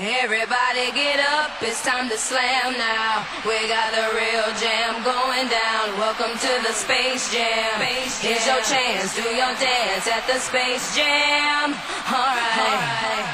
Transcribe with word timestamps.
Everybody 0.00 0.90
get 0.94 1.20
up, 1.20 1.50
it's 1.60 1.84
time 1.84 2.08
to 2.08 2.16
slam 2.16 2.72
now. 2.78 3.26
We 3.44 3.68
got 3.68 3.92
the 3.92 4.08
real 4.16 4.48
jam 4.58 5.04
going 5.04 5.48
down. 5.48 5.98
Welcome 5.98 6.32
to 6.32 6.66
the 6.66 6.72
Space 6.72 7.30
Jam. 7.30 7.78
Here's 7.78 8.46
your 8.46 8.62
chance, 8.62 9.14
do 9.14 9.20
your 9.20 9.54
dance 9.60 10.08
at 10.08 10.26
the 10.26 10.38
Space 10.38 10.96
Jam. 10.96 11.74
Alright. 12.10 13.26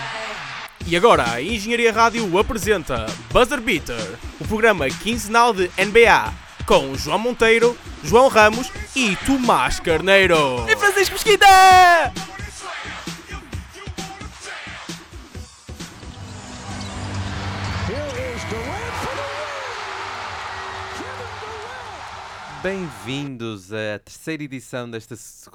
E 0.84 0.96
agora 0.96 1.34
a 1.34 1.40
Engenharia 1.40 1.92
Rádio 1.92 2.36
apresenta 2.36 3.06
Buzzer 3.30 3.60
Beater, 3.60 4.18
o 4.40 4.48
programa 4.48 4.90
quinzenal 4.90 5.52
de 5.52 5.70
NBA, 5.78 6.34
com 6.66 6.92
João 6.96 7.20
Monteiro, 7.20 7.78
João 8.02 8.26
Ramos 8.26 8.68
e 8.96 9.14
Tomás 9.24 9.78
Carneiro. 9.78 10.66
E 10.68 10.74
Francisco 10.74 11.14
Mesquita! 11.14 11.46
Bem-vindos 22.60 23.72
à 23.72 24.00
terceira 24.00 24.42
edição 24.42 24.90
desta, 24.90 25.14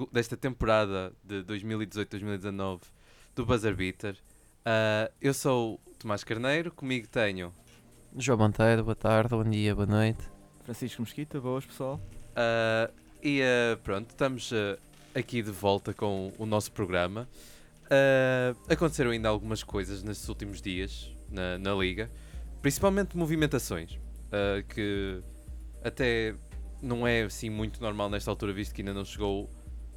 desta 0.09 0.37
temporada 0.37 1.11
de 1.21 1.43
2018-2019 1.43 2.79
do 3.35 3.45
Buzzer 3.45 3.75
Beater. 3.75 4.15
Ah, 4.63 5.11
eu 5.21 5.33
sou 5.33 5.81
o 5.85 5.95
Tomás 5.99 6.23
Carneiro, 6.23 6.71
comigo 6.71 7.05
tenho 7.09 7.51
João 8.15 8.37
Monteiro, 8.37 8.85
boa 8.85 8.95
tarde, 8.95 9.31
bom 9.31 9.43
dia, 9.43 9.75
boa 9.75 9.85
noite. 9.85 10.21
Francisco 10.63 11.01
Mesquita, 11.01 11.41
boas 11.41 11.65
pessoal. 11.65 11.99
Ah, 12.37 12.89
e 13.21 13.41
ah, 13.41 13.77
pronto, 13.83 14.11
estamos 14.11 14.51
aqui 15.13 15.41
de 15.41 15.51
volta 15.51 15.93
com 15.93 16.31
o 16.37 16.45
nosso 16.45 16.71
programa. 16.71 17.27
Aconteceram 18.69 19.11
ainda 19.11 19.27
algumas 19.27 19.61
coisas 19.61 20.03
nestes 20.03 20.29
últimos 20.29 20.61
dias 20.61 21.13
na, 21.29 21.57
na 21.57 21.73
Liga, 21.73 22.09
principalmente 22.61 23.17
movimentações, 23.17 23.99
que 24.69 25.21
até 25.83 26.33
não 26.83 27.07
é 27.07 27.23
assim 27.23 27.49
muito 27.49 27.81
normal 27.81 28.09
nesta 28.09 28.29
altura, 28.29 28.53
visto 28.53 28.73
que 28.75 28.81
ainda 28.81 28.93
não 28.93 29.05
chegou 29.05 29.49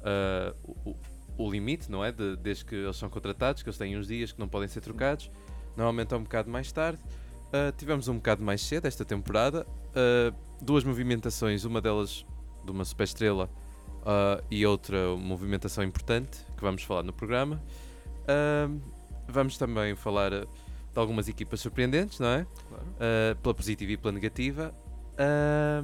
ah, 0.03 0.55
o, 0.63 0.95
o- 1.37 1.51
limite, 1.51 1.91
não 1.91 2.03
é? 2.03 2.11
De- 2.11 2.35
desde 2.37 2.65
que 2.65 2.73
eles 2.75 2.95
são 2.97 3.09
contratados, 3.09 3.61
que 3.61 3.69
eles 3.69 3.77
têm 3.77 3.97
uns 3.97 4.07
dias 4.07 4.31
que 4.31 4.39
não 4.39 4.47
podem 4.47 4.67
ser 4.67 4.81
trocados. 4.81 5.29
Normalmente 5.75 6.13
é 6.13 6.17
um 6.17 6.23
bocado 6.23 6.49
mais 6.49 6.71
tarde. 6.71 6.99
Ah, 7.53 7.71
tivemos 7.77 8.07
um 8.07 8.15
bocado 8.15 8.43
mais 8.43 8.61
cedo 8.61 8.85
esta 8.87 9.03
temporada. 9.05 9.65
Ah, 9.95 10.33
duas 10.61 10.83
movimentações, 10.83 11.63
uma 11.65 11.79
delas 11.81 12.25
de 12.65 12.71
uma 12.71 12.83
superestrela 12.85 13.49
e 14.49 14.65
outra 14.65 15.15
movimentação 15.17 15.83
importante 15.83 16.39
que 16.55 16.61
vamos 16.63 16.81
falar 16.83 17.03
no 17.03 17.11
programa. 17.13 17.61
Vamos 19.27 19.57
também 19.57 19.95
falar 19.95 20.31
de 20.31 20.47
algumas 20.95 21.27
equipas 21.27 21.59
surpreendentes, 21.59 22.19
não 22.19 22.27
é? 22.29 22.47
Claro. 22.69 22.85
Pela 23.41 23.53
positiva 23.53 23.91
e 23.91 23.97
pela 23.97 24.11
negativa. 24.13 24.73
Ah, 25.17 25.83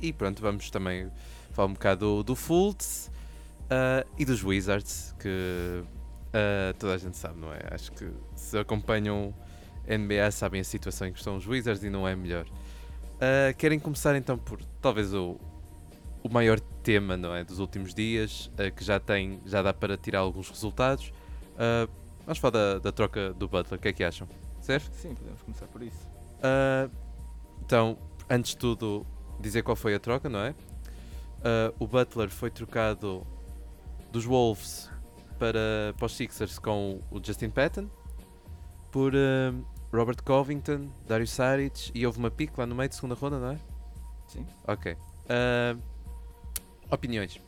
e 0.00 0.12
pronto, 0.12 0.42
vamos 0.42 0.70
também 0.70 1.10
falar 1.52 1.68
um 1.68 1.72
bocado 1.72 2.16
do, 2.16 2.22
do 2.22 2.36
Fultz 2.36 3.10
ah, 3.70 4.04
e 4.18 4.24
dos 4.24 4.42
Wizards, 4.44 5.14
que 5.18 5.84
ah, 6.32 6.74
toda 6.78 6.94
a 6.94 6.98
gente 6.98 7.16
sabe, 7.16 7.40
não 7.40 7.52
é? 7.52 7.60
Acho 7.70 7.92
que 7.92 8.10
se 8.34 8.58
acompanham 8.58 9.34
NBA 9.88 10.30
sabem 10.32 10.60
a 10.60 10.64
situação 10.64 11.06
em 11.06 11.12
que 11.12 11.18
estão 11.18 11.36
os 11.36 11.46
Wizards 11.46 11.82
e 11.82 11.90
não 11.90 12.06
é 12.06 12.14
melhor. 12.14 12.46
Ah, 13.20 13.52
querem 13.54 13.78
começar 13.78 14.14
então 14.16 14.36
por 14.36 14.60
talvez 14.80 15.14
o, 15.14 15.38
o 16.22 16.28
maior 16.28 16.60
tema 16.60 17.16
não 17.16 17.34
é, 17.34 17.44
dos 17.44 17.58
últimos 17.58 17.94
dias, 17.94 18.50
ah, 18.58 18.70
que 18.70 18.84
já 18.84 19.00
tem, 19.00 19.40
já 19.46 19.62
dá 19.62 19.72
para 19.72 19.96
tirar 19.96 20.20
alguns 20.20 20.50
resultados. 20.50 21.12
Ah, 21.58 21.88
vamos 22.24 22.38
falar 22.38 22.52
da, 22.52 22.78
da 22.78 22.92
troca 22.92 23.32
do 23.32 23.48
Butler, 23.48 23.78
o 23.78 23.82
que 23.82 23.88
é 23.88 23.92
que 23.92 24.04
acham? 24.04 24.28
Certo? 24.60 24.92
Sim, 24.94 25.14
podemos 25.14 25.42
começar 25.42 25.66
por 25.66 25.82
isso. 25.82 26.08
Então, 27.62 27.96
antes 28.28 28.50
de 28.52 28.58
tudo, 28.58 29.06
dizer 29.40 29.62
qual 29.62 29.76
foi 29.76 29.94
a 29.94 30.00
troca, 30.00 30.28
não 30.28 30.40
é? 30.40 30.54
Ah, 31.44 31.72
o 31.78 31.86
Butler 31.86 32.28
foi 32.28 32.50
trocado 32.50 33.26
dos 34.10 34.24
Wolves 34.24 34.90
para, 35.38 35.94
para 35.96 36.06
os 36.06 36.16
Sixers 36.16 36.58
com 36.58 37.00
o 37.10 37.22
Justin 37.22 37.50
Patton 37.50 37.88
por 38.90 39.12
ah, 39.14 39.54
Robert 39.92 40.22
Covington, 40.24 40.90
Darius 41.06 41.30
Saric 41.30 41.92
e 41.94 42.06
houve 42.06 42.18
uma 42.18 42.30
pick 42.30 42.56
lá 42.58 42.66
no 42.66 42.74
meio 42.74 42.88
de 42.88 42.96
segunda 42.96 43.14
ronda, 43.14 43.38
não 43.38 43.50
é? 43.52 43.58
Sim. 44.26 44.46
Ok. 44.66 44.96
Ah, 45.28 45.76
opiniões 46.90 47.40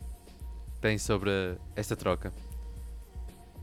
têm 0.80 0.98
sobre 0.98 1.58
esta 1.74 1.96
troca? 1.96 2.32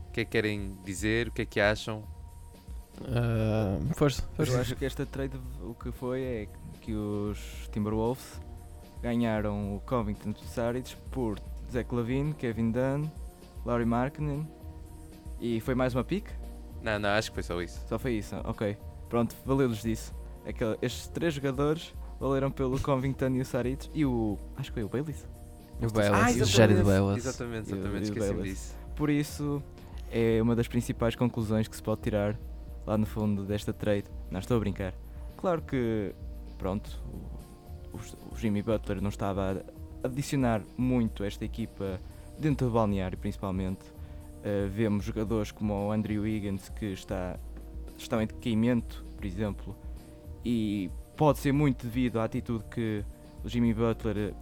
O 0.08 0.12
que 0.12 0.20
é 0.20 0.24
que 0.24 0.30
querem 0.30 0.76
dizer? 0.84 1.28
O 1.28 1.32
que 1.32 1.42
é 1.42 1.46
que 1.46 1.60
acham? 1.60 2.02
Ah, 3.04 3.78
força, 3.94 4.22
Eu 4.38 4.60
acho 4.60 4.74
que 4.76 4.84
esta 4.84 5.04
trade 5.04 5.38
o 5.62 5.74
que 5.74 5.90
foi 5.92 6.22
é 6.22 6.48
que 6.80 6.94
os 6.94 7.68
Timberwolves 7.72 8.40
ganharam 9.02 9.76
o 9.76 9.80
Covington 9.80 10.34
Saric 10.46 10.96
por 11.10 11.38
Zach 11.70 11.94
Lavine, 11.94 12.32
Kevin 12.34 12.70
Dunn, 12.70 13.04
Laurie 13.64 13.86
Markkinen 13.86 14.46
e 15.40 15.60
foi 15.60 15.74
mais 15.74 15.94
uma 15.94 16.02
pick? 16.04 16.26
Não, 16.82 16.98
não, 16.98 17.10
acho 17.10 17.30
que 17.30 17.34
foi 17.34 17.42
só 17.42 17.60
isso. 17.60 17.80
Só 17.88 17.98
foi 17.98 18.12
isso, 18.14 18.34
ok. 18.44 18.76
Pronto, 19.08 19.34
valeu-lhes 19.44 19.82
disso. 19.82 20.14
Aquele, 20.46 20.76
estes 20.80 21.08
três 21.08 21.34
jogadores 21.34 21.92
valeram 22.20 22.50
pelo 22.50 22.78
Covington 22.80 23.28
e 23.30 23.40
o 23.40 23.44
Saric 23.44 23.90
e 23.92 24.04
o. 24.06 24.38
acho 24.56 24.70
que 24.70 24.74
foi 24.74 24.84
o 24.84 24.88
Bayless. 24.88 25.26
Ah, 25.26 25.84
Ah, 25.84 26.30
exatamente. 26.30 26.40
exatamente. 26.40 26.56
Jared 26.56 26.82
Bayless. 26.84 27.18
Exatamente, 27.28 27.72
o- 27.72 27.76
exatamente, 27.76 27.96
e 27.96 28.10
o 28.10 28.12
esqueci-me 28.12 28.34
Bayless. 28.36 28.54
disso. 28.54 28.74
Por 28.94 29.10
isso, 29.10 29.62
é 30.10 30.40
uma 30.40 30.56
das 30.56 30.66
principais 30.68 31.14
conclusões 31.16 31.68
que 31.68 31.76
se 31.76 31.82
pode 31.82 32.00
tirar 32.00 32.38
lá 32.86 32.96
no 32.96 33.06
fundo 33.06 33.44
desta 33.44 33.72
trade. 33.72 34.04
Não 34.30 34.38
estou 34.40 34.56
a 34.56 34.60
brincar. 34.60 34.94
Claro 35.36 35.62
que, 35.62 36.14
pronto, 36.58 36.90
o, 37.92 37.96
o- 37.96 38.36
Jimmy 38.38 38.62
Butler 38.62 39.00
não 39.02 39.08
estava 39.10 39.62
a 40.02 40.06
adicionar 40.06 40.62
muito 40.76 41.24
esta 41.24 41.44
equipa 41.44 42.00
dentro 42.38 42.66
do 42.68 42.72
balneário, 42.72 43.18
principalmente. 43.18 43.84
Uh, 44.38 44.68
vemos 44.70 45.04
jogadores 45.04 45.50
como 45.50 45.74
o 45.74 45.90
Andrew 45.92 46.22
Wiggins 46.22 46.68
que 46.68 46.86
está, 46.86 47.36
estão 47.98 48.22
em 48.22 48.26
decaimento, 48.26 49.04
por 49.16 49.24
exemplo, 49.24 49.76
e 50.44 50.88
pode 51.16 51.38
ser 51.38 51.52
muito 51.52 51.84
devido 51.86 52.20
à 52.20 52.24
atitude 52.24 52.62
que 52.70 53.04
o 53.42 53.48
Jimmy 53.48 53.74
Butler 53.74 54.16
eh, 54.16 54.34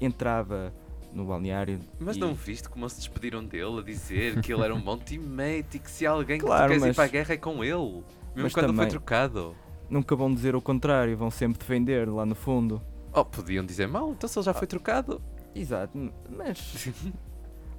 entrava 0.00 0.72
no 1.12 1.24
balneário. 1.24 1.78
Mas 2.00 2.16
e- 2.16 2.20
não 2.20 2.34
viste 2.34 2.68
como 2.68 2.88
se 2.88 2.96
despediram 2.96 3.44
dele 3.44 3.78
a 3.80 3.82
dizer 3.82 4.40
que 4.40 4.52
ele 4.52 4.62
era 4.62 4.74
um 4.74 4.80
bom 4.80 4.96
teammate 4.98 5.76
e 5.76 5.78
que 5.78 5.90
se 5.90 6.06
alguém 6.06 6.38
que 6.38 6.44
Claro, 6.46 6.64
tu 6.64 6.68
queres 6.68 6.82
ir 6.82 6.86
mas- 6.88 6.96
para 6.96 7.04
a 7.04 7.08
guerra 7.08 7.34
é 7.34 7.36
com 7.36 7.62
ele. 7.64 7.74
Mesmo 7.74 8.02
mas 8.44 8.52
quando 8.54 8.64
ele 8.66 8.72
foi 8.74 8.84
também- 8.86 8.88
trocado. 8.88 9.54
nunca 9.90 10.16
vão 10.16 10.32
dizer 10.32 10.56
o 10.56 10.62
contrário, 10.62 11.16
vão 11.16 11.30
sempre 11.30 11.58
defender 11.58 12.08
lá 12.08 12.24
no 12.24 12.34
fundo. 12.34 12.80
Oh, 13.12 13.24
podiam 13.24 13.64
dizer 13.64 13.86
mal, 13.86 14.10
então 14.12 14.26
se 14.28 14.38
ele 14.38 14.44
já 14.46 14.54
foi 14.54 14.66
trocado. 14.66 15.20
Exato, 15.54 15.98
mas 16.34 16.88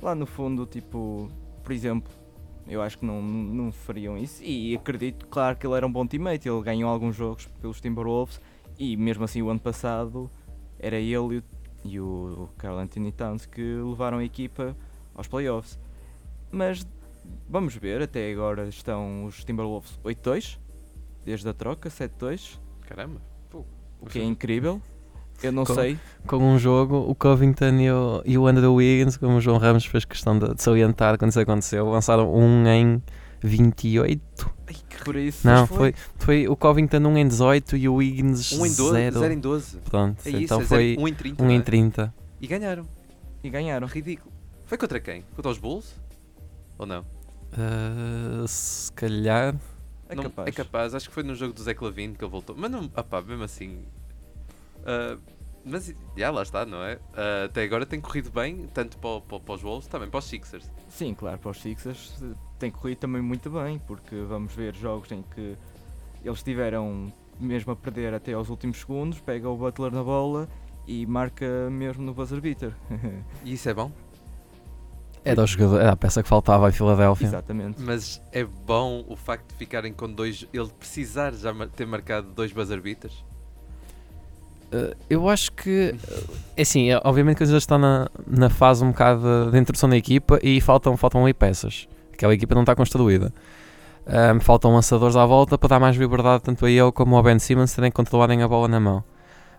lá 0.02 0.14
no 0.14 0.28
fundo, 0.28 0.66
tipo, 0.68 1.28
por 1.64 1.72
exemplo, 1.72 2.12
eu 2.68 2.84
acho 2.84 3.00
que 3.00 3.06
não, 3.06 3.20
não 3.20 3.72
fariam 3.72 4.16
isso 4.16 4.44
e 4.44 4.76
acredito, 4.76 5.26
claro, 5.28 5.58
que 5.58 5.66
ele 5.66 5.74
era 5.76 5.88
um 5.88 5.92
bom 5.92 6.06
teammate, 6.06 6.48
ele 6.48 6.62
ganhou 6.62 6.90
alguns 6.90 7.16
jogos 7.16 7.48
pelos 7.60 7.82
Timberwolves 7.82 8.40
e 8.78 8.96
mesmo 8.96 9.24
assim 9.24 9.42
o 9.42 9.50
ano 9.50 9.60
passado 9.60 10.30
era 10.78 10.98
ele 10.98 11.10
e 11.36 11.38
o, 11.40 11.44
e 11.84 12.00
o 12.00 12.50
Carl 12.58 12.78
Anthony 12.78 13.12
Towns 13.12 13.46
que 13.46 13.62
levaram 13.62 14.18
a 14.20 14.24
equipa 14.24 14.76
aos 15.16 15.28
playoffs. 15.28 15.78
Mas 16.52 16.86
vamos 17.50 17.76
ver, 17.76 18.02
até 18.02 18.32
agora 18.32 18.68
estão 18.68 19.26
os 19.26 19.44
Timberwolves 19.44 20.00
8-2, 20.04 20.58
desde 21.26 21.48
a 21.50 21.54
troca, 21.54 21.90
7-2, 21.90 22.60
Caramba. 22.82 23.22
Pô, 23.50 23.64
o 24.02 24.06
que 24.06 24.20
é 24.20 24.24
incrível. 24.24 24.82
Eu 25.42 25.52
não 25.52 25.66
Com- 25.66 25.74
sei, 25.74 25.98
Com 26.28 26.38
um 26.38 26.60
jogo, 26.60 26.98
o 27.10 27.16
Covington 27.16 27.80
e 27.80 27.92
o, 27.92 28.22
e 28.26 28.38
o 28.38 28.46
Andrew 28.48 28.76
Wiggins, 28.76 29.18
como 29.18 29.38
o 29.38 29.42
João 29.42 29.58
Ramos 29.58 29.86
fez 29.86 30.06
questão 30.06 30.38
de, 30.38 30.54
de 30.54 30.62
salientar 30.62 31.18
quando 31.18 31.32
isso 31.32 31.40
aconteceu, 31.40 31.90
lançaram 31.90 32.34
um 32.34 32.66
em 32.68 33.02
28. 33.48 34.52
por 35.04 35.16
isso. 35.16 35.46
Não, 35.46 35.68
foi, 35.68 35.94
foi 36.18 36.48
o 36.48 36.56
Covington 36.56 36.98
um 37.00 37.18
em 37.18 37.28
18 37.28 37.78
e 37.78 37.90
o 37.90 37.96
Wiggins 37.96 38.52
1 38.54 38.66
em 38.66 38.76
12, 38.76 38.92
0. 38.92 39.20
0 39.20 39.34
em 39.34 39.40
12. 39.40 39.78
Pronto, 39.80 40.18
É 40.26 40.30
isso, 40.30 40.38
então 40.40 40.62
é 40.62 40.66
foi 40.66 40.96
1 41.00 41.08
em 41.08 41.14
30. 41.14 41.44
1 41.44 41.46
não 41.46 41.52
em 41.54 41.60
é? 41.60 41.62
30. 41.62 42.14
E 42.42 42.48
ganharam. 42.48 42.88
E 43.44 43.50
ganharam. 43.50 43.88
Ridículo. 43.88 44.32
Foi 44.66 44.78
contra 44.78 45.00
quem? 45.00 45.24
Contra 45.36 45.52
os 45.52 45.58
Bulls? 45.58 45.94
Ou 46.78 46.86
não? 46.86 47.02
Uh, 47.54 48.48
se 48.48 48.92
calhar. 48.94 49.56
É 50.10 50.16
Não- 50.16 50.24
capaz. 50.24 50.48
É 50.48 50.52
capaz, 50.52 50.96
acho 50.96 51.08
que 51.10 51.14
foi 51.14 51.24
no 51.24 51.36
jogo 51.36 51.54
do 51.54 51.62
Zé 51.64 51.74
Clavino 51.74 52.16
que 52.16 52.24
ele 52.24 52.32
voltou. 52.32 52.56
Mas 52.58 52.70
não, 52.72 52.86
opá, 52.86 53.22
mesmo 53.22 53.44
assim. 53.44 53.80
ah, 54.86 55.18
mas 55.66 55.94
já 56.16 56.32
lá 56.32 56.44
está, 56.44 56.66
não 56.66 56.84
é? 56.84 57.00
Ah, 57.16 57.46
até 57.46 57.64
agora 57.64 57.86
tem 57.86 58.00
corrido 58.02 58.32
bem, 58.32 58.68
tanto 58.74 58.98
para, 58.98 59.22
para, 59.22 59.40
para 59.40 59.56
os 59.56 59.62
Wolves, 59.62 59.88
também 59.88 60.10
para 60.10 60.20
os 60.20 60.26
Sixers. 60.26 60.70
Sim, 60.90 61.14
claro, 61.14 61.38
para 61.38 61.52
os 61.52 61.62
Sixers 61.62 62.22
eh, 62.22 62.36
tem 62.60 62.72
corrido 62.72 63.00
também 63.00 63.22
muito 63.22 63.50
bem, 63.50 63.80
porque 63.80 64.16
vamos 64.22 64.54
ver 64.54 64.76
jogos 64.76 65.12
em 65.12 65.24
que 65.24 65.58
eles 66.24 66.40
estiveram 66.40 67.12
mesmo 67.40 67.72
a 67.72 67.76
perder 67.76 68.14
até 68.14 68.34
aos 68.34 68.50
últimos 68.50 68.80
segundos, 68.80 69.20
pega 69.20 69.50
o 69.50 69.58
Butler 69.58 69.92
na 69.92 70.04
bola 70.04 70.48
e 70.88 71.06
marca 71.06 71.70
mesmo 71.70 72.04
no 72.04 72.14
buzzer 72.14 72.40
beater. 72.42 72.74
E 73.44 73.54
isso 73.54 73.70
é 73.70 73.74
bom? 73.74 73.92
Era, 75.26 75.42
o 75.42 75.48
jogador, 75.48 75.80
era 75.80 75.92
a 75.94 75.96
peça 75.96 76.22
que 76.22 76.28
faltava 76.28 76.68
em 76.68 76.72
Filadélfia. 76.74 77.28
Exatamente. 77.28 77.82
Mas 77.82 78.22
é 78.32 78.44
bom 78.44 79.06
o 79.08 79.16
facto 79.16 79.48
de 79.52 79.56
ficarem 79.56 79.94
com 79.94 80.12
dois. 80.12 80.46
Ele 80.52 80.68
precisar 80.78 81.34
já 81.34 81.54
ter 81.68 81.88
marcado 81.88 82.28
dois 82.34 82.52
buzzer 82.52 82.82
beaters? 82.82 83.24
Eu 85.10 85.30
acho 85.30 85.52
que, 85.52 85.96
uh, 85.96 86.34
é 86.58 86.62
assim, 86.62 86.90
é, 86.92 87.00
obviamente 87.04 87.38
que 87.38 87.46
já 87.46 87.58
estão 87.58 87.78
na, 87.78 88.10
na 88.28 88.50
fase 88.50 88.84
um 88.84 88.90
bocado 88.90 89.52
de, 89.52 89.58
introdução 89.58 89.90
da 89.90 89.98
equipa 89.98 90.40
e 90.42 90.60
faltam, 90.62 90.96
faltam 90.98 91.24
ali 91.24 91.34
peças. 91.34 91.88
Aquela 92.14 92.34
equipa 92.34 92.56
não 92.56 92.62
está 92.64 92.76
construída. 92.76 93.34
Um, 94.06 94.40
faltam 94.40 94.74
lançadores 94.74 95.16
à 95.16 95.26
volta 95.26 95.58
para 95.58 95.70
dar 95.70 95.80
mais 95.80 95.96
liberdade 95.96 96.44
tanto 96.44 96.66
a 96.66 96.70
ele 96.70 96.92
como 96.92 97.16
ao 97.16 97.24
Ben 97.24 97.40
Simmons 97.40 97.74
terem 97.74 97.92
controlarem 97.92 98.44
a 98.44 98.48
bola 98.48 98.68
na 98.68 98.80
mão. 98.80 99.04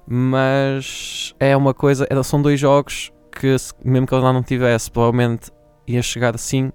Mas 0.06 1.34
é 1.40 1.56
uma 1.56 1.72
coisa, 1.72 2.06
era- 2.10 2.22
são 2.22 2.40
dois 2.42 2.60
jogos 2.60 3.10
que 3.32 3.56
mesmo 3.84 4.06
que 4.06 4.14
ele 4.14 4.22
lá 4.22 4.32
não 4.32 4.42
tivesse, 4.42 4.90
provavelmente 4.90 5.50
ia 5.86 6.02
chegar 6.02 6.34
assim 6.34 6.70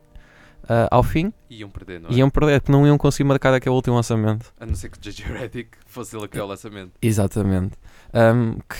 uh, 0.69 0.87
ao 0.91 1.03
fim 1.03 1.33
Iam 1.49 1.69
perder, 1.69 1.99
não 1.99 2.09
é? 2.09 2.13
iam 2.13 2.29
perder, 2.29 2.61
porque 2.61 2.71
não 2.71 2.85
iam 2.85 2.97
conseguir 2.97 3.23
marcar 3.25 3.53
aquele 3.53 3.73
último 3.75 3.95
lançamento. 3.95 4.53
A 4.59 4.65
não 4.65 4.75
ser 4.75 4.89
que 4.89 4.97
o 4.97 5.01
JJ 5.01 5.25
Redick 5.25 5.69
fosse 5.87 6.15
ele 6.15 6.25
a 6.25 6.27
criar 6.27 6.45
o 6.45 6.47
lançamento. 6.47 6.91
Exatamente. 7.01 7.75
Um, 8.13 8.53
que 8.59 8.75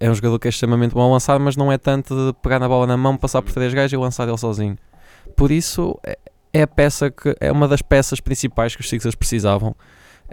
é 0.00 0.10
um 0.10 0.14
jogador 0.14 0.38
que 0.38 0.48
é 0.48 0.50
extremamente 0.50 0.94
bom 0.94 1.02
a 1.08 1.12
lançar, 1.12 1.38
mas 1.38 1.56
não 1.56 1.70
é 1.70 1.76
tanto 1.78 2.14
de 2.14 2.32
pegar 2.40 2.58
na 2.58 2.68
bola 2.68 2.86
na 2.86 2.96
mão, 2.96 3.16
passar 3.16 3.42
por 3.42 3.52
três 3.52 3.72
gajos 3.74 3.92
e 3.92 3.96
lançar 3.96 4.26
ele 4.28 4.38
sozinho. 4.38 4.76
Por 5.36 5.50
isso, 5.50 5.98
é- 6.04 6.18
é 6.52 6.62
a 6.62 6.66
peça 6.66 7.10
que 7.10 7.34
é 7.40 7.50
uma 7.50 7.66
das 7.68 7.82
peças 7.82 8.20
principais 8.20 8.74
que 8.74 8.80
os 8.82 8.88
Sixers 8.88 9.14
precisavam. 9.14 9.74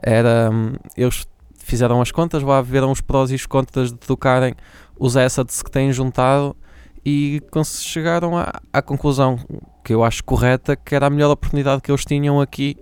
Era, 0.01 0.49
hum, 0.51 0.73
eles 0.95 1.25
fizeram 1.57 2.01
as 2.01 2.11
contas, 2.11 2.41
lá 2.43 2.61
viram 2.61 2.91
os 2.91 3.01
prós 3.01 3.31
e 3.31 3.35
os 3.35 3.45
contras 3.45 3.91
de 3.91 3.97
tocarem 3.97 4.53
os 4.97 5.15
assets 5.15 5.61
que 5.61 5.69
têm 5.71 5.91
juntado 5.93 6.55
e 7.05 7.41
chegaram 7.65 8.37
à, 8.37 8.51
à 8.73 8.81
conclusão 8.81 9.37
que 9.89 9.93
eu 9.95 10.03
acho 10.03 10.23
correta, 10.23 10.75
que 10.75 10.93
era 10.93 11.07
a 11.07 11.09
melhor 11.09 11.31
oportunidade 11.31 11.81
que 11.81 11.89
eles 11.89 12.05
tinham 12.05 12.39
aqui 12.39 12.77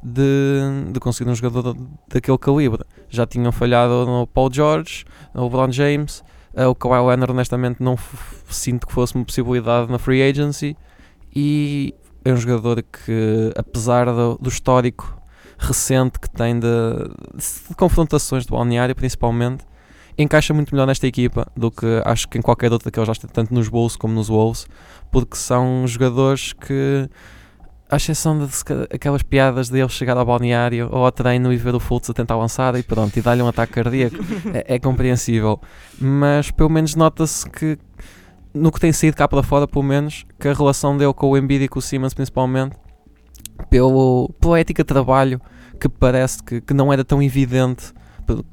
de, 0.00 0.92
de 0.92 1.00
conseguir 1.00 1.28
um 1.28 1.34
jogador 1.34 1.76
daquele 2.06 2.38
calibre. 2.38 2.84
Já 3.10 3.26
tinham 3.26 3.50
falhado 3.50 4.06
no 4.06 4.24
Paul 4.24 4.52
George, 4.52 5.04
no 5.34 5.42
LeBron 5.42 5.72
James, 5.72 6.22
eh, 6.54 6.64
o 6.64 6.72
Kawhi 6.72 7.08
Leonard 7.08 7.32
honestamente 7.32 7.82
não 7.82 7.98
sinto 8.48 8.86
que 8.86 8.92
fosse 8.92 9.16
uma 9.16 9.24
possibilidade 9.24 9.90
na 9.90 9.98
free 9.98 10.22
agency 10.22 10.76
e 11.34 11.92
é 12.24 12.32
um 12.32 12.36
jogador 12.36 12.80
que 12.84 13.52
apesar 13.56 14.06
do, 14.06 14.38
do 14.40 14.48
histórico 14.48 15.20
recente 15.58 16.20
que 16.20 16.30
tem 16.30 16.60
de, 16.60 16.68
de 17.68 17.74
confrontações 17.74 18.46
do 18.46 18.52
balneário 18.52 18.94
principalmente 18.94 19.64
encaixa 20.16 20.54
muito 20.54 20.74
melhor 20.74 20.86
nesta 20.86 21.06
equipa 21.06 21.46
do 21.56 21.70
que 21.70 21.86
acho 22.04 22.28
que 22.28 22.38
em 22.38 22.42
qualquer 22.42 22.72
outra 22.72 22.90
que 22.90 22.98
ele 22.98 23.06
já 23.06 23.14
tanto 23.32 23.52
nos 23.52 23.68
Bulls 23.68 23.96
como 23.96 24.14
nos 24.14 24.28
Wolves 24.28 24.66
porque 25.10 25.36
são 25.36 25.86
jogadores 25.86 26.52
que 26.52 27.08
à 27.90 27.96
exceção 27.96 28.38
de 28.38 28.48
se 28.54 28.64
ca- 28.64 28.86
aquelas 28.92 29.22
piadas 29.22 29.68
de 29.68 29.78
ele 29.78 29.88
chegar 29.88 30.16
ao 30.16 30.24
balneário 30.24 30.88
ou 30.90 31.04
ao 31.04 31.12
treino 31.12 31.52
e 31.52 31.56
ver 31.56 31.74
o 31.74 31.80
Fultz 31.80 32.08
a 32.10 32.14
tentar 32.14 32.36
lançar 32.36 32.74
e 32.76 32.82
pronto, 32.82 33.16
e 33.16 33.20
dar-lhe 33.22 33.42
um 33.42 33.46
ataque 33.48 33.72
cardíaco, 33.74 34.16
é, 34.52 34.74
é 34.76 34.78
compreensível. 34.78 35.60
Mas 36.00 36.50
pelo 36.50 36.70
menos 36.70 36.94
nota-se 36.96 37.48
que 37.48 37.78
no 38.52 38.72
que 38.72 38.80
tem 38.80 38.92
saído 38.92 39.16
cá 39.16 39.28
para 39.28 39.42
fora, 39.42 39.68
pelo 39.68 39.84
menos, 39.84 40.24
que 40.40 40.48
a 40.48 40.52
relação 40.54 40.96
dele 40.96 41.12
com 41.12 41.28
o 41.30 41.36
Embiid 41.36 41.64
e 41.64 41.68
com 41.68 41.78
o 41.78 41.82
Simmons 41.82 42.14
principalmente, 42.14 42.74
pelo, 43.70 44.30
pela 44.40 44.58
ética 44.58 44.82
de 44.82 44.88
trabalho 44.88 45.40
que 45.80 45.88
parece 45.88 46.42
que, 46.42 46.60
que 46.60 46.72
não 46.74 46.92
era 46.92 47.04
tão 47.04 47.22
evidente 47.22 47.92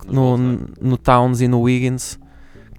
no, 0.08 0.38
no 0.38 0.98
Towns 0.98 1.42
e 1.42 1.48
no 1.48 1.62
Wiggins, 1.62 2.20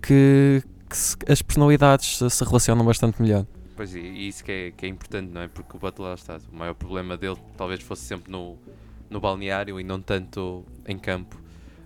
que, 0.02 0.62
que 0.88 0.96
se- 0.96 1.16
as 1.28 1.42
personalidades 1.42 2.18
se, 2.18 2.44
relacionam 2.44 2.84
bastante 2.84 3.20
melhor. 3.20 3.46
Pois 3.76 3.94
e, 3.94 4.00
e 4.00 4.28
isso 4.28 4.44
que 4.44 4.52
é, 4.52 4.70
que 4.70 4.86
é 4.86 4.88
importante, 4.88 5.30
não 5.30 5.40
é? 5.40 5.48
Porque 5.48 5.76
o 5.76 5.80
Butler 5.80 6.14
está. 6.14 6.38
O 6.52 6.56
maior 6.56 6.74
problema 6.74 7.16
dele 7.16 7.36
talvez 7.56 7.82
fosse 7.82 8.04
sempre 8.04 8.30
no, 8.30 8.58
no 9.08 9.20
balneário 9.20 9.80
e 9.80 9.84
não 9.84 10.00
tanto 10.00 10.64
em 10.86 10.98
campo. 10.98 11.40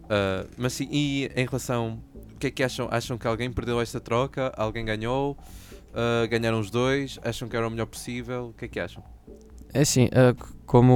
Ah, 0.08 0.46
mas 0.56 0.72
sim, 0.74 0.88
e 0.90 1.30
em 1.34 1.46
relação. 1.46 2.00
O 2.34 2.38
que 2.38 2.48
é 2.48 2.50
que 2.50 2.62
acham? 2.62 2.86
Acham 2.90 3.16
que 3.16 3.26
alguém 3.26 3.50
perdeu 3.50 3.80
esta 3.80 3.98
troca? 3.98 4.52
Alguém 4.56 4.84
ganhou? 4.84 5.36
Ah, 5.94 6.26
ganharam 6.26 6.60
os 6.60 6.70
dois? 6.70 7.18
Acham 7.24 7.48
que 7.48 7.56
era 7.56 7.66
o 7.66 7.70
melhor 7.70 7.86
possível? 7.86 8.48
O 8.48 8.52
que 8.52 8.66
é 8.66 8.68
que 8.68 8.80
acham? 8.80 9.02
É 9.72 9.80
assim, 9.80 10.08
eh, 10.12 10.34
como 10.64 10.92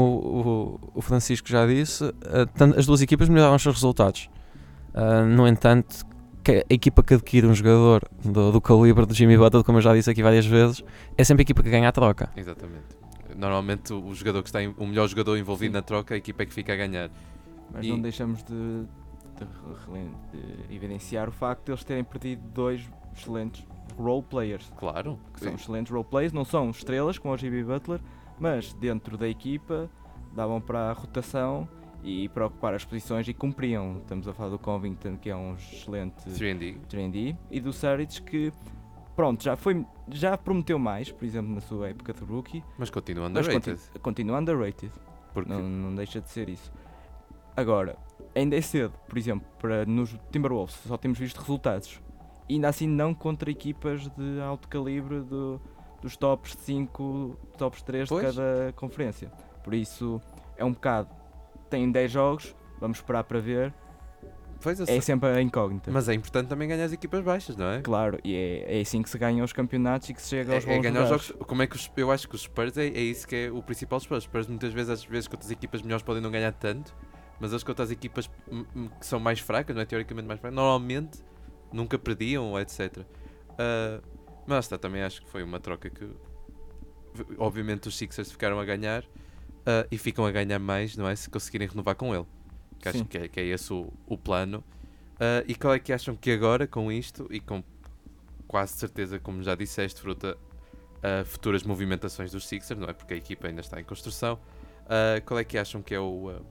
o, 0.93 0.99
o 0.99 1.03
Francisco 1.03 1.49
já 1.49 1.67
disse, 1.67 2.05
eh, 2.05 2.47
as 2.77 2.87
duas 2.87 3.03
equipas 3.03 3.29
melhoraram 3.29 3.57
os 3.57 3.63
seus 3.63 3.75
resultados. 3.77 4.29
Eh, 4.95 5.25
no 5.25 5.47
entanto, 5.47 6.05
que 6.43 6.65
a 6.71 6.75
equipa 6.75 7.03
que 7.03 7.15
adquire 7.15 7.47
um 7.47 7.55
jogador 7.55 8.03
do, 8.25 8.53
do 8.53 8.61
calibre 8.61 9.05
do 9.07 9.15
Jimmy 9.15 9.37
Butler, 9.37 9.63
como 9.63 9.79
eu 9.79 9.83
já 9.83 9.95
disse 9.95 10.11
aqui 10.11 10.23
várias 10.23 10.47
vezes, 10.47 10.83
é 11.17 11.23
sempre 11.25 11.43
a 11.43 11.45
equipa 11.45 11.63
que 11.63 11.71
ganha 11.71 11.89
a 11.89 11.93
troca. 11.93 12.31
Exatamente. 12.37 12.99
Normalmente 13.37 13.93
o 13.93 14.15
jogador 14.15 14.43
que 14.43 14.49
está 14.49 14.63
em- 14.63 14.75
o 14.79 14.87
melhor 14.87 15.07
jogador 15.09 15.37
envolvido 15.37 15.73
Sim. 15.73 15.77
na 15.77 15.83
troca, 15.83 16.15
a 16.15 16.17
equipa 16.17 16.43
é 16.43 16.47
que 16.47 16.53
fica 16.55 16.73
a 16.73 16.77
ganhar. 16.77 17.11
Mas 17.73 17.85
E- 17.87 17.91
não 17.91 18.01
deixamos 18.01 18.43
de, 18.43 18.53
de 18.53 19.47
de 20.33 20.75
evidenciar 20.75 21.29
o 21.29 21.33
facto 21.33 21.67
de 21.67 21.73
eles 21.73 21.85
terem 21.85 22.05
perdido 22.05 22.43
dois 22.53 22.83
excelentes 23.17 23.65
role 23.97 24.23
players. 24.23 24.71
Claro. 24.79 25.19
Que 25.35 25.41
são 25.41 25.55
excelentes 25.55 25.93
role 25.93 26.05
players, 26.05 26.33
não 26.33 26.45
são 26.45 26.71
estrelas 26.71 27.19
como 27.19 27.33
o 27.35 27.37
Jimmy 27.37 27.63
Butler, 27.63 28.01
mas 28.41 28.73
dentro 28.73 29.17
da 29.19 29.29
equipa 29.29 29.89
davam 30.35 30.61
para 30.61 30.91
a 30.91 30.93
rotação 30.93 31.69
e 32.03 32.29
para 32.31 32.47
ocupar 32.47 32.75
as 32.75 32.85
posições 32.85 33.29
e 33.29 33.35
cumpriam. 33.35 33.99
Estamos 33.99 34.27
a 34.27 34.33
falar 34.33 34.49
do 34.51 34.59
Covington, 34.59 35.17
que 35.19 35.29
é 35.29 35.37
um 35.37 35.55
excelente 35.55 36.15
3D. 36.31 36.79
trendy, 36.89 37.37
e 37.51 37.61
do 37.61 37.73
Saric, 37.73 38.23
que 38.23 38.53
pronto, 39.15 39.45
já, 39.45 39.55
foi, 39.57 39.85
já 40.09 40.39
prometeu 40.39 40.79
mais, 40.79 41.13
por 41.13 41.25
exemplo, 41.25 41.55
na 41.55 41.61
sua 41.61 41.91
época 41.91 42.15
de 42.15 42.25
rookie, 42.25 42.65
Mas 42.79 42.89
continua 42.89 43.29
mas 43.29 43.47
underrated. 43.47 43.77
conti- 43.79 43.99
continua 44.01 44.39
underrated. 44.39 44.93
Porque 45.35 45.49
Não, 45.53 45.61
não 45.61 45.95
deixa 45.95 46.21
de 46.21 46.29
ser 46.31 46.49
isso. 46.49 46.73
Agora, 47.57 47.97
ainda 48.35 48.57
é 48.57 48.61
cedo, 48.61 48.95
por 49.09 49.19
exemplo, 49.19 49.47
para 49.59 49.85
nos 49.85 50.17
Timberwolves 50.33 50.75
só 50.87 50.97
temos 50.97 51.19
visto 51.19 51.39
resultados. 51.39 52.01
E 52.49 52.55
ainda 52.55 52.69
assim 52.69 52.87
não 52.89 53.13
contra 53.15 53.51
equipas 53.51 54.09
de 54.09 54.41
alto 54.41 54.67
calibre 54.69 55.21
do- 55.21 55.61
dos 56.00 56.17
tops 56.17 56.56
5, 56.61 57.37
tops 57.58 57.82
3 57.82 58.08
Pois. 58.08 58.35
de 58.35 58.41
cada 58.41 58.73
conferência. 58.75 59.31
Por 59.62 59.75
isso 59.75 60.20
é 60.56 60.64
um 60.64 60.73
bocado. 60.73 61.08
Tem 61.69 61.91
10 61.91 62.11
jogos, 62.11 62.56
vamos 62.81 62.99
esperar 62.99 63.25
para 63.25 63.41
ver. 63.41 63.73
É 64.87 65.00
sempre 65.00 65.31
a 65.31 65.41
incógnita. 65.41 65.91
Mas 65.91 66.06
é 66.06 66.12
importante 66.12 66.49
também 66.49 66.69
ganhar 66.69 66.85
as 66.85 66.93
equipas 66.93 67.25
baixas, 67.25 67.56
não 67.56 67.70
é? 67.70 67.81
Claro, 67.81 68.19
e 68.23 68.35
é, 68.35 68.79
é 68.79 68.81
assim 68.82 69.00
que 69.00 69.08
se 69.08 69.17
ganham 69.17 69.43
os 69.43 69.55
campeonatos 69.55 70.11
e 70.11 70.14
que 70.14 70.20
se 70.20 70.29
chega 70.29 70.55
aos 70.55 70.67
É, 70.67 70.70
é 70.70 70.75
bons 70.76 70.82
ganhar 70.82 71.00
os 71.02 71.11
lugares. 71.11 71.26
jogos. 71.29 71.47
Como 71.47 71.62
é 71.62 71.67
que 71.67 71.76
os, 71.76 71.91
eu 71.97 72.11
acho 72.11 72.29
que 72.29 72.35
os 72.35 72.43
Spurs 72.43 72.76
é, 72.76 72.88
é 72.88 73.00
isso 73.00 73.26
que 73.26 73.37
é 73.37 73.50
o 73.50 73.62
principal 73.62 73.99
dos 73.99 74.05
Spurs. 74.05 74.19
Os 74.19 74.25
Spurs 74.25 74.47
muitas 74.49 74.73
vezes, 74.75 74.91
às 74.91 75.05
vezes, 75.05 75.29
contra 75.29 75.47
as 75.47 75.50
equipas 75.50 75.81
melhores 75.81 76.02
podem 76.02 76.23
não 76.23 76.31
ganhar 76.31 76.52
tanto, 76.52 76.94
mas 77.41 77.55
as 77.55 77.64
contra 77.64 77.85
as 77.85 77.91
equipas 77.91 78.28
hum, 78.52 78.66
hum, 78.76 78.88
que 79.00 79.07
são 79.07 79.19
mais 79.19 79.40
fracas, 79.40 79.75
não 79.75 79.80
é? 79.80 79.87
Teoricamente 79.87 80.28
mais 80.28 80.38
fracas, 80.38 80.54
normalmente 80.54 81.21
nunca 81.73 81.99
perdiam, 81.99 82.59
etc. 82.61 82.99
Ah, 83.59 84.00
mas 84.50 84.66
também 84.66 85.02
acho 85.02 85.23
que 85.23 85.30
foi 85.30 85.45
uma 85.45 85.61
troca 85.61 85.88
que 85.88 86.11
obviamente 87.38 87.87
os 87.87 87.97
Sixers 87.97 88.33
ficaram 88.33 88.59
a 88.59 88.64
ganhar 88.64 89.04
ah, 89.64 89.87
e 89.90 89.97
ficam 89.97 90.26
a 90.26 90.30
ganhar 90.33 90.59
mais, 90.59 90.97
não 90.97 91.09
é? 91.09 91.14
Se 91.14 91.30
conseguirem 91.30 91.69
renovar 91.69 91.95
com 91.95 92.12
ele. 92.12 92.26
Que 92.80 92.88
acho 92.88 93.04
que 93.04 93.16
é, 93.16 93.28
que 93.28 93.38
é 93.38 93.45
esse 93.45 93.73
o, 93.73 93.92
o 94.07 94.19
plano. 94.19 94.64
Ah, 95.21 95.45
e 95.47 95.54
qual 95.54 95.73
é 95.73 95.78
que 95.78 95.92
acham 95.92 96.16
que 96.16 96.33
agora, 96.33 96.66
com 96.66 96.90
isto, 96.90 97.28
e 97.30 97.38
com 97.38 97.62
quase 98.49 98.73
certeza, 98.73 99.21
como 99.21 99.40
já 99.40 99.54
disseste, 99.54 100.00
fruta 100.00 100.37
a 101.00 101.25
futuras 101.25 101.62
movimentações 101.62 102.33
dos 102.33 102.47
Sixers, 102.49 102.80
não 102.80 102.88
é? 102.88 102.92
Porque 102.92 103.14
a 103.14 103.16
equipa 103.16 103.47
ainda 103.47 103.61
está 103.61 103.80
em 103.80 103.85
construção. 103.85 104.37
Ah, 104.87 105.21
qual 105.25 105.38
é 105.38 105.45
que 105.45 105.57
acham 105.57 105.80
que 105.80 105.95
é 105.95 106.00
o, 106.00 106.42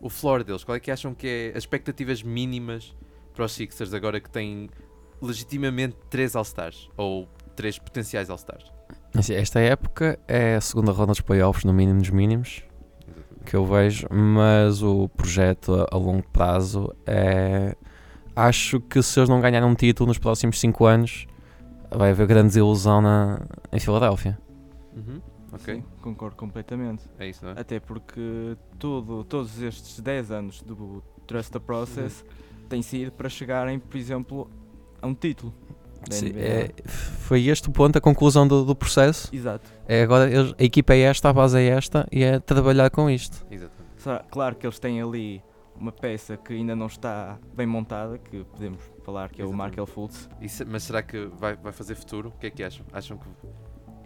o 0.00 0.08
floor 0.08 0.42
deles? 0.42 0.64
Qual 0.64 0.74
é 0.74 0.80
que 0.80 0.90
acham 0.90 1.14
que 1.14 1.26
é 1.26 1.48
as 1.50 1.64
expectativas 1.64 2.22
mínimas 2.22 2.96
para 3.34 3.44
os 3.44 3.52
Sixers 3.52 3.92
agora 3.92 4.18
que 4.18 4.30
têm 4.30 4.70
legitimamente 5.20 5.96
três 6.10 6.34
All-Stars? 6.36 6.88
Ou 6.96 7.28
três 7.54 7.78
potenciais 7.78 8.28
All-Stars? 8.30 8.72
Assim, 9.14 9.34
Esta 9.34 9.60
época 9.60 10.18
é 10.28 10.56
a 10.56 10.60
segunda 10.60 10.92
ronda 10.92 11.12
dos 11.12 11.20
playoffs, 11.20 11.64
no 11.64 11.72
mínimo 11.72 12.00
dos 12.00 12.10
mínimos, 12.10 12.62
que 13.44 13.54
eu 13.56 13.64
vejo, 13.64 14.06
mas 14.10 14.82
o 14.82 15.08
projeto 15.08 15.86
a, 15.90 15.96
longo 15.96 16.22
prazo 16.30 16.92
é. 17.06 17.74
Acho 18.34 18.80
que 18.80 19.02
se 19.02 19.18
eles 19.18 19.30
não 19.30 19.40
ganharem 19.40 19.66
um 19.66 19.74
título 19.74 20.08
nos 20.08 20.18
próximos 20.18 20.60
5 20.60 20.84
anos, 20.84 21.26
vai 21.90 22.10
haver 22.10 22.26
grande 22.26 22.48
desilusão 22.48 23.00
na, 23.00 23.40
em 23.72 23.80
Filadélfia. 23.80 24.38
Uhum, 24.94 25.20
Ok, 25.52 25.74
Sim, 25.76 25.84
concordo 26.02 26.36
completamente. 26.36 27.04
é 27.18 27.28
isso, 27.28 27.42
não 27.44 27.52
é? 27.52 27.60
Até 27.60 27.80
porque 27.80 28.56
tudo, 28.78 29.24
todos 29.24 29.62
estes 29.62 29.98
10 30.00 30.30
anos 30.30 30.62
do 30.62 31.02
Trust 31.26 31.50
the 31.52 31.58
Process 31.58 32.22
têm 32.68 32.82
sido 32.82 33.10
para 33.12 33.28
chegarem, 33.30 33.78
por 33.78 33.96
exemplo, 33.96 34.50
a 35.06 35.10
um 35.10 35.14
título. 35.14 35.54
Sim, 36.10 36.32
é- 36.36 36.70
foi 36.86 37.46
este 37.48 37.68
o 37.68 37.72
ponto, 37.72 37.96
a 37.96 38.00
conclusão 38.00 38.46
do, 38.46 38.64
do 38.64 38.76
processo. 38.76 39.28
Exato. 39.34 39.68
É 39.88 40.02
agora 40.02 40.30
eles- 40.30 40.54
a 40.58 40.62
equipa 40.62 40.94
é 40.94 41.00
esta, 41.00 41.28
a 41.30 41.32
base 41.32 41.58
é 41.58 41.66
esta 41.66 42.06
e 42.12 42.22
é 42.22 42.38
trabalhar 42.38 42.90
com 42.90 43.10
isto. 43.10 43.44
Exatamente. 43.50 43.86
Sa- 43.98 44.24
Claro 44.30 44.54
que 44.54 44.66
eles 44.66 44.78
têm 44.78 45.02
ali 45.02 45.42
uma 45.74 45.90
peça 45.90 46.36
que 46.36 46.52
ainda 46.52 46.76
não 46.76 46.86
está 46.86 47.38
bem 47.56 47.66
montada, 47.66 48.18
que 48.18 48.44
podemos 48.44 48.80
falar 49.04 49.28
que 49.30 49.42
é 49.42 49.44
o 49.44 49.48
Exatamente. 49.48 49.58
Markel 49.58 49.86
Fultz. 49.86 50.28
Se- 50.46 50.64
mas 50.64 50.84
será 50.84 51.02
que 51.02 51.28
vai, 51.38 51.56
vai 51.56 51.72
fazer 51.72 51.96
futuro? 51.96 52.28
O 52.28 52.38
que 52.38 52.46
é 52.46 52.50
que 52.50 52.62
acham? 52.62 52.86
Acham 52.92 53.18
que. 53.18 53.26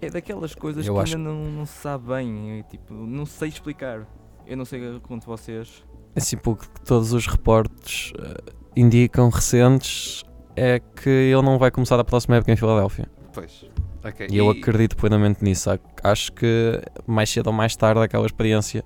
É 0.01 0.09
daquelas 0.09 0.55
coisas 0.55 0.87
Eu 0.87 0.95
que 0.95 1.01
acho- 1.01 1.17
ainda 1.19 1.29
não, 1.29 1.45
não 1.45 1.67
se 1.67 1.75
sabe 1.83 2.09
bem, 2.09 2.65
tipo, 2.71 2.95
não 2.95 3.27
sei 3.27 3.51
explicar. 3.51 4.07
Eu 4.47 4.57
não 4.57 4.65
sei 4.65 4.99
quanto 5.01 5.27
vocês. 5.27 5.85
Assim, 6.17 6.39
pelo 6.39 6.57
que 6.57 6.67
todos 6.81 7.13
os 7.13 7.27
reportes 7.27 8.13
eh, 8.19 8.53
indicam 8.75 9.29
recentes 9.29 10.25
é 10.61 10.81
que 10.81 11.09
ele 11.09 11.43
não 11.43 11.59
vai 11.59 11.71
começar 11.71 11.99
a 11.99 12.05
próxima 12.05 12.37
época 12.37 12.53
em 12.53 12.57
Filadélfia. 12.57 13.09
Pois. 13.33 13.65
Ok. 14.05 14.27
E 14.31 14.37
eu 14.37 14.49
acredito 14.51 14.97
plenamente 14.97 15.43
nisso. 15.45 15.71
Ac- 15.71 15.83
Acho 16.03 16.33
que 16.33 16.81
mais 17.07 17.31
cedo 17.31 17.49
ou 17.49 17.53
mais 17.53 17.75
tarde 17.77 18.01
aquela 18.01 18.27
experiência 18.27 18.85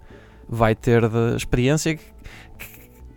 vai 0.48 0.74
ter 0.74 1.08
de 1.08 1.36
experiência 1.36 1.96
que, 1.96 2.04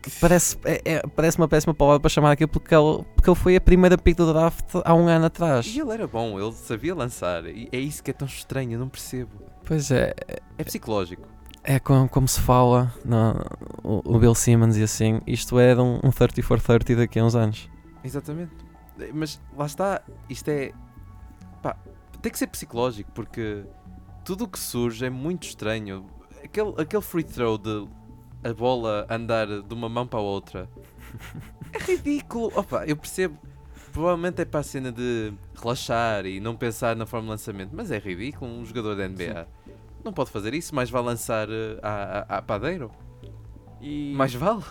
que- 0.02 0.12
parece, 0.22 0.58
é, 0.64 0.82
é- 0.86 1.02
parece 1.16 1.38
uma 1.38 1.48
péssima 1.48 1.74
palavra 1.74 2.00
para 2.00 2.10
chamar 2.10 2.32
aquilo 2.32 2.48
porque 2.50 2.74
ele, 2.74 3.04
porque 3.16 3.30
ele 3.30 3.36
foi 3.36 3.56
a 3.56 3.62
primeira 3.62 3.98
pick 3.98 4.16
do 4.18 4.32
draft 4.32 4.76
há 4.86 4.94
um 4.94 5.08
ano 5.08 5.26
atrás. 5.26 5.66
E 5.68 5.80
ele 5.80 5.92
era 5.92 6.08
bom, 6.08 6.40
ele 6.40 6.52
sabia 6.54 6.94
lançar. 6.96 7.46
E 7.46 7.68
é 7.72 7.78
isso 7.80 8.04
que 8.04 8.12
é 8.12 8.14
tão 8.14 8.28
estranho, 8.28 8.74
eu 8.74 8.80
não 8.80 8.90
percebo. 8.90 9.32
Pois 9.66 9.92
é, 9.92 10.14
É 10.58 10.64
psicológico. 10.64 11.28
é 11.64 11.80
como, 11.80 12.08
como 12.08 12.28
se 12.28 12.40
fala 12.40 12.94
no, 13.04 13.34
o, 13.84 14.16
o 14.16 14.20
Bill 14.20 14.34
Simmons 14.36 14.78
e 14.78 14.84
assim, 14.84 15.20
isto 15.28 15.60
é 15.60 15.74
de 15.76 15.82
um, 15.82 16.00
um 16.04 16.10
30 16.12 16.42
for 16.44 16.62
30 16.62 16.96
daqui 16.96 17.20
a 17.20 17.26
uns 17.26 17.36
anos. 17.36 17.70
Exatamente. 18.04 18.52
Mas 19.14 19.40
lá 19.56 19.66
está, 19.66 20.02
isto 20.30 20.50
é. 20.50 20.72
Pá, 21.62 21.78
tem 22.22 22.32
que 22.32 22.38
ser 22.38 22.48
psicológico 22.48 23.12
porque 23.12 23.64
tudo 24.26 24.46
o 24.46 24.48
que 24.48 24.60
surge 24.60 25.06
é 25.06 25.10
muito 25.10 25.44
estranho. 25.44 26.06
Aquele, 26.44 26.74
aquele 26.82 27.02
free 27.02 27.24
throw 27.24 27.58
de 27.58 27.88
a 28.44 28.54
bola 28.54 29.06
andar 29.10 29.48
de 29.48 29.74
uma 29.74 29.90
mão 29.90 30.08
para 30.08 30.20
a 30.20 30.22
outra 30.22 30.70
é 31.74 31.80
ridículo. 31.80 32.52
Opa, 32.56 32.86
eu 32.86 32.96
percebo. 32.96 33.38
Provavelmente 33.92 34.42
é 34.42 34.46
para 34.46 34.60
a 34.60 34.64
cena 34.64 34.92
de 34.92 35.34
relaxar 35.60 36.26
e 36.26 36.40
não 36.40 36.56
pensar 36.56 36.96
na 36.96 37.06
forma 37.06 37.26
de 37.26 37.32
lançamento, 37.32 37.72
mas 37.74 37.90
é 37.90 37.98
ridículo. 37.98 38.52
Um 38.52 38.64
jogador 38.64 38.96
da 38.96 39.08
NBA 39.08 39.48
não 40.04 40.14
pode 40.14 40.30
fazer 40.30 40.54
isso, 40.54 40.74
mais 40.76 40.90
vale 40.90 41.08
lançar 41.08 41.48
a, 41.82 42.26
a, 42.30 42.38
a 42.38 42.42
padeiro. 42.42 42.92
E 43.82 44.14
Mais 44.16 44.34
vale. 44.34 44.64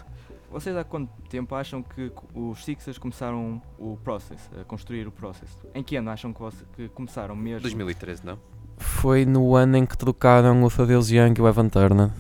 Vocês 0.50 0.76
há 0.76 0.84
quanto 0.84 1.10
tempo 1.28 1.54
acham 1.54 1.82
que 1.82 2.12
os 2.34 2.64
Sixers 2.64 2.98
começaram 2.98 3.60
o 3.78 3.96
process, 4.02 4.50
a 4.60 4.64
construir 4.64 5.06
o 5.06 5.12
process? 5.12 5.56
Em 5.74 5.82
que 5.82 5.96
ano 5.96 6.10
acham 6.10 6.32
que, 6.32 6.40
você- 6.40 6.64
que 6.74 6.88
começaram 6.88 7.34
mesmo? 7.36 7.62
2013, 7.62 8.24
não? 8.24 8.38
Foi 8.78 9.24
no 9.24 9.54
ano 9.56 9.76
em 9.76 9.86
que 9.86 9.96
trocaram 9.96 10.62
o 10.62 10.70
Thaddeus 10.70 11.10
Young 11.10 11.34
e 11.38 11.40
o 11.40 11.48
Evan 11.48 11.68
Turner. 11.68 12.10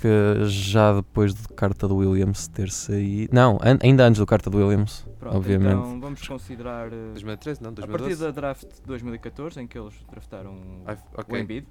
Que 0.00 0.44
já 0.46 0.94
depois 0.94 1.32
de 1.32 1.46
carta 1.48 1.86
do 1.86 1.96
Williams 1.96 2.48
ter 2.48 2.70
saído. 2.70 3.32
Não, 3.32 3.56
an- 3.62 3.78
ainda 3.82 4.04
antes 4.04 4.18
do 4.18 4.26
carta 4.26 4.50
do 4.50 4.58
Williams. 4.58 5.06
Pronto, 5.20 5.36
obviamente. 5.36 5.74
Então 5.78 6.00
vamos 6.00 6.26
considerar 6.26 6.92
eh, 6.92 7.10
2013, 7.12 7.62
não? 7.62 7.70
a 7.70 7.72
partir 7.74 7.86
2012? 8.16 8.20
da 8.24 8.30
draft 8.32 8.64
de 8.64 8.82
2014 8.84 9.60
em 9.60 9.66
que 9.68 9.78
eles 9.78 9.94
draftaram 10.10 10.56
Ai, 10.84 10.96
o 11.16 11.20
ok. 11.20 11.40
Embiid. 11.40 11.66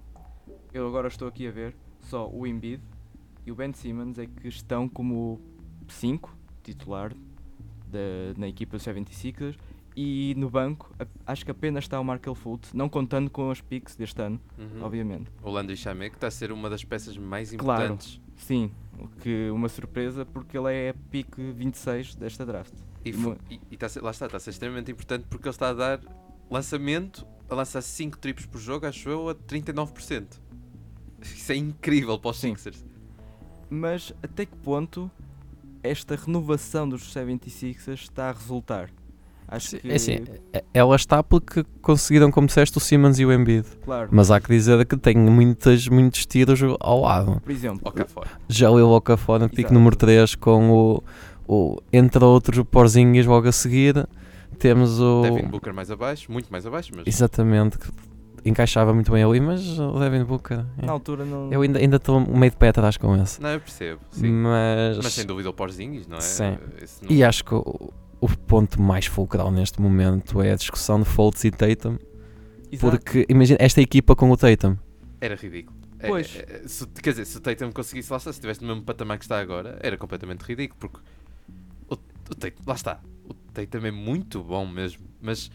Eu 0.73 0.87
agora 0.87 1.09
estou 1.09 1.27
aqui 1.27 1.45
a 1.45 1.51
ver 1.51 1.75
só 1.99 2.29
o 2.29 2.47
Embiid 2.47 2.81
e 3.45 3.51
o 3.51 3.55
Ben 3.55 3.73
Simmons 3.73 4.17
é 4.17 4.25
que 4.25 4.47
estão 4.47 4.87
como 4.87 5.41
5 5.91 6.35
titular 6.63 7.13
da, 7.87 7.99
na 8.37 8.47
equipa 8.47 8.77
dos 8.77 8.85
76ers 8.85 9.55
e 9.95 10.33
no 10.37 10.49
banco 10.49 10.93
a- 10.99 11.31
acho 11.33 11.43
que 11.43 11.51
apenas 11.51 11.83
está 11.83 11.99
o 11.99 12.03
Markel 12.03 12.33
Fultz, 12.33 12.73
não 12.73 12.87
contando 12.87 13.29
com 13.29 13.51
as 13.51 13.59
picks 13.59 13.95
deste 13.95 14.21
ano, 14.21 14.39
Uhum. 14.57 14.83
obviamente. 14.83 15.29
O 15.43 15.49
Landry 15.51 15.75
que 16.09 16.15
está 16.15 16.27
a 16.27 16.31
ser 16.31 16.51
uma 16.51 16.69
das 16.69 16.83
peças 16.83 17.17
mais 17.17 17.53
Claro. 17.53 17.83
importantes. 17.83 18.21
Sim, 18.37 18.71
o 18.97 19.07
que 19.07 19.49
uma 19.51 19.67
surpresa 19.69 20.25
porque 20.25 20.57
ele 20.57 20.71
é 20.73 20.93
pick 21.11 21.35
26 21.37 22.15
desta 22.15 22.45
draft. 22.45 22.73
E, 23.03 23.09
e, 23.49 23.59
e 23.71 23.77
ser- 23.89 24.01
lá 24.01 24.11
está, 24.11 24.25
está 24.27 24.37
a 24.37 24.39
ser 24.39 24.51
extremamente 24.51 24.91
importante 24.91 25.25
porque 25.29 25.47
ele 25.47 25.53
está 25.53 25.69
a 25.69 25.73
dar 25.73 25.99
lançamento, 26.49 27.25
a 27.49 27.55
lançar 27.55 27.81
5 27.81 28.17
triplos 28.17 28.45
por 28.45 28.59
jogo, 28.59 28.85
acho 28.85 29.09
eu, 29.09 29.27
a 29.29 29.35
39%. 29.35 30.39
Isso 31.21 31.51
é 31.51 31.55
incrível 31.55 32.17
para 32.17 32.31
os. 32.31 32.37
Sixers. 32.37 32.85
Mas 33.69 34.13
até 34.23 34.45
que 34.45 34.55
ponto 34.57 35.09
esta 35.83 36.15
renovação 36.15 36.87
dos 36.87 37.13
76ers 37.13 37.93
está 38.03 38.29
a 38.29 38.31
resultar? 38.33 38.89
Acho 39.47 39.77
que, 39.77 39.91
É 39.91 39.95
assim, 39.95 40.19
é- 40.53 40.63
ela 40.73 40.95
está 40.95 41.21
porque 41.21 41.65
conseguiram, 41.81 42.31
como 42.31 42.47
disseste, 42.47 42.77
o 42.77 42.79
Simmons 42.79 43.19
e 43.19 43.25
o 43.25 43.33
Embiid. 43.33 43.65
claro, 43.83 44.07
Mas 44.11 44.31
há 44.31 44.39
que 44.39 44.47
dizer 44.47 44.85
que 44.85 44.95
tem 44.95 45.17
muitas, 45.17 45.87
muitos 45.89 46.25
tiros 46.25 46.61
ao 46.79 47.01
lado. 47.01 47.41
por 47.41 47.51
exemplo, 47.51 47.91
cá 47.91 48.05
fora. 48.05 48.29
Jalil 48.47 48.87
Okafor 48.91 49.39
no 49.39 49.49
Exato. 49.53 49.73
número 49.73 49.95
3 49.97 50.35
com 50.35 50.69
o, 50.71 51.03
o 51.47 51.77
entre 51.91 52.23
outros 52.23 52.59
o 52.59 52.63
Porzinhas 52.65 53.25
logo 53.25 53.47
a 53.47 53.51
seguir. 53.51 54.07
Temos 54.57 54.99
o 55.01 55.23
Devin 55.23 55.47
Booker 55.49 55.73
mais 55.73 55.91
abaixo, 55.91 56.31
muito 56.31 56.49
mais 56.49 56.65
abaixo, 56.65 56.91
mas 56.95 57.05
exatamente 57.07 57.77
que 57.77 57.89
encaixava 58.43 58.93
muito 58.93 59.11
bem 59.11 59.23
ali, 59.23 59.39
mas 59.39 59.77
o 59.79 59.99
Devin 59.99 60.23
Booker 60.23 60.65
é. 60.77 60.85
na 60.85 60.91
altura 60.91 61.25
não. 61.25 61.51
eu 61.51 61.61
ainda 61.61 61.79
ainda 61.79 61.97
estou 61.97 62.19
meio 62.19 62.51
de 62.51 62.57
pé 62.57 62.69
atrás 62.69 62.97
com 62.97 63.15
esse. 63.21 63.41
não, 63.41 63.49
eu 63.49 63.59
percebo. 63.59 64.01
Sim. 64.11 64.31
Mas, 64.31 64.97
Mas 64.97 65.13
sem 65.13 65.25
dúvida 65.25 65.49
o 65.49 65.53
Porzingis, 65.53 66.07
não 66.07 66.17
é? 66.17 66.21
Sim. 66.21 66.57
Não- 67.01 67.11
e 67.11 67.23
acho 67.23 67.43
que 67.45 67.53
o, 67.53 67.93
o 68.19 68.27
ponto 68.29 68.81
mais 68.81 69.05
fulcral 69.05 69.51
neste 69.51 69.81
momento 69.81 70.41
é 70.41 70.51
a 70.51 70.55
discussão 70.55 70.99
de 70.99 71.05
Fultz 71.05 71.43
e 71.43 71.51
Tatum, 71.51 71.97
Exato. 72.71 72.79
porque 72.97 73.25
imagina 73.29 73.57
esta 73.61 73.81
equipa 73.81 74.15
com 74.15 74.29
o 74.31 74.37
Tatum. 74.37 74.75
Era 75.19 75.35
ridículo. 75.35 75.77
É- 75.99 76.07
Pois. 76.07 76.35
é- 76.35 76.61
é- 76.63 76.67
se- 76.67 76.87
quer 76.87 77.11
dizer, 77.11 77.25
se 77.25 77.37
o 77.37 77.41
Tatum 77.41 77.71
conseguisse 77.71 78.11
lá 78.11 78.17
estar, 78.17 78.31
se 78.33 78.37
estivesse 78.39 78.61
no 78.61 78.67
mesmo 78.69 78.81
patamar 78.83 79.17
que 79.19 79.23
está 79.25 79.39
agora, 79.39 79.77
era 79.81 79.95
completamente 79.97 80.41
ridículo, 80.41 80.79
porque 80.79 80.99
o, 81.87 81.93
o 81.93 82.35
Tatum, 82.35 82.63
lá 82.65 82.73
está, 82.73 82.99
o 83.29 83.33
Tatum 83.53 83.85
é 83.85 83.91
muito 83.91 84.41
bom 84.43 84.65
mesmo, 84.65 85.03
mas, 85.21 85.51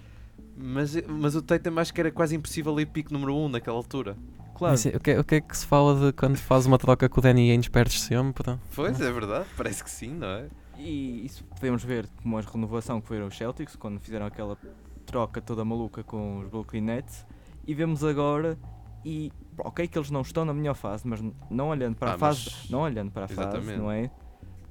mas, 0.56 0.96
mas 1.06 1.34
o 1.36 1.42
Tatum 1.42 1.78
acho 1.78 1.92
que 1.92 2.00
era 2.00 2.10
quase 2.10 2.34
impossível 2.36 2.78
ir 2.80 2.86
pico 2.86 3.12
número 3.12 3.34
1 3.34 3.44
um 3.44 3.48
naquela 3.48 3.76
altura. 3.76 4.16
Claro, 4.54 4.75
o, 4.75 5.00
que, 5.00 5.10
é- 5.10 5.20
o 5.20 5.25
que 5.25 5.34
é 5.34 5.40
que 5.42 5.56
se 5.56 5.66
fala 5.66 6.06
de 6.06 6.12
quando 6.14 6.36
faz 6.38 6.64
uma 6.64 6.78
troca 6.78 7.08
com 7.10 7.20
o 7.20 7.22
Danny 7.22 7.50
Ainge 7.50 7.68
perdes 7.70 8.00
sempre? 8.00 8.58
Pois, 8.75 8.98
é 9.00 9.12
verdade, 9.12 9.46
parece 9.56 9.84
que 9.84 9.90
sim, 9.90 10.14
não 10.14 10.28
é? 10.28 10.48
e 10.78 11.25
isso 11.25 11.42
podemos 11.44 11.82
ver 11.82 12.06
como 12.22 12.36
a 12.36 12.40
renovação 12.42 13.00
que 13.00 13.08
foram 13.08 13.26
os 13.28 13.36
Celtics, 13.36 13.76
quando 13.76 13.98
fizeram 13.98 14.26
aquela 14.26 14.58
troca 15.06 15.40
toda 15.40 15.64
maluca 15.64 16.02
com 16.04 16.40
os 16.40 16.48
Brooklyn 16.48 16.82
Nets, 16.82 17.26
e 17.66 17.75
vemos 17.75 18.04
agora, 18.04 18.58
e 19.04 19.32
ok 19.58 19.88
que 19.88 19.96
eles 19.98 20.10
não 20.10 20.20
estão 20.20 20.44
na 20.44 20.52
melhor 20.52 20.75
fase, 20.75 21.06
mas 21.06 21.22
não 21.50 21.68
olhando 21.68 21.96
para 21.96 22.10
Ah, 22.12 22.14
a 22.14 22.18
fase, 22.18 22.50
não 22.70 22.80
olhando 22.80 23.10
para 23.10 23.25
a 23.25 23.28
fase, 23.28 23.40
Exatamente. 23.56 23.78
não 23.78 23.90
é? 23.90 24.10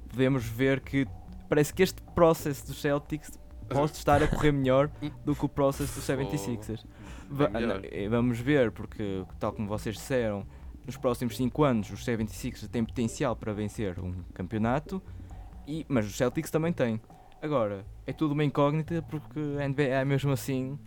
Podemos 0.08 0.44
ver 0.44 0.80
que 0.80 1.06
parece 1.48 1.74
que 1.74 1.82
este 1.82 2.00
processo 2.14 2.66
dos 2.66 2.80
Celtics 2.80 3.32
pode 3.68 3.92
estar 3.92 4.22
a 4.22 4.28
correr 4.28 4.52
melhor 4.52 4.90
do 5.24 5.34
que 5.34 5.44
o 5.44 5.48
processo 5.48 5.94
dos 5.94 6.04
76ers. 6.06 6.84
Va- 7.28 7.50
eh, 7.90 8.08
vamos 8.08 8.38
ver, 8.38 8.70
porque 8.72 9.24
tal 9.38 9.52
como 9.52 9.68
vocês 9.68 9.96
disseram, 9.96 10.46
nos 10.86 10.96
próximos 10.96 11.36
5 11.36 11.64
anos 11.64 11.90
os 11.90 12.04
76ers 12.04 12.68
têm 12.68 12.84
potencial 12.84 13.34
para 13.34 13.52
vencer 13.52 13.98
um 13.98 14.14
campeonato, 14.32 15.02
e, 15.66 15.84
mas 15.88 16.06
os 16.06 16.16
Celtics 16.16 16.50
também 16.50 16.72
têm. 16.72 17.00
Agora, 17.42 17.84
é 18.06 18.12
tudo 18.12 18.32
uma 18.32 18.44
incógnita 18.44 19.02
porque 19.10 19.40
a 19.60 19.68
NBA 19.68 19.82
é 19.82 20.04
mesmo 20.04 20.30
assim 20.32 20.78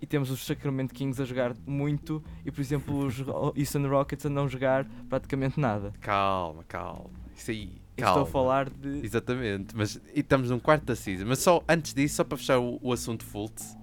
e 0.00 0.06
temos 0.06 0.30
os 0.30 0.46
Sacramento 0.46 0.94
Kings 0.94 1.20
a 1.20 1.24
jogar 1.24 1.54
muito 1.66 2.22
e, 2.44 2.50
por 2.52 2.60
exemplo, 2.60 2.96
os 3.04 3.18
Houston 3.20 3.88
Rockets 3.88 4.24
a 4.26 4.28
não 4.30 4.48
jogar 4.48 4.86
praticamente 5.08 5.58
nada. 5.58 5.92
Calma, 6.00 6.62
calma, 6.68 7.10
isso 7.34 7.50
aí, 7.50 7.77
calma. 8.02 8.22
Estou 8.22 8.28
a 8.28 8.44
falar 8.44 8.70
de. 8.70 9.04
Exatamente, 9.04 9.76
mas 9.76 10.00
e 10.14 10.20
estamos 10.20 10.50
num 10.50 10.58
quarto 10.58 10.84
da 10.84 10.96
season. 10.96 11.24
Mas 11.26 11.38
só 11.40 11.62
antes 11.68 11.92
disso, 11.94 12.16
só 12.16 12.24
para 12.24 12.38
fechar 12.38 12.58
o, 12.58 12.78
o 12.82 12.92
assunto 12.92 13.24
Fultz, 13.24 13.76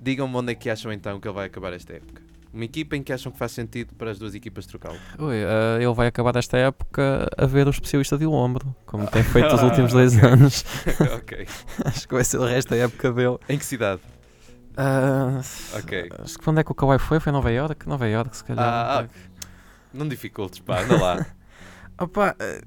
digam-me 0.00 0.34
onde 0.36 0.52
é 0.52 0.54
que 0.54 0.68
acham 0.70 0.92
então 0.92 1.18
que 1.20 1.26
ele 1.26 1.34
vai 1.34 1.46
acabar 1.46 1.72
esta 1.72 1.92
época. 1.94 2.22
Uma 2.52 2.64
equipa 2.64 2.96
em 2.96 3.02
que 3.02 3.12
acham 3.12 3.30
que 3.30 3.36
faz 3.38 3.52
sentido 3.52 3.94
para 3.96 4.10
as 4.10 4.18
duas 4.18 4.34
equipas 4.34 4.64
trocá-lo. 4.66 4.96
Ui, 5.18 5.36
eh, 5.36 5.76
ele 5.82 5.92
vai 5.92 6.06
acabar 6.06 6.34
esta 6.36 6.56
época 6.56 7.28
a 7.36 7.44
ver 7.44 7.66
um 7.66 7.70
especialista 7.70 8.16
de 8.16 8.24
ombro, 8.26 8.74
como 8.86 9.06
tem 9.06 9.22
feito 9.24 9.54
os 9.54 9.62
últimos 9.62 9.92
dois 9.92 10.16
anos. 10.24 10.64
ok. 11.18 11.46
Acho 11.84 12.08
que 12.08 12.14
vai 12.14 12.24
ser 12.24 12.38
o 12.38 12.46
resto 12.46 12.70
da 12.70 12.76
época 12.76 13.12
dele. 13.12 13.36
Em 13.46 13.58
que 13.58 13.64
cidade? 13.64 14.00
Ah, 14.74 15.40
Ok. 15.74 16.08
Acho 16.18 16.38
que 16.38 16.48
onde 16.50 16.60
é 16.60 16.64
que 16.64 16.72
o 16.72 16.74
Kawhi 16.74 16.98
foi? 16.98 17.20
Foi 17.20 17.30
em 17.30 17.34
Nova 17.34 17.50
York? 17.50 17.86
Nova 17.86 18.06
York, 18.08 18.34
se 18.36 18.44
calhar. 18.44 18.64
Ah, 18.64 19.00
ah, 19.00 19.08
não 19.92 20.08
dificultes, 20.08 20.60
pá, 20.60 20.80
anda 20.82 20.96
lá. 20.98 21.26
Opa, 21.98 22.36
eh, 22.38 22.60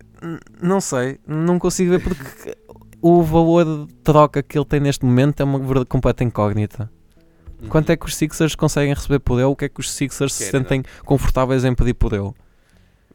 não 0.62 0.81
sei, 0.81 1.19
não 1.27 1.59
consigo 1.59 1.91
ver 1.91 2.03
porque 2.03 2.57
o 3.01 3.21
valor 3.21 3.86
de 3.88 3.93
troca 3.95 4.41
que 4.41 4.57
ele 4.57 4.65
tem 4.65 4.79
neste 4.79 5.05
momento 5.05 5.39
é 5.41 5.43
uma 5.43 5.86
completa 5.86 6.24
incógnita. 6.24 6.91
Quanto 7.69 7.89
é 7.91 7.98
que 7.98 8.05
os 8.05 8.15
Sixers 8.15 8.55
conseguem 8.55 8.93
receber 8.93 9.19
por 9.19 9.36
ele? 9.38 9.45
O 9.45 9.55
que 9.55 9.65
é 9.65 9.69
que 9.69 9.79
os 9.79 9.91
Sixers 9.91 10.33
se 10.33 10.45
Querem, 10.45 10.62
sentem 10.62 10.83
confortáveis 11.05 11.65
em 11.65 11.75
pedir 11.75 11.93
por 11.93 12.13
ele? 12.13 12.31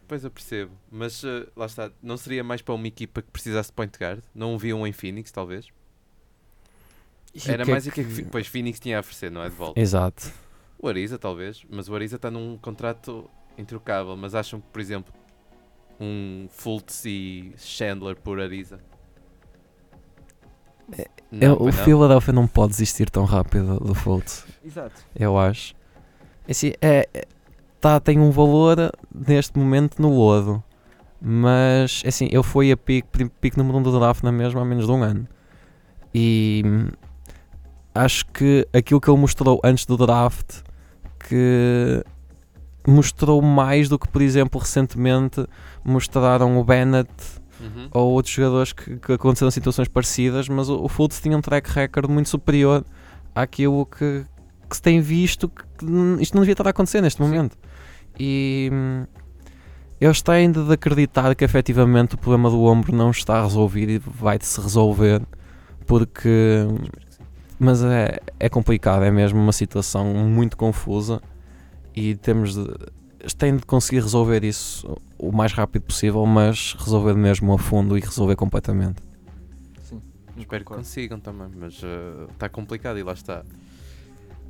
Pois 0.07 0.23
eu 0.23 0.31
percebo, 0.31 0.71
mas 0.93 1.25
eh, 1.25 1.47
lá 1.57 1.65
está, 1.67 1.91
não 2.03 2.17
seria 2.17 2.45
mais 2.45 2.61
para 2.61 2.75
uma 2.75 2.87
equipa 2.87 3.23
que 3.23 3.31
precisasse 3.31 3.71
de 3.71 3.75
point 3.75 3.97
guard? 3.99 4.21
Não 4.35 4.55
o 4.55 4.59
viam 4.59 4.87
em 4.87 4.93
Phoenix, 4.93 5.33
talvez? 5.33 5.67
E 7.35 7.51
Era 7.51 7.65
que 7.65 7.71
é 7.71 7.73
mais 7.73 7.87
o 7.87 7.91
que 7.91 8.01
é 8.03 8.05
que 8.05 8.11
Fi- 8.11 8.25
pois 8.31 8.47
Phoenix 8.47 8.79
tinha 8.79 8.99
a 8.99 9.01
oferecer, 9.01 9.31
não 9.31 9.43
é? 9.43 9.49
De 9.49 9.55
volta. 9.57 9.81
Exato. 9.81 10.31
O 10.79 10.89
Ariza, 10.89 11.19
talvez, 11.19 11.65
mas 11.71 11.89
o 11.89 11.95
Ariza 11.95 12.17
está 12.17 12.31
num 12.31 12.59
contrato 12.59 13.29
introcável. 13.57 14.15
Mas 14.17 14.35
acham 14.35 14.61
que, 14.61 14.67
por 14.69 14.81
exemplo, 14.81 15.13
um 16.01 16.47
Fultz 16.51 17.05
e 17.05 17.53
Chandler 17.57 18.17
por 18.17 18.41
Ariza? 18.41 18.79
É, 20.97 21.09
Não, 21.31 21.55
o 21.55 21.59
pois 21.59 21.77
não. 21.77 21.85
Philadelphia 21.85 22.33
não 22.33 22.47
pode 22.47 22.73
desistir 22.73 23.09
tão 23.11 23.25
rápido 23.25 23.79
do 23.81 23.95
Fultz. 23.95 24.45
Exato. 24.65 25.01
eu 25.19 25.39
acho. 25.39 25.75
Assim, 26.49 26.73
é, 26.81 27.09
é- 27.15 27.27
tá, 27.81 27.99
tem 27.99 28.19
um 28.21 28.31
valor 28.31 28.93
neste 29.15 29.59
momento 29.59 30.01
no 30.01 30.11
lodo, 30.11 30.63
mas 31.21 32.03
assim, 32.07 32.27
ele 32.31 32.43
foi 32.43 32.71
a 32.71 32.77
pique, 32.77 33.29
pique 33.41 33.57
número 33.57 33.79
1 33.79 33.81
um 33.81 33.83
do 33.83 33.99
draft 33.99 34.23
na 34.23 34.33
mesma 34.33 34.61
há 34.61 34.65
menos 34.65 34.85
de 34.87 34.93
um 34.93 35.03
ano. 35.03 35.27
E 36.15 36.63
acho 37.95 38.27
que 38.27 38.69
aquilo 38.73 39.01
que 39.01 39.09
ele 39.11 39.19
mostrou 39.19 39.61
antes 39.65 39.87
do 39.87 39.97
draft 39.97 40.61
que 41.19 42.05
mostrou 42.87 43.41
mais 43.41 43.89
do 43.89 43.99
que, 43.99 44.09
por 44.09 44.23
exemplo, 44.23 44.61
recentemente 44.61 45.47
mostraram 45.85 46.59
o 46.59 46.65
Bennett 46.65 47.11
Uhum. 47.61 47.89
ou 47.93 48.13
outros 48.13 48.35
jogadores 48.35 48.73
que, 48.73 48.97
que 48.97 49.13
aconteceram 49.13 49.51
situações 49.51 49.89
parecidas, 49.89 50.49
mas 50.49 50.69
o, 50.69 50.85
o 50.85 50.89
Fultz 50.89 51.21
tinha 51.21 51.39
um 51.39 51.41
track 51.41 51.71
record 51.71 52.11
muito 52.11 52.29
superior 52.29 52.85
àquilo 53.35 53.87
que, 53.87 54.25
que 54.69 54.77
se 54.77 54.83
tem 54.83 55.01
visto 55.01 55.49
que, 55.49 55.65
isto 56.21 56.35
não 56.35 56.43
devia 56.43 56.53
estar 56.53 56.67
a 56.67 56.71
acontecer 56.71 57.01
neste 57.01 57.23
momento. 57.23 57.57
E 58.19 58.69
hum, 58.73 59.07
eles 60.01 60.21
têm 60.21 60.51
de 60.51 60.73
acreditar 60.73 61.35
que 61.35 61.45
efetivamente 61.45 62.17
o 62.17 62.19
problema 62.19 62.51
do 62.51 62.63
ombro 62.65 62.95
não 62.95 63.11
está 63.11 63.43
resolvido 63.43 63.93
e 63.93 63.99
vai 63.99 64.37
de 64.37 64.47
se 64.47 64.61
resolver 64.61 65.23
porque 65.87 66.67
sim. 67.11 67.25
mas 67.59 67.83
é, 67.83 68.19
é 68.39 68.49
complicado, 68.49 69.05
é 69.05 69.11
mesmo 69.11 69.41
uma 69.41 69.53
situação 69.53 70.13
muito 70.13 70.57
confusa 70.57 71.23
e 71.95 72.17
temos 72.17 72.55
de, 72.55 72.67
têm 73.39 73.57
de 73.57 73.65
conseguir 73.65 74.03
resolver 74.03 74.45
isso 74.45 74.97
o 75.19 75.33
mais 75.33 75.53
rápido 75.53 75.83
possível, 75.83 76.25
mas 76.27 76.75
resolver 76.79 77.15
mesmo 77.15 77.53
a 77.53 77.59
fundo 77.59 77.97
e 77.97 78.01
resolver 78.01 78.37
completamente. 78.37 79.03
Sim. 79.83 80.03
Espero 80.37 80.65
que 80.65 80.73
consigam 80.73 81.21
também, 81.21 81.49
mas 81.57 81.81
está 82.33 82.49
complicado 82.49 82.99
e 82.99 83.03
lá 83.03 83.13
está. 83.13 83.45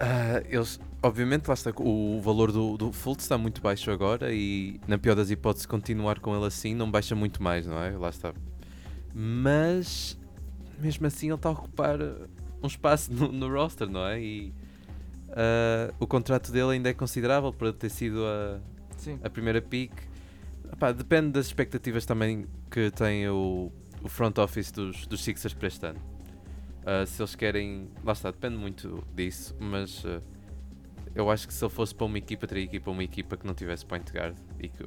Ah, 0.00 0.42
eles, 0.48 0.80
obviamente, 1.02 1.46
lá 1.46 1.54
está. 1.54 1.70
O 1.78 2.20
valor 2.20 2.50
do, 2.50 2.76
do 2.76 2.92
Fultz 2.92 3.24
está 3.24 3.38
muito 3.38 3.60
baixo 3.60 3.90
agora 3.90 4.32
e, 4.32 4.80
na 4.88 4.98
pior 4.98 5.14
das 5.14 5.30
hipóteses, 5.30 5.66
continuar 5.66 6.18
com 6.18 6.34
ele 6.36 6.46
assim 6.46 6.74
não 6.74 6.90
baixa 6.90 7.14
muito 7.14 7.42
mais, 7.42 7.66
não 7.66 7.80
é? 7.80 7.90
Lá 7.90 8.08
está. 8.08 8.32
Mas, 9.14 10.18
mesmo 10.80 11.06
assim, 11.06 11.26
ele 11.26 11.36
está 11.36 11.50
a 11.50 11.52
ocupar 11.52 12.00
uh, 12.00 12.28
um 12.62 12.66
espaço 12.66 13.12
no, 13.12 13.30
no 13.30 13.48
roster, 13.52 13.88
não 13.88 14.04
é? 14.06 14.20
E 14.20 14.52
ah, 15.34 15.92
o 15.98 16.06
contrato 16.06 16.52
dele 16.52 16.72
ainda 16.72 16.88
é 16.88 16.94
considerável 16.94 17.52
para 17.52 17.72
ter 17.72 17.90
sido 17.90 18.24
a, 18.24 18.60
Sim. 18.96 19.18
a 19.22 19.28
primeira 19.28 19.60
pick. 19.60 19.92
Epá, 20.72 20.92
depende 20.92 21.32
das 21.32 21.46
expectativas 21.46 22.06
também 22.06 22.46
que 22.70 22.90
tem 22.90 23.28
o, 23.28 23.70
o 24.02 24.08
front 24.08 24.38
office 24.38 24.70
dos, 24.70 25.06
dos 25.06 25.22
Sixers 25.22 25.54
para 25.54 25.68
este 25.68 25.86
ano. 25.86 26.00
Ah, 26.86 27.04
se 27.06 27.20
eles 27.20 27.34
querem. 27.34 27.88
Lá 28.04 28.12
está, 28.12 28.30
depende 28.30 28.56
muito 28.56 29.02
disso, 29.14 29.56
mas 29.58 30.04
ah, 30.06 30.20
eu 31.14 31.30
acho 31.30 31.46
que 31.48 31.54
se 31.54 31.64
ele 31.64 31.72
fosse 31.72 31.94
para 31.94 32.06
uma 32.06 32.18
equipa, 32.18 32.46
teria 32.46 32.66
que 32.66 32.76
ir 32.76 32.80
para 32.80 32.92
uma 32.92 33.02
equipa 33.04 33.36
que 33.36 33.46
não 33.46 33.54
tivesse 33.54 33.84
point 33.84 34.10
guard 34.12 34.36
e 34.60 34.68
que, 34.68 34.84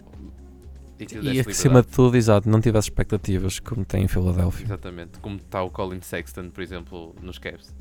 e 0.99 1.05
que 1.05 1.17
E 1.19 1.39
acima 1.39 1.81
de 1.81 1.87
tudo, 1.87 2.15
exato, 2.15 2.49
não 2.49 2.61
tivesse 2.61 2.89
expectativas 2.89 3.59
como 3.59 3.83
tem 3.83 4.03
em 4.03 4.07
Filadélfia. 4.07 4.65
Exatamente, 4.65 5.19
como 5.19 5.37
está 5.37 5.63
o 5.63 5.69
Colin 5.69 6.01
Sexton, 6.01 6.49
por 6.49 6.61
exemplo, 6.61 7.15
nos 7.21 7.37
Cavs. 7.37 7.75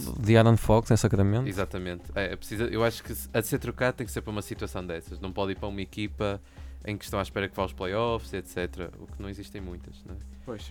Se- 0.00 0.20
De 0.20 0.36
Aaron 0.36 0.56
Fox 0.56 0.90
em 0.90 0.96
Sacramento. 0.96 1.46
Exatamente. 1.48 2.04
É, 2.14 2.32
é 2.32 2.36
preciso, 2.36 2.64
eu 2.64 2.82
acho 2.84 3.02
que 3.02 3.12
a 3.32 3.40
de 3.40 3.46
ser 3.46 3.58
trocado 3.58 3.96
tem 3.98 4.06
que 4.06 4.12
ser 4.12 4.20
para 4.22 4.30
uma 4.30 4.42
situação 4.42 4.84
dessas. 4.86 5.20
Não 5.20 5.32
pode 5.32 5.52
ir 5.52 5.54
para 5.56 5.68
uma 5.68 5.80
equipa 5.80 6.40
em 6.84 6.96
que 6.96 7.04
estão 7.04 7.18
à 7.20 7.22
espera 7.22 7.48
que 7.48 7.54
vá 7.54 7.62
aos 7.62 7.72
playoffs, 7.72 8.32
etc. 8.32 8.90
O 8.98 9.06
que 9.06 9.22
não 9.22 9.28
existem 9.28 9.60
muitas, 9.60 10.02
né? 10.04 10.14
Pois. 10.44 10.68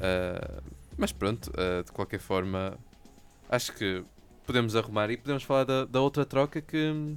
Ah, 0.00 0.62
mas 0.96 1.10
pronto, 1.12 1.50
ah, 1.56 1.82
de 1.82 1.90
qualquer 1.92 2.20
forma, 2.20 2.76
acho 3.48 3.72
que 3.72 4.04
podemos 4.46 4.76
arrumar 4.76 5.10
e 5.10 5.16
podemos 5.16 5.42
falar 5.42 5.64
da, 5.64 5.84
da 5.86 6.00
outra 6.00 6.26
troca 6.26 6.60
que 6.60 7.16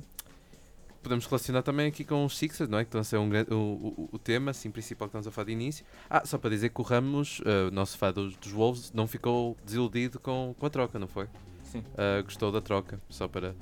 podemos 1.08 1.26
relacionar 1.26 1.62
também 1.62 1.88
aqui 1.88 2.04
com 2.04 2.26
os 2.26 2.38
Sixers, 2.38 2.70
não 2.70 2.78
é? 2.78 2.84
Que 2.84 2.90
estão 2.90 3.02
a 3.02 3.04
ser 3.04 3.18
um 3.18 3.30
grande, 3.30 3.54
o, 3.54 3.58
o, 3.58 4.10
o 4.14 4.20
tema 4.20 4.52
assim, 4.52 4.70
principal 4.70 5.08
que 5.08 5.12
estamos 5.12 5.28
a 5.28 5.32
falar 5.32 5.46
de 5.46 5.54
início. 5.54 5.86
Ah, 6.10 6.24
só 6.26 6.38
para 6.38 6.50
dizer 6.50 6.70
que 6.70 6.82
o 6.82 6.84
Ramos, 6.84 7.40
o 7.40 7.72
nosso 7.72 7.98
fã 7.98 8.12
dos, 8.12 8.36
dos 8.38 8.52
Wolves, 8.52 8.92
não 8.94 9.08
ficou 9.08 9.56
desiludido 9.66 10.20
com, 10.20 10.56
com 10.58 10.66
a 10.66 10.70
troca, 10.70 11.00
não 11.00 11.08
foi? 11.08 11.28
Sim. 11.64 11.80
Uh, 11.80 12.24
gostou 12.24 12.52
da 12.52 12.62
troca, 12.62 13.02
só 13.10 13.28
para 13.28 13.56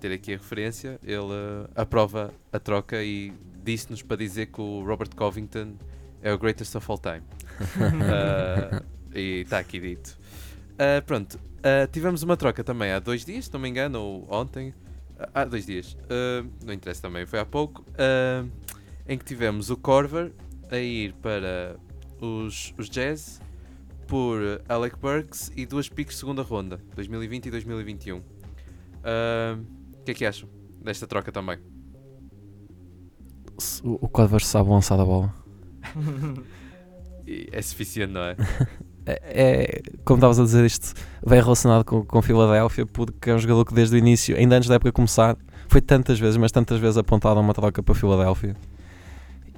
ter 0.00 0.12
aqui 0.12 0.34
a 0.34 0.36
referência. 0.36 0.98
Ele 1.02 1.18
uh, 1.18 1.70
aprova 1.74 2.32
a 2.52 2.58
troca 2.58 3.02
e 3.02 3.32
disse-nos 3.64 4.02
para 4.02 4.16
dizer 4.16 4.46
que 4.46 4.60
o 4.60 4.84
Robert 4.84 5.14
Covington 5.14 5.74
é 6.22 6.32
o 6.32 6.38
greatest 6.38 6.74
of 6.74 6.90
all 6.90 6.98
time. 6.98 7.22
Uh, 7.76 8.84
e 9.14 9.42
está 9.42 9.58
aqui 9.58 9.78
dito. 9.80 10.18
Uh, 10.74 11.02
pronto, 11.04 11.34
uh, 11.34 11.86
tivemos 11.90 12.22
uma 12.22 12.36
troca 12.36 12.62
também 12.62 12.92
há 12.92 12.98
dois 12.98 13.24
dias, 13.24 13.46
se 13.46 13.52
não 13.52 13.60
me 13.60 13.68
engano, 13.68 14.00
ou 14.00 14.26
ontem. 14.30 14.74
Há 15.34 15.44
dois 15.44 15.66
dias, 15.66 15.96
Uh, 16.04 16.48
não 16.64 16.72
interessa 16.72 17.02
também, 17.02 17.26
foi 17.26 17.38
há 17.40 17.44
pouco. 17.46 17.82
uh, 17.92 18.48
em 19.06 19.16
que 19.18 19.24
tivemos 19.24 19.70
o 19.70 19.76
Corver 19.76 20.32
a 20.70 20.76
ir 20.78 21.12
para 21.14 21.76
os, 22.20 22.74
os 22.78 22.88
Jazz 22.90 23.40
por 24.06 24.38
Alec 24.68 24.96
Burks 24.98 25.50
e 25.56 25.64
duas 25.66 25.88
picks 25.88 26.14
de 26.14 26.20
segunda 26.20 26.42
ronda, 26.42 26.80
2020 26.94 27.46
e 27.46 27.50
2021. 27.50 28.22
Ah, 29.04 29.58
O 30.00 30.04
que 30.04 30.10
é 30.10 30.14
que 30.14 30.24
acham 30.26 30.48
desta 30.82 31.06
troca 31.06 31.30
também? 31.32 31.58
O, 33.82 34.04
o 34.04 34.08
Codvers 34.08 34.46
sabe 34.46 34.68
lançar 34.70 34.98
a 35.00 35.04
bola. 35.04 35.34
É 37.52 37.60
suficiente, 37.60 38.12
não? 38.14 38.22
É, 38.22 38.34
é- 39.22 39.82
como 40.04 40.18
estavas 40.18 40.38
a 40.40 40.44
dizer, 40.44 40.64
isto 40.64 40.92
bem 41.26 41.40
relacionado 41.40 41.84
com, 41.84 42.04
com 42.04 42.20
Filadélfia, 42.22 42.84
porque 42.86 43.30
é 43.30 43.34
um 43.34 43.38
jogador 43.38 43.64
que 43.64 43.74
desde 43.74 43.94
o 43.96 43.98
início, 43.98 44.36
ainda 44.36 44.56
antes 44.56 44.68
da 44.68 44.74
época 44.76 44.92
começar, 44.92 45.36
foi 45.68 45.80
tantas 45.80 46.18
vezes, 46.18 46.36
mas 46.36 46.50
tantas 46.52 46.78
vezes 46.80 46.96
apontado 46.96 47.38
a 47.38 47.42
uma 47.42 47.52
troca 47.54 47.82
para 47.82 47.94
Filadélfia. 47.94 48.56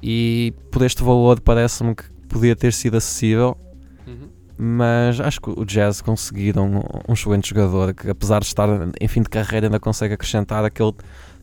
E 0.02 0.52
por 0.70 0.82
este 0.82 1.02
valor 1.02 1.40
parece-me 1.40 1.94
que 1.94 2.04
podia 2.28 2.56
ter 2.56 2.72
sido 2.72 2.96
acessível, 2.96 3.56
Uhum. 4.06 4.28
mas 4.56 5.20
acho 5.20 5.40
que 5.40 5.50
o 5.50 5.64
Jazz 5.64 6.00
conseguiram 6.00 6.66
um, 6.68 7.10
um 7.10 7.12
excelente 7.12 7.48
jogador 7.50 7.92
que, 7.94 8.08
apesar 8.08 8.40
de 8.40 8.46
estar 8.46 8.68
em 9.00 9.08
fim 9.08 9.22
de 9.22 9.28
carreira, 9.28 9.66
ainda 9.66 9.78
consegue 9.80 10.14
acrescentar 10.14 10.64
aquele 10.64 10.92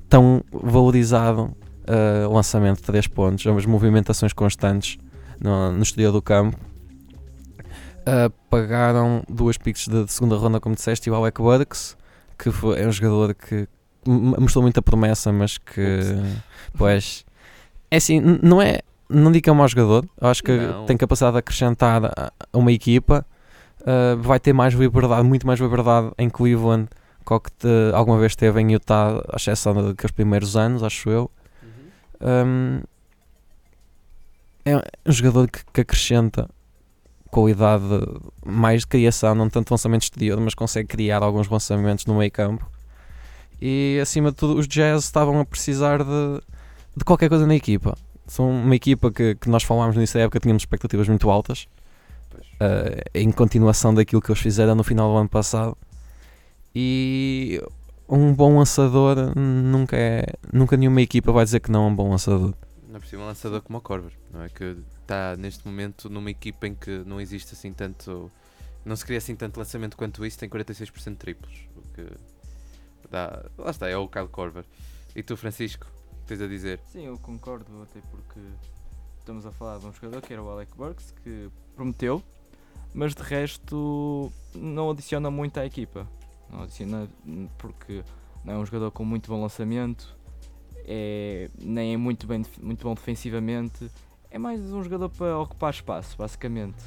tão 0.10 0.42
valorizado 0.52 1.44
uh, 1.88 2.34
lançamento 2.34 2.78
de 2.78 2.84
3 2.84 3.08
pontos, 3.08 3.46
as 3.46 3.66
movimentações 3.66 4.34
constantes 4.34 4.98
no, 5.40 5.72
no 5.72 5.84
exterior 5.84 6.12
do 6.12 6.22
campo. 6.22 6.58
Uh, 8.08 8.30
pagaram 8.50 9.22
duas 9.28 9.58
picks 9.58 9.88
de, 9.88 10.06
de 10.06 10.12
segunda 10.14 10.38
ronda, 10.38 10.60
como 10.62 10.76
disseste, 10.76 11.10
e 11.10 11.12
o 11.12 11.16
Alec 11.16 11.42
Burks, 11.42 11.98
que 12.40 12.50
foi, 12.52 12.82
é 12.82 12.88
um 12.88 12.92
jogador 12.92 13.34
que 13.36 13.68
mostrou 14.06 14.62
muita 14.62 14.82
promessa, 14.82 15.34
mas 15.34 15.58
que, 15.58 16.00
pois, 16.78 17.26
é 17.92 17.98
assim, 17.98 18.22
não 18.42 18.62
é, 18.62 18.80
não 19.10 19.30
digo 19.30 19.44
que 19.44 19.50
é 19.50 19.54
um 19.54 19.56
mau 19.58 19.68
jogador, 19.68 20.08
acho 20.22 20.42
que 20.42 20.56
Não. 20.56 20.86
tem 20.86 20.96
capacidade 20.96 21.34
de 21.34 21.40
acrescentar 21.40 22.06
a, 22.06 22.32
a 22.54 22.58
uma 22.58 22.72
equipa, 22.72 23.26
uh, 23.82 24.16
vai 24.22 24.40
ter 24.40 24.54
mais 24.54 24.74
liberdade, 24.74 25.24
muito 25.24 25.46
mais 25.46 25.60
liberdade 25.60 26.12
em 26.18 26.30
Cleveland 26.30 26.88
que 27.26 27.34
o 27.34 27.40
que 27.42 27.52
te- 27.52 27.92
alguma 27.94 28.18
vez 28.18 28.38
teve 28.38 28.62
em 28.62 28.72
Utah, 28.72 29.22
à 29.30 29.36
exceção 29.36 29.74
daqueles 29.74 30.12
primeiros 30.12 30.56
anos, 30.56 30.82
acho 30.82 31.10
eu. 31.10 31.30
Um, 32.22 32.82
é 34.64 34.78
um 34.78 35.12
jogador 35.12 35.50
que, 35.50 35.60
que 35.74 35.82
acrescenta 35.82 36.50
qualidade 37.28 37.84
mais 38.46 38.82
de 38.82 38.88
criação, 38.88 39.36
não 39.36 39.50
tanto 39.50 39.72
lançamento 39.72 40.04
exterior, 40.04 40.40
mas 40.40 40.54
consegue 40.54 40.88
criar 40.88 41.22
alguns 41.24 41.48
lançamentos 41.48 42.06
no 42.06 42.16
meio 42.16 42.32
campo. 42.32 42.70
E 43.62 44.00
acima 44.02 44.32
de 44.32 44.38
tudo, 44.38 44.60
os 44.60 44.68
Jazz 44.68 45.04
estavam 45.04 45.40
a 45.40 45.46
precisar 45.46 46.04
de, 46.04 46.42
de 46.96 47.04
qualquer 47.04 47.30
coisa 47.30 47.48
na 47.48 47.56
equipa. 47.56 47.98
São 48.28 48.50
uma 48.50 48.76
equipa 48.76 49.12
que, 49.12 49.36
que 49.36 49.50
nós 49.50 49.64
falámos 49.64 49.96
da 49.96 50.20
época, 50.20 50.40
tínhamos 50.40 50.62
expectativas 50.62 51.08
muito 51.08 51.30
altas, 51.30 51.68
eh, 52.60 53.04
em 53.14 53.32
continuação 53.32 53.94
daquilo 53.94 54.22
que 54.22 54.30
eles 54.32 54.42
fizeram 54.42 54.76
no 54.76 54.84
final 54.84 55.12
do 55.12 55.18
ano 55.18 55.30
passado. 55.30 55.78
E 56.76 57.62
um 58.08 58.34
bom 58.34 58.58
lançador 58.58 59.34
nunca 59.36 59.96
é. 59.96 60.26
Nunca 60.54 60.78
nenhuma 60.78 61.02
equipa 61.02 61.32
vai 61.32 61.44
dizer 61.44 61.60
que 61.60 61.72
não 61.72 61.86
é 61.86 61.88
um 61.88 61.96
bom 61.96 62.10
lançador. 62.10 62.54
Não 62.88 62.98
é 62.98 63.00
possível 63.00 63.26
um 63.26 63.28
lançador 63.28 63.62
como 63.62 63.80
o 63.80 63.82
Corver, 63.82 64.12
não 64.32 64.44
é? 64.44 64.50
Que 64.50 64.78
está 65.08 65.38
neste 65.38 65.66
momento 65.66 66.10
numa 66.10 66.30
equipa 66.30 66.68
em 66.68 66.76
que 66.76 67.00
não 67.06 67.20
existe 67.20 67.54
assim 67.54 67.72
tanto. 67.72 68.30
Não 68.86 68.96
se 68.96 69.06
cria 69.06 69.18
assim 69.18 69.36
tanto 69.36 69.58
lançamento 69.58 69.98
quanto 69.98 70.26
isso, 70.26 70.38
tem 70.38 70.50
46% 70.50 71.12
de 71.12 71.16
triplos. 71.16 71.68
O 71.76 71.82
que 71.94 72.08
dá. 73.10 73.46
Lá 73.58 73.72
está, 73.72 73.90
é 73.90 73.98
o 73.98 74.08
Kyle 74.08 74.28
Corver. 74.28 74.66
E 75.16 75.24
tu, 75.24 75.36
Francisco, 75.36 75.88
o 76.12 76.22
que 76.22 76.28
tens 76.28 76.42
a 76.42 76.48
dizer? 76.48 76.80
Sim, 76.88 77.06
eu 77.06 77.18
concordo, 77.18 77.66
até 77.82 78.00
porque 78.12 78.40
estamos 79.20 79.46
a 79.46 79.52
falar 79.52 79.80
de 79.80 79.86
um 79.86 79.94
jogador 79.94 80.22
que 80.22 80.32
era 80.32 80.44
o 80.44 80.50
Alec 80.50 80.76
Burks, 80.76 81.14
que 81.24 81.50
prometeu, 81.76 82.24
mas 82.94 83.14
de 83.14 83.24
resto 83.24 84.32
não 84.54 84.92
adiciona 84.92 85.32
muito 85.32 85.60
à 85.60 85.66
equipa. 85.66 86.08
Não 86.50 86.64
adiciona 86.64 87.10
porque 87.58 88.04
não 88.46 88.54
é 88.54 88.58
um 88.58 88.66
jogador 88.66 88.92
com 88.92 89.04
muito 89.04 89.30
bom 89.30 89.42
lançamento, 89.42 90.18
é, 90.86 91.50
nem 91.60 91.94
é 91.94 91.98
muito, 91.98 92.26
bem, 92.26 92.46
muito 92.62 92.84
bom 92.84 92.94
defensivamente, 92.94 93.92
é 94.30 94.38
mais 94.38 94.60
um 94.74 94.84
jogador 94.84 95.10
para 95.10 95.38
ocupar 95.40 95.72
espaço, 95.74 96.18
basicamente. 96.18 96.84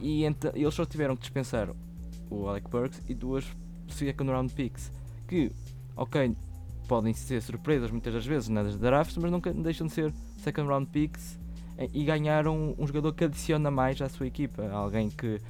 E 0.00 0.24
eles 0.54 0.74
só 0.74 0.84
tiveram 0.84 1.14
que 1.16 1.22
dispensar 1.22 1.70
o 2.30 2.48
Alec 2.48 2.68
Burks 2.68 3.02
e 3.08 3.14
duas 3.14 3.44
second 3.88 4.30
round 4.30 4.52
picks. 4.54 4.92
Que, 5.26 5.52
ok, 5.96 6.36
podem 6.88 7.12
ser 7.14 7.40
surpresas 7.42 7.90
muitas 7.90 8.12
das 8.12 8.26
vezes 8.26 8.48
nas 8.48 8.76
drafts, 8.76 9.16
mas 9.16 9.30
nunca 9.30 9.52
deixam 9.52 9.86
de 9.86 9.92
ser 9.92 10.12
second 10.38 10.68
round 10.68 10.90
picks 10.90 11.38
eh, 11.78 11.88
e 11.92 12.04
ganharam 12.04 12.74
um 12.78 12.86
jogador 12.86 13.12
que 13.14 13.24
adiciona 13.24 13.70
mais 13.70 14.00
à 14.02 14.08
sua 14.08 14.26
equipa. 14.26 14.68
Alguém 14.70 15.08
que 15.10 15.40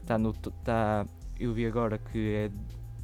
está 0.00 0.18
no. 0.18 0.32
Tá, 0.32 1.06
eu 1.38 1.52
vi 1.52 1.66
agora 1.66 1.98
que 1.98 2.18
é 2.34 2.50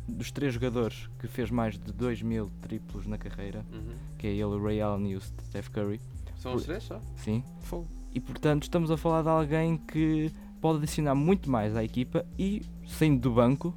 dos 0.08 0.30
três 0.30 0.54
jogadores 0.54 1.08
que 1.18 1.26
fez 1.26 1.50
mais 1.50 1.78
de 1.78 1.92
2 1.92 2.22
mil 2.22 2.50
triplos 2.62 3.06
na 3.06 3.18
carreira, 3.18 3.64
Uhum. 3.72 3.94
que 4.18 4.26
é 4.28 4.30
ele, 4.30 4.44
o 4.44 4.62
Ray 4.62 4.80
Allen 4.80 5.10
e 5.12 5.16
o 5.16 5.20
Steph 5.20 5.68
Curry. 5.68 6.00
São 6.36 6.54
os 6.54 6.64
três 6.64 6.82
só? 6.84 7.00
Sim. 7.16 7.42
Fogo. 7.60 7.86
E 8.14 8.20
portanto 8.20 8.62
estamos 8.64 8.90
a 8.90 8.96
falar 8.96 9.22
de 9.22 9.28
alguém 9.28 9.76
que 9.76 10.30
pode 10.60 10.78
adicionar 10.78 11.14
muito 11.14 11.50
mais 11.50 11.76
à 11.76 11.84
equipa 11.84 12.24
e 12.38 12.62
saindo 12.86 13.20
do 13.20 13.32
banco 13.32 13.74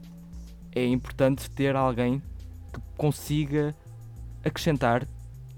é 0.72 0.86
importante 0.86 1.50
ter 1.50 1.76
alguém 1.76 2.22
que 2.74 2.80
consiga 2.98 3.76
acrescentar 4.43 5.08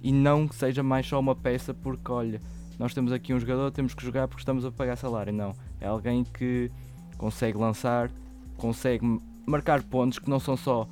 e 0.01 0.11
não 0.11 0.47
que 0.47 0.55
seja 0.55 0.81
mais 0.81 1.05
só 1.07 1.19
uma 1.19 1.35
peça 1.35 1.73
porque 1.73 2.11
olha, 2.11 2.41
nós 2.79 2.93
temos 2.93 3.11
aqui 3.11 3.33
um 3.33 3.39
jogador, 3.39 3.69
temos 3.71 3.93
que 3.93 4.03
jogar 4.03 4.27
porque 4.27 4.41
estamos 4.41 4.65
a 4.65 4.71
pagar 4.71 4.95
salário. 4.95 5.31
Não, 5.31 5.53
é 5.79 5.85
alguém 5.87 6.23
que 6.23 6.71
consegue 7.17 7.57
lançar, 7.57 8.09
consegue 8.57 9.05
marcar 9.45 9.83
pontos 9.83 10.17
que 10.17 10.29
não 10.29 10.39
são 10.39 10.57
só 10.57 10.87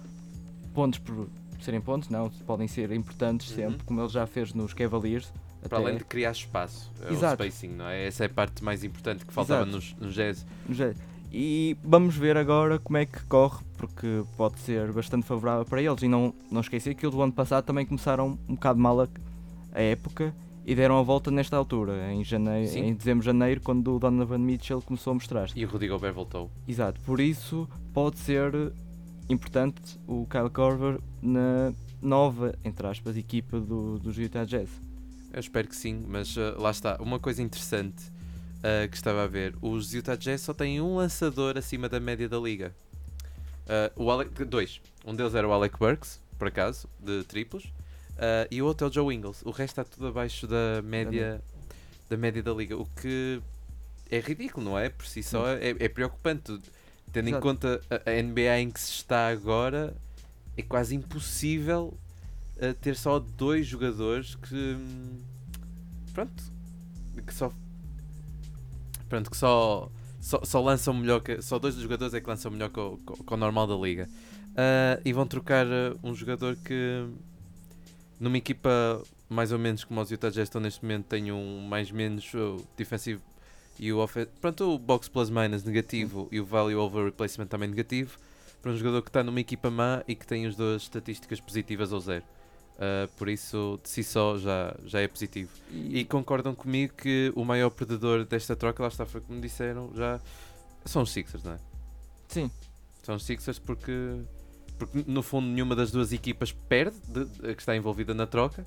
pontos 0.73 0.99
por 0.99 1.27
serem 1.59 1.81
pontos, 1.81 2.09
não, 2.09 2.29
podem 2.45 2.67
ser 2.67 2.91
importantes 2.91 3.49
Uhum. 3.49 3.55
sempre, 3.55 3.83
como 3.85 3.99
ele 3.99 4.09
já 4.09 4.27
fez 4.27 4.53
nos 4.53 4.73
Cavaliers. 4.73 5.33
Para 5.67 5.77
até- 5.79 5.87
além 5.87 5.97
de 5.97 6.05
criar 6.05 6.31
espaço, 6.31 6.91
é 7.05 7.11
Exato. 7.11 7.43
o 7.43 7.45
spacing, 7.45 7.73
não 7.75 7.85
é? 7.87 8.07
Essa 8.07 8.23
é 8.23 8.27
a 8.27 8.29
parte 8.29 8.63
mais 8.63 8.83
importante 8.83 9.25
que 9.25 9.33
faltava 9.33 9.65
nos, 9.65 9.93
nos 9.99 10.13
jazz. 10.13 10.45
Já- 10.69 10.93
E 11.31 11.77
vamos 11.83 12.15
ver 12.15 12.35
agora 12.37 12.79
como 12.79 12.97
é 12.97 13.05
que 13.05 13.23
corre, 13.25 13.63
porque 13.77 14.23
pode 14.35 14.59
ser 14.61 14.91
bastante 14.91 15.25
favorável 15.27 15.63
para 15.65 15.79
eles. 15.81 16.01
E 16.01 16.07
não, 16.07 16.33
não 16.49 16.61
esquecer 16.61 16.95
que 16.95 17.05
eles 17.05 17.15
do 17.15 17.21
ano 17.21 17.31
passado 17.33 17.63
também 17.65 17.85
começaram 17.85 18.39
um 18.47 18.55
bocado 18.55 18.79
mal 18.79 18.99
a, 19.01 19.07
a 19.73 19.79
época 19.81 20.33
e 20.65 20.73
deram 20.73 20.97
a 20.97 21.03
volta 21.03 21.29
nesta 21.29 21.55
altura, 21.55 22.11
em, 22.11 22.23
janeiro, 22.23 22.67
Sim. 22.71 22.79
em 22.79 22.93
dezembro, 22.95 23.23
janeiro, 23.23 23.61
quando 23.61 23.95
o 23.95 23.99
Donovan 23.99 24.39
Mitchell 24.39 24.81
começou 24.81 25.11
a 25.11 25.13
mostrar. 25.15 25.49
E 25.55 25.63
o 25.65 25.67
Rudy 25.69 25.87
Gobert 25.87 26.13
voltou. 26.15 26.49
Exato, 26.67 26.99
por 27.01 27.19
isso 27.19 27.67
pode 27.93 28.17
ser 28.17 28.71
importante 29.29 29.99
o 30.07 30.25
Kyle 30.27 30.49
Korver 30.49 30.99
na 31.21 31.73
nova, 32.01 32.55
entre 32.63 32.87
aspas, 32.87 33.15
equipa 33.17 33.59
do, 33.59 33.99
dos 33.99 34.17
Utah 34.17 34.45
Jazz. 34.45 34.69
Eu 35.31 35.39
espero 35.39 35.67
que 35.67 35.75
sim, 35.75 36.03
mas 36.07 36.35
uh, 36.37 36.55
lá 36.57 36.71
está. 36.71 36.97
Uma 36.99 37.19
coisa 37.19 37.41
interessante 37.41 38.07
uh, 38.57 38.89
que 38.89 38.95
estava 38.95 39.23
a 39.23 39.27
ver: 39.27 39.55
os 39.61 39.93
Utah 39.93 40.15
Jazz 40.15 40.41
só 40.41 40.53
têm 40.53 40.81
um 40.81 40.95
lançador 40.95 41.57
acima 41.57 41.87
da 41.87 41.99
média 41.99 42.27
da 42.27 42.37
liga. 42.37 42.75
Uh, 43.65 44.03
o 44.03 44.11
Alec, 44.11 44.43
dois. 44.45 44.81
Um 45.05 45.15
deles 45.15 45.35
era 45.35 45.47
o 45.47 45.51
Alec 45.51 45.77
Burks, 45.77 46.19
por 46.37 46.47
acaso, 46.47 46.89
de 46.99 47.23
triplos, 47.23 47.71
e 48.51 48.61
o 48.61 48.65
outro 48.65 48.87
é 48.87 48.89
o 48.89 48.93
Joe 48.93 49.15
Ingles. 49.15 49.41
O 49.43 49.51
resto 49.51 49.79
está 49.79 49.83
tudo 49.83 50.07
abaixo 50.07 50.47
da 50.47 50.81
média 50.83 51.41
da 52.09 52.17
média 52.17 52.41
da 52.41 52.51
liga, 52.51 52.75
o 52.75 52.85
que 52.85 53.39
é 54.09 54.19
ridículo, 54.19 54.65
não 54.65 54.79
é? 54.79 54.89
Por 54.89 55.05
si 55.05 55.21
só 55.21 55.47
é, 55.47 55.69
é 55.79 55.87
preocupante. 55.87 56.59
Tendo 57.13 57.27
em 57.27 57.31
Exato. 57.31 57.43
conta 57.43 57.81
a, 57.89 58.09
a 58.09 58.21
NBA 58.21 58.59
em 58.59 58.69
que 58.69 58.79
se 58.79 58.91
está 58.91 59.29
agora, 59.29 59.95
é 60.57 60.61
quase 60.61 60.95
impossível 60.95 61.97
uh, 62.61 62.73
ter 62.81 62.95
só 62.95 63.19
dois 63.19 63.65
jogadores 63.67 64.35
que. 64.35 64.55
hum, 64.55 65.19
Pronto. 66.13 66.43
Que 67.25 67.33
só. 67.33 67.51
Pronto, 69.07 69.29
que 69.31 69.37
só. 69.37 69.91
Só, 70.19 70.41
só 70.43 70.61
lançam 70.61 70.93
melhor 70.93 71.21
que. 71.21 71.41
Só 71.41 71.57
dois 71.59 71.75
jogadores 71.75 72.13
é 72.13 72.19
que 72.21 72.27
lançam 72.29 72.51
melhor 72.51 72.69
que 72.69 72.79
o, 72.79 72.99
o- 73.29 73.37
normal 73.37 73.67
da 73.67 73.75
liga. 73.75 74.07
Uh, 74.49 75.01
e 75.05 75.13
vão 75.13 75.25
trocar 75.25 75.65
uh, 75.65 75.97
um 76.03 76.13
jogador 76.13 76.55
que. 76.57 77.07
Numa 78.19 78.37
equipa 78.37 79.01
mais 79.29 79.51
ou 79.53 79.59
menos 79.59 79.83
como 79.85 80.01
os 80.01 80.11
Utah 80.11 80.29
Jazz 80.29 80.47
estão 80.47 80.59
neste 80.59 80.81
momento, 80.83 81.05
tem 81.05 81.31
um 81.31 81.61
mais 81.61 81.89
menos 81.91 82.33
uh, 82.33 82.61
defensivo 82.75 83.21
e 83.79 83.93
o 83.93 83.99
offen- 83.99 84.27
Pronto, 84.41 84.73
o 84.73 84.77
box 84.77 85.07
plus 85.07 85.29
minus 85.29 85.63
negativo 85.63 86.27
e 86.31 86.39
o 86.41 86.45
value 86.45 86.77
over 86.79 87.05
replacement 87.05 87.45
também 87.47 87.69
negativo. 87.69 88.17
Para 88.61 88.71
um 88.71 88.75
jogador 88.75 89.01
que 89.03 89.09
está 89.09 89.23
numa 89.23 89.39
equipa 89.39 89.69
má 89.71 90.03
e 90.05 90.15
que 90.15 90.27
tem 90.27 90.45
as 90.45 90.53
duas 90.57 90.81
estatísticas 90.81 91.39
positivas 91.39 91.93
ou 91.93 91.99
zero. 92.01 92.25
Uh, 92.79 93.07
por 93.17 93.27
isso, 93.27 93.77
de 93.83 93.89
si 93.89 94.03
só, 94.05 94.37
já, 94.37 94.73
já 94.85 95.01
é 95.01 95.07
positivo. 95.07 95.51
E 95.69 96.05
concordam 96.05 96.55
comigo 96.55 96.93
que 96.93 97.29
o 97.35 97.43
maior 97.43 97.69
perdedor 97.69 98.23
desta 98.23 98.55
troca, 98.55 98.81
lá 98.81 98.87
está, 98.87 99.05
foi 99.05 99.19
como 99.19 99.41
disseram, 99.41 99.91
já 99.93 100.19
são 100.85 101.01
os 101.01 101.11
Sixers, 101.11 101.43
não 101.43 101.53
é? 101.53 101.59
Sim, 102.29 102.49
São 103.03 103.15
os 103.15 103.25
Sixers 103.25 103.59
porque, 103.59 104.21
porque 104.77 105.03
no 105.05 105.21
fundo 105.21 105.47
nenhuma 105.47 105.75
das 105.75 105.91
duas 105.91 106.13
equipas 106.13 106.53
perde, 106.53 106.97
de- 107.07 107.25
de- 107.25 107.53
que 107.55 107.61
está 107.61 107.75
envolvida 107.75 108.13
na 108.13 108.25
troca. 108.25 108.65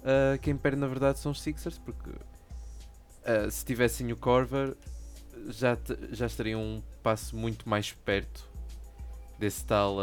Uh, 0.00 0.36
quem 0.42 0.56
perde 0.56 0.78
na 0.78 0.86
verdade 0.88 1.20
são 1.20 1.30
os 1.30 1.40
Sixers 1.40 1.78
porque 1.78 2.10
uh, 2.10 3.50
se 3.50 3.64
tivessem 3.64 4.10
o 4.12 4.16
Corver 4.16 4.76
já, 5.48 5.78
já 6.10 6.26
estariam 6.26 6.60
um 6.60 6.82
passo 7.04 7.36
muito 7.36 7.68
mais 7.68 7.92
perto 7.92 8.48
desse 9.38 9.64
tal, 9.64 9.96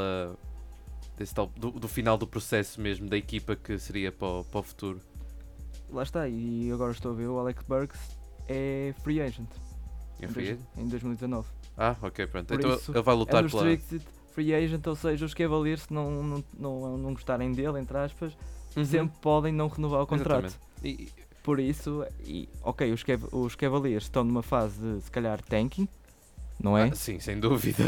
desse 1.21 1.33
tal 1.33 1.47
do, 1.55 1.71
do 1.71 1.87
final 1.87 2.17
do 2.17 2.25
processo 2.27 2.81
mesmo 2.81 3.07
da 3.07 3.15
equipa 3.17 3.55
que 3.55 3.77
seria 3.77 4.11
para 4.11 4.27
o, 4.27 4.43
para 4.43 4.59
o 4.59 4.63
futuro. 4.63 4.99
lá 5.89 6.03
está. 6.03 6.27
E 6.27 6.71
agora 6.71 6.91
estou 6.91 7.11
a 7.11 7.15
ver 7.15 7.27
o 7.27 7.37
Alec 7.39 7.63
Burks 7.67 7.99
é 8.49 8.93
free 9.03 9.21
agent 9.21 9.49
É 10.19 10.25
em 10.25 10.27
free 10.29 10.43
agent? 10.49 10.59
em 10.77 10.87
2019. 10.87 11.47
Ah, 11.77 11.95
ok, 12.01 12.27
pronto. 12.27 12.47
Por 12.47 12.59
Então 12.59 12.73
isso, 12.75 12.91
ele 12.91 13.01
vai 13.01 13.15
É 13.15 13.17
lutar 13.17 13.45
um 13.45 13.49
pela. 13.49 13.77
free 14.31 14.53
agent, 14.53 14.85
ou 14.87 14.95
seja, 14.95 15.25
os 15.25 15.33
Cavaliers 15.33 15.83
se 15.83 15.93
não, 15.93 16.23
não, 16.23 16.43
não, 16.57 16.97
não 16.97 17.13
gostarem 17.13 17.51
dele, 17.51 17.79
entre 17.79 17.97
aspas, 17.97 18.33
Uhum. 18.75 18.85
sempre 18.85 19.19
podem 19.21 19.51
não 19.53 19.67
renovar 19.67 20.01
o 20.01 20.07
contrato. 20.07 20.57
E- 20.83 21.09
Por 21.43 21.59
isso, 21.59 22.05
e, 22.23 22.47
ok, 22.63 22.91
os, 22.93 23.03
Cav 23.03 23.25
os 23.31 23.55
Cavaliers 23.55 24.03
estão 24.03 24.23
numa 24.23 24.41
fase 24.43 24.79
de 24.79 25.01
se 25.01 25.11
calhar 25.11 25.41
tanking, 25.41 25.87
não 26.59 26.77
é? 26.77 26.89
ah, 26.89 26.95
sim, 26.95 27.19
sem 27.19 27.39
dúvida. 27.39 27.83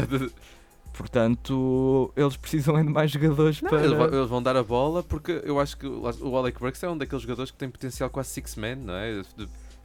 Portanto, 0.94 2.12
eles 2.16 2.36
precisam 2.36 2.76
ainda 2.76 2.88
de 2.88 2.94
mais 2.94 3.10
jogadores 3.10 3.60
Não, 3.60 3.68
para. 3.68 3.84
eles, 3.84 3.96
vão, 3.96 4.06
eles 4.06 4.28
vão 4.28 4.42
dar 4.42 4.56
a 4.56 4.62
bola 4.62 5.02
porque 5.02 5.42
eu 5.44 5.58
acho 5.58 5.76
que 5.76 5.86
o 5.86 6.36
Alec 6.36 6.58
Burks 6.58 6.82
é 6.82 6.88
um 6.88 6.96
daqueles 6.96 7.22
jogadores 7.22 7.50
que 7.50 7.56
tem 7.58 7.68
potencial 7.68 8.08
quase 8.08 8.30
six-man, 8.30 8.76
não 8.76 8.94
é? 8.94 9.22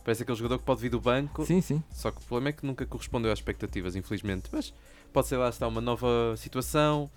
Parece 0.03 0.21
aquele 0.23 0.37
jogador 0.37 0.59
que 0.59 0.63
pode 0.65 0.81
vir 0.81 0.89
do 0.89 0.99
banco, 1.01 1.45
Sim, 1.45 1.61
sim. 1.61 1.83
só 1.91 2.09
que 2.11 2.17
o 2.17 2.21
problema 2.25 2.49
é 2.49 2.51
que 2.53 2.65
nunca 2.65 2.85
correspondeu 2.85 3.31
às 3.31 3.39
expectativas, 3.39 3.95
infelizmente. 3.95 4.49
Mas 4.51 4.73
pode 5.11 5.27
ser 5.27 5.37
lá 5.37 5.49
está 5.49 5.67
uma 5.67 5.81
nova 5.81 6.07
situação, 6.37 7.09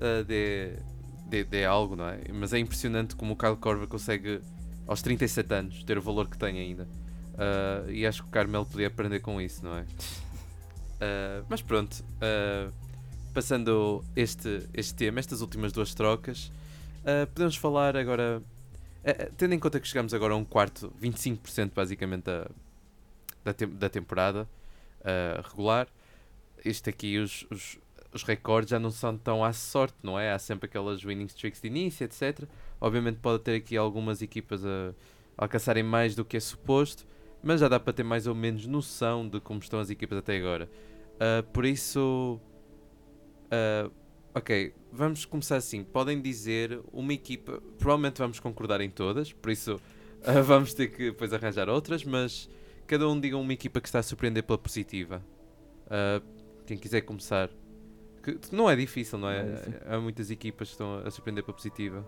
ah, 0.00 0.22
de, 0.26 0.72
de, 1.28 1.44
de 1.44 1.64
algo, 1.64 1.96
não 1.96 2.08
é? 2.08 2.20
Mas 2.32 2.52
é 2.52 2.58
impressionante 2.58 3.14
como 3.14 3.34
o 3.34 3.36
Kyle 3.36 3.56
Korver 3.56 3.86
consegue, 3.86 4.40
aos 4.86 5.00
37 5.02 5.54
anos, 5.54 5.84
ter 5.84 5.96
o 5.98 6.02
valor 6.02 6.28
que 6.28 6.36
tem 6.38 6.58
ainda. 6.58 6.88
Ah, 7.38 7.84
e 7.88 8.06
acho 8.06 8.22
que 8.22 8.28
o 8.28 8.32
Carmelo 8.32 8.64
podia 8.66 8.86
aprender 8.88 9.20
com 9.20 9.40
isso, 9.40 9.64
não 9.64 9.76
é? 9.76 9.84
Ah, 11.00 11.42
mas 11.48 11.62
pronto, 11.62 12.04
ah, 12.20 12.70
passando 13.34 14.02
este, 14.16 14.62
este 14.72 14.94
tema, 14.94 15.18
estas 15.20 15.40
últimas 15.40 15.72
duas 15.72 15.92
trocas, 15.94 16.50
ah, 17.04 17.26
podemos 17.26 17.56
falar 17.56 17.96
agora, 17.96 18.42
ah, 19.04 19.28
tendo 19.36 19.54
em 19.54 19.58
conta 19.58 19.80
que 19.80 19.86
chegamos 19.88 20.14
agora 20.14 20.32
a 20.34 20.36
um 20.36 20.44
quarto, 20.44 20.92
25% 21.02 21.72
basicamente 21.74 22.24
da, 22.24 22.48
da, 23.44 23.52
tem- 23.52 23.68
da 23.68 23.88
temporada 23.88 24.48
regular, 25.50 25.86
isto 26.64 26.88
aqui, 26.88 27.18
os, 27.18 27.46
os, 27.50 27.78
os 28.10 28.22
recordes 28.22 28.70
já 28.70 28.78
não 28.78 28.90
são 28.90 29.18
tão 29.18 29.44
à 29.44 29.52
sorte, 29.52 29.96
não 30.02 30.18
é? 30.18 30.32
Há 30.32 30.38
sempre 30.38 30.64
aquelas 30.66 31.04
winning 31.04 31.26
streaks 31.26 31.60
de 31.60 31.66
início, 31.66 32.04
etc. 32.04 32.44
Obviamente 32.80 33.18
pode 33.20 33.42
ter 33.42 33.56
aqui 33.56 33.76
algumas 33.76 34.22
equipas 34.22 34.64
a 34.64 34.94
alcançarem 35.36 35.82
mais 35.82 36.14
do 36.14 36.24
que 36.24 36.38
é 36.38 36.40
suposto, 36.40 37.04
mas 37.42 37.60
já 37.60 37.68
dá 37.68 37.78
para 37.78 37.92
ter 37.92 38.02
mais 38.02 38.26
ou 38.26 38.34
menos 38.34 38.66
noção 38.66 39.28
de 39.28 39.40
como 39.40 39.58
estão 39.60 39.78
as 39.78 39.90
equipas 39.90 40.16
até 40.16 40.38
agora. 40.38 40.70
Ah, 41.20 41.42
por 41.52 41.66
isso, 41.66 42.40
ah, 43.50 43.90
ok, 44.34 44.74
vamos 44.92 45.24
começar 45.24 45.56
assim. 45.56 45.84
Podem 45.84 46.20
dizer 46.20 46.80
uma 46.92 47.12
equipa, 47.12 47.62
provavelmente 47.78 48.18
vamos 48.18 48.40
concordar 48.40 48.80
em 48.80 48.90
todas, 48.90 49.32
por 49.32 49.50
isso 49.50 49.80
ah, 50.24 50.40
vamos 50.40 50.74
ter 50.74 50.88
que 50.88 51.10
depois 51.10 51.32
arranjar 51.32 51.68
outras, 51.68 52.04
mas 52.04 52.48
cada 52.86 53.08
um 53.08 53.18
diga 53.18 53.36
uma 53.36 53.52
equipa 53.52 53.80
que 53.80 53.88
está 53.88 53.98
a 53.98 54.02
surpreender 54.02 54.42
pela 54.42 54.58
positiva. 54.58 55.22
Ah, 55.88 56.20
quem 56.66 56.76
quiser 56.76 57.02
começar. 57.02 57.50
Que 58.22 58.38
não 58.52 58.70
é 58.70 58.74
difícil, 58.74 59.18
não 59.18 59.28
é? 59.28 59.40
É 59.40 59.52
difícil. 59.52 59.80
Há 59.86 60.00
muitas 60.00 60.30
equipas 60.30 60.68
que 60.68 60.74
estão 60.74 60.98
a 61.04 61.10
surpreender 61.10 61.44
pela 61.44 61.54
positiva. 61.54 62.06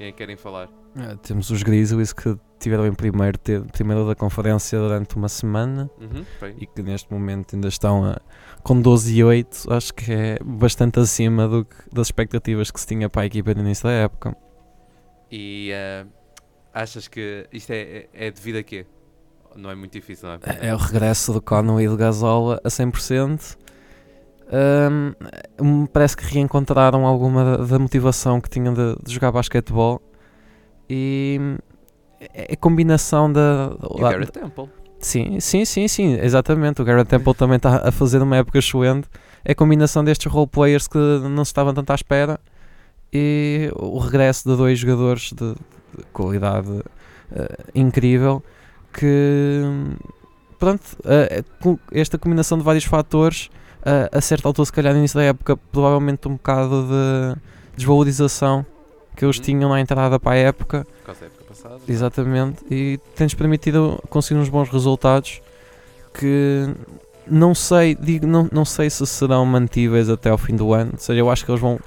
Quem 0.00 0.08
é 0.08 0.12
que 0.12 0.16
querem 0.16 0.34
falar? 0.34 0.70
Ah, 0.96 1.14
temos 1.22 1.50
os 1.50 1.62
Grizzlies 1.62 2.14
que 2.14 2.34
tiveram 2.58 2.86
em 2.86 2.92
primeiro, 2.94 3.38
primeiro 3.70 4.06
da 4.06 4.14
conferência 4.14 4.78
durante 4.78 5.14
uma 5.14 5.28
semana 5.28 5.90
Uhum, 6.00 6.24
e 6.56 6.64
que 6.66 6.82
neste 6.82 7.12
momento 7.12 7.54
ainda 7.54 7.68
estão 7.68 8.06
a- 8.06 8.18
com 8.62 8.80
12 8.80 9.14
e 9.14 9.22
8. 9.22 9.70
Acho 9.70 9.92
que 9.92 10.10
é 10.10 10.38
bastante 10.42 10.98
acima 10.98 11.46
do 11.46 11.66
que- 11.66 11.76
das 11.92 12.06
expectativas 12.06 12.70
que 12.70 12.80
se 12.80 12.86
tinha 12.86 13.10
para 13.10 13.20
a 13.20 13.26
equipa 13.26 13.52
no 13.52 13.60
início 13.60 13.84
da 13.84 13.92
época. 13.92 14.34
E 15.30 15.70
ah, 15.74 16.06
achas 16.72 17.06
que 17.06 17.46
isto 17.52 17.70
é, 17.70 17.76
é, 17.76 18.08
é 18.14 18.30
devido 18.30 18.56
a 18.56 18.62
quê? 18.62 18.86
não 19.54 19.68
é 19.68 19.74
muito 19.74 19.92
difícil, 19.92 20.28
não 20.28 20.36
é? 20.36 20.38
É 20.64 20.68
é 20.68 20.74
o 20.74 20.78
regresso 20.78 21.32
do 21.34 21.42
Conway 21.42 21.84
e 21.84 21.88
do 21.88 21.96
Gasol 21.98 22.52
a 22.64 22.70
100%. 22.70 23.58
Me 25.60 25.86
parece 25.88 26.16
que 26.16 26.24
reencontraram 26.24 27.06
alguma 27.06 27.44
da, 27.44 27.64
da 27.64 27.78
motivação 27.78 28.40
que 28.40 28.48
tinham 28.48 28.74
de, 28.74 28.96
de 29.02 29.12
jogar 29.14 29.30
basquetebol 29.32 30.00
e 30.88 31.38
é 32.34 32.52
a 32.52 32.56
combinação 32.56 33.32
da. 33.32 33.72
E 33.96 34.00
da- 34.02 34.10
Garrett 34.10 34.32
Temple. 34.32 34.68
sim, 34.98 35.38
sim, 35.40 35.64
sim, 35.64 35.86
sim, 35.88 36.14
exatamente. 36.20 36.82
O 36.82 36.84
Garrett 36.84 37.08
Temple 37.08 37.34
também 37.34 37.56
está 37.56 37.88
a 37.88 37.92
fazer 37.92 38.20
uma 38.22 38.36
época 38.36 38.58
excelente. 38.58 39.08
É 39.44 39.52
a 39.52 39.54
combinação 39.54 40.02
destes 40.04 40.30
role 40.30 40.46
players 40.48 40.86
que 40.88 40.98
não 40.98 41.44
se 41.44 41.50
estavam 41.50 41.72
tanto 41.72 41.90
à 41.90 41.94
espera 41.94 42.38
e 43.12 43.70
o 43.74 43.98
regresso 43.98 44.48
de 44.50 44.56
dois 44.56 44.78
jogadores 44.78 45.32
de, 45.32 45.54
de 45.54 46.04
qualidade 46.12 46.82
eh, 47.32 47.56
incrível 47.74 48.42
que 48.92 49.62
pronto, 50.58 50.82
com 51.60 51.78
esta 51.92 52.18
combinação 52.18 52.58
de 52.58 52.64
vários 52.64 52.84
fatores 52.84 53.48
eh, 53.84 54.08
a 54.12 54.20
certa 54.20 54.48
altura 54.48 54.66
se 54.66 54.72
calhar 54.72 54.92
no 54.92 54.98
início 54.98 55.18
da 55.18 55.24
época 55.24 55.56
provavelmente 55.72 56.26
um 56.28 56.32
bocado 56.32 56.86
de 56.88 57.40
desvalorização 57.76 58.64
que 59.16 59.24
eles 59.24 59.36
Uhum. 59.38 59.42
tinham 59.42 59.70
na 59.70 59.80
entrada 59.80 60.18
para 60.18 60.32
a 60.32 60.36
época 60.36 60.86
Por 61.00 61.06
causa 61.06 61.20
da 61.20 61.26
época 61.26 61.44
passada. 61.48 61.76
Exatamente, 61.88 62.64
e 62.70 62.98
tem-nos 63.16 63.34
permitido 63.34 64.02
conseguir 64.08 64.40
uns 64.40 64.48
bons 64.48 64.68
resultados 64.68 65.40
que 66.14 66.68
não 67.26 67.54
sei, 67.54 67.94
digo, 67.94 68.26
não, 68.26 68.48
não 68.50 68.64
sei 68.64 68.90
se 68.90 69.06
serão 69.06 69.44
mantíveis 69.46 70.08
até 70.08 70.30
ao 70.30 70.38
fim 70.38 70.56
do 70.56 70.72
ano. 70.72 70.90
Ou 70.94 70.98
seja, 70.98 71.20
eu 71.20 71.30
acho 71.30 71.44
que 71.44 71.50
eles 71.50 71.60
vão. 71.60 71.78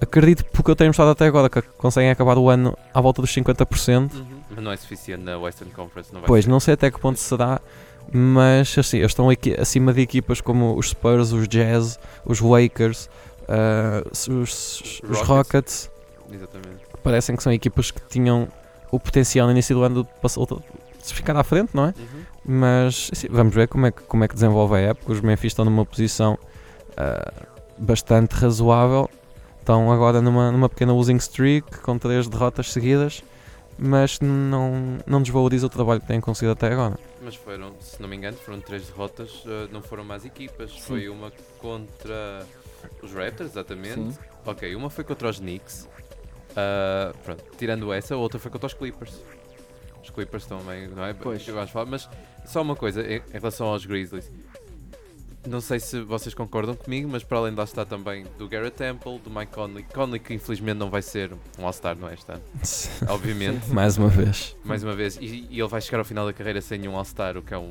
Acredito 0.00 0.44
porque 0.46 0.68
eu 0.70 0.74
tenho 0.74 0.88
mostrado 0.88 1.12
até 1.12 1.26
agora 1.26 1.48
que 1.48 1.62
conseguem 1.78 2.10
acabar 2.10 2.36
o 2.36 2.50
ano 2.50 2.76
à 2.92 3.00
volta 3.00 3.22
dos 3.22 3.30
50%. 3.32 4.12
Uhum. 4.12 4.24
Mas 4.50 4.64
não 4.64 4.72
é 4.72 4.76
suficiente 4.76 5.22
na 5.22 5.38
Western 5.38 5.72
Conference. 5.72 6.12
Não 6.12 6.20
vai 6.20 6.26
Pois, 6.26 6.44
ser. 6.44 6.50
não 6.50 6.58
sei 6.58 6.74
até 6.74 6.90
que 6.90 6.98
ponto 6.98 7.20
será, 7.20 7.60
mas 8.12 8.76
assim, 8.78 8.98
eles 8.98 9.10
estão 9.10 9.28
aqui 9.30 9.54
acima 9.58 9.92
de 9.92 10.02
equipas 10.02 10.40
como 10.40 10.76
os 10.76 10.90
Spurs, 10.90 11.32
os 11.32 11.48
Jazz, 11.48 11.98
os 12.24 12.40
Lakers, 12.40 13.08
ah, 13.48 14.02
os, 14.12 14.28
os 14.28 15.00
Rockets. 15.02 15.28
Rockets. 15.28 15.90
Exatamente. 16.32 16.84
Parecem 17.02 17.36
que 17.36 17.42
são 17.42 17.52
equipas 17.52 17.90
que 17.90 18.00
tinham 18.08 18.48
o 18.90 18.98
potencial 18.98 19.46
no 19.46 19.52
início 19.52 19.74
do 19.76 19.82
ano 19.82 20.04
de 20.04 20.08
de 21.06 21.12
ficar 21.12 21.36
à 21.36 21.44
frente, 21.44 21.70
não 21.74 21.84
é? 21.84 21.88
Uhum. 21.88 22.22
Mas 22.44 23.10
assim, 23.12 23.26
vamos 23.30 23.54
ver 23.54 23.68
como 23.68 23.86
é, 23.86 23.90
que, 23.90 24.02
como 24.02 24.24
é 24.24 24.28
que 24.28 24.34
desenvolve 24.34 24.76
a 24.76 24.78
época. 24.78 25.12
Os 25.12 25.20
Memphis 25.20 25.52
estão 25.52 25.64
numa 25.64 25.84
posição 25.84 26.38
ah, 26.96 27.32
bastante 27.76 28.32
razoável. 28.34 29.10
Estão 29.60 29.90
agora 29.92 30.20
numa, 30.20 30.50
numa 30.50 30.68
pequena 30.68 30.92
losing 30.92 31.16
streak 31.16 31.78
com 31.80 31.98
três 31.98 32.28
derrotas 32.28 32.70
seguidas, 32.70 33.22
mas 33.78 34.20
não, 34.20 34.98
não 35.06 35.22
desvaloriza 35.22 35.66
o 35.66 35.70
trabalho 35.70 36.00
que 36.00 36.06
têm 36.06 36.20
conseguido 36.20 36.52
até 36.52 36.72
agora. 36.72 36.98
Mas 37.24 37.34
foram, 37.36 37.74
se 37.80 38.00
não 38.02 38.08
me 38.08 38.16
engano, 38.16 38.36
foram 38.36 38.60
três 38.60 38.86
derrotas, 38.86 39.44
uh, 39.46 39.68
não 39.72 39.80
foram 39.80 40.04
mais 40.04 40.26
equipas. 40.26 40.76
Foi 40.76 41.08
uma 41.08 41.32
contra 41.58 42.46
os 43.02 43.12
Raptors, 43.12 43.50
exatamente. 43.50 44.12
Sim. 44.12 44.18
Ok, 44.44 44.74
uma 44.76 44.90
foi 44.90 45.04
contra 45.04 45.30
os 45.30 45.38
Knicks. 45.38 45.88
Uh, 46.50 47.16
pronto, 47.24 47.42
tirando 47.56 47.90
essa, 47.92 48.14
a 48.14 48.18
outra 48.18 48.38
foi 48.38 48.50
contra 48.50 48.66
os 48.66 48.74
Clippers. 48.74 49.22
Os 50.02 50.10
Clippers 50.10 50.44
também, 50.44 50.86
não 50.88 51.02
é? 51.02 51.14
Pois. 51.14 51.48
Eu 51.48 51.58
acho 51.58 51.72
falar, 51.72 51.86
mas 51.86 52.08
só 52.44 52.60
uma 52.60 52.76
coisa 52.76 53.02
em 53.02 53.22
relação 53.32 53.68
aos 53.68 53.86
Grizzlies. 53.86 54.30
Não 55.46 55.60
sei 55.60 55.78
se 55.78 56.00
vocês 56.02 56.34
concordam 56.34 56.74
comigo, 56.74 57.08
mas 57.10 57.22
para 57.22 57.38
além 57.38 57.52
de 57.52 57.58
lá 57.58 57.64
está 57.64 57.84
também 57.84 58.24
do 58.38 58.48
Garrett 58.48 58.76
Temple, 58.76 59.18
do 59.18 59.30
Mike 59.30 59.52
Conley. 59.52 59.84
Conley 59.92 60.18
que 60.18 60.32
infelizmente 60.34 60.78
não 60.78 60.88
vai 60.90 61.02
ser 61.02 61.32
um 61.58 61.66
All-Star, 61.66 61.96
não 61.96 62.08
é 62.08 62.14
este 62.14 62.32
ano? 62.32 62.42
Obviamente. 63.08 63.70
Mais 63.70 63.98
uma 63.98 64.08
vez. 64.08 64.56
mais 64.64 64.82
uma 64.82 64.94
vez, 64.94 65.16
e, 65.20 65.46
e 65.50 65.60
ele 65.60 65.68
vai 65.68 65.80
chegar 65.80 65.98
ao 65.98 66.04
final 66.04 66.24
da 66.26 66.32
carreira 66.32 66.60
sem 66.60 66.78
nenhum 66.78 66.96
All-Star, 66.96 67.36
o 67.36 67.42
que 67.42 67.52
é 67.52 67.58
um. 67.58 67.70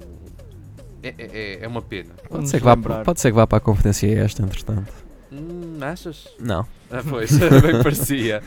É, 1.01 1.13
é, 1.17 1.63
é- 1.63 1.67
uma 1.67 1.81
pena. 1.81 2.13
Pode 2.29 2.47
ser, 2.47 2.59
que 2.59 2.63
vá, 2.63 2.77
pode 2.77 3.19
ser 3.19 3.29
que 3.31 3.35
vá 3.35 3.45
para 3.45 3.57
a 3.57 3.61
conferência 3.61 4.07
esta, 4.19 4.41
entretanto. 4.41 5.02
Hum, 5.33 5.79
achas? 5.81 6.27
Não. 6.39 6.67
Ah, 6.91 7.01
pois, 7.09 7.31
bem 7.37 7.49
que 7.77 7.83
parecia. 7.83 8.43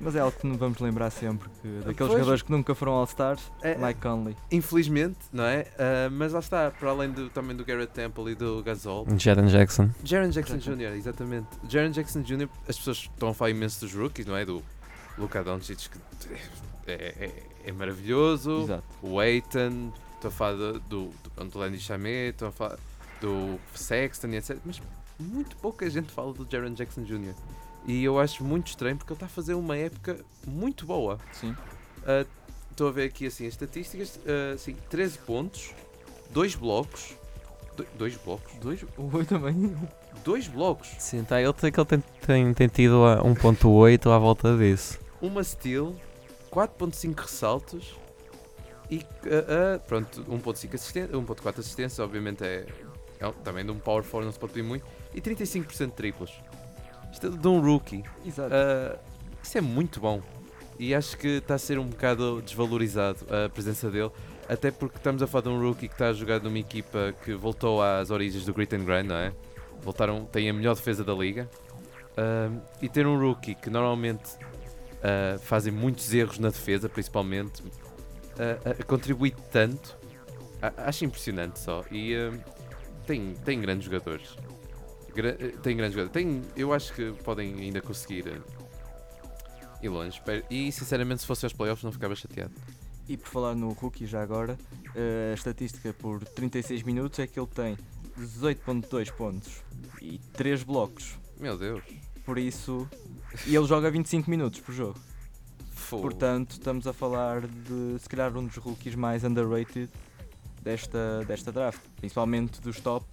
Mas 0.00 0.14
é 0.14 0.20
algo 0.20 0.36
que 0.38 0.48
vamos 0.56 0.78
lembrar 0.78 1.10
sempre, 1.10 1.48
que 1.60 1.68
daqueles 1.78 1.96
Pois. 1.98 2.10
jogadores 2.12 2.42
que 2.42 2.52
nunca 2.52 2.74
foram 2.74 2.92
All-Stars, 2.92 3.50
É, 3.62 3.74
Mike 3.76 4.00
Conley. 4.00 4.36
Infelizmente, 4.52 5.18
não 5.32 5.44
é? 5.44 5.66
Ah, 5.78 6.08
mas 6.10 6.32
lá 6.32 6.38
está, 6.38 6.70
para 6.70 6.90
além 6.90 7.10
do, 7.10 7.28
também 7.30 7.56
do 7.56 7.64
Garrett 7.64 7.92
Temple 7.92 8.30
e 8.30 8.34
do 8.36 8.62
Gasol. 8.62 9.06
Jaden 9.18 9.46
Jackson. 9.48 9.90
Jaron 10.04 10.28
Jackson 10.30 10.58
Jr., 10.58 10.94
exatamente. 10.96 11.48
Jaron 11.68 11.90
Jackson 11.90 12.22
Jr., 12.22 12.48
as 12.68 12.76
pessoas 12.78 12.98
estão 12.98 13.30
a 13.30 13.34
falar 13.34 13.50
imenso 13.50 13.80
dos 13.80 13.92
rookies, 13.94 14.26
não 14.26 14.36
é? 14.36 14.44
Do 14.44 14.62
Luka 15.18 15.42
Doncic, 15.42 15.88
que 15.88 15.98
é, 16.86 16.92
é, 16.92 17.42
é 17.66 17.72
maravilhoso. 17.72 18.62
Exato. 18.62 18.84
o 19.02 19.18
Aiton, 19.18 19.92
estou 20.14 20.28
a 20.28 20.30
falar 20.30 20.52
do, 20.54 20.72
do, 20.80 21.04
do 21.08 21.42
Antoine 21.42 21.78
Chamet, 21.78 22.30
estou 22.34 22.48
a 22.48 22.52
falar 22.52 22.76
do 23.20 23.58
Sexton 23.74 24.28
e 24.28 24.36
etc. 24.36 24.58
Mas 24.64 24.80
muito 25.18 25.56
pouca 25.56 25.88
gente 25.88 26.12
fala 26.12 26.32
do 26.32 26.46
Jaron 26.50 26.74
Jackson 26.74 27.02
Jr. 27.02 27.34
E 27.86 28.02
eu 28.02 28.18
acho 28.18 28.42
muito 28.42 28.68
estranho 28.68 28.96
porque 28.96 29.12
ele 29.12 29.16
está 29.16 29.26
a 29.26 29.28
fazer 29.28 29.54
uma 29.54 29.76
época 29.76 30.24
muito 30.46 30.86
boa. 30.86 31.18
Sim. 31.32 31.54
Ah, 32.06 32.24
Estou 32.74 32.88
a 32.88 32.90
ver 32.90 33.04
aqui 33.04 33.26
assim 33.26 33.46
as 33.46 33.52
estatísticas: 33.52 34.18
ah, 34.26 34.54
assim, 34.54 34.74
13 34.90 35.18
pontos, 35.18 35.70
2 36.30 36.56
blocos. 36.56 37.14
2 37.96 38.16
blocos? 38.16 38.52
Dois, 38.60 38.82
o 38.96 39.16
oito 39.16 39.28
também. 39.28 39.76
2 40.24 40.48
blocos, 40.48 40.88
Sim, 40.98 41.24
tá, 41.24 41.40
ele, 41.40 41.52
tem, 41.52 41.72
que 41.72 41.80
ele 41.80 41.86
tem, 41.86 42.04
tem, 42.24 42.54
tem 42.54 42.68
tido 42.68 43.04
a 43.04 43.20
1.8 43.22 44.10
à 44.10 44.18
volta 44.18 44.56
disso. 44.56 44.98
uma 45.20 45.42
steal, 45.42 45.94
4.5 46.52 47.20
ressaltos 47.20 47.96
e 48.88 49.04
ah, 49.26 49.74
ah, 49.76 49.78
pronto, 49.80 50.24
1.5 50.24 50.74
assistência, 50.74 51.08
1.4 51.08 51.58
assistências, 51.58 51.98
obviamente 51.98 52.44
é, 52.44 52.66
é 53.20 53.32
também 53.42 53.64
de 53.64 53.72
um 53.72 53.78
power 53.78 54.04
forward, 54.04 54.26
não 54.26 54.32
se 54.32 54.38
pode 54.38 54.52
pedir 54.52 54.66
muito, 54.66 54.84
e 55.14 55.20
35% 55.20 55.86
de 55.86 55.92
triplos. 55.92 56.32
Isto 57.12 57.28
é 57.28 57.30
de 57.30 57.48
um 57.48 57.60
rookie. 57.60 58.02
Exato. 58.26 58.52
Ah, 58.52 58.98
isso 59.42 59.58
é 59.58 59.60
muito 59.60 60.00
bom. 60.00 60.20
E 60.78 60.94
acho 60.94 61.16
que 61.16 61.28
está 61.28 61.54
a 61.54 61.58
ser 61.58 61.78
um 61.78 61.86
bocado 61.86 62.42
desvalorizado 62.42 63.24
a 63.30 63.48
presença 63.48 63.88
dele, 63.90 64.10
até 64.48 64.72
porque 64.72 64.96
estamos 64.96 65.22
a 65.22 65.26
falar 65.26 65.42
de 65.42 65.48
um 65.50 65.60
rookie 65.60 65.86
que 65.86 65.94
está 65.94 66.08
a 66.08 66.12
jogar 66.12 66.40
numa 66.40 66.58
equipa 66.58 67.14
que 67.24 67.32
voltou 67.34 67.80
às 67.80 68.10
origens 68.10 68.44
do 68.44 68.52
Grit 68.52 68.74
and 68.74 68.84
Grind, 68.84 69.06
não 69.06 69.16
é? 69.16 69.32
Voltaram, 69.82 70.24
tem 70.24 70.50
a 70.50 70.52
melhor 70.52 70.74
defesa 70.74 71.04
da 71.04 71.14
liga. 71.14 71.48
Ah, 72.16 72.50
e 72.82 72.88
ter 72.88 73.06
um 73.06 73.18
rookie 73.18 73.54
que 73.54 73.70
normalmente 73.70 74.32
ah, 75.02 75.38
fazem 75.38 75.72
muitos 75.72 76.12
erros 76.12 76.38
na 76.38 76.48
defesa, 76.48 76.88
principalmente, 76.88 77.62
ah, 78.38 78.84
contribui 78.84 79.30
tanto. 79.52 79.96
Acho 80.78 81.04
impressionante 81.04 81.60
só. 81.60 81.84
E 81.92 82.14
tem, 83.06 83.34
tem 83.44 83.60
grandes 83.60 83.84
jogadores. 83.84 84.34
Tem 85.62 85.76
grandes 85.76 85.94
jogadores. 85.94 86.12
Tem, 86.12 86.42
eu 86.56 86.72
acho 86.72 86.92
que 86.92 87.12
podem 87.22 87.54
ainda 87.60 87.80
conseguir 87.80 88.26
eh, 88.28 88.40
ir 89.82 89.88
longe. 89.88 90.20
E 90.50 90.70
sinceramente, 90.72 91.20
se 91.20 91.26
fosse 91.26 91.44
aos 91.46 91.52
playoffs, 91.52 91.84
não 91.84 91.92
ficava 91.92 92.14
chateado. 92.14 92.52
E 93.08 93.16
por 93.16 93.28
falar 93.28 93.54
no 93.54 93.70
rookie 93.72 94.06
já 94.06 94.22
agora, 94.22 94.58
eh, 94.94 95.30
a 95.32 95.34
estatística 95.34 95.92
por 95.92 96.24
36 96.24 96.82
minutos 96.82 97.18
é 97.18 97.26
que 97.26 97.38
ele 97.38 97.48
tem 97.48 97.76
18.2 98.18 99.12
pontos 99.12 99.62
e 100.00 100.18
3 100.32 100.62
blocos. 100.62 101.18
Meu 101.38 101.58
Deus. 101.58 101.82
Por 102.24 102.38
isso. 102.38 102.88
E 103.46 103.54
ele 103.54 103.66
joga 103.66 103.90
25 103.90 104.30
minutos 104.30 104.60
por 104.60 104.72
jogo. 104.72 104.98
Portanto, 105.90 106.52
estamos 106.52 106.86
a 106.86 106.92
falar 106.92 107.42
de 107.46 107.98
se 107.98 108.08
calhar 108.08 108.34
um 108.36 108.46
dos 108.46 108.56
rookies 108.56 108.94
mais 108.94 109.22
underrated 109.22 109.90
desta, 110.62 111.24
desta 111.26 111.52
draft. 111.52 111.80
Principalmente 111.96 112.60
dos 112.60 112.80
top. 112.80 113.04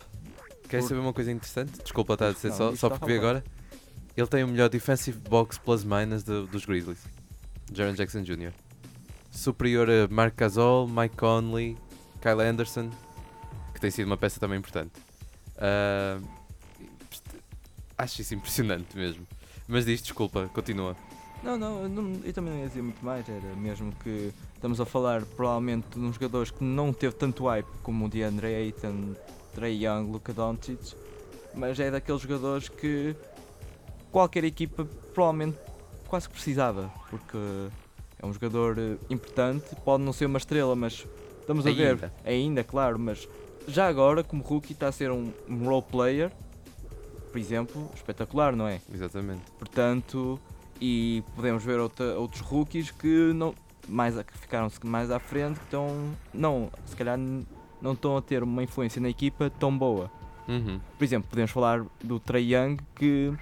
Queres 0.71 0.85
saber 0.85 0.99
uma 1.01 1.13
coisa 1.13 1.31
interessante? 1.31 1.81
Desculpa 1.83 2.13
estar 2.13 2.27
a 2.29 2.31
dizer 2.31 2.49
Não, 2.49 2.55
só, 2.57 2.75
só 2.75 2.87
a 2.87 2.89
porque 2.91 3.05
vi 3.05 3.17
agora. 3.17 3.43
Ele 4.17 4.27
tem 4.27 4.43
o 4.43 4.47
melhor 4.47 4.69
defensive 4.69 5.17
box 5.29 5.57
plus 5.57 5.83
minus 5.83 6.23
do- 6.23 6.47
dos 6.47 6.65
Grizzlies. 6.65 6.99
Jaron 7.73 7.93
Jackson 7.93 8.23
Jr. 8.23 8.51
Superior 9.29 9.87
a 9.89 10.07
Mark 10.13 10.35
Gasol, 10.35 10.87
Mike 10.87 11.15
Conley, 11.15 11.77
Kyle 12.21 12.41
Anderson, 12.41 12.89
que 13.73 13.79
tem 13.79 13.89
sido 13.91 14.07
uma 14.07 14.17
peça 14.17 14.39
também 14.39 14.59
importante. 14.59 14.91
Ah, 15.57 16.19
acho 17.97 18.21
isso 18.21 18.33
impressionante 18.35 18.97
mesmo. 18.97 19.25
Mas 19.67 19.85
diz, 19.85 20.01
desculpa, 20.01 20.49
continua. 20.53 20.95
Não, 21.43 21.57
não, 21.57 21.83
eu, 21.83 21.89
não, 21.89 22.19
eu 22.23 22.33
também 22.33 22.53
não 22.53 22.59
ia 22.61 22.67
dizer 22.67 22.81
muito 22.81 23.03
mais. 23.03 23.27
Era 23.27 23.55
mesmo 23.55 23.91
que 24.03 24.33
estamos 24.55 24.79
a 24.81 24.85
falar 24.85 25.23
provavelmente 25.23 25.87
de 25.97 25.99
uns 25.99 26.15
jogadores 26.15 26.51
que 26.51 26.63
não 26.63 26.91
teve 26.91 27.15
tanto 27.15 27.45
hype 27.47 27.67
como 27.81 28.05
o 28.05 28.09
DeAndre 28.09 28.47
Ayton, 28.47 29.15
Trey 29.53 29.85
Young, 29.85 30.11
Luka 30.11 30.33
Doncic. 30.33 30.95
Mas 31.53 31.79
é 31.79 31.91
daqueles 31.91 32.21
jogadores 32.21 32.69
que 32.69 33.15
qualquer 34.11 34.43
equipa 34.43 34.85
provavelmente 35.13 35.57
quase 36.07 36.27
que 36.27 36.33
precisava. 36.33 36.91
Porque 37.09 37.37
é 38.21 38.25
um 38.25 38.33
jogador 38.33 38.77
eh, 38.77 38.97
importante, 39.09 39.75
pode 39.83 40.03
não 40.03 40.13
ser 40.13 40.25
uma 40.27 40.37
estrela, 40.37 40.75
mas 40.75 41.05
estamos 41.41 41.65
a 41.67 41.71
ver 41.71 41.89
Ainda. 41.91 42.13
ainda, 42.23 42.63
claro, 42.63 42.97
mas 42.99 43.27
já 43.67 43.87
agora, 43.87 44.23
como 44.23 44.43
rookie, 44.43 44.73
está 44.73 44.87
a 44.87 44.91
ser 44.91 45.11
um, 45.11 45.31
um 45.49 45.65
role 45.67 45.83
player, 45.83 46.31
por 47.31 47.37
exemplo, 47.39 47.89
espetacular, 47.95 48.55
não 48.55 48.67
é? 48.67 48.79
Exatamente. 48.93 49.41
Portanto, 49.57 50.39
e 50.79 51.23
podemos 51.35 51.63
ver 51.63 51.79
outra- 51.79 52.17
outros 52.17 52.41
rookies 52.41 52.91
que 52.91 53.31
não, 53.33 53.53
mais 53.87 54.15
que 54.21 54.37
ficaram-se 54.37 54.79
mais 54.85 55.09
à 55.11 55.19
frente, 55.19 55.57
que 55.59 55.65
estão, 55.65 56.11
não, 56.33 56.69
se 56.85 56.95
calhar 56.95 57.17
não 57.81 57.93
estão 57.93 58.15
a 58.17 58.21
ter 58.21 58.43
uma 58.43 58.63
influência 58.63 59.01
na 59.01 59.09
equipa 59.09 59.49
tão 59.49 59.75
boa. 59.75 60.11
Uhum. 60.47 60.79
Por 60.97 61.03
exemplo, 61.03 61.29
podemos 61.29 61.51
falar 61.51 61.85
do 62.03 62.19
Trey 62.19 62.53
Young, 62.53 62.77
que 62.95 63.33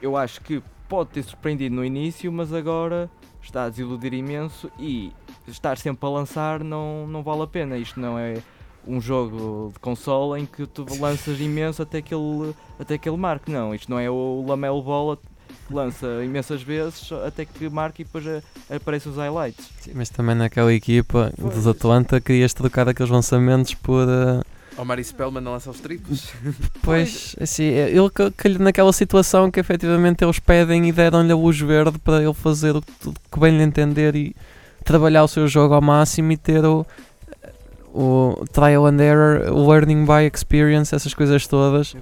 eu 0.00 0.16
acho 0.16 0.40
que 0.40 0.62
pode 0.88 1.10
ter 1.10 1.22
surpreendido 1.22 1.74
no 1.74 1.84
início, 1.84 2.30
mas 2.32 2.52
agora 2.52 3.10
está 3.42 3.64
a 3.64 3.68
desiludir 3.68 4.14
imenso 4.14 4.70
e 4.78 5.12
estar 5.46 5.76
sempre 5.78 6.06
a 6.06 6.10
lançar 6.10 6.62
não, 6.62 7.06
não 7.06 7.22
vale 7.22 7.42
a 7.42 7.46
pena. 7.46 7.76
Isto 7.76 7.98
não 7.98 8.18
é 8.18 8.42
um 8.86 9.00
jogo 9.00 9.70
de 9.72 9.78
console 9.78 10.40
em 10.40 10.46
que 10.46 10.66
tu 10.66 10.84
lanças 10.98 11.40
imenso 11.40 11.82
até 11.82 12.02
que 12.02 12.14
ele, 12.14 12.54
até 12.78 12.98
que 12.98 13.08
ele 13.08 13.16
marque. 13.16 13.50
Não, 13.50 13.74
isto 13.74 13.90
não 13.90 13.98
é 13.98 14.10
o 14.10 14.44
Lamelo 14.46 14.82
Bola 14.82 15.18
lança 15.70 16.06
imensas 16.24 16.62
vezes 16.62 17.10
até 17.26 17.44
que 17.44 17.68
marque 17.68 18.02
e 18.02 18.04
depois 18.04 18.26
a- 18.26 18.42
aparecem 18.74 19.10
os 19.12 19.18
highlights. 19.18 19.68
Sim, 19.80 19.92
mas 19.94 20.08
também 20.10 20.34
naquela 20.34 20.72
equipa 20.72 21.32
Pois. 21.40 21.54
dos 21.54 21.66
Atlanta 21.66 22.20
querias 22.20 22.52
trocar 22.54 22.88
aqueles 22.88 23.10
lançamentos 23.10 23.74
por. 23.74 24.06
eh, 24.08 24.42
Omar 24.78 24.98
Spellman 25.04 25.42
não 25.42 25.52
lança 25.52 25.70
os 25.70 25.80
triplos. 25.80 26.28
Pois, 26.82 27.36
assim, 27.40 27.64
é- 27.64 27.90
ele 27.90 28.10
calhou 28.36 28.58
naquela 28.58 28.92
situação 28.92 29.50
que 29.50 29.60
efetivamente 29.60 30.24
eles 30.24 30.38
pedem 30.38 30.88
e 30.88 30.92
deram-lhe 30.92 31.30
a 31.30 31.36
luz 31.36 31.58
verde 31.60 31.98
para 31.98 32.22
ele 32.22 32.32
fazer 32.34 32.74
o 32.76 32.80
que 32.82 33.38
bem 33.40 33.56
lhe 33.56 33.62
entender 33.62 34.16
e 34.16 34.34
trabalhar 34.84 35.22
o 35.24 35.28
seu 35.28 35.46
jogo 35.46 35.74
ao 35.74 35.80
máximo 35.82 36.32
e 36.32 36.36
ter 36.36 36.64
o, 36.64 36.84
o 37.94 38.44
trial 38.52 38.86
and 38.86 38.98
error, 39.00 39.52
o 39.52 39.68
learning 39.70 40.04
by 40.04 40.28
experience, 40.32 40.94
essas 40.94 41.12
coisas 41.14 41.46
todas. 41.46 41.94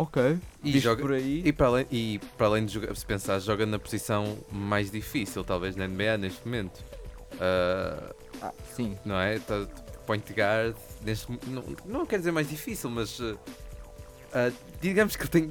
Ok, 0.00 0.38
E, 0.62 0.70
visto 0.70 0.84
joga, 0.84 1.02
por 1.02 1.12
aí. 1.12 1.42
e, 1.44 1.52
para 1.52 1.66
além, 1.66 1.86
e 1.90 2.20
para 2.36 2.46
além 2.46 2.64
de 2.64 2.72
jogar, 2.72 2.94
se 2.94 3.04
pensar, 3.04 3.40
joga 3.40 3.66
na 3.66 3.80
posição 3.80 4.38
mais 4.52 4.92
difícil, 4.92 5.42
talvez 5.42 5.74
na 5.74 5.88
NBA 5.88 6.16
neste 6.16 6.44
momento. 6.46 6.80
Ah, 7.40 8.14
Ah, 8.40 8.52
sim, 8.76 8.96
não 9.04 9.18
é? 9.18 9.40
Tá- 9.40 9.66
point 10.06 10.32
guard, 10.32 10.76
neste, 11.04 11.26
não, 11.48 11.64
não 11.84 12.06
quer 12.06 12.18
dizer 12.18 12.30
mais 12.30 12.48
difícil, 12.48 12.88
mas 12.88 13.20
ah, 14.32 14.52
digamos 14.80 15.16
que 15.16 15.28
tem 15.28 15.50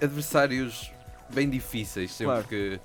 adversários 0.00 0.90
bem 1.32 1.48
difíceis 1.50 2.12
sempre 2.12 2.32
Claro. 2.32 2.48
que, 2.48 2.80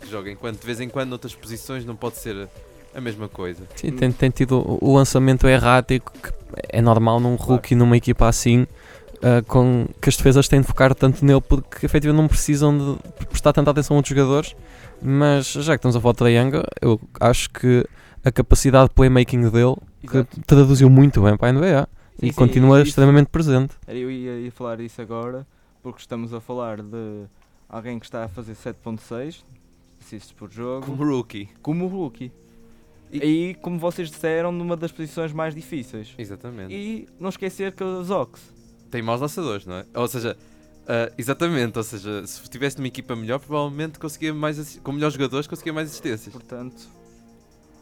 que 0.00 0.06
joga, 0.08 0.30
enquanto 0.30 0.58
de 0.60 0.66
vez 0.66 0.80
em 0.80 0.88
quando 0.88 1.10
noutras 1.10 1.34
posições 1.34 1.84
não 1.84 1.94
pode 1.96 2.16
ser 2.16 2.48
a 2.94 3.00
mesma 3.00 3.28
coisa. 3.28 3.64
Sim, 3.76 3.92
tem, 3.92 4.10
tem 4.10 4.30
tido 4.30 4.58
o- 4.58 4.78
o 4.80 4.94
lançamento 4.96 5.46
errático, 5.46 6.12
que 6.12 6.32
é 6.70 6.80
normal 6.80 7.20
num 7.20 7.34
rookie, 7.34 7.74
numa 7.74 7.96
equipa 7.96 8.26
assim, 8.26 8.66
ah, 9.22 9.42
com, 9.46 9.86
que 10.00 10.08
as 10.08 10.16
defesas 10.16 10.48
têm 10.48 10.60
de 10.60 10.66
focar 10.66 10.94
tanto 10.94 11.24
nele 11.24 11.40
porque 11.40 11.84
efetivamente 11.86 12.22
não 12.22 12.28
precisam 12.28 12.76
de 12.76 13.26
prestar 13.26 13.52
tanta 13.52 13.70
atenção 13.70 13.96
a 13.96 13.98
outros 13.98 14.16
jogadores. 14.16 14.54
Mas 15.02 15.52
já 15.52 15.72
que 15.72 15.78
estamos 15.78 15.96
a 15.96 16.00
falar 16.00 16.12
de 16.12 16.18
Triangle, 16.18 16.62
eu 16.82 17.00
acho 17.20 17.48
que 17.50 17.86
a 18.24 18.30
capacidade 18.30 18.88
de 18.90 18.94
playmaking 18.94 19.48
dele 19.48 19.76
traduziu 20.46 20.90
muito 20.90 21.22
bem 21.22 21.36
para 21.36 21.48
a 21.48 21.52
NBA 21.52 21.88
Sim, 22.18 22.26
e 22.26 22.28
sim, 22.28 22.32
continua 22.34 22.80
isso- 22.80 22.88
extremamente 22.90 23.28
presente. 23.28 23.74
Eu 23.88 24.10
ia, 24.10 24.38
ia 24.40 24.52
falar 24.52 24.76
disso 24.76 25.00
agora, 25.00 25.46
porque 25.82 26.00
estamos 26.00 26.34
a 26.34 26.40
falar 26.40 26.82
de 26.82 27.24
alguém 27.68 27.98
que 27.98 28.04
está 28.04 28.24
a 28.24 28.28
fazer 28.28 28.54
7.6 28.54 29.42
assists 30.02 30.32
por 30.32 30.50
jogo, 30.50 30.84
Como 30.84 30.98
como, 30.98 31.10
rookie. 31.10 31.48
o 31.66 31.86
rookie. 31.86 32.32
E- 33.12 33.50
E, 33.50 33.54
como 33.54 33.78
vocês 33.78 34.08
disseram, 34.10 34.52
numa 34.52 34.76
das 34.76 34.92
posições 34.92 35.32
mais 35.32 35.54
difíceis. 35.54 36.14
Exatamente. 36.18 36.72
E 36.74 37.08
não 37.18 37.28
esquecer 37.30 37.72
que 37.72 37.82
os 37.82 38.10
Ox. 38.10 38.40
Tem 38.90 39.02
maus 39.02 39.20
lançadores, 39.20 39.66
não 39.66 39.76
é? 39.76 39.86
Ou 39.94 40.08
seja, 40.08 40.36
ah, 40.88 41.12
exatamente, 41.16 41.78
ou 41.78 41.84
seja, 41.84 42.26
se 42.26 42.48
tivesse 42.48 42.78
uma 42.78 42.88
equipa 42.88 43.14
melhor, 43.14 43.38
provavelmente 43.38 43.98
conseguia 43.98 44.34
mais 44.34 44.78
com 44.82 44.92
melhores 44.92 45.14
jogadores 45.14 45.46
conseguia 45.46 45.72
mais 45.72 45.88
assistências. 45.88 46.32
Portanto, 46.32 46.88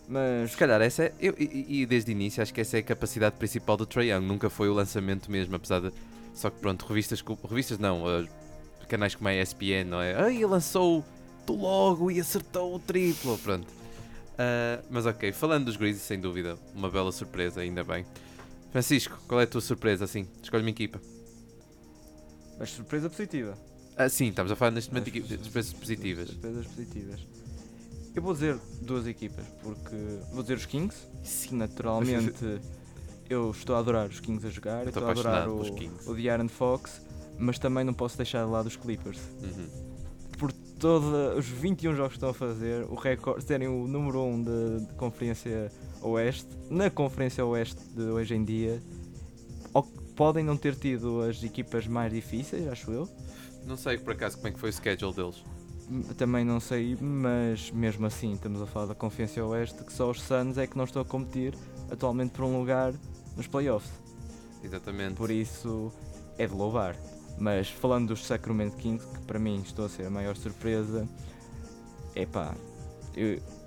mas 0.09 0.53
Se 0.53 0.57
calhar 0.57 0.81
essa 0.81 1.05
é, 1.05 1.13
eu, 1.21 1.35
e, 1.39 1.83
e 1.83 1.87
desde 1.87 2.11
o 2.11 2.13
início 2.13 2.43
acho 2.43 2.53
que 2.53 2.61
essa 2.61 2.79
é 2.79 2.81
a 2.81 2.83
capacidade 2.83 3.37
principal 3.37 3.77
do 3.77 3.85
Trae 3.85 4.11
Young, 4.11 4.25
nunca 4.25 4.49
foi 4.49 4.69
o 4.69 4.75
lançamento 4.75 5.31
mesmo, 5.31 5.55
apesar 5.55 5.81
de 5.81 5.93
só 6.35 6.51
que 6.51 6.59
pronto, 6.61 6.87
revistas, 6.87 7.23
revistas 7.49 7.79
não, 7.79 8.07
ah, 8.07 8.25
canais 8.89 9.15
como 9.15 9.29
a 9.29 9.35
ESPN, 9.35 9.85
não 9.87 10.01
é? 10.01 10.15
Ai, 10.15 10.45
lançou 10.45 11.05
do 11.47 11.55
logo 11.55 12.11
e 12.11 12.21
acertou 12.21 12.75
o 12.75 12.79
triplo, 12.79 13.37
pronto. 13.39 13.67
Ah, 14.39 14.81
mas 14.91 15.05
ok, 15.05 15.33
falando 15.33 15.67
dos 15.67 15.77
Grizzlies, 15.77 16.03
sem 16.03 16.21
dúvida, 16.21 16.59
uma 16.75 16.91
bela 16.91 17.13
surpresa, 17.13 17.61
ainda 17.61 17.85
bem. 17.85 18.07
Francisco, 18.71 19.19
qual 19.27 19.41
é 19.41 19.45
a 19.45 19.47
tua 19.47 19.61
surpresa 19.61 20.05
assim? 20.05 20.27
Escolhe 20.43 20.63
uma 20.63 20.71
equipa. 20.71 21.01
mas 22.59 22.71
surpresa 22.71 23.09
positiva. 23.09 23.57
Ah, 23.97 24.09
sim, 24.09 24.29
estamos 24.29 24.53
a 24.53 24.57
falar 24.57 24.71
neste 24.71 24.93
momento 24.93 25.11
de 25.11 25.39
surpresas 25.43 25.73
positivas. 25.73 26.29
Surpresas 26.29 26.67
positivas. 26.67 27.21
Eu 28.15 28.23
vou 28.23 28.33
dizer 28.33 28.59
duas 28.83 29.07
equipas, 29.07 29.45
porque 29.63 29.95
vou 30.33 30.43
dizer 30.43 30.57
os 30.57 30.67
Kings, 30.67 30.97
que 31.49 31.55
naturalmente 31.55 32.61
eu 33.29 33.51
estou 33.51 33.77
a 33.77 33.79
adorar 33.79 34.09
os 34.09 34.21
Kings 34.21 34.47
a 34.47 34.51
jogar, 34.51 34.83
eu 34.83 34.89
Estou 34.89 35.11
estou 35.11 35.31
a 35.31 35.41
adorar 35.43 35.49
o, 35.49 35.61
o 36.11 36.15
De'Aaron 36.15 36.49
Fox, 36.49 37.01
mas 37.39 37.59
também 37.59 37.85
não 37.85 37.95
posso 37.95 38.17
deixar 38.17 38.45
de 38.45 38.51
lado 38.51 38.67
os 38.67 38.77
Clippers. 38.77 39.19
Uhum. 39.43 39.88
Todos 40.79 41.37
os 41.37 41.47
21 41.49 41.95
jogos 41.97 42.13
que 42.13 42.17
estão 42.19 42.29
a 42.31 42.35
fazer, 42.35 42.85
o 42.85 42.95
recorde, 42.95 43.45
serem 43.45 43.67
o 43.67 43.89
número 43.89 44.23
1 44.23 44.43
de, 44.45 44.87
de 44.87 44.95
Conferência 44.95 45.73
Oeste, 46.03 46.49
na 46.71 46.89
Conferência 46.89 47.45
Oeste 47.45 47.81
de 47.97 48.03
hoje 48.03 48.35
em 48.37 48.45
dia, 48.45 48.81
ou- 49.75 49.83
podem 49.83 50.45
não 50.45 50.57
ter 50.57 50.77
tido 50.77 51.21
as 51.23 51.43
equipas 51.43 51.87
mais 51.89 52.13
difíceis, 52.13 52.67
acho 52.69 52.93
eu. 52.93 53.09
Não 53.67 53.77
sei 53.77 53.99
por 53.99 54.13
acaso 54.13 54.37
como 54.37 54.49
é 54.49 54.53
que 54.53 54.59
foi 54.61 54.71
o 54.71 54.73
schedule 54.73 55.13
deles. 55.15 55.43
Também 56.17 56.45
não 56.45 56.61
sei, 56.61 56.97
mas 57.01 57.71
mesmo 57.73 58.07
assim 58.07 58.33
estamos 58.35 58.61
a 58.63 58.67
falar 58.67 58.87
da 58.87 58.95
Conferência 58.95 59.45
Oeste 59.45 59.83
que 59.83 59.93
só 59.93 60.11
os 60.11 60.21
Suns 60.23 60.59
é 60.59 60.67
que 60.67 60.77
não 60.77 60.85
estão 60.85 61.03
a 61.03 61.05
competir 61.05 61.55
atualmente 61.91 62.31
por 62.33 62.45
um 62.45 62.57
lugar 62.59 62.93
nos 63.37 63.47
playoffs. 63.49 63.91
Exatamente. 64.63 65.15
Por 65.15 65.31
isso 65.31 65.91
é 66.37 66.47
de 66.47 66.55
louvar. 66.55 66.95
Mas 67.39 67.69
falando 67.71 68.09
dos 68.09 68.27
Sacramento 68.27 68.77
Kings, 68.77 69.07
que 69.07 69.21
para 69.25 69.39
mim 69.39 69.61
estou 69.65 69.85
a 69.87 69.89
ser 69.89 70.07
a 70.07 70.11
maior 70.11 70.37
surpresa, 70.37 71.09
é 72.15 72.27
pá, 72.27 72.55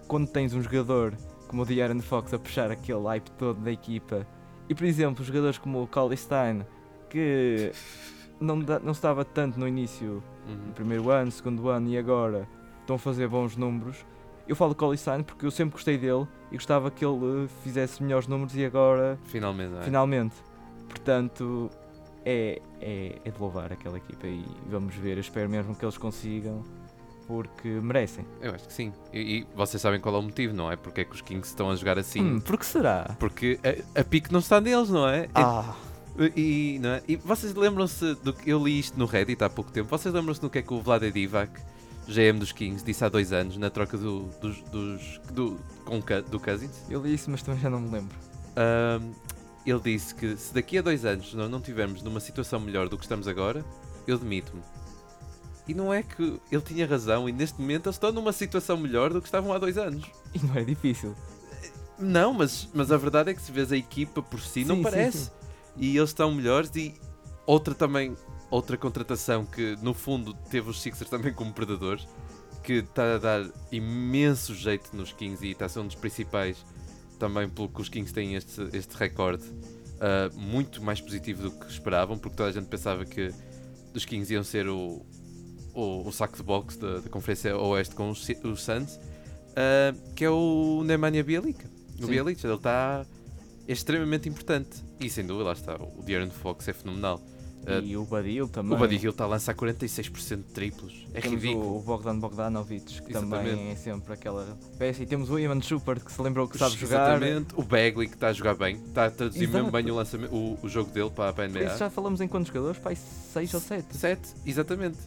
quando 0.08 0.28
tens 0.28 0.54
um 0.54 0.62
jogador 0.62 1.14
como 1.48 1.64
o 1.64 1.66
De'Aaron 1.66 2.00
Fox 2.02 2.34
a 2.34 2.40
puxar 2.40 2.72
aquele 2.72 3.04
hype 3.06 3.30
todo 3.32 3.60
da 3.62 3.72
equipa, 3.72 4.26
e 4.70 4.76
por 4.76 4.86
exemplo, 4.86 5.24
jogadores 5.24 5.58
como 5.58 5.82
o 5.84 5.88
Cauley 5.88 6.18
Stein, 6.18 6.66
que 7.10 7.72
não, 8.40 8.58
não 8.58 8.92
estava 8.92 9.24
tanto 9.26 9.60
no 9.60 9.68
início 9.68 10.24
Uhum. 10.48 10.56
no 10.68 10.74
primeiro 10.74 11.10
ano, 11.12 11.30
segundo 11.32 11.70
ano 11.70 11.88
e 11.88 11.96
agora 12.00 12.48
estão 12.80 12.96
a 12.96 13.00
fazer 13.00 13.28
bons 13.28 13.56
números. 13.56 14.04
Eu 14.48 14.56
falo 14.56 14.72
de 14.72 14.78
Collie 14.78 14.98
Stein 14.98 15.22
porque 15.22 15.46
eu 15.46 15.52
sempre 15.52 15.74
gostei 15.74 16.00
dele 16.00 16.28
e 16.52 16.56
gostava 16.56 16.90
que 16.90 17.06
ele 17.06 17.48
fizesse 17.64 18.02
melhores 18.02 18.26
números 18.28 18.56
e 18.56 18.66
agora, 18.66 19.20
Finalmente, 19.26 19.76
é? 19.80 19.84
finalmente. 19.84 20.36
Portanto, 20.90 21.70
é, 22.26 22.62
é, 22.80 23.20
é 23.26 23.32
de 23.32 23.40
louvar 23.40 23.72
aquela 23.72 23.98
equipa 23.98 24.28
e 24.28 24.46
vamos 24.70 24.96
ver. 24.96 25.18
Eu 25.18 25.22
espero 25.22 25.50
mesmo 25.50 25.76
que 25.76 25.84
eles 25.86 25.98
consigam 25.98 26.64
porque 27.28 27.68
merecem. 27.70 28.26
Eu 28.42 28.54
acho 28.54 28.66
que 28.68 28.74
sim. 28.74 28.92
E, 29.14 29.20
e 29.40 29.48
vocês 29.56 29.82
sabem 29.82 30.00
qual 30.02 30.16
é 30.16 30.20
o 30.20 30.22
motivo, 30.24 30.54
não 30.54 30.72
é? 30.72 30.76
Porque 30.76 31.02
é 31.02 31.06
que 31.06 31.14
os 31.16 31.22
Kings 31.22 31.48
estão 31.50 31.70
a 31.70 31.76
jogar 31.76 31.98
assim? 31.98 32.22
Hum, 32.22 32.40
por 32.40 32.58
que 32.58 32.66
será? 32.66 33.16
Porque 33.20 33.60
a, 33.96 34.02
a 34.02 34.04
pique 34.04 34.32
não 34.32 34.40
está 34.40 34.60
neles, 34.60 34.90
não 34.90 35.08
é? 35.08 35.30
Ah, 35.34 35.76
E, 36.36 36.78
não 36.82 36.90
é? 36.90 37.02
e 37.08 37.16
vocês 37.16 37.54
lembram-se 37.56 38.16
do 38.16 38.34
que 38.34 38.50
eu 38.50 38.62
li 38.64 38.80
isto 38.80 39.00
no 39.00 39.06
Reddit 39.06 39.42
há 39.44 39.50
pouco 39.50 39.72
tempo? 39.72 39.88
Vocês 39.90 40.14
lembram-se 40.14 40.42
do 40.42 40.50
que 40.50 40.58
é 40.60 40.62
que 40.62 40.74
o 40.74 40.82
Vlade 40.82 41.10
Divac, 41.12 41.52
GM 42.08 42.38
dos 42.38 42.52
Kings, 42.52 42.84
disse 42.84 43.06
há 43.06 43.08
dois 43.10 43.32
anos 43.32 43.56
na 43.58 43.70
troca 43.70 43.98
do, 43.98 44.24
dos, 44.42 44.62
dos- 44.64 45.22
do, 45.32 45.58
com, 45.86 46.00
do 46.30 46.38
Cousins? 46.40 46.84
eu 46.90 47.02
li 47.02 47.14
isso, 47.14 47.32
mas 47.32 47.42
também 47.42 47.62
já 47.62 47.70
não 47.70 47.80
me 47.80 47.90
lembro. 47.92 48.18
Ahm, 48.58 49.14
ele 49.66 49.80
disse 49.80 50.14
que 50.16 50.36
se 50.38 50.54
daqui 50.54 50.78
a 50.78 50.82
dois 50.82 51.06
anos 51.06 51.34
nós 51.34 51.50
não 51.50 51.60
estivermos 51.60 52.02
numa 52.02 52.20
situação 52.20 52.60
melhor 52.60 52.90
do 52.90 52.98
que 52.98 53.04
estamos 53.04 53.28
agora, 53.28 53.64
eu 54.08 54.18
demito-me. 54.18 54.62
E 55.68 55.74
não 55.74 55.94
é 55.94 56.02
que 56.02 56.40
ele 56.52 56.62
tinha 56.62 56.88
razão 56.88 57.30
e 57.30 57.32
neste 57.32 57.62
momento 57.62 57.86
eles 57.88 57.96
estão 57.96 58.12
numa 58.12 58.34
situação 58.34 58.78
melhor 58.78 59.14
do 59.14 59.22
que 59.22 59.28
estavam 59.28 59.54
há 59.54 59.58
dois 59.60 59.78
anos. 59.78 60.06
E 60.34 60.40
não 60.40 60.56
é 60.56 60.64
difícil. 60.64 61.16
Não, 62.00 62.34
mas, 62.34 62.68
mas 62.74 62.92
a 62.92 62.98
verdade 62.98 63.30
é 63.30 63.34
que 63.34 63.42
se 63.42 63.52
vês 63.52 63.72
a 63.72 63.78
equipa 63.78 64.22
por 64.24 64.42
si, 64.42 64.66
não 64.66 64.78
Sim, 64.78 64.84
sim, 64.84 64.90
parece. 64.90 65.18
sim. 65.26 65.32
E 65.78 65.98
eles 65.98 66.10
estão 66.10 66.34
melhores 66.34 66.72
e 66.76 66.96
outra 67.46 67.76
também, 67.76 68.16
outra 68.50 68.76
contratação 68.76 69.46
que 69.46 69.78
no 69.82 69.94
fundo 69.94 70.34
teve 70.50 70.70
os 70.70 70.82
Sixers 70.82 71.10
também 71.10 71.32
como 71.34 71.54
predadores, 71.54 72.08
que 72.64 72.74
está 72.74 73.16
a 73.16 73.18
dar 73.18 73.46
imenso 73.72 74.54
jeito 74.56 74.96
nos 74.96 75.12
Kings 75.14 75.46
e 75.46 75.52
está 75.52 75.66
a 75.66 75.70
ser 75.70 75.80
um 75.80 75.88
dos 75.88 75.96
principais 75.96 76.66
também 77.22 77.48
pelo 77.48 77.70
que 77.70 77.80
os 77.80 77.88
Kings 77.88 78.12
têm 78.12 78.34
este, 78.34 78.68
este 78.74 78.98
recorde 78.98 79.44
ah, 80.00 80.32
muito 80.34 80.82
mais 80.82 81.00
positivo 81.00 81.44
do 81.44 81.52
que 81.52 81.72
esperavam, 81.72 82.18
porque 82.18 82.36
toda 82.36 82.50
a 82.50 82.52
gente 82.52 82.66
pensava 82.66 83.06
que 83.06 83.32
os 83.94 84.04
Kings 84.04 84.34
iam 84.34 84.44
ser 84.44 84.68
o, 84.68 85.06
o, 85.76 86.08
o 86.08 86.12
saco 86.12 86.36
de 86.36 86.42
boxe 86.42 86.80
da, 86.80 87.00
da 87.00 87.10
Conferência 87.10 87.56
Oeste 87.56 87.94
com 87.94 88.10
os, 88.10 88.28
os 88.44 88.64
Suns, 88.64 89.00
ah, 89.56 89.94
que 90.16 90.26
é 90.26 90.30
o 90.32 90.84
Nemanja 90.84 91.24
Bielica. 91.24 91.70
O. 92.02 92.08
Bielica, 92.08 92.48
ele 92.48 92.56
está 92.56 93.06
é 93.68 93.72
extremamente 93.72 94.28
importante. 94.28 94.84
E 95.00 95.08
sem 95.08 95.24
dúvida, 95.24 95.46
lá 95.46 95.54
está, 95.54 95.76
o 95.76 96.02
De'Aaron 96.02 96.32
Fox 96.32 96.68
é 96.68 96.74
fenomenal. 96.74 97.22
Uh, 97.64 97.86
E 97.86 97.96
o 97.96 98.04
Badil 98.06 98.48
também. 98.48 98.76
o 98.78 98.86
Hill 98.92 99.12
está 99.12 99.24
a 99.24 99.28
lançar 99.28 99.54
46% 99.54 100.38
de 100.38 100.44
triplos. 100.46 101.06
É 101.14 101.22
Temos 101.22 101.42
ridículo. 101.44 101.78
o 101.78 101.82
Bogdan 101.82 102.18
Bogdanovic, 102.18 103.02
que 103.04 103.14
também 103.14 103.40
Exatamente. 103.42 103.72
é 103.72 103.76
sempre 103.76 104.14
aquela 104.14 104.58
peça. 104.80 105.04
E 105.04 105.06
temos 105.06 105.30
o 105.30 105.38
Ivan 105.38 105.62
Schubert, 105.62 106.04
que 106.04 106.12
se 106.12 106.20
lembrou 106.22 106.48
que 106.48 106.58
sabe 106.58 106.76
jogar. 106.76 107.22
Exatamente. 107.22 107.54
O 107.56 107.62
Bagley 107.62 108.08
que 108.08 108.16
está 108.16 108.30
a 108.30 108.34
jogar 108.34 108.56
bem. 108.56 108.78
Está 108.78 109.06
a 109.06 109.12
traduzir 109.12 109.42
mesmo 109.48 109.60
Exato. 109.60 109.72
bem 109.72 109.92
o, 109.92 109.96
lançamento, 109.96 110.34
o, 110.36 110.58
o 110.64 110.68
jogo 110.70 110.90
dele 110.92 111.12
para, 111.12 111.32
para 111.34 111.44
a 111.44 111.48
NBA. 111.48 111.64
isso 111.66 111.78
já 111.78 111.90
falamos 111.90 112.20
em 112.20 112.28
quantos 112.28 112.48
jogadores? 112.48 112.80
Pai, 112.80 112.96
6 112.96 113.54
ou 113.54 113.60
7. 113.60 113.96
7, 113.96 114.22
exatamente. 114.46 114.98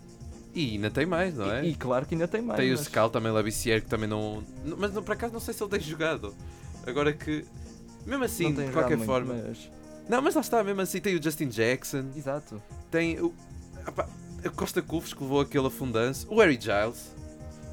E 0.55 0.75
ainda 0.75 0.89
tem 0.91 1.05
mais, 1.07 1.35
não 1.37 1.51
é? 1.51 1.65
E, 1.67 1.71
e 1.71 1.75
claro 1.75 2.07
que 2.07 2.15
ainda 2.15 2.29
tem 2.29 2.41
mais. 2.41 2.61
tem 2.61 2.69
o 2.73 2.77
mas- 2.77 2.87
Scal 2.87 3.11
também, 3.11 3.33
o 3.33 3.35
Labissière, 3.35 3.81
que 3.81 3.89
também 3.89 4.09
não. 4.09 4.45
Mas 4.79 4.93
não, 4.95 5.03
por 5.03 5.11
acaso 5.13 5.33
não 5.33 5.41
sei 5.41 5.53
se 5.53 5.61
ele 5.61 5.71
tem 5.71 5.81
jogado. 5.81 6.33
Agora 6.87 7.13
que. 7.13 7.45
Mesmo 8.07 8.23
assim, 8.23 8.53
de 8.55 8.69
qualquer 8.71 8.97
muito, 8.97 9.07
forma. 9.09 9.35
mas- 9.49 9.69
Não, 10.09 10.21
mas 10.21 10.35
lá 10.35 10.41
está, 10.41 10.63
mesmo 10.63 10.81
assim 10.81 11.01
tem 11.01 11.17
o 11.17 11.23
Justin 11.23 11.49
Jackson, 11.49 12.05
Exato. 12.17 12.63
tem 12.91 13.19
o. 13.21 13.35
Apá, 13.87 14.09
a 14.45 14.51
Costa 14.51 14.83
Curvos 14.83 15.15
que 15.15 15.23
levou 15.23 15.41
aquele 15.41 15.67
afundanço, 15.67 16.27
o 16.31 16.39
Harry 16.41 16.59
Giles, 16.61 17.15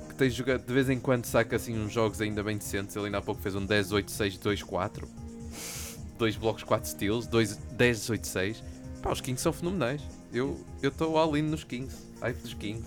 que 0.07 0.15
tem 0.15 0.29
jogado 0.29 0.65
de 0.65 0.73
vez 0.73 0.89
em 0.89 0.99
quando 0.99 1.25
saca 1.25 1.55
assim 1.57 1.77
uns 1.77 1.91
jogos 1.91 2.21
ainda 2.21 2.41
bem 2.41 2.57
decentes. 2.57 2.95
Ele 2.95 3.05
ainda 3.05 3.17
há 3.17 3.21
pouco 3.21 3.41
fez 3.41 3.55
um 3.55 3.65
10, 3.65 3.91
8, 3.91 4.09
6, 4.11 4.37
2, 4.37 4.63
4. 4.63 5.07
Dois 6.17 6.35
blocos, 6.35 6.63
4 6.63 6.87
steals, 6.89 7.27
dois 7.27 7.55
10, 7.55 8.09
8, 8.11 8.27
6. 8.27 8.63
Pá, 9.01 9.11
os 9.11 9.19
Kings 9.19 9.41
são 9.41 9.51
fenomenais. 9.51 10.01
Eu 10.31 10.57
estou 10.81 11.17
all 11.17 11.35
in 11.35 11.41
nos 11.41 11.63
Kings. 11.63 11.95
Hype 12.21 12.37
dos 12.37 12.53
Kings. 12.53 12.85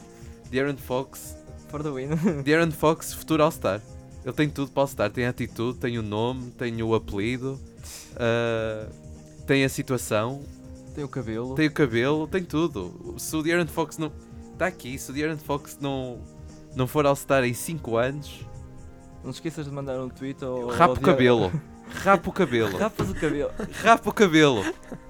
De'Aaron 0.51 0.77
Fox, 0.77 1.37
For 1.69 1.83
the 1.83 1.91
win. 1.91 2.11
De'Aaron 2.45 2.71
Fox, 2.71 3.13
futuro 3.13 3.43
All-Star. 3.43 3.83
Ele 4.25 4.33
tem 4.33 4.49
tudo 4.49 4.71
para 4.71 4.85
All-Star. 4.85 5.11
Tem 5.11 5.27
a 5.27 5.31
atitude, 5.31 5.79
tem 5.79 5.99
o 5.99 6.03
nome, 6.03 6.53
tem 6.53 6.81
o 6.83 6.95
apelido, 6.95 7.61
ah, 8.15 8.87
tem 9.47 9.65
a 9.65 9.69
situação, 9.69 10.43
tem 10.95 11.05
o 11.05 11.09
cabelo. 11.09 11.55
tem 11.55 11.67
o 11.69 11.73
cabelo, 11.73 12.27
tem 12.27 12.43
tudo. 12.45 13.15
Se 13.19 13.35
o 13.37 13.43
De'Aaron 13.43 13.67
Fox 13.67 13.99
não. 13.99 14.13
Está 14.53 14.67
aqui, 14.67 14.97
se 14.99 15.11
o 15.11 15.15
De'Aaron 15.15 15.37
Fox 15.39 15.79
não, 15.81 16.21
não 16.77 16.87
for 16.87 17.05
All-Star 17.07 17.43
em 17.45 17.53
5 17.55 17.97
anos, 17.97 18.47
Não 19.25 19.31
te 19.33 19.37
esqueças 19.37 19.65
de 19.67 19.73
mandar 19.73 19.99
um 20.01 20.09
tweet 20.09 20.45
ao. 20.45 20.69
rapa 20.69 20.85
ao 20.93 20.93
o 20.99 21.01
cabelo. 21.01 21.53
Rapa 21.87 22.29
o 22.31 22.33
cabelo. 22.33 22.77
Rapas 22.79 23.11
o 23.11 23.15
cabelo. 23.15 23.51
Rapa 23.83 24.11
o 24.11 24.13
cabelo. 24.13 24.65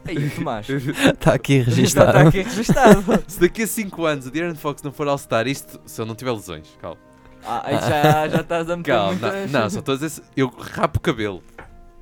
Ei, 0.07 0.28
Tomás. 0.30 0.68
Está 0.68 1.35
aqui 1.35 1.62
Já 1.62 1.70
está 1.70 1.72
registado. 1.76 2.18
aqui 2.28 2.43
registado. 2.43 3.24
Se 3.28 3.41
daqui 3.41 3.62
a 3.62 3.66
5 3.66 4.05
anos 4.05 4.26
o 4.26 4.30
De'Aaron 4.30 4.55
Fox 4.57 4.82
não 4.82 4.93
for 4.93 5.07
All-Star, 5.09 5.47
isto 5.47 5.80
se 5.87 6.01
ele 6.01 6.09
não 6.09 6.14
tiver 6.16 6.32
lesões, 6.32 6.68
calma. 6.80 6.99
Ah, 7.47 7.62
aí 7.66 7.74
já, 7.78 8.28
já 8.28 8.41
estás 8.41 8.70
a 8.70 8.76
meter 8.76 8.91
Calma, 8.93 9.11
muitas... 9.12 9.51
não, 9.53 9.61
não, 9.61 9.70
só 9.70 9.78
estou 9.80 9.95
a 9.95 9.99
dizer. 9.99 10.22
Eu 10.37 10.49
rapo 10.49 10.99
o 10.99 11.01
cabelo. 11.01 11.43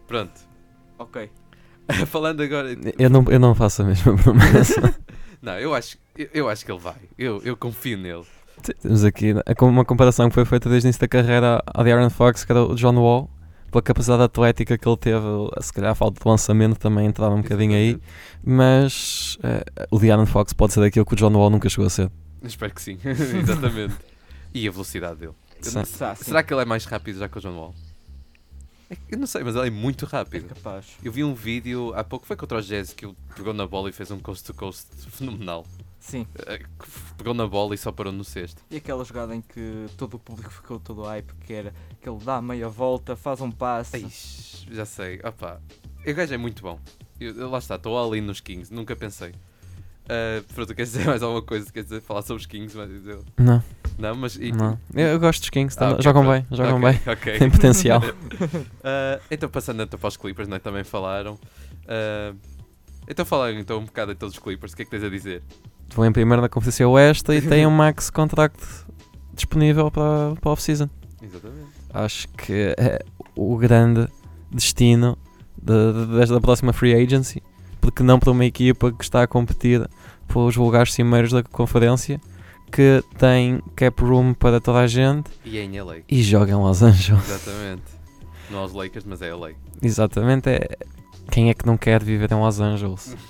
Pronto. 0.06 0.40
Ok. 0.98 1.30
Falando 2.06 2.42
agora. 2.42 2.76
Eu 2.98 3.10
não, 3.10 3.24
eu 3.28 3.38
não 3.38 3.54
faço 3.54 3.82
a 3.82 3.84
mesma 3.86 4.16
promessa. 4.18 4.94
Não, 5.42 5.58
eu 5.58 5.74
acho, 5.74 5.98
eu, 6.16 6.28
eu 6.32 6.48
acho 6.48 6.64
que 6.64 6.70
ele 6.70 6.78
vai. 6.78 6.94
Eu, 7.18 7.42
eu 7.42 7.56
confio 7.56 7.98
nele. 7.98 8.22
Temos 8.80 9.02
aqui 9.02 9.34
né, 9.34 9.42
com 9.58 9.68
uma 9.68 9.84
comparação 9.84 10.28
que 10.28 10.34
foi 10.36 10.44
feita 10.44 10.68
desde 10.68 10.86
o 10.86 10.88
início 10.88 11.00
da 11.00 11.08
carreira 11.08 11.60
ao 11.66 11.82
De'Aaron 11.82 12.10
Fox, 12.10 12.44
que 12.44 12.52
era 12.52 12.62
o 12.62 12.76
John 12.76 12.94
Wall, 12.94 13.28
pela 13.72 13.82
capacidade 13.82 14.22
atlética 14.22 14.78
que 14.78 14.88
ele 14.88 14.96
teve, 14.96 15.26
se 15.60 15.72
calhar 15.72 15.90
a 15.90 15.94
falta 15.96 16.20
de 16.22 16.28
lançamento 16.28 16.78
também 16.78 17.06
entrava 17.06 17.34
um 17.34 17.42
bocadinho 17.42 17.74
aí, 17.74 17.98
mas 18.44 19.36
eh, 19.42 19.64
o 19.90 19.98
De'Aaron 19.98 20.26
Fox 20.26 20.52
pode 20.52 20.74
ser 20.74 20.80
daquilo 20.80 21.04
que 21.04 21.14
o 21.14 21.16
John 21.16 21.32
Wall 21.32 21.50
nunca 21.50 21.68
chegou 21.68 21.86
a 21.86 21.90
ser. 21.90 22.08
Espero 22.44 22.72
que 22.72 22.80
sim. 22.80 22.98
Exatamente. 23.04 23.96
E 24.54 24.68
a 24.68 24.70
velocidade 24.70 25.16
dele. 25.16 25.32
Sim. 25.60 25.82
será 25.84 26.44
que 26.44 26.54
ele 26.54 26.62
é 26.62 26.64
mais 26.64 26.84
rápido 26.84 27.18
já 27.18 27.28
que 27.28 27.38
o 27.38 27.40
John 27.40 27.56
Wall? 27.56 27.74
É 28.92 28.96
Eu 29.08 29.18
não 29.18 29.26
sei, 29.26 29.42
mas 29.42 29.54
ele 29.56 29.68
é 29.68 29.70
muito 29.70 30.04
É 30.04 30.08
rápido. 30.08 30.48
capaz. 30.54 30.86
Eu 31.02 31.10
vi 31.12 31.24
um 31.24 31.34
vídeo 31.34 31.92
há 31.94 32.04
pouco, 32.04 32.26
foi 32.26 32.36
contra 32.36 32.58
o 32.58 32.62
Jazz, 32.62 32.92
que 32.92 33.06
ele 33.06 33.16
pegou 33.34 33.52
na 33.54 33.66
bola 33.66 33.88
e 33.88 33.92
fez 33.92 34.10
um 34.10 34.18
coast 34.18 34.44
to 34.44 34.54
coast 34.54 34.86
fenomenal. 35.10 35.66
Sim. 35.98 36.26
Eh, 36.46 36.60
Pegou 37.16 37.32
na 37.32 37.46
bola 37.46 37.74
e 37.74 37.78
só 37.78 37.92
parou 37.92 38.12
no 38.12 38.24
cesto. 38.24 38.60
E 38.70 38.76
aquela 38.76 39.04
jogada 39.04 39.34
em 39.36 39.40
que 39.40 39.86
todo 39.96 40.14
o 40.14 40.18
público 40.18 40.50
ficou 40.50 40.80
todo 40.80 41.02
hype, 41.02 41.32
que 41.46 41.52
era 41.52 41.72
que 42.00 42.08
ele 42.08 42.18
dá 42.24 42.42
meia 42.42 42.68
volta, 42.68 43.14
faz 43.14 43.40
um 43.40 43.50
passe. 43.52 44.66
Já 44.70 44.84
sei, 44.84 45.20
opá. 45.24 45.60
O 46.06 46.12
gajo 46.14 46.34
é 46.34 46.36
muito 46.36 46.60
bom. 46.62 46.78
Eu- 47.20 47.48
lá 47.48 47.58
está, 47.58 47.76
estou 47.76 47.96
ali 48.04 48.20
nos 48.20 48.40
Kings, 48.40 48.74
nunca 48.74 48.96
pensei. 48.96 49.32
Uh, 50.04 50.42
pronto, 50.54 50.74
queres 50.74 50.92
dizer 50.92 51.04
mais 51.08 51.22
alguma 51.22 51.42
coisa? 51.42 51.70
Quer 51.72 51.84
dizer, 51.84 52.00
falar 52.02 52.22
sobre 52.22 52.40
os 52.40 52.46
Kings? 52.46 52.76
Mas 52.76 53.06
eu... 53.06 53.24
Não, 53.38 53.62
Não, 53.98 54.14
mas. 54.16 54.36
e- 54.36 54.52
não. 54.52 54.78
Eu, 54.94 55.18
gosto 55.20 55.40
dos 55.40 55.50
Kings, 55.50 55.76
Ah, 55.78 55.80
tam- 55.80 55.92
ok, 55.92 56.02
jogam 56.02 56.22
pronto. 56.24 56.46
bem, 56.48 56.56
jogam 56.56 56.76
Ok, 56.80 56.90
bem. 56.90 57.00
ok. 57.12 57.38
Tem 57.38 57.50
potencial. 57.50 58.00
Uh, 58.00 59.22
então, 59.30 59.48
passando 59.48 59.82
então 59.82 59.98
para 59.98 60.08
os 60.08 60.16
Clippers, 60.16 60.48
né, 60.48 60.58
também 60.58 60.84
falaram. 60.84 61.34
Uh, 61.84 62.36
então, 63.08 63.24
falaram 63.24 63.58
então 63.58 63.78
um 63.78 63.84
bocado 63.84 64.12
então 64.12 64.28
dos 64.28 64.38
Clippers, 64.38 64.72
o 64.72 64.76
que 64.76 64.82
é 64.82 64.84
que 64.84 64.90
tens 64.90 65.04
a 65.04 65.08
dizer? 65.08 65.42
Vão 65.94 66.04
em 66.06 66.12
primeiro 66.12 66.40
na 66.42 66.48
Conferência 66.48 66.88
Oeste 66.88 67.30
e 67.32 67.40
têm 67.42 67.66
um 67.66 67.70
max 67.70 68.08
contract 68.10 68.58
disponível 69.34 69.90
para, 69.90 70.34
para 70.40 70.50
a 70.50 70.52
off-season. 70.52 70.88
Exatamente. 71.22 71.66
Acho 71.92 72.28
que 72.28 72.74
é 72.78 72.98
o 73.36 73.56
grande 73.56 74.08
destino 74.50 75.16
de- 75.60 75.92
de- 76.06 76.16
desta 76.18 76.40
próxima 76.40 76.72
free 76.72 76.94
agency, 76.94 77.42
porque 77.82 78.02
não 78.02 78.18
para 78.18 78.30
uma 78.30 78.46
equipa 78.46 78.90
que 78.90 79.04
está 79.04 79.22
a 79.22 79.26
competir 79.26 79.86
pelos 80.26 80.56
lugares 80.56 80.94
cimeiros 80.94 81.32
da 81.32 81.42
conferência, 81.42 82.18
que 82.70 83.04
tem 83.18 83.60
cap 83.76 84.02
room 84.02 84.32
para 84.32 84.58
toda 84.58 84.78
a 84.78 84.86
gente 84.86 85.30
E 85.44 85.58
é 85.58 85.64
em 85.64 85.78
LA. 85.78 85.96
e 86.08 86.22
joga 86.22 86.52
em 86.52 86.54
Los 86.54 86.82
Angeles. 86.82 87.28
Exatamente. 87.28 87.82
Não 88.50 88.60
aos 88.60 88.72
Lakers, 88.72 89.04
mas 89.04 89.20
é 89.20 89.34
LA. 89.34 89.50
Exatamente, 89.82 90.48
é 90.48 90.68
quem 91.30 91.50
é 91.50 91.54
que 91.54 91.66
não 91.66 91.76
quer 91.76 92.02
viver 92.02 92.32
em 92.32 92.40
Los 92.40 92.60
Angeles? 92.60 93.14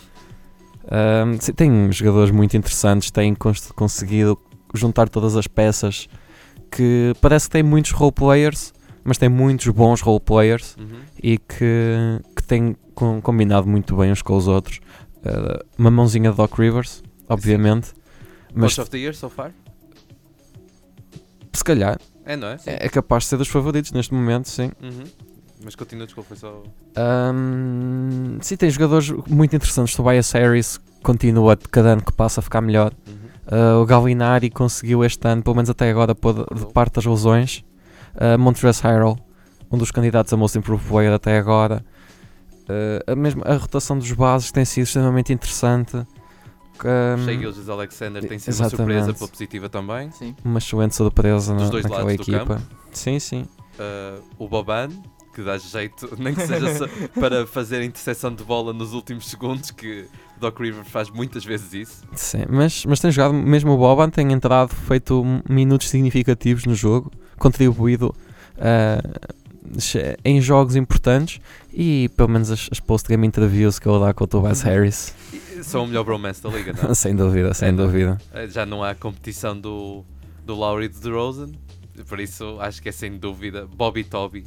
Sim, 1.40 1.52
tem 1.54 1.92
jogadores 1.92 2.30
muito 2.30 2.56
interessantes, 2.56 3.10
têm 3.10 3.34
cons- 3.34 3.70
conseguido 3.72 4.38
juntar 4.74 5.08
todas 5.08 5.36
as 5.36 5.46
peças 5.46 6.08
que 6.70 7.14
parece 7.20 7.46
que 7.46 7.52
tem 7.52 7.62
muitos 7.62 7.92
role 7.92 8.12
players, 8.12 8.72
mas 9.04 9.18
tem 9.18 9.28
muitos 9.28 9.66
bons 9.68 10.00
role 10.00 10.20
players 10.20 10.76
Uhum. 10.76 11.00
e 11.22 11.38
que, 11.38 12.20
que 12.36 12.42
têm 12.44 12.76
com- 12.94 13.20
combinado 13.20 13.66
muito 13.66 13.96
bem 13.96 14.10
uns 14.12 14.22
com 14.22 14.36
os 14.36 14.46
outros. 14.48 14.80
Ah, 15.24 15.64
uma 15.78 15.90
mãozinha 15.90 16.30
de 16.30 16.36
Doc 16.36 16.58
Rivers, 16.58 17.02
obviamente, 17.28 17.92
mas 18.54 18.74
Coach 18.74 18.80
of 18.82 18.90
the 18.90 18.98
Year 18.98 19.14
so 19.14 19.28
far? 19.28 19.52
se 21.54 21.62
calhar 21.64 21.98
É, 22.24 22.36
não 22.36 22.48
é? 22.48 22.58
Sim. 22.58 22.70
é 22.70 22.88
capaz 22.88 23.24
de 23.24 23.28
ser 23.30 23.36
dos 23.36 23.48
favoritos 23.48 23.92
neste 23.92 24.14
momento, 24.14 24.48
sim. 24.48 24.70
Uhum. 24.82 25.04
Mas 25.64 25.74
continua, 25.76 26.06
desculpa, 26.06 26.28
foi 26.28 26.36
só. 26.38 26.62
Ahm, 26.96 28.38
sim, 28.40 28.56
tem 28.56 28.68
jogadores 28.70 29.10
muito 29.28 29.54
interessantes. 29.54 29.94
Tobias 29.94 30.32
Harris 30.32 30.80
continua 31.04 31.56
cada 31.56 31.90
ano 31.90 32.02
que 32.02 32.12
passa 32.12 32.40
a 32.40 32.42
ficar 32.42 32.60
melhor. 32.60 32.92
Uhum. 33.06 33.14
Ah, 33.46 33.78
o 33.78 33.86
Gallinari 33.86 34.50
conseguiu 34.50 35.04
este 35.04 35.26
ano, 35.28 35.42
pelo 35.42 35.54
menos 35.54 35.70
até 35.70 35.88
agora, 35.90 36.14
pôr 36.14 36.34
de- 36.34 36.60
de 36.64 36.72
parte 36.72 36.94
das 36.94 37.04
lesões. 37.04 37.64
Uh, 38.14 38.38
Montrezl 38.38 38.86
Harrell, 38.86 39.18
um 39.70 39.78
dos 39.78 39.90
candidatos 39.90 40.32
a 40.32 40.36
Most 40.36 40.58
Improved 40.58 40.86
Player 40.86 41.12
até 41.12 41.38
agora. 41.38 41.84
Ah, 42.68 43.12
a, 43.12 43.16
mesma, 43.16 43.44
a 43.44 43.56
rotação 43.56 43.98
dos 43.98 44.10
bases 44.12 44.50
tem 44.50 44.64
sido 44.64 44.84
extremamente 44.84 45.32
interessante. 45.32 45.96
Um, 45.96 47.24
Shea 47.24 47.38
Gilgis 47.38 47.68
Alexander 47.68 48.26
tem 48.26 48.38
sido 48.38 48.54
exatamente. 48.54 48.74
uma 48.74 48.86
surpresa 48.86 49.14
pela 49.14 49.28
positiva 49.28 49.68
também. 49.68 50.10
Sim. 50.10 50.34
uma 50.44 50.58
excelente 50.58 50.96
surpresa 50.96 51.54
Dos 51.54 51.64
na, 51.64 51.68
dois 51.70 51.84
naquela 51.84 52.02
lados 52.04 52.26
do 52.26 52.34
equipa. 52.34 52.56
campo. 52.56 52.62
Sim, 52.90 53.18
sim. 53.20 53.46
Uh, 53.78 54.22
o 54.36 54.48
Boban, 54.48 54.88
que 55.32 55.42
dá 55.42 55.56
jeito, 55.58 56.12
nem 56.18 56.34
que 56.34 56.44
seja 56.44 56.74
só 56.74 56.86
para 57.20 57.46
fazer 57.46 57.76
a 57.76 57.84
interseção 57.84 58.34
de 58.34 58.42
bola 58.42 58.72
nos 58.72 58.94
últimos 58.94 59.28
segundos, 59.28 59.70
que 59.70 60.08
Doc 60.40 60.58
Rivers 60.58 60.88
faz 60.88 61.08
muitas 61.08 61.44
vezes 61.44 61.72
isso. 61.72 62.02
Sim, 62.14 62.46
mas, 62.48 62.84
mas 62.84 62.98
tem 62.98 63.12
jogado, 63.12 63.32
mesmo 63.32 63.72
o 63.72 63.76
Boban 63.76 64.10
tem 64.10 64.32
entrado, 64.32 64.74
feito 64.74 65.24
minutos 65.48 65.88
significativos 65.88 66.64
no 66.64 66.74
jogo, 66.74 67.12
contribuído 67.42 68.14
che- 69.78 70.16
em 70.24 70.40
jogos 70.40 70.76
importantes 70.76 71.40
e 71.72 72.08
pelo 72.16 72.28
menos 72.28 72.50
as, 72.50 72.68
as 72.70 72.80
post-game 72.80 73.26
interviews 73.26 73.78
que 73.78 73.88
ele 73.88 73.98
dá 74.00 74.12
com 74.14 74.24
o 74.24 74.26
Tobias 74.26 74.62
Harris, 74.62 75.14
E 75.56 75.64
São 75.64 75.84
o 75.84 75.86
melhor 75.86 76.04
bromance 76.04 76.42
da 76.42 76.48
liga, 76.50 76.72
não? 76.80 76.94
sem 76.94 77.14
dúvida, 77.16 77.54
sem 77.54 77.68
É, 77.68 77.72
não. 77.72 77.84
dúvida. 77.86 78.18
Uh, 78.34 78.48
Já 78.48 78.66
não 78.66 78.82
há 78.82 78.94
competição 78.94 79.58
do, 79.58 80.04
do 80.44 80.54
Lowry 80.54 80.86
e 80.86 80.88
do 80.88 81.00
DeRozan, 81.00 81.50
por 82.08 82.20
isso 82.20 82.58
acho 82.60 82.82
que 82.82 82.88
é 82.88 82.92
sem 82.92 83.16
dúvida 83.18 83.66
Bobby 83.66 84.04
Toby, 84.04 84.44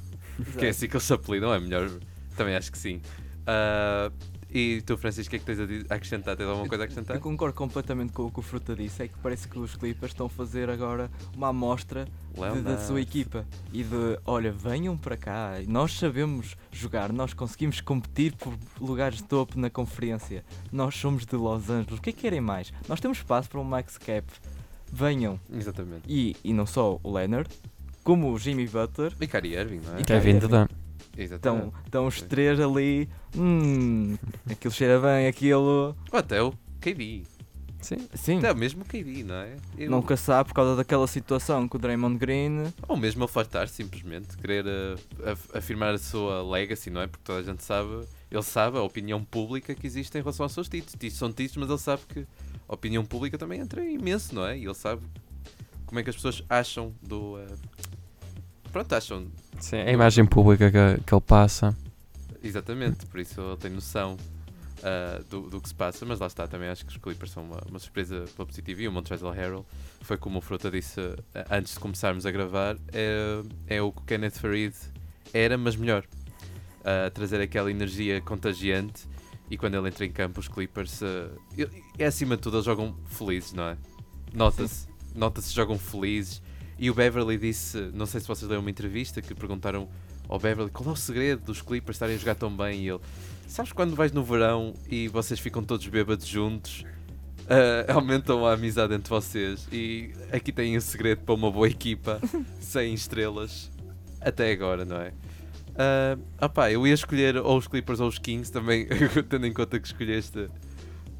que 0.57 0.65
é 0.65 0.69
assim 0.69 0.87
que 0.87 0.95
eles 0.95 1.03
se 1.05 1.13
apelidam, 1.13 1.53
é 1.53 1.59
melhor, 1.59 1.89
também 2.35 2.55
acho 2.55 2.71
que 2.71 2.77
sim. 2.77 3.01
Uh, 3.47 4.11
e 4.58 4.82
tu, 4.82 4.97
Francisco, 4.97 5.28
o 5.28 5.30
que 5.32 5.36
é 5.36 5.39
que 5.39 5.45
tens 5.45 5.86
a 5.89 5.95
acrescentar? 5.95 6.36
Tens 6.38 6.47
alguma 6.47 6.68
coisa 6.68 6.84
a 6.84 6.86
acrescentar? 6.86 7.16
Eu 7.18 7.22
concordo 7.22 7.53
completamente 7.56 8.14
com 8.14 8.24
o 8.24 8.32
que 8.32 8.39
o 8.39 8.41
Fruta 8.41 8.76
disse, 8.76 9.03
é 9.03 9.08
que 9.08 9.18
parece 9.22 9.47
que 9.47 9.60
os 9.60 9.76
Clippers 9.76 10.12
estão 10.14 10.28
a 10.28 10.30
fazer 10.30 10.70
agora 10.70 11.10
uma 11.36 11.49
amostra 11.49 12.06
de- 12.06 12.62
da 12.62 12.78
sua 12.78 13.01
equipa 13.01 13.45
e 13.74 13.84
de, 13.84 14.20
olha, 14.26 14.51
venham 14.51 14.95
para 14.97 15.18
cá, 15.18 15.53
nós 15.68 15.93
sabemos 15.97 16.56
jogar, 16.72 17.12
nós 17.12 17.34
conseguimos 17.34 17.82
competir 17.82 18.34
por 18.36 18.53
lugares 18.80 19.18
de 19.18 19.24
topo 19.26 19.60
na 19.60 19.70
conferência, 19.70 20.43
nós 20.72 20.95
somos 20.95 21.26
de 21.26 21.36
Los 21.36 21.70
Angeles, 21.70 21.99
o 21.99 22.01
que 22.01 22.10
é 22.10 22.14
que 22.14 22.22
querem 22.22 22.41
mais? 22.41 22.72
Nós 22.88 22.99
temos 22.99 23.18
espaço 23.18 23.49
para 23.49 23.60
um 23.60 23.64
max 23.64 23.97
cap, 23.97 24.26
venham. 24.91 25.39
Exatamente. 25.53 26.03
E, 26.08 26.36
e 26.43 26.53
não 26.53 26.66
só 26.66 26.99
o 27.03 27.12
Leonard, 27.14 27.49
como 28.03 28.32
o 28.32 28.38
Jimmy 28.39 28.68
Butler, 28.68 29.14
E 29.20 29.28
Kyrie 29.28 29.56
Irving, 29.58 29.82
não 29.86 29.95
é? 29.97 30.01
E 30.01 30.03
Kevin. 30.03 30.38
Durant. 30.39 30.70
Exatamente. 31.18 31.66
estão, 31.68 31.74
estão 31.86 32.08
os 32.08 32.22
três 32.22 32.60
ali, 32.60 33.10
hum, 33.36 34.18
aquilo 34.49 34.74
cheira 34.74 34.99
bem, 34.99 35.28
aquilo... 35.28 35.95
Ou 36.12 36.20
até 36.20 36.41
o 36.41 36.53
KD. 36.82 37.24
Sim. 37.82 38.08
Sim, 38.16 38.38
Até 38.39 38.51
mesmo 38.56 38.82
o 38.82 38.86
KD, 38.86 39.24
não 39.24 39.36
é? 39.36 39.56
Eu- 39.78 39.91
nunca 39.91 40.18
sabe 40.18 40.47
por 40.49 40.56
causa 40.56 40.76
daquela 40.76 41.06
situação 41.06 41.68
com 41.68 41.78
o 41.78 41.80
Draymond 41.80 42.18
Green. 42.18 42.64
Ou 42.88 42.97
mesmo 42.97 43.24
ele 43.24 43.32
fartar 43.32 43.68
simplesmente, 43.68 44.36
querer 44.38 44.66
eh, 44.66 45.32
af- 45.32 45.56
afirmar 45.56 45.93
a 45.93 45.97
sua 45.99 46.41
legacy, 46.41 46.89
não 46.89 47.01
é? 47.01 47.06
Porque 47.08 47.24
toda 47.24 47.39
a 47.39 47.43
gente 47.43 47.64
sabe, 47.64 48.06
ele 48.32 48.41
sabe 48.41 48.78
a 48.80 48.82
opinião 48.82 49.24
pública 49.24 49.76
que 49.76 49.86
existe 49.86 50.18
em 50.18 50.22
relação 50.22 50.45
aos 50.45 50.53
seus 50.53 50.68
títulos. 50.68 50.93
Títulos 50.93 51.18
são 51.18 51.32
títulos, 51.32 51.58
mas 51.58 51.70
ele 51.70 51.78
sabe 51.80 52.01
que 52.12 52.26
a 52.68 52.74
opinião 52.74 53.06
pública 53.06 53.38
também 53.38 53.60
entra 53.60 53.86
imenso, 53.86 54.34
não 54.34 54.47
é? 54.47 54.58
E 54.58 54.66
ele 54.66 54.74
sabe 54.74 55.03
como 55.86 55.99
é 55.99 56.03
que 56.03 56.10
as 56.10 56.16
pessoas 56.16 56.43
acham 56.49 56.91
do. 57.03 57.38
eh, 57.38 57.45
Pronto, 58.76 58.91
acham. 58.91 59.28
Sim, 59.61 59.78
a 59.78 59.91
imagem 59.93 60.26
pública 60.26 60.69
que, 60.69 61.01
que 61.01 61.15
ele 61.15 61.21
passa. 61.21 61.73
Exatamente, 62.43 63.05
por 63.05 63.21
isso 63.21 63.39
ele 63.39 63.55
tem 63.55 63.71
noção 63.71 64.17
ah, 64.84 65.23
do, 65.30 65.43
do 65.43 65.61
que 65.61 65.69
se 65.69 65.73
passa, 65.73 66.05
mas 66.05 66.19
lá 66.19 66.28
está, 66.28 66.45
também 66.45 66.67
acho 66.67 66.86
que 66.86 66.91
os 66.91 66.97
Clippers 66.97 67.32
são 67.32 67.43
uma, 67.45 67.61
uma 67.69 67.80
surpresa 67.80 68.26
pela 68.36 68.45
positiva 68.45 68.82
e 68.82 68.88
o 68.89 68.91
Montrezl 68.91 69.30
Harrell 69.30 69.65
foi 70.01 70.17
como 70.17 70.39
o 70.39 70.41
Frota 70.41 70.69
disse 70.69 70.99
ah, 71.34 71.45
antes 71.51 71.76
de 71.76 71.80
começarmos 71.80 72.26
a 72.26 72.32
gravar, 72.32 72.76
é, 72.91 73.41
é 73.65 73.82
o 73.82 73.93
que 73.93 74.01
o 74.01 74.03
Kenneth 74.03 74.39
Farid 74.41 74.76
era, 75.34 75.57
mas 75.57 75.78
melhor. 75.78 76.03
Ah, 76.84 77.09
trazer 77.09 77.39
aquela 77.39 77.71
energia 77.71 78.19
contagiante 78.19 79.07
e 79.49 79.57
quando 79.57 79.76
ele 79.76 79.88
entra 79.88 80.05
em 80.05 80.11
campo 80.11 80.41
os 80.41 80.49
Clippers 80.49 80.99
é 81.97 82.05
acima 82.05 82.36
de 82.36 82.41
tudo 82.41 82.57
eles 82.57 82.65
jogam 82.65 82.93
felizes, 83.05 83.53
não 83.53 83.69
é? 83.69 83.78
Nota-se, 84.34 84.86
nota-se 85.15 85.53
jogam 85.53 85.80
felizes 85.80 86.41
e 86.78 86.89
o 86.89 86.93
Beverly 86.93 87.38
disse, 87.38 87.89
não 87.93 88.05
sei 88.05 88.19
se 88.19 88.28
vocês 88.28 88.47
leram 88.49 88.61
uma 88.61 88.69
entrevista 88.69 89.21
que 89.21 89.34
perguntaram 89.34 89.88
ao 90.28 90.39
Beverly 90.39 90.69
qual 90.71 90.89
é 90.89 90.93
o 90.93 90.95
segredo 90.95 91.43
dos 91.43 91.61
Clippers 91.61 91.95
estarem 91.95 92.15
a 92.15 92.19
jogar 92.19 92.36
tão 92.36 92.55
bem 92.55 92.82
e 92.82 92.89
ele 92.89 92.99
sabes 93.47 93.71
quando 93.71 93.95
vais 93.95 94.11
no 94.11 94.23
verão 94.23 94.73
e 94.89 95.07
vocês 95.07 95.39
ficam 95.39 95.63
todos 95.63 95.88
bêbados 95.88 96.26
juntos 96.26 96.84
ah, 97.47 97.93
aumentam 97.93 98.45
a 98.45 98.53
amizade 98.53 98.93
entre 98.93 99.09
vocês 99.09 99.67
e 99.71 100.11
aqui 100.32 100.51
têm 100.51 100.76
o 100.76 100.82
segredo 100.82 101.21
para 101.21 101.36
uma 101.36 101.51
boa 101.51 101.67
equipa 101.67 102.19
sem 102.59 102.93
estrelas 102.93 103.71
até 104.19 104.51
agora, 104.51 104.84
não 104.84 104.97
é? 104.97 105.13
Ah, 105.78 106.17
opá, 106.45 106.71
eu 106.71 106.88
ia 106.88 106.93
escolher 106.93 107.38
ou 107.38 107.57
os 107.57 107.67
Clippers 107.67 107.99
ou 107.99 108.07
os 108.07 108.17
Kings 108.17 108.51
também, 108.51 108.88
tendo 109.30 109.45
em 109.45 109.53
conta 109.53 109.80
que 109.80 109.86
escolheste 109.88 110.49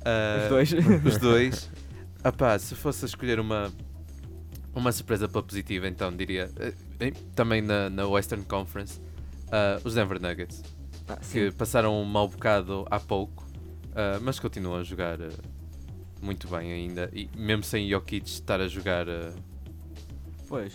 ah, 0.04 0.44
Os 0.44 0.50
dois. 0.50 0.74
os 1.06 1.18
dois. 1.18 1.72
Opá, 2.24 2.58
se 2.58 2.74
fosse 2.74 3.06
a 3.06 3.08
escolher 3.08 3.40
uma, 3.40 3.72
uma 4.76 4.92
surpresa 4.92 5.28
pela 5.28 5.42
positiva, 5.44 5.88
então 5.88 6.12
diria 6.16 6.52
eh, 7.00 7.12
também 7.34 7.62
na, 7.62 7.90
na 7.90 8.06
Western 8.08 8.44
Conference 8.44 9.00
ah, 9.52 9.80
os 9.84 9.94
Denver 9.96 10.22
Nuggets, 10.22 10.62
Ah, 11.08 11.18
que 11.32 11.52
passaram 11.52 12.00
um 12.00 12.06
mau 12.06 12.28
bocado 12.28 12.86
há 12.92 13.00
pouco, 13.00 13.46
ah, 13.96 14.20
mas 14.22 14.40
continuam 14.40 14.80
a 14.80 14.84
jogar 14.84 15.18
ah, 15.22 15.30
muito 16.22 16.48
bem 16.48 16.72
ainda. 16.72 17.10
E 17.14 17.30
mesmo 17.38 17.64
sem 17.64 17.90
Jokic 17.90 18.28
estar 18.28 18.60
a 18.60 18.68
jogar. 18.68 19.06
Pois. 20.48 20.74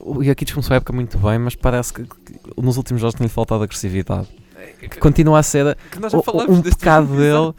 O 0.00 0.22
Jokic 0.22 0.52
começou 0.52 0.74
a 0.74 0.76
época 0.78 0.92
muito 0.92 1.16
bem, 1.18 1.38
mas 1.38 1.54
parece 1.54 1.92
que, 1.92 2.04
que 2.04 2.40
nos 2.56 2.76
últimos 2.76 3.00
jogos 3.00 3.14
tem-lhe 3.14 3.32
faltado 3.32 3.62
agressividade. 3.62 4.28
é, 4.56 4.66
Que 4.88 4.98
continua 4.98 5.38
a 5.38 5.42
ser 5.42 5.76
que 5.90 5.98
nós 6.00 6.10
já 6.12 6.18
o- 6.18 6.22
falamos 6.22 6.58
um 6.58 6.60
deste 6.60 6.78
pecado 6.78 7.06
dele, 7.16 7.54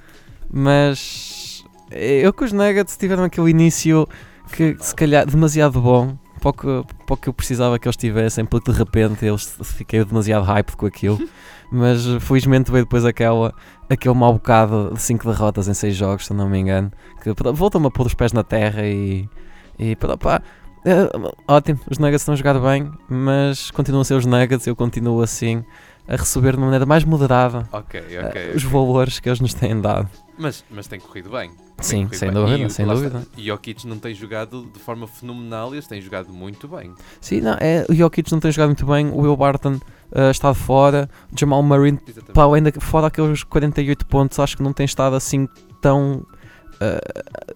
mas 0.49 1.63
eu 1.91 2.33
com 2.33 2.43
os 2.45 2.51
Nuggets 2.51 2.97
tiveram 2.97 3.23
aquele 3.23 3.49
início 3.49 4.07
que 4.51 4.77
se 4.79 4.93
calhar 4.95 5.25
demasiado 5.25 5.81
bom 5.81 6.17
para 6.39 6.49
o 6.49 6.53
que, 6.53 6.95
para 7.05 7.13
o 7.13 7.17
que 7.17 7.29
eu 7.29 7.33
precisava 7.33 7.77
que 7.77 7.87
eles 7.87 7.95
tivessem, 7.95 8.45
porque 8.45 8.71
de 8.71 8.77
repente 8.77 9.25
eles 9.25 9.57
fiquei 9.63 10.03
demasiado 10.03 10.43
hype 10.43 10.75
com 10.75 10.85
aquilo. 10.85 11.19
Mas 11.71 12.05
felizmente 12.19 12.69
veio 12.69 12.83
depois 12.83 13.05
aquela, 13.05 13.53
aquele 13.89 14.13
mau 14.13 14.33
bocado 14.33 14.91
de 14.93 15.01
5 15.01 15.25
derrotas 15.31 15.69
em 15.69 15.73
6 15.73 15.95
jogos, 15.95 16.25
se 16.25 16.33
não 16.33 16.49
me 16.49 16.59
engano, 16.59 16.91
que 17.23 17.31
voltam-me 17.53 17.87
a 17.87 17.91
pôr 17.91 18.07
os 18.07 18.13
pés 18.13 18.33
na 18.33 18.43
terra 18.43 18.85
e, 18.85 19.29
e 19.79 19.95
pá, 19.95 20.17
pá, 20.17 20.41
é, 20.83 21.07
ótimo, 21.47 21.79
os 21.89 21.97
Nuggets 21.97 22.23
estão 22.23 22.33
a 22.33 22.35
jogar 22.35 22.59
bem, 22.59 22.91
mas 23.07 23.71
continuam 23.71 24.01
a 24.01 24.05
ser 24.05 24.15
os 24.15 24.25
Nuggets, 24.25 24.67
eu 24.67 24.75
continuo 24.75 25.21
assim 25.21 25.63
a 26.11 26.15
receber 26.17 26.51
de 26.51 26.57
uma 26.57 26.65
maneira 26.65 26.85
mais 26.85 27.03
moderada 27.05 27.67
Ok, 27.71 27.99
eh, 28.09 28.25
ok. 28.27 28.51
os 28.55 28.63
valores 28.63 29.19
que 29.19 29.29
eles 29.29 29.39
nos 29.39 29.53
têm 29.53 29.79
dado. 29.79 30.09
Mas, 30.37 30.63
mas 30.69 30.87
tem 30.87 30.99
corrido 30.99 31.29
bem. 31.29 31.49
Tem 31.51 31.57
Sim, 31.79 32.03
corrido 32.05 32.15
sem 32.19 32.31
bem. 32.31 32.41
dúvida, 32.43 32.63
E, 32.65 32.69
sem 32.69 32.85
dúvida. 32.85 33.19
está, 33.19 33.31
E 33.41 33.45
Jokic 33.47 33.87
não 33.87 33.97
tem 33.97 34.13
jogado 34.13 34.65
de 34.73 34.79
forma 34.79 35.07
fenomenal 35.07 35.69
e 35.71 35.75
eles 35.75 35.87
têm 35.87 36.01
jogado 36.01 36.29
muito 36.33 36.67
bem. 36.67 36.91
Sim, 37.21 37.41
não, 37.41 37.53
é, 37.59 37.85
o 37.89 37.93
Jokic 37.93 38.31
não 38.31 38.39
tem 38.39 38.51
jogado 38.51 38.69
muito 38.69 38.85
bem, 38.85 39.07
o 39.09 39.19
Will 39.21 39.37
Barton 39.37 39.79
eh, 40.13 40.31
está 40.31 40.51
de 40.51 40.57
fora, 40.57 41.09
o 41.31 41.39
Jamal 41.39 41.63
Murray, 41.63 41.97
Exatamente. 42.05 42.33
pá, 42.33 42.45
ainda 42.55 42.71
que 42.71 42.79
fora 42.81 43.07
aqueles 43.07 43.43
48 43.43 44.05
pontos, 44.07 44.37
acho 44.39 44.57
que 44.57 44.63
não 44.63 44.73
tem 44.73 44.85
estado 44.85 45.15
assim 45.15 45.47
tão. 45.81 46.25
eh, 46.81 46.99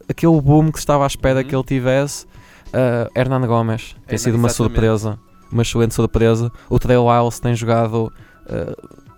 aquele 0.07 0.39
boom 0.39 0.71
que 0.71 0.77
estava 0.79 1.03
à 1.03 1.07
espera 1.07 1.39
Uhum. 1.41 1.45
que 1.47 1.55
ele 1.55 1.63
tivesse. 1.63 2.25
Uh, 2.67 3.09
Hernan 3.15 3.45
Gomes 3.47 3.93
tem 4.05 4.15
Hernan- 4.15 4.17
sido 4.17 4.35
uma 4.35 4.47
exatamente. 4.49 4.73
surpresa, 4.75 5.19
uma 5.51 5.61
excelente 5.61 5.93
surpresa. 5.93 6.51
O 6.69 6.77
Trey 6.77 6.97
Lyles 6.97 7.39
tem 7.39 7.55
jogado 7.55 8.11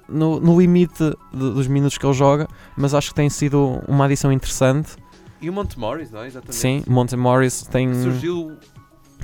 no, 0.10 0.40
no 0.40 0.60
limite 0.60 1.04
de- 1.34 1.54
dos 1.54 1.68
minutos 1.68 1.98
que 1.98 2.06
ele 2.06 2.14
joga, 2.14 2.48
mas 2.78 2.94
acho 2.94 3.10
que 3.10 3.16
tem 3.16 3.30
sido 3.30 3.82
uma 3.88 4.06
adição 4.06 4.32
interessante. 4.32 4.96
E 5.42 5.50
o 5.50 5.54
Monte 5.54 5.78
Morris, 5.80 6.10
não 6.12 6.22
é? 6.24 6.28
Exatamente. 6.28 6.56
Sim, 6.56 6.84
Monte 6.88 7.16
Morris 7.16 7.62
tem 7.64 7.94
Surgiu 7.94 8.58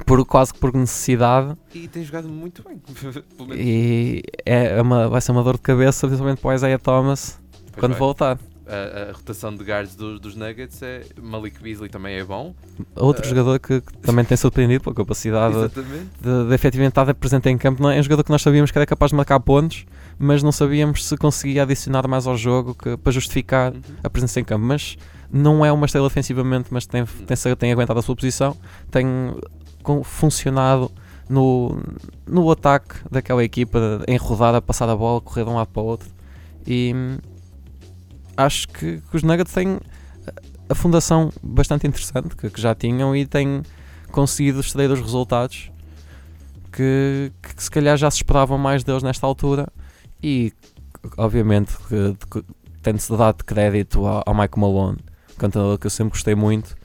por, 0.05 0.23
quase 0.25 0.53
que 0.53 0.59
por 0.59 0.73
necessidade 0.73 1.55
e 1.73 1.87
tem 1.87 2.03
jogado 2.03 2.27
muito 2.29 2.63
bem. 2.63 2.81
E 3.55 4.23
é 4.45 4.81
uma, 4.81 5.07
vai 5.09 5.21
ser 5.21 5.31
uma 5.31 5.43
dor 5.43 5.55
de 5.55 5.61
cabeça, 5.61 6.05
principalmente 6.07 6.39
para 6.39 6.49
o 6.51 6.53
Isaiah 6.53 6.79
Thomas 6.79 7.39
Pois 7.71 7.75
quando 7.79 7.91
vai. 7.93 7.99
voltar. 7.99 8.37
A, 8.65 9.09
a 9.09 9.11
rotação 9.11 9.53
de 9.55 9.61
guards 9.63 9.93
dos, 9.95 10.19
dos 10.21 10.35
Nuggets 10.35 10.81
é. 10.81 11.03
Malik 11.21 11.61
Beasley 11.61 11.89
também 11.89 12.15
é 12.15 12.23
bom. 12.23 12.55
Outro 12.95 13.25
Eh, 13.25 13.29
jogador 13.29 13.59
que, 13.59 13.81
que 13.81 13.93
também 13.97 14.23
tem 14.23 14.37
surpreendido 14.37 14.81
pela 14.83 14.95
capacidade 14.95 15.55
Exatamente. 15.55 16.07
de, 16.21 16.47
de 16.47 16.53
efetivamente 16.55 16.91
estar 16.91 17.13
presente 17.13 17.49
em 17.49 17.57
campo. 17.57 17.83
Não 17.83 17.89
é? 17.89 17.97
é 17.97 17.99
um 17.99 18.03
jogador 18.03 18.23
que 18.23 18.31
nós 18.31 18.41
sabíamos 18.41 18.71
que 18.71 18.77
era 18.77 18.85
capaz 18.85 19.09
de 19.11 19.17
marcar 19.17 19.39
pontos, 19.41 19.85
mas 20.17 20.41
não 20.41 20.51
sabíamos 20.53 21.05
se 21.05 21.17
conseguia 21.17 21.63
adicionar 21.63 22.07
mais 22.07 22.25
ao 22.25 22.37
jogo 22.37 22.73
que- 22.73 22.95
para 22.95 23.11
justificar 23.11 23.73
Uhum. 23.73 23.81
a 24.01 24.09
presença 24.09 24.39
em 24.39 24.45
campo. 24.45 24.65
Mas 24.65 24.97
não 25.29 25.65
é 25.65 25.71
uma 25.71 25.85
estrela 25.85 26.07
ofensivamente, 26.07 26.69
mas 26.71 26.85
tem, 26.85 27.03
tem, 27.05 27.55
tem 27.57 27.71
aguentado 27.73 27.99
a 27.99 28.01
sua 28.01 28.15
posição, 28.15 28.55
tem 28.89 29.05
funcionado 30.03 30.91
no, 31.29 31.77
no 32.25 32.49
ataque 32.51 32.95
daquela 33.11 33.43
equipa, 33.43 34.01
em 34.07 34.17
rodada, 34.17 34.61
passar 34.61 34.89
a 34.89 34.95
bola, 34.95 35.19
correr 35.21 35.43
de 35.43 35.49
um 35.49 35.55
lado 35.55 35.67
para 35.67 35.81
o 35.81 35.85
outro. 35.85 36.09
E 36.65 36.93
acho 38.37 38.67
que, 38.67 39.01
que 39.09 39.15
os 39.15 39.23
Nuggets 39.23 39.53
têm 39.53 39.79
a 40.69 40.75
fundação 40.75 41.31
bastante 41.41 41.85
interessante 41.87 42.35
que, 42.35 42.49
que 42.49 42.61
já 42.61 42.73
tinham 42.73 43.15
e 43.15 43.25
têm 43.25 43.61
conseguido 44.11 44.59
extrair 44.59 44.89
os 44.91 44.99
resultados 45.01 45.71
que, 46.71 47.31
que 47.41 47.63
se 47.63 47.69
calhar 47.69 47.97
já 47.97 48.09
se 48.09 48.17
esperavam 48.17 48.57
mais 48.57 48.83
deles 48.83 49.03
nesta 49.03 49.25
altura 49.27 49.67
e 50.21 50.51
obviamente 51.17 51.73
tem-se 52.81 53.15
dado 53.15 53.43
crédito 53.43 54.05
ao, 54.05 54.23
ao 54.25 54.33
Mike 54.35 54.57
Malone, 54.59 54.97
cantador 55.37 55.77
que 55.77 55.85
eu 55.87 55.91
sempre 55.91 56.11
gostei 56.13 56.35
muito, 56.35 56.75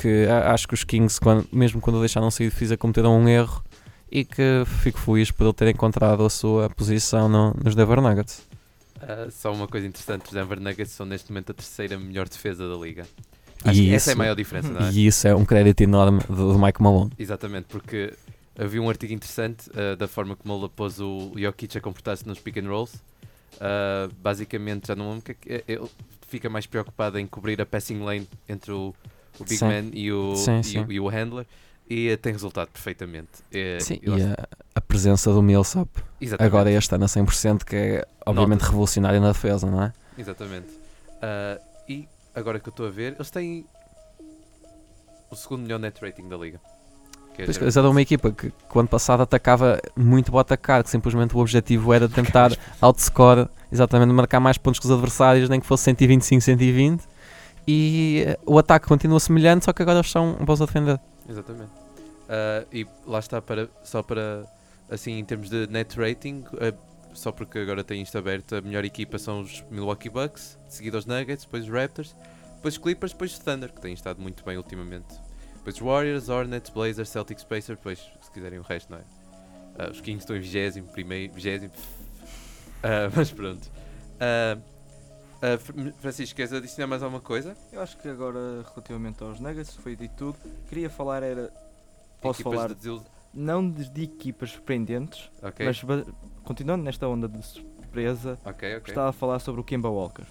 que 0.00 0.26
acho 0.46 0.68
que 0.68 0.74
os 0.74 0.84
Kings, 0.84 1.20
quando- 1.20 1.46
mesmo 1.52 1.80
quando 1.80 1.98
deixaram 2.00 2.30
sair 2.30 2.50
de 2.50 2.54
Fisa, 2.54 2.76
cometeram 2.76 3.18
um 3.18 3.28
erro 3.28 3.62
e 4.10 4.24
que 4.24 4.62
fico 4.66 4.98
feliz 4.98 5.30
por 5.30 5.44
ele 5.44 5.52
ter 5.54 5.68
encontrado 5.68 6.24
a 6.24 6.30
sua 6.30 6.68
posição 6.70 7.28
no- 7.28 7.54
nos 7.64 7.74
Denver 7.74 8.00
Nuggets. 8.00 8.42
Ah, 9.06 9.28
só 9.30 9.52
uma 9.52 9.68
coisa 9.68 9.86
interessante: 9.86 10.26
os 10.26 10.32
Denver 10.32 10.58
Nuggets 10.60 10.92
são 10.92 11.04
neste 11.06 11.30
momento 11.30 11.50
a 11.50 11.54
terceira 11.54 11.98
melhor 11.98 12.28
defesa 12.28 12.68
da 12.68 12.76
liga. 12.76 13.06
Acho 13.64 13.80
E 13.80 13.86
que 13.86 13.94
essa 13.94 14.10
é 14.10 14.12
a 14.12 14.12
isso- 14.12 14.18
maior 14.18 14.34
diferença, 14.34 14.68
não 14.68 14.86
é? 14.86 14.90
E 14.92 15.06
isso 15.06 15.26
é 15.28 15.34
um 15.34 15.44
crédito 15.44 15.80
enorme 15.82 16.20
do, 16.28 16.52
do 16.52 16.58
Mike 16.58 16.82
Malone. 16.82 17.10
Exatamente, 17.18 17.66
porque 17.68 18.12
havia 18.58 18.80
um 18.82 18.88
artigo 18.88 19.12
interessante 19.12 19.70
ah, 19.74 19.96
da 19.96 20.06
forma 20.08 20.36
como 20.36 20.54
ele 20.58 20.68
pôs 20.74 21.00
o 21.00 21.32
Jokic 21.36 21.76
a 21.78 21.80
comportar-se 21.80 22.26
nos 22.26 22.38
pick 22.38 22.56
and 22.58 22.68
rolls. 22.68 22.94
Ah, 23.60 24.08
basicamente, 24.22 24.88
já 24.88 24.96
não 24.96 25.10
lembro 25.10 25.22
que 25.34 25.52
é 25.52 25.56
é- 25.56 25.72
ele 25.74 25.88
fica 26.28 26.48
mais 26.50 26.66
preocupado 26.66 27.18
em 27.18 27.26
cobrir 27.26 27.60
a 27.60 27.66
passing 27.66 28.00
lane 28.00 28.28
entre 28.48 28.72
o, 28.72 28.94
o 29.38 29.44
Big 29.44 29.56
Sim. 29.56 29.64
Man 29.66 29.90
e 29.92 30.12
o, 30.12 30.34
Sim, 30.36 30.60
e, 30.60 30.64
sim. 30.64 30.86
e 30.88 31.00
o 31.00 31.08
handler 31.08 31.46
e 31.88 32.16
tem 32.16 32.32
resultado 32.32 32.68
perfeitamente. 32.68 33.30
Eh, 33.52 33.78
Sim, 33.80 34.00
e 34.02 34.22
a, 34.22 34.48
a 34.74 34.80
presença 34.80 35.32
do 35.32 35.42
Millsap 35.42 35.88
Exatamente. 36.20 36.46
agora 36.46 36.70
este 36.70 36.94
ano 36.94 37.04
a 37.04 37.08
100% 37.08 37.64
que 37.64 37.76
é 37.76 38.06
obviamente 38.24 38.60
Nota-se. 38.60 38.70
revolucionário 38.70 39.20
na 39.20 39.28
defesa, 39.28 39.70
não 39.70 39.82
é? 39.82 39.92
Exatamente. 40.18 40.68
Ah, 41.20 41.58
e 41.88 42.08
agora 42.34 42.58
que 42.58 42.68
eu 42.68 42.70
estou 42.70 42.86
a 42.86 42.90
ver, 42.90 43.14
eles 43.14 43.30
têm 43.30 43.66
o 45.30 45.36
segundo 45.36 45.62
melhor 45.62 45.78
net 45.78 46.00
rating 46.00 46.28
da 46.28 46.36
liga. 46.36 46.60
É 47.36 47.42
eles 47.42 47.76
eram 47.76 47.90
uma 47.90 48.00
equipa 48.00 48.30
que, 48.30 48.50
que 48.50 48.76
o 48.76 48.78
ano 48.78 48.88
passado 48.88 49.22
atacava 49.22 49.80
muito 49.96 50.30
para 50.30 50.40
atacar, 50.40 50.84
que 50.84 50.90
simplesmente 50.90 51.34
o 51.34 51.40
objetivo 51.40 51.92
era 51.92 52.08
tentar 52.10 52.52
outscore, 52.80 53.48
exatamente 53.72 54.12
marcar 54.12 54.38
mais 54.38 54.56
pontos 54.56 54.78
que 54.78 54.86
os 54.86 54.92
adversários, 54.92 55.48
nem 55.48 55.60
que 55.60 55.66
fosse 55.66 55.82
125, 55.84 56.40
120. 56.40 57.02
E 57.66 58.24
eh, 58.26 58.38
o 58.46 58.56
ataque 58.58 58.86
continua 58.86 59.18
semelhante, 59.18 59.64
só 59.64 59.72
que 59.72 59.82
agora 59.82 59.98
eles 59.98 60.10
são 60.10 60.34
bons 60.34 60.60
a 60.60 60.66
defender. 60.66 61.00
Exatamente. 61.28 61.72
Ah, 62.28 62.64
e 62.72 62.86
lá 63.06 63.18
está, 63.18 63.40
para, 63.40 63.68
só 63.82 64.02
para, 64.02 64.46
assim, 64.90 65.18
em 65.18 65.24
termos 65.24 65.50
de 65.50 65.66
net 65.66 65.98
rating, 65.98 66.44
ah, 66.60 66.74
só 67.12 67.30
porque 67.30 67.58
agora 67.58 67.84
tem 67.84 68.02
isto 68.02 68.16
aberto, 68.18 68.56
a 68.56 68.60
melhor 68.60 68.84
equipa 68.84 69.18
são 69.18 69.40
os 69.40 69.62
Milwaukee 69.70 70.08
Bucks, 70.10 70.58
seguido 70.68 70.96
aos 70.96 71.06
Nuggets, 71.06 71.44
depois 71.44 71.64
os 71.64 71.70
Raptors, 71.70 72.14
Depois 72.56 72.78
Clippers, 72.78 73.12
depois 73.12 73.36
o 73.36 73.40
Thunder, 73.44 73.72
que 73.72 73.80
tem 73.80 73.92
estado 73.92 74.20
muito 74.20 74.44
bem 74.44 74.56
ultimamente. 74.56 75.14
Depois 75.56 75.78
Warriors, 75.78 76.28
Hornets, 76.28 76.70
Blazers, 76.70 77.08
Celtics, 77.08 77.44
Pacers, 77.44 77.78
depois, 77.78 77.98
se 78.20 78.30
quiserem 78.30 78.58
o 78.58 78.62
resto, 78.62 78.90
não 78.90 78.98
é? 78.98 79.04
Ah, 79.78 79.90
os 79.90 80.00
Kings 80.00 80.22
estão 80.22 80.36
em 80.36 80.40
20 80.40 80.90
primeiro, 80.92 81.32
20 81.34 81.70
Ah, 82.82 83.10
mas 83.14 83.30
pronto. 83.30 83.70
Ah, 84.20 84.58
Fr- 85.58 85.92
Francisco, 86.00 86.36
queres 86.36 86.52
adicionar 86.52 86.86
mais 86.86 87.02
alguma 87.02 87.20
coisa? 87.20 87.56
Eu 87.72 87.80
acho 87.82 87.96
que 87.98 88.08
agora, 88.08 88.64
relativamente 88.74 89.22
aos 89.22 89.40
Nuggets, 89.40 89.74
foi 89.76 89.94
dito 89.96 90.14
tudo. 90.16 90.36
Queria 90.68 90.88
falar 90.90 91.22
era. 91.22 91.52
Posso 92.20 92.40
Equipas 92.42 92.54
falar 92.58 92.68
de 92.68 92.74
desil- 92.76 93.02
não 93.32 93.68
de, 93.68 93.88
de 93.90 94.02
equipas 94.04 94.50
surpreendentes, 94.50 95.28
Ok, 95.42 95.66
mas 95.66 95.82
continuando 96.44 96.84
nesta 96.84 97.06
onda 97.08 97.28
de 97.28 97.42
surpresa, 97.44 98.38
ok, 98.44 98.76
ok. 98.76 98.80
gostava 98.86 99.10
de 99.10 99.16
falar 99.18 99.38
sobre 99.40 99.60
o 99.60 99.64
Kemba 99.64 99.88
Walker. 99.90 100.22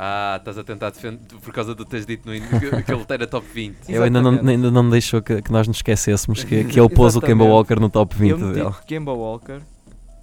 Ah, 0.00 0.36
estás 0.38 0.56
a 0.56 0.62
tentar 0.64 0.90
defender 0.90 1.20
por 1.40 1.52
causa 1.52 1.74
do 1.74 1.84
que 1.84 1.90
teres 1.90 2.06
dito 2.06 2.26
no 2.26 2.34
início 2.34 2.58
que- 2.84 2.92
ele 2.92 3.04
era 3.10 3.26
top 3.26 3.46
20. 3.46 3.76
Eu 3.92 4.02
ainda 4.04 4.22
não, 4.22 4.30
ainda 4.48 4.70
não 4.70 4.88
deixou 4.88 5.20
que, 5.20 5.42
que 5.42 5.50
nós 5.52 5.66
nos 5.66 5.78
esquecêssemos 5.78 6.44
que, 6.44 6.64
que 6.64 6.78
ele 6.80 6.88
pôs 6.88 7.16
o 7.16 7.20
Kemba. 7.20 7.44
Walker 7.44 7.74
no 7.80 7.90
top 7.90 8.14
20 8.16 8.40
Eu 8.40 8.52
dele. 8.52 8.74
Kemba 8.86 9.12
Walker 9.12 9.60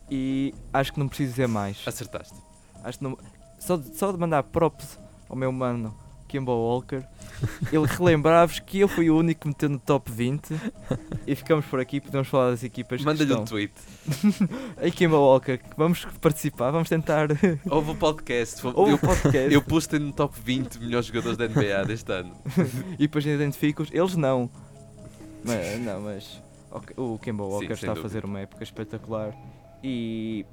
e 0.10 0.54
acho 0.74 0.93
que 0.93 1.00
não 1.00 1.08
preciso 1.08 1.32
dizer 1.32 1.48
mais. 1.48 1.84
Acertaste. 1.86 2.34
Acho 2.84 3.00
que 3.00 3.04
não, 3.04 3.18
só, 3.66 3.78
de, 3.78 3.97
só 3.97 4.11
de 4.11 4.18
mandar 4.20 4.43
props 4.43 4.99
ao 5.28 5.36
meu 5.36 5.51
mano 5.51 5.93
Kemba 6.28 6.51
Walker, 6.51 7.03
ele 7.72 7.86
relembrar-vos 7.97 8.59
que 8.59 8.80
eu 8.80 8.88
fui 8.88 9.09
o 9.09 9.18
único 9.18 9.41
que 9.41 9.47
meteu 9.47 9.70
no 9.70 9.80
top 9.80 10.11
20 10.11 10.53
e 11.26 11.36
ficamos 11.36 11.66
por 11.66 11.80
aqui, 11.80 12.01
podemos 12.01 12.28
falar 12.28 12.51
das 12.51 12.63
equipas 12.63 13.01
Manda-lhe 13.01 13.34
um 13.34 13.45
tweet. 13.45 13.74
Ei 14.82 14.91
Kemba 14.91 15.18
Walker, 15.18 15.59
vamos 15.78 16.05
participar, 16.22 16.72
vamos 16.72 16.89
tentar 16.89 17.30
Houve 17.70 17.91
o 17.91 17.95
podcast. 17.95 18.66
ou 18.68 18.88
eu, 18.88 18.95
o 18.95 18.99
podcast 18.99 19.53
eu 19.53 19.61
pus-te 19.61 19.97
no 19.97 20.11
top 20.11 20.36
20 20.43 20.80
melhores 20.80 21.07
jogadores 21.07 21.38
da 21.38 21.47
NBA 21.47 21.86
deste 21.86 22.11
ano. 22.11 22.36
e 22.93 23.03
depois 23.03 23.26
identifico-os, 23.26 23.89
eles 23.91 24.16
não. 24.16 24.49
Mas, 25.43 25.80
não, 25.82 26.01
mas 26.01 26.41
o 26.97 27.18
Kemba 27.20 27.43
Walker 27.43 27.68
Sim, 27.68 27.74
está 27.74 27.91
a 27.93 27.95
fazer 27.95 28.26
uma 28.26 28.41
época 28.41 28.63
espetacular 28.63 29.34
e 29.84 30.45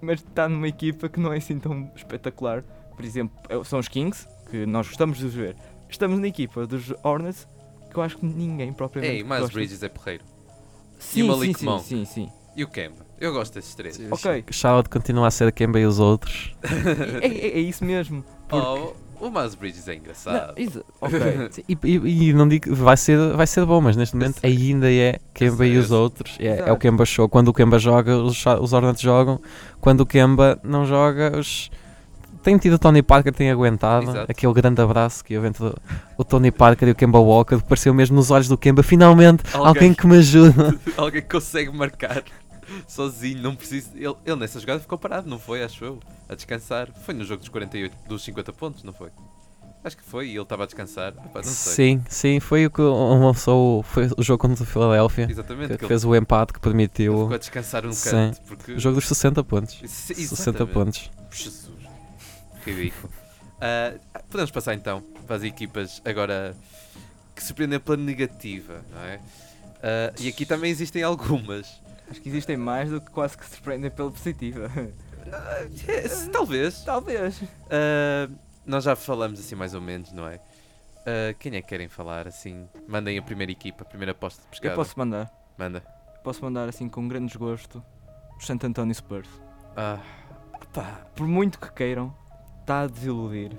mas 0.00 0.20
está 0.20 0.48
numa 0.48 0.68
equipa 0.68 1.08
que 1.08 1.18
não 1.20 1.32
é 1.32 1.38
assim 1.38 1.58
tão 1.58 1.90
espetacular. 1.96 2.62
Por 2.94 3.04
exemplo, 3.04 3.36
é- 3.48 3.62
são 3.64 3.78
os 3.78 3.88
Kings, 3.88 4.26
que 4.50 4.64
nós 4.66 4.86
gostamos 4.88 5.18
de 5.18 5.26
os 5.26 5.34
ver. 5.34 5.56
Estamos 5.88 6.18
na 6.18 6.28
equipa 6.28 6.66
dos 6.66 6.92
Hornets, 7.02 7.46
que 7.90 7.96
eu 7.96 8.02
acho 8.02 8.16
que 8.18 8.26
ninguém 8.26 8.72
propriamente 8.72 9.14
Ei. 9.16 9.48
Bridges 9.52 9.82
é 9.82 9.88
porreiro. 9.88 10.24
Sim, 10.98 11.20
e 11.20 11.22
o 11.22 11.26
sim, 11.26 11.30
Malik 11.30 11.58
sim, 11.58 11.64
Monk. 11.66 11.84
sim, 11.84 12.04
sim. 12.04 12.28
E 12.56 12.64
o 12.64 12.68
Kemba? 12.68 13.04
Eu 13.20 13.32
gosto 13.34 13.54
desses 13.54 13.74
três. 13.74 14.00
Ok, 14.10 14.44
Charlotte 14.50 14.88
continua 14.88 15.26
a 15.26 15.30
ser 15.30 15.52
Kemba 15.52 15.78
e 15.78 15.84
os 15.84 15.98
outros. 15.98 16.54
é, 17.22 17.26
é- 17.26 17.48
é 17.58 17.60
isso 17.60 17.84
mesmo. 17.84 18.24
Porque... 18.48 18.66
Oh, 18.66 18.94
o 19.20 19.30
Miles 19.30 19.54
Bridges 19.54 19.86
é 19.88 19.92
Não, 19.92 19.98
engraçado. 19.98 20.52
isso- 20.56 20.84
ok. 21.00 21.18
Sim, 21.50 21.62
E, 21.68 21.78
e- 21.84 22.28
e 22.28 22.32
não 22.32 22.46
digo 22.48 22.74
vai 22.74 22.96
ser, 22.96 23.18
vai 23.34 23.46
ser 23.46 23.64
bom, 23.64 23.80
mas 23.80 23.96
neste 23.96 24.14
momento 24.16 24.38
ainda 24.42 24.90
é 24.92 25.18
Kemba 25.34 25.66
e 25.66 25.76
os 25.78 25.90
outros. 25.90 26.36
É, 26.38 26.68
é 26.68 26.72
o. 26.72 26.76
Kemba 26.76 27.04
Show. 27.04 27.28
Quando 27.28 27.48
o 27.48 27.52
Kemba 27.52 27.78
joga, 27.78 28.16
os, 28.16 28.44
os 28.60 28.72
Hornets 28.72 29.00
jogam. 29.00 29.40
Quando 29.80 30.00
o 30.00 30.06
Kemba 30.06 30.58
não 30.62 30.84
joga, 30.86 31.38
os. 31.38 31.70
Tem 32.42 32.56
tido 32.58 32.74
o 32.74 32.78
Tony 32.78 33.02
Parker, 33.02 33.32
tem 33.34 33.50
aguentado. 33.50 34.08
Exato. 34.10 34.30
Aquele 34.30 34.52
grande 34.52 34.80
abraço 34.80 35.24
que 35.24 35.34
eu 35.34 35.44
entre 35.44 35.64
o- 35.64 35.74
o 36.16 36.22
Tony 36.22 36.52
Parker 36.52 36.86
e 36.88 36.92
o 36.92 36.94
Kemba 36.94 37.18
Walker. 37.18 37.58
Pareceu 37.58 37.92
mesmo 37.92 38.14
nos 38.14 38.30
olhos 38.30 38.46
do 38.46 38.56
Kemba. 38.56 38.84
Finalmente, 38.84 39.42
Alguém- 39.52 39.66
alguém 39.68 39.94
que 39.94 40.06
me 40.06 40.18
ajuda. 40.18 40.78
Alguém 40.96 41.22
que 41.22 41.28
consegue 41.28 41.70
marcar 41.76 42.22
sozinho, 42.88 43.40
não 43.42 43.54
precisa. 43.56 43.90
Ele, 43.94 44.14
ele 44.24 44.36
nessa 44.36 44.58
jogada 44.60 44.80
ficou 44.80 44.98
parado, 44.98 45.28
não 45.28 45.38
foi? 45.38 45.62
Acho 45.62 45.84
eu. 45.84 46.00
A 46.28 46.34
descansar. 46.34 46.88
Foi 47.04 47.14
no 47.14 47.24
jogo 47.24 47.40
dos 47.40 47.48
48, 47.48 47.96
dos 48.08 48.22
50 48.24 48.52
pontos, 48.52 48.82
não 48.82 48.92
foi? 48.92 49.10
Acho 49.84 49.96
que 49.96 50.02
foi 50.02 50.26
e 50.28 50.32
ele 50.32 50.42
estava 50.42 50.64
a 50.64 50.66
descansar. 50.66 51.14
Sim, 51.44 52.02
sim, 52.08 52.40
foi 52.40 52.66
o 52.66 52.70
que 52.70 52.80
lançou. 52.82 53.84
Foi 53.84 54.10
o 54.16 54.22
jogo 54.22 54.38
contra 54.40 54.64
o 54.64 54.66
Philadelphia. 54.66 55.28
Exatamente. 55.30 55.68
Que 55.72 55.78
que 55.78 55.84
ele- 55.84 55.88
fez 55.88 56.04
o 56.04 56.14
empate 56.16 56.52
que 56.52 56.58
ele 56.58 56.62
permitiu 56.64 57.12
ficou 57.12 57.34
a 57.34 57.38
descansar 57.38 57.84
num 57.84 57.92
Sim. 57.92 58.32
Porque... 58.48 58.72
o 58.72 58.80
jogo 58.80 58.96
dos 58.96 59.06
60 59.06 59.44
pontos. 59.44 59.78
Isso- 59.82 60.12
60 60.14 60.22
exatamente. 60.64 60.72
pontos. 60.74 61.10
Jesus. 61.30 61.76
Ridículo. 62.64 63.12
Ah, 63.60 63.94
podemos 64.28 64.50
passar 64.50 64.74
então 64.74 65.02
para 65.24 65.36
as 65.36 65.42
equipas 65.44 66.02
agora 66.04 66.56
que 67.34 67.42
surpreendem 67.44 67.78
pela 67.78 67.96
negativa, 67.96 68.84
não 68.92 69.00
é? 69.02 69.20
Ah, 69.82 70.12
e 70.18 70.26
aqui 70.28 70.44
também 70.44 70.68
existem 70.70 71.02
algumas. 71.04 71.80
Acho 72.10 72.20
que 72.20 72.28
existem 72.28 72.56
mais 72.56 72.90
do 72.90 73.00
que 73.00 73.10
quase 73.10 73.36
que 73.36 73.44
se 73.44 73.52
surpreendem 73.56 73.90
pela 73.90 74.10
positiva. 74.10 74.70
Ah, 75.32 75.66
é, 75.88 76.08
talvez. 76.30 76.82
Talvez. 76.84 77.42
Ah, 77.70 78.28
nós 78.64 78.84
já 78.84 78.94
falamos 78.94 79.40
assim 79.40 79.54
mais 79.56 79.74
ou 79.74 79.80
menos, 79.80 80.12
não 80.12 80.26
é? 80.28 80.40
Ah, 81.04 81.34
quem 81.38 81.56
é 81.56 81.60
que 81.62 81.68
querem 81.68 81.88
falar 81.88 82.28
assim? 82.28 82.68
Mandem 82.86 83.18
a 83.18 83.22
primeira 83.22 83.50
equipa, 83.50 83.82
a 83.82 83.86
primeira 83.86 84.12
aposta 84.12 84.40
de 84.42 84.48
pescada. 84.48 84.72
Eu 84.74 84.76
posso 84.76 84.96
mandar. 84.98 85.30
Manda. 85.58 85.80
Posso 86.22 86.44
mandar 86.44 86.68
assim 86.68 86.88
com 86.88 87.06
grande 87.08 87.26
desgosto 87.26 87.82
os 88.38 88.46
Santo 88.46 88.66
António 88.66 88.94
Spurs. 88.94 89.28
Ah, 89.76 89.98
Por 91.14 91.26
muito 91.26 91.58
que 91.58 91.72
queiram, 91.72 92.14
está 92.60 92.82
a 92.82 92.86
desiludir. 92.86 93.52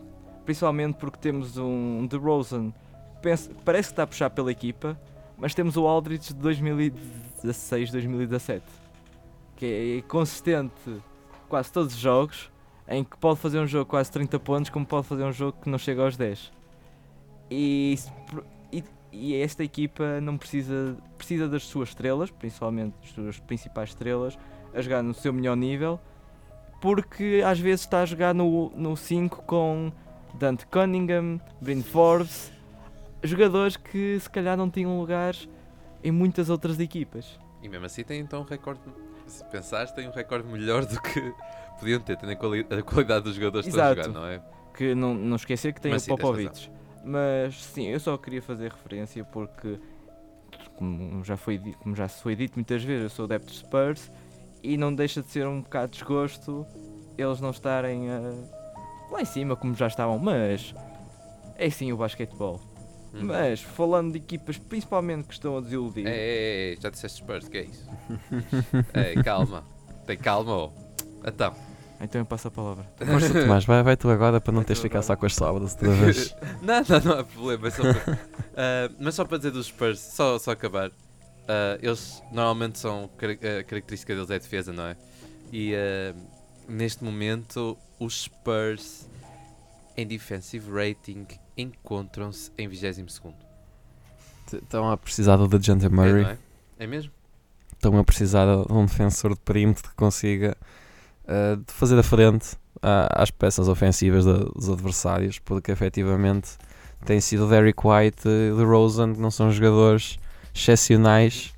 Principalmente 0.46 0.96
porque 0.98 1.18
temos 1.18 1.58
um 1.58 2.06
DeRozan 2.08 2.72
que 2.72 3.22
pensa- 3.22 3.52
parece 3.66 3.90
que 3.90 3.94
está 3.94 4.04
a 4.04 4.08
puxar 4.08 4.30
pela 4.30 4.52
equipa, 4.52 4.98
mas 5.38 5.54
temos 5.54 5.76
o 5.76 5.86
Aldridge 5.88 6.34
de 6.34 6.40
2016, 7.44 7.92
2017 7.92 8.88
que 9.58 10.00
é 10.00 10.02
consistente 10.08 11.02
quase 11.50 11.72
todos 11.72 11.94
os 11.94 12.00
jogos, 12.00 12.50
em 12.88 13.04
que 13.04 13.18
pode 13.18 13.40
fazer 13.40 13.60
um 13.60 13.68
jogo 13.68 13.86
quase 13.86 14.10
30 14.12 14.40
pontos, 14.40 14.70
como 14.70 14.86
pode 14.86 15.08
fazer 15.08 15.24
um 15.24 15.34
jogo 15.34 15.58
que 15.62 15.70
não 15.70 15.78
chega 15.78 16.04
aos 16.04 16.16
10. 16.16 16.52
E, 17.50 17.98
e, 18.72 18.84
e 19.12 19.36
esta 19.36 19.64
equipa 19.64 20.22
não 20.22 20.38
precisa, 20.38 20.96
precisa 21.18 21.50
das 21.50 21.64
suas 21.64 21.90
estrelas, 21.90 22.30
principalmente 22.30 22.94
das 23.02 23.12
suas 23.12 23.40
principais 23.40 23.90
estrelas, 23.90 24.38
a 24.74 24.82
jogar 24.82 25.02
no 25.02 25.14
seu 25.14 25.34
melhor 25.34 25.58
nível, 25.58 26.00
porque 26.80 27.42
às 27.46 27.60
vezes 27.60 27.82
está 27.82 28.02
a 28.02 28.06
jogar 28.06 28.34
no, 28.34 28.72
no 28.76 28.96
5 28.96 29.44
com 29.44 29.92
Dante 30.36 30.68
Cunningham, 30.68 31.42
Bryn 31.60 31.82
Forbes, 31.82 32.52
jogadores 33.24 33.76
que 33.76 34.20
se 34.20 34.30
calhar 34.30 34.56
não 34.56 34.70
tinham 34.70 35.00
lugares 35.00 35.50
em 36.04 36.12
muitas 36.12 36.50
outras 36.50 36.80
equipas. 36.80 37.40
e 37.62 37.68
mesmo 37.70 37.86
assim 37.86 38.04
tem 38.04 38.20
então 38.20 38.42
um 38.42 38.46
recorde. 38.46 38.80
Se 39.28 39.44
pensares, 39.46 39.92
tem 39.92 40.08
um 40.08 40.12
recorde 40.12 40.48
melhor 40.48 40.86
do 40.86 41.02
que 41.02 41.34
podiam 41.80 42.00
ter, 42.00 42.16
tendo 42.18 42.32
a, 42.32 42.36
quali- 42.36 42.66
a 42.70 42.82
qualidade 42.82 43.26
dos 43.26 43.36
jogadores 43.36 43.66
que 43.66 43.70
estão 43.72 43.86
a 43.86 43.92
Exato. 43.92 44.08
jogar, 44.10 44.20
não 44.22 44.28
é? 44.28 44.42
que 44.74 44.94
não, 44.96 45.14
não 45.16 45.36
esquecer 45.36 45.74
que 45.74 45.82
tem 45.82 45.92
Mas 45.92 46.06
o 46.08 46.10
Popovich. 46.10 46.72
Mas 47.04 47.56
sim, 47.64 47.88
eu 47.88 48.00
só 48.00 48.16
queria 48.18 48.42
fazer 48.42 48.72
referência 48.72 49.24
porque, 49.26 49.80
como 50.76 51.24
já, 51.26 51.36
foi, 51.36 51.58
como 51.82 51.96
já 51.96 52.08
se 52.08 52.22
foi 52.22 52.36
dito 52.36 52.54
muitas 52.56 52.84
vezes, 52.84 53.04
eu 53.04 53.10
sou 53.10 53.26
adepto 53.26 53.52
de 53.52 53.58
Spurs 53.58 54.12
e 54.64 54.78
não 54.78 54.94
deixa 54.94 55.22
de 55.22 55.30
ser 55.32 55.48
um 55.48 55.62
bocado 55.62 55.92
de 55.92 55.98
desgosto 56.00 56.66
eles 57.18 57.42
não 57.42 57.50
estarem 57.50 58.10
ah, 58.12 58.34
lá 59.12 59.22
em 59.22 59.26
cima 59.26 59.56
como 59.56 59.74
já 59.74 59.88
estavam. 59.88 60.20
Mas 60.20 60.74
é 61.56 61.70
sim 61.70 61.92
o 61.92 61.98
basquetebol. 61.98 62.62
Hum. 63.14 63.24
Mas 63.26 63.62
falando 63.62 64.12
de 64.12 64.18
equipas 64.18 64.58
principalmente 64.58 65.26
que 65.28 65.34
estão 65.34 65.58
a 65.58 65.62
desiludir, 65.62 66.06
Ei, 66.06 66.14
ei, 66.14 66.70
ei, 66.72 66.78
já 66.82 66.90
disseste 66.90 67.18
Spurs, 67.20 67.48
que 67.48 67.58
é 67.58 67.64
isso? 67.64 67.88
Ei, 68.94 69.16
calma. 69.24 69.64
Tem 70.06 70.18
calma, 70.18 70.52
ó. 70.52 70.72
Então, 71.26 71.54
então 72.00 72.22
eu 72.22 72.26
passo 72.26 72.48
a 72.48 72.52
palavra. 72.52 72.86
Força, 72.98 73.34
Tomás, 73.42 73.66
vai, 73.66 73.82
vai 73.84 73.98
tu 73.98 74.10
agora 74.10 74.40
para 74.40 74.52
não 74.52 74.60
Vai 74.62 74.68
teres 74.68 74.82
ficar 74.82 75.02
só 75.02 75.16
com 75.16 75.26
as 75.26 75.34
sábados 75.36 75.74
outra 75.74 75.90
vez. 75.92 76.36
não, 76.62 76.84
não, 76.88 77.00
não 77.04 77.20
há 77.20 77.24
problema. 77.24 77.68
É 77.68 77.72
só 77.72 77.82
para, 77.94 78.20
Ah, 78.56 78.92
mas 79.00 79.16
só 79.16 79.26
para 79.26 79.38
dizer 79.38 79.52
dos 79.52 79.66
Spurs, 79.68 80.00
só, 80.00 80.38
só 80.38 80.52
acabar. 80.52 80.92
ah, 81.48 81.78
eles 81.82 82.22
normalmente 82.32 82.78
são. 82.80 83.10
A 83.16 83.64
característica 83.64 84.14
deles 84.14 84.30
é 84.30 84.36
a 84.36 84.40
defesa, 84.40 84.72
não 84.72 84.86
é? 84.86 84.96
E 85.52 85.74
ah, 85.76 86.14
neste 86.68 87.04
momento, 87.04 87.78
os 88.00 88.24
Spurs 88.24 89.08
em 89.98 90.06
defensive 90.06 90.70
rating 90.72 91.26
encontram-se 91.58 92.52
em 92.58 92.68
22. 92.68 93.22
Estão 94.54 94.90
a 94.90 94.98
precisar 94.98 95.36
do 95.38 95.48
DeJounte 95.48 95.86
É, 95.86 95.90
Murray. 95.90 96.24
não 96.24 96.30
é? 96.30 96.38
é 96.80 96.88
mesmo? 96.88 97.12
Estão 97.74 97.98
a 97.98 98.04
precisar 98.04 98.46
de 98.46 98.72
um 98.74 98.86
defensor 98.86 99.34
de 99.34 99.40
perímetro 99.42 99.90
que 99.90 99.96
consiga 99.96 100.56
uh, 101.26 101.58
de 101.58 101.74
fazer 101.74 101.98
a 102.00 102.04
frente 102.04 102.56
à- 102.82 103.22
às 103.22 103.30
peças 103.30 103.68
ofensivas 103.68 104.26
da- 104.26 104.38
dos 104.56 104.70
adversários, 104.70 105.38
porque 105.40 105.72
efetivamente 105.72 106.52
tem 107.06 107.20
sido 107.20 107.48
Derrick 107.48 107.80
White 107.86 108.28
e 108.28 108.56
DeRozan, 108.56 109.14
que 109.14 109.20
não 109.20 109.30
são 109.30 109.52
jogadores 109.52 110.18
excepcionais. 110.56 111.54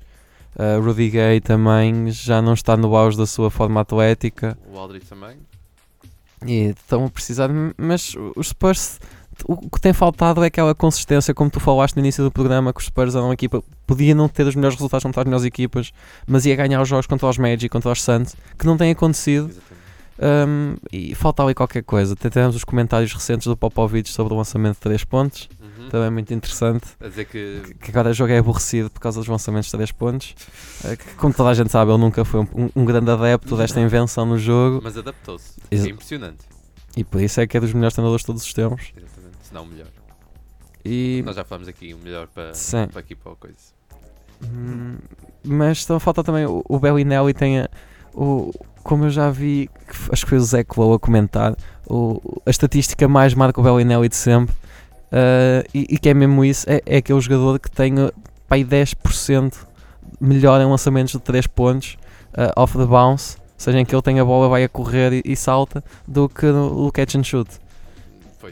Uh, 0.56 0.84
Rudy 0.84 1.10
Gay 1.10 1.40
também 1.40 2.10
já 2.10 2.42
não 2.42 2.52
está 2.54 2.76
no 2.76 2.94
auge 2.96 3.16
da 3.16 3.26
sua 3.26 3.50
forma 3.50 3.80
atlética. 3.80 4.58
O 4.70 4.76
Aldridge 4.78 5.06
também. 5.06 5.36
E 6.44 6.70
estão 6.70 7.04
a 7.04 7.08
precisar, 7.10 7.48
mas 7.78 8.14
os 8.34 8.48
Spurs, 8.48 8.98
o 9.46 9.56
que 9.70 9.80
tem 9.80 9.92
faltado 9.92 10.42
é 10.42 10.46
aquela 10.46 10.74
consistência, 10.74 11.32
como 11.34 11.50
tu 11.50 11.60
falaste 11.60 11.94
no 11.96 12.00
início 12.00 12.22
do 12.24 12.30
programa, 12.30 12.72
que 12.72 12.80
os 12.80 12.86
Spurs 12.86 13.14
eram 13.14 13.26
uma 13.26 13.34
equipa, 13.34 13.62
podia 13.86 14.14
não 14.14 14.28
ter 14.28 14.46
os 14.46 14.54
melhores 14.54 14.76
resultados 14.76 15.02
contra 15.04 15.20
as 15.22 15.24
melhores 15.26 15.44
equipas, 15.44 15.92
mas 16.26 16.44
ia 16.46 16.56
ganhar 16.56 16.80
os 16.80 16.88
jogos 16.88 17.06
contra 17.06 17.28
os 17.28 17.38
Magic, 17.38 17.68
contra 17.68 17.90
os 17.90 18.02
Suns, 18.02 18.34
que 18.58 18.66
não 18.66 18.76
tem 18.76 18.90
acontecido. 18.90 19.50
Um, 20.22 20.76
e 20.92 21.14
falta 21.14 21.42
ali 21.42 21.54
qualquer 21.54 21.82
coisa. 21.82 22.14
Tivemos 22.14 22.54
os 22.54 22.62
comentários 22.62 23.10
recentes 23.14 23.46
do 23.46 23.56
Popovich 23.56 24.10
sobre 24.10 24.34
o 24.34 24.36
lançamento 24.36 24.74
de 24.74 24.80
3 24.80 25.02
pontos. 25.04 25.48
Uhum. 25.58 25.88
Também 25.88 26.08
é 26.08 26.10
muito 26.10 26.34
interessante. 26.34 26.84
A 27.02 27.08
dizer 27.08 27.24
que. 27.24 27.62
Que 27.80 27.90
agora 27.90 28.10
o 28.10 28.12
jogo 28.12 28.30
é 28.30 28.36
aborrecido 28.36 28.90
por 28.90 29.00
causa 29.00 29.18
dos 29.18 29.26
lançamentos 29.28 29.70
de 29.70 29.76
3 29.78 29.92
pontos. 29.92 30.34
Eh, 30.84 30.96
que, 30.96 31.14
como 31.14 31.32
toda 31.32 31.48
a 31.48 31.54
gente 31.54 31.70
sabe, 31.72 31.90
ele 31.90 31.98
nunca 32.00 32.22
foi 32.22 32.40
um, 32.40 32.68
um- 32.76 32.84
grande 32.84 33.10
adepto 33.10 33.56
desta 33.56 33.80
invenção 33.80 34.26
no 34.26 34.38
jogo. 34.38 34.80
Mas 34.84 34.98
adaptou-se. 34.98 35.54
É 35.70 35.76
impressionante. 35.76 36.44
E 36.94 37.02
por 37.02 37.22
isso 37.22 37.40
é 37.40 37.46
que 37.46 37.56
é 37.56 37.60
dos 37.60 37.72
melhores 37.72 37.94
treinadores 37.94 38.20
de 38.20 38.26
todos 38.26 38.42
os 38.44 38.52
tempos. 38.52 38.92
Exatamente. 38.94 39.19
Se 39.50 39.54
não 39.54 39.64
o 39.64 39.66
melhor. 39.66 39.88
E, 40.84 41.22
Nós 41.26 41.34
já 41.36 41.44
falamos 41.44 41.66
aqui 41.68 41.92
o 41.92 41.98
melhor 41.98 42.28
para, 42.28 42.54
Sim. 42.54 42.86
para 42.86 43.00
aqui 43.00 43.16
para 43.16 43.32
a 43.32 43.34
coisa. 43.36 43.56
Hum, 44.44 44.96
mas 45.44 45.82
então 45.84 45.98
falta 46.00 46.22
também 46.24 46.46
o, 46.46 46.64
o 46.68 46.78
Bellinelli 46.78 47.34
tem 47.34 47.58
a- 47.60 47.68
o 48.14 48.50
como 48.82 49.04
eu 49.04 49.10
já 49.10 49.30
vi 49.30 49.68
acho 50.10 50.24
que 50.24 50.30
foi 50.30 50.38
o 50.38 50.40
Zé 50.40 50.64
Clow 50.64 50.94
a 50.94 50.98
comentar 50.98 51.54
o, 51.86 52.40
a 52.46 52.50
estatística 52.50 53.06
mais 53.06 53.34
marca 53.34 53.60
o 53.60 53.62
Bellinelli 53.62 54.08
de 54.08 54.16
sempre 54.16 54.54
ah, 55.12 55.62
e, 55.74 55.86
e 55.90 55.98
que 55.98 56.08
é 56.08 56.14
mesmo 56.14 56.42
isso 56.42 56.64
é, 56.70 56.80
é 56.86 56.96
aquele 56.98 57.20
jogador 57.20 57.58
que 57.58 57.70
tem 57.70 57.98
uh, 58.00 58.10
pá, 58.48 58.54
aí 58.56 58.64
10% 58.64 59.54
melhor 60.18 60.58
em 60.62 60.64
lançamentos 60.66 61.12
de 61.12 61.18
3 61.20 61.46
pontos 61.48 61.98
ah, 62.32 62.50
off 62.56 62.78
the 62.78 62.86
bounce 62.86 63.36
seja 63.58 63.78
em 63.78 63.84
que 63.84 63.94
ele 63.94 64.00
tem 64.00 64.18
a 64.20 64.24
bola 64.24 64.48
vai 64.48 64.64
a 64.64 64.68
correr 64.70 65.12
e, 65.12 65.22
e 65.32 65.36
salta 65.36 65.84
do 66.08 66.30
que 66.30 66.46
no, 66.46 66.84
no 66.84 66.90
catch 66.92 67.14
and 67.16 67.24
shoot 67.24 67.50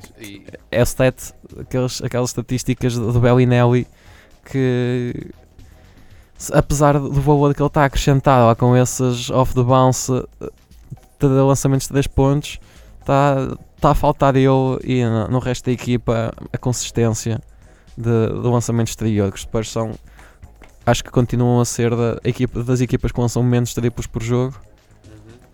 Pois. 0.01 0.29
E, 0.29 0.47
é 0.71 0.81
o 0.81 0.85
stat, 0.85 1.33
aqueles, 1.61 2.03
aquelas 2.03 2.31
estatísticas 2.31 2.95
do 2.97 3.21
Bellinelli 3.21 3.87
que 4.45 5.33
apesar 6.53 6.99
do 6.99 7.21
valor 7.21 7.55
que 7.55 7.61
ele 7.61 7.67
está 7.67 7.83
a 7.83 7.85
acrescentar 7.87 8.47
lá 8.47 8.55
com 8.55 8.77
esses 8.77 9.29
off 9.31 9.55
the 9.55 9.63
bounce 9.63 10.13
eh, 10.13 10.51
de 11.19 11.27
lançamentos 11.27 11.87
de 11.87 11.93
3 11.95 12.07
pontos 12.07 12.61
está 13.01 13.57
tá 13.81 13.91
a 13.91 13.95
faltar 13.95 14.37
ele 14.37 14.79
e 14.85 15.05
no, 15.05 15.39
resto 15.41 15.67
da 15.67 15.73
equipa 15.73 16.33
a 16.53 16.59
consistência 16.59 17.41
de, 17.97 18.29
do 18.29 18.51
lançamento 18.51 18.97
que 19.33 19.41
Spurs 19.41 19.71
são 19.71 19.93
acho 20.87 21.05
que 21.05 21.11
continuam 21.11 21.61
a 21.61 21.65
ser 21.65 21.95
da 21.95 22.19
equipa, 22.25 22.63
das 22.63 22.81
equipas 22.81 23.13
que 23.13 23.21
lançam 23.21 23.43
menos 23.43 23.75
triplos 23.75 24.07
por 24.07 24.23
jogo. 24.23 24.55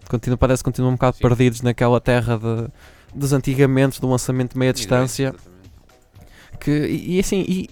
Continua, 0.08 0.36
parece 0.36 0.62
que 0.62 0.70
continuam 0.70 0.92
um 0.92 0.96
bocado 0.96 1.16
Sim. 1.16 1.22
perdidos 1.22 1.62
naquela 1.62 2.00
terra 2.00 2.38
de, 2.38 2.68
dos 3.14 3.32
antigamente 3.32 4.00
do 4.00 4.08
lançamento 4.08 4.52
de 4.52 4.58
meia 4.58 4.72
distância 4.72 5.34
que, 6.60 6.70
e, 6.70 7.16
e 7.16 7.20
assim, 7.20 7.44
e, 7.46 7.68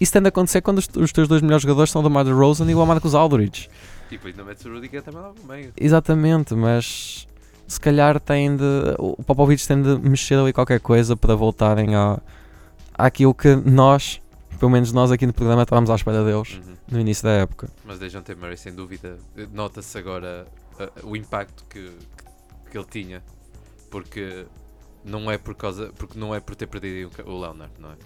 isso 0.00 0.12
tende 0.12 0.26
a 0.26 0.28
acontecer 0.28 0.60
quando 0.60 0.78
os, 0.78 0.88
os 0.96 1.12
teus 1.12 1.28
dois 1.28 1.40
melhores 1.40 1.62
jogadores 1.62 1.90
são 1.90 2.00
o 2.00 2.04
DeMar 2.04 2.24
DeRozan 2.24 2.70
e 2.70 2.74
o 2.74 2.86
Marcus 2.86 3.14
Aldridge. 3.14 3.70
E 4.08 4.16
depois 4.16 4.36
não 4.36 4.44
metes 4.44 4.64
o 4.64 4.72
Rudiger 4.72 5.02
também 5.02 5.22
lá 5.22 5.32
no 5.32 5.44
meio. 5.48 5.72
Exatamente, 5.76 6.54
mas 6.54 7.26
se 7.66 7.80
calhar 7.80 8.20
tem 8.20 8.54
de. 8.56 8.62
O 8.98 9.22
Popovich 9.22 9.66
tem 9.66 9.80
de 9.80 9.96
mexer 9.98 10.38
ali 10.38 10.52
qualquer 10.52 10.78
coisa 10.80 11.16
para 11.16 11.34
voltarem 11.34 11.94
a, 11.94 12.18
àquilo 12.92 13.34
que 13.34 13.56
nós, 13.56 14.20
pelo 14.58 14.70
menos 14.70 14.92
nós 14.92 15.10
aqui 15.10 15.26
no 15.26 15.32
programa, 15.32 15.62
estávamos 15.62 15.90
à 15.90 15.94
espera 15.94 16.22
deles 16.22 16.54
Uhum. 16.54 16.74
no 16.92 17.00
início 17.00 17.24
da 17.24 17.30
época. 17.30 17.68
Mas 17.84 17.98
Dejan 17.98 18.20
T. 18.20 18.34
Murray, 18.34 18.56
sem 18.58 18.74
dúvida, 18.74 19.16
nota-se 19.52 19.96
agora 19.96 20.46
eh, 20.78 20.90
o 21.02 21.16
impacto 21.16 21.64
que, 21.68 21.80
que, 21.80 22.70
que 22.70 22.78
ele 22.78 22.86
tinha. 22.86 23.22
Porque 23.90 24.46
não 25.04 25.30
é 25.30 25.38
por 25.38 25.54
causa. 25.54 25.92
Porque 25.96 26.18
não 26.18 26.34
é 26.34 26.40
por 26.40 26.54
ter 26.56 26.66
perdido 26.66 27.10
o 27.26 27.40
Leonard, 27.40 27.72
não 27.78 27.92
é? 27.92 27.96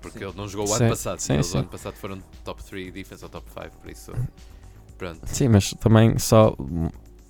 Porque 0.00 0.22
ele 0.22 0.34
não 0.36 0.46
jogou 0.46 0.66
o 0.66 0.68
Sim, 0.68 0.84
ano 0.84 0.88
passado. 0.90 1.18
sim, 1.18 1.34
eles 1.34 1.46
sim. 1.46 1.56
o 1.56 1.60
ano 1.60 1.68
passado 1.68 1.94
foram 1.94 2.18
top 2.44 2.62
3 2.62 2.92
defense 2.92 3.24
ou 3.24 3.30
top 3.30 3.46
5, 3.50 3.76
por 3.76 3.90
isso. 3.90 4.12
Pronto. 4.96 5.20
Sim, 5.24 5.48
mas 5.48 5.72
também 5.72 6.18
só 6.18 6.56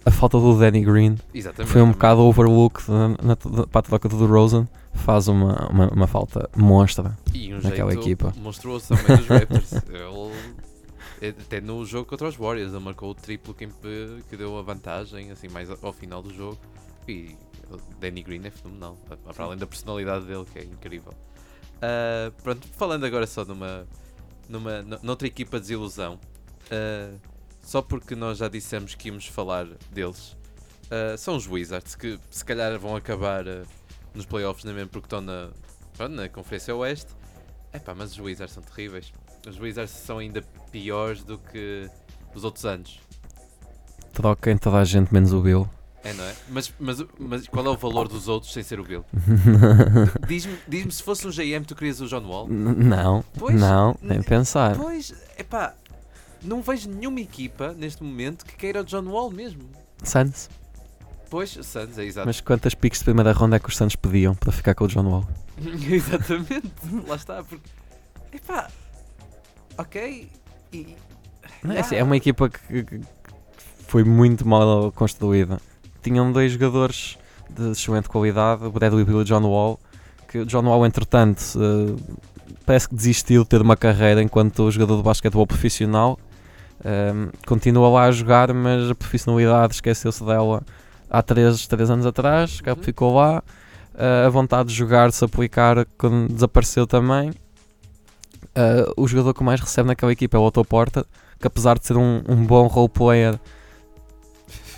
a 0.04 0.10
falta 0.10 0.38
do 0.38 0.56
Danny 0.56 0.84
Green 0.84 1.16
Exatamente. 1.34 1.72
foi 1.72 1.80
um 1.80 1.86
também. 1.86 1.94
bocado 1.94 2.20
overlooked 2.20 2.88
na, 2.88 3.08
na, 3.08 3.36
para 3.36 3.78
a 3.80 3.82
troca 3.82 4.08
do 4.08 4.18
DeRozan. 4.18 4.68
Faz 4.94 5.28
uma, 5.28 5.68
uma, 5.68 5.88
uma 5.88 6.06
falta 6.06 6.48
monstra. 6.56 7.18
Um 7.34 7.60
naquela 7.60 7.92
equipa. 7.92 8.32
monstruoso 8.38 8.88
também 8.88 9.16
dos 9.16 9.26
Raptors. 9.26 9.72
ele, 9.90 10.32
até 11.40 11.60
no 11.60 11.84
jogo 11.84 12.08
contra 12.08 12.28
os 12.28 12.36
Warriors, 12.36 12.72
ele 12.72 12.82
marcou 12.82 13.10
o 13.10 13.14
triplo 13.14 13.54
que, 13.54 13.66
que 14.28 14.36
deu 14.36 14.58
a 14.58 14.62
vantagem, 14.62 15.30
assim, 15.30 15.48
mais 15.48 15.70
ao 15.70 15.92
final 15.92 16.22
do 16.22 16.32
jogo. 16.32 16.58
E 17.08 17.36
o 17.70 17.76
Danny 17.98 18.22
Green 18.22 18.44
é 18.44 18.50
fenomenal, 18.50 18.96
para 19.24 19.44
além 19.44 19.58
da 19.58 19.66
personalidade 19.66 20.26
dele, 20.26 20.44
que 20.52 20.58
é 20.58 20.64
incrível. 20.64 21.14
Ah, 21.80 22.32
pronto, 22.42 22.66
falando 22.68 23.04
agora 23.04 23.26
só 23.26 23.44
numa, 23.44 23.86
numa 24.48 24.82
noutra 25.02 25.26
equipa 25.26 25.58
de 25.58 25.62
desilusão, 25.62 26.18
ah, 26.70 27.16
só 27.60 27.82
porque 27.82 28.14
nós 28.14 28.38
já 28.38 28.48
dissemos 28.48 28.94
que 28.94 29.08
íamos 29.08 29.26
falar 29.26 29.66
deles, 29.90 30.36
ah, 30.90 31.16
são 31.16 31.36
os 31.36 31.46
Wizards, 31.46 31.94
que 31.94 32.18
se 32.30 32.44
calhar 32.44 32.78
vão 32.78 32.96
acabar 32.96 33.44
nos 34.14 34.26
playoffs, 34.26 34.64
nem 34.64 34.74
mesmo 34.74 34.90
porque 34.90 35.06
estão 35.06 35.20
na, 35.20 35.50
na 36.08 36.28
Conferência 36.28 36.74
Oeste. 36.74 37.14
Epá, 37.72 37.94
mas 37.94 38.12
os 38.12 38.18
Wizards 38.18 38.54
são 38.54 38.62
terríveis. 38.62 39.12
Os 39.46 39.60
Wizards 39.60 39.92
são 39.92 40.18
ainda 40.18 40.42
piores 40.72 41.22
do 41.22 41.38
que 41.38 41.88
os 42.34 42.44
outros 42.44 42.64
anos. 42.64 42.98
Troquem 44.12 44.56
toda 44.56 44.78
a 44.78 44.84
gente 44.84 45.12
menos 45.12 45.32
o 45.32 45.40
Bill. 45.40 45.68
É, 46.02 46.12
não 46.12 46.24
é? 46.24 46.34
Mas, 46.48 46.72
mas, 46.78 47.04
mas 47.18 47.48
qual 47.48 47.66
é 47.66 47.70
o 47.70 47.76
valor 47.76 48.08
dos 48.08 48.28
outros 48.28 48.52
sem 48.52 48.62
ser 48.62 48.78
o 48.78 48.84
Bill? 48.84 49.04
Diz-me 50.26 50.56
diz 50.68 50.94
se 50.96 51.02
fosse 51.02 51.26
um 51.26 51.30
GM, 51.30 51.64
tu 51.66 51.74
querias 51.74 52.00
o 52.00 52.06
John 52.06 52.24
Wall? 52.26 52.48
Não, 52.48 53.24
Pois, 53.38 53.54
não, 53.58 53.96
nem 54.00 54.22
pensar. 54.22 54.76
Pois, 54.76 55.12
epá, 55.36 55.74
não 56.42 56.62
vejo 56.62 56.88
nenhuma 56.88 57.20
equipa 57.20 57.72
neste 57.72 58.02
momento 58.02 58.44
que 58.44 58.56
queira 58.56 58.82
o 58.82 58.84
John 58.84 59.04
Wall 59.06 59.30
mesmo. 59.30 59.62
Suns. 60.02 60.48
Pois, 61.28 61.50
Suns, 61.50 61.98
é 61.98 62.04
exato. 62.04 62.26
Mas 62.26 62.40
quantas 62.40 62.74
piques 62.74 63.00
de 63.00 63.04
primeira 63.04 63.32
ronda 63.32 63.56
é 63.56 63.58
que 63.58 63.68
os 63.68 63.76
Suns 63.76 63.96
pediam 63.96 64.34
para 64.34 64.52
ficar 64.52 64.74
com 64.74 64.84
o 64.84 64.88
John 64.88 65.08
Wall? 65.08 65.28
Exatamente, 65.90 66.72
lá 67.06 67.16
está. 67.16 67.42
Porque, 67.42 67.68
epá, 68.32 68.70
ok. 69.78 70.30
E, 70.72 70.96
é, 71.68 71.80
assim, 71.80 71.96
é 71.96 72.02
uma 72.02 72.16
equipa 72.16 72.48
que, 72.48 72.84
que 72.84 73.00
foi 73.86 74.04
muito 74.04 74.46
mal 74.46 74.90
construída. 74.92 75.60
Tinham 76.02 76.30
dois 76.32 76.52
jogadores 76.52 77.18
de 77.50 77.70
excelente 77.70 78.08
qualidade, 78.08 78.64
o 78.64 78.70
Bradley 78.70 79.04
Beal 79.04 79.18
e 79.20 79.22
o 79.22 79.24
John 79.24 79.42
Wall, 79.46 79.78
que 80.28 80.38
o 80.38 80.46
John 80.46 80.64
Wall, 80.66 80.84
entretanto, 80.86 81.40
eh, 81.56 81.94
parece 82.64 82.88
que 82.88 82.94
desistiu 82.94 83.42
de 83.44 83.48
ter 83.48 83.60
uma 83.62 83.76
carreira 83.76 84.22
enquanto 84.22 84.70
jogador 84.70 84.96
de 84.98 85.02
basquetebol 85.02 85.46
profissional. 85.46 86.18
Ehm, 86.84 87.30
continua 87.46 87.88
lá 87.88 88.04
a 88.04 88.12
jogar, 88.12 88.52
mas 88.52 88.90
a 88.90 88.94
profissionalidade 88.94 89.74
esqueceu-se 89.74 90.24
dela 90.24 90.62
há 91.08 91.22
3, 91.22 91.66
três 91.66 91.88
anos 91.90 92.04
atrás, 92.06 92.60
Uhum. 92.66 92.76
ficou 92.82 93.14
lá. 93.14 93.42
Eh, 93.96 94.24
a 94.26 94.28
vontade 94.28 94.68
de 94.68 94.74
jogar, 94.74 95.08
de 95.08 95.14
se 95.14 95.24
aplicar, 95.24 95.86
quando 95.96 96.32
desapareceu 96.32 96.86
também. 96.86 97.30
Eh, 98.56 98.92
o 98.96 99.06
jogador 99.06 99.34
que 99.34 99.44
mais 99.44 99.60
recebe 99.60 99.86
naquela 99.88 100.10
equipa 100.12 100.36
é 100.36 100.40
o 100.40 100.44
Otto 100.44 100.64
Porter, 100.64 101.04
que 101.38 101.46
apesar 101.46 101.78
de 101.78 101.86
ser 101.86 101.96
um, 101.96 102.22
um 102.26 102.44
bom 102.46 102.66
role 102.66 102.88
player, 102.88 103.38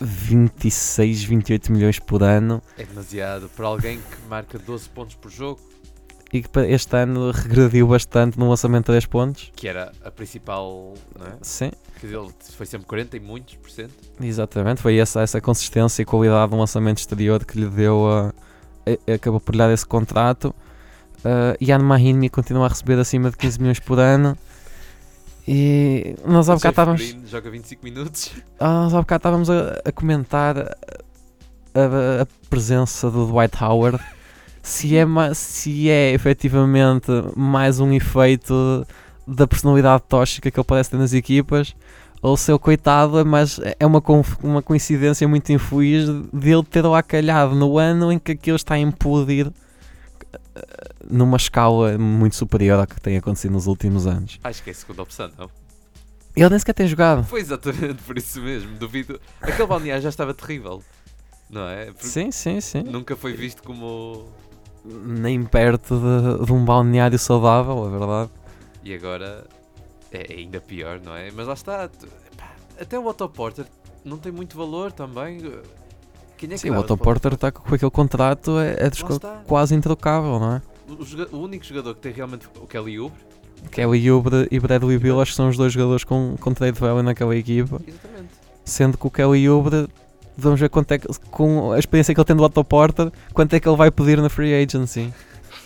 26, 0.00 1.24
28 1.24 1.72
milhões 1.72 1.98
por 1.98 2.22
ano, 2.22 2.62
é 2.76 2.84
demasiado 2.84 3.48
para 3.50 3.66
alguém 3.66 3.98
que 3.98 4.28
marca 4.28 4.58
12 4.58 4.88
pontos 4.90 5.14
por 5.16 5.30
jogo, 5.30 5.60
e 6.32 6.42
que 6.42 6.48
este 6.60 6.94
ano 6.96 7.30
regrediu 7.30 7.86
bastante 7.88 8.38
no 8.38 8.48
lançamento 8.50 8.82
de 8.86 8.92
3 8.92 9.06
pontos. 9.06 9.50
que 9.56 9.66
era 9.66 9.92
a 10.04 10.10
principal, 10.10 10.94
não 11.18 11.26
é? 11.26 11.30
Sim, 11.40 11.70
Que 12.00 12.06
ele 12.06 12.28
foi 12.56 12.66
sempre 12.66 12.86
40 12.86 13.16
e 13.16 13.20
muitos 13.20 13.54
por 13.56 13.70
cento. 13.70 13.94
exatamente. 14.20 14.82
Foi 14.82 14.96
essa, 14.98 15.20
essa 15.22 15.40
consistência 15.40 16.02
e 16.02 16.04
qualidade 16.04 16.52
no 16.52 16.58
lançamento 16.58 16.98
exterior 16.98 17.44
que 17.44 17.58
lhe 17.58 17.66
deu 17.68 18.06
a, 18.10 18.28
a- 18.86 19.14
acabou 19.14 19.40
por 19.40 19.52
lhe 19.52 19.58
dar 19.58 19.72
esse 19.72 19.86
contrato. 19.86 20.54
Uh, 21.24 21.56
Ian 21.60 21.80
Mahinmi 21.80 22.28
continua 22.30 22.66
a 22.66 22.68
receber 22.68 22.98
acima 22.98 23.30
de 23.30 23.36
15 23.36 23.58
milhões 23.60 23.80
por 23.80 23.98
ano. 23.98 24.36
E 25.46 26.14
nós 26.26 26.48
há 26.48 26.54
bocado 26.54 26.72
estávamos. 26.72 27.16
Joga 27.30 27.50
25 27.50 27.84
minutos. 27.84 28.32
Ah, 28.60 28.82
nós 28.84 28.94
há 28.94 28.98
bocado 29.00 29.18
estávamos 29.20 29.50
a, 29.50 29.80
a 29.84 29.92
comentar 29.92 30.58
a, 30.58 30.62
a- 31.74 32.22
a 32.22 32.26
presença 32.50 33.10
do 33.10 33.26
Dwight 33.26 33.62
Howard. 33.62 33.98
Se 34.62 34.96
é, 34.96 35.06
se 35.34 35.88
é 35.88 36.12
efetivamente 36.12 37.10
mais 37.34 37.80
um 37.80 37.92
efeito 37.92 38.86
da 39.26 39.46
personalidade 39.46 40.02
tóxica 40.08 40.50
que 40.50 40.58
ele 40.60 40.66
parece 40.66 40.90
ter 40.90 40.98
nas 40.98 41.14
equipas, 41.14 41.74
ou 42.20 42.36
se 42.36 42.52
o 42.52 42.58
coitado 42.58 43.18
é, 43.18 43.24
mais, 43.24 43.58
é 43.80 43.86
uma, 43.86 44.02
uma 44.42 44.60
coincidência 44.62 45.26
muito 45.26 45.50
infeliz 45.50 46.08
dele 46.32 46.62
ter 46.64 46.82
lá 46.82 47.02
calhado 47.02 47.54
no 47.54 47.78
ano 47.78 48.12
em 48.12 48.18
que 48.18 48.32
aquilo 48.32 48.56
está 48.56 48.74
a 48.74 48.78
implodir 48.78 49.50
numa 51.08 51.36
escala 51.36 51.96
muito 51.98 52.36
superior 52.36 52.80
à 52.80 52.86
que 52.86 53.00
tem 53.00 53.16
acontecido 53.16 53.52
nos 53.52 53.66
últimos 53.66 54.06
anos. 54.06 54.38
Acho 54.42 54.62
que 54.62 54.70
é 54.70 54.72
a 54.72 54.76
segunda 54.76 55.02
opção, 55.02 55.30
não? 55.38 55.50
Ele 56.36 56.50
nem 56.50 56.58
sequer 56.58 56.74
tem 56.74 56.86
jogado. 56.86 57.24
Foi 57.24 57.40
exatamente 57.40 58.02
por 58.04 58.16
isso 58.16 58.40
mesmo. 58.40 58.76
Duvido. 58.78 59.20
Aquele 59.40 59.66
balneário 59.66 60.02
já 60.02 60.08
estava 60.08 60.32
terrível. 60.32 60.82
Não 61.50 61.66
é? 61.68 61.86
Porque 61.86 62.06
Sim, 62.06 62.30
sim, 62.30 62.60
sim. 62.60 62.82
Nunca 62.82 63.16
foi 63.16 63.32
visto 63.32 63.62
como. 63.62 64.28
nem 64.84 65.42
perto 65.44 65.98
de, 65.98 66.46
de 66.46 66.52
um 66.52 66.64
balneário 66.64 67.18
saudável, 67.18 67.86
é 67.86 67.90
verdade. 67.90 68.30
E 68.84 68.94
agora 68.94 69.46
é 70.12 70.34
ainda 70.34 70.60
pior, 70.60 71.00
não 71.00 71.16
é? 71.16 71.30
Mas 71.30 71.46
lá 71.46 71.54
está. 71.54 71.90
Até 72.80 72.98
o 72.98 73.06
Otto 73.06 73.28
Porter 73.28 73.66
não 74.04 74.18
tem 74.18 74.30
muito 74.30 74.56
valor 74.56 74.92
também. 74.92 75.40
Sim, 76.56 76.70
o 76.70 76.78
Otto 76.78 76.96
Porter 76.96 77.34
está 77.34 77.50
com 77.50 77.74
aquele 77.74 77.90
contrato, 77.90 78.58
é, 78.58 78.76
é 78.86 78.90
dos 78.90 79.00
Lá 79.00 79.08
co- 79.08 79.14
está. 79.14 79.42
quase 79.46 79.74
introcável, 79.74 80.38
não 80.38 80.54
é? 80.56 80.62
O, 80.88 81.36
o 81.36 81.40
único 81.42 81.64
jogador 81.64 81.94
que 81.94 82.00
tem 82.00 82.12
realmente 82.12 82.46
o 82.60 82.66
Kelly 82.66 82.98
Oubre. 82.98 83.18
Kelly 83.72 84.10
Oubre 84.10 84.46
e 84.50 84.60
Bradley 84.60 84.98
Bill 84.98 85.20
acho 85.20 85.32
que 85.32 85.36
são 85.36 85.48
os 85.48 85.56
dois 85.56 85.72
jogadores 85.72 86.04
com, 86.04 86.36
com 86.40 86.54
trade 86.54 86.78
value 86.78 87.02
naquela 87.02 87.34
equipa. 87.36 87.80
Exatamente. 87.86 88.28
Sendo 88.64 88.96
que 88.96 89.06
o 89.06 89.10
Kelly 89.10 89.48
Oubre, 89.48 89.88
vamos 90.36 90.60
ver 90.60 90.68
quanto 90.70 90.92
é 90.92 90.98
que, 90.98 91.08
com 91.30 91.72
a 91.72 91.78
experiência 91.78 92.14
que 92.14 92.20
ele 92.20 92.24
tem 92.26 92.36
do 92.36 92.42
Otto 92.42 92.62
Porter, 92.64 93.10
quanto 93.34 93.54
é 93.54 93.60
que 93.60 93.68
ele 93.68 93.76
vai 93.76 93.90
pedir 93.90 94.20
na 94.22 94.28
free 94.28 94.54
agency. 94.54 95.12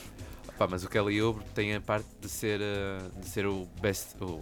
Pá, 0.59 0.67
mas 0.71 0.85
o 0.85 0.89
Kelly 0.89 1.21
Oubre 1.21 1.43
tem 1.55 1.75
a 1.75 1.81
parte 1.81 2.07
de 2.21 2.29
ser, 2.29 2.61
eh, 2.61 2.99
de 3.21 3.29
ser 3.29 3.47
o 3.47 3.67
best, 3.81 4.15
o- 4.21 4.41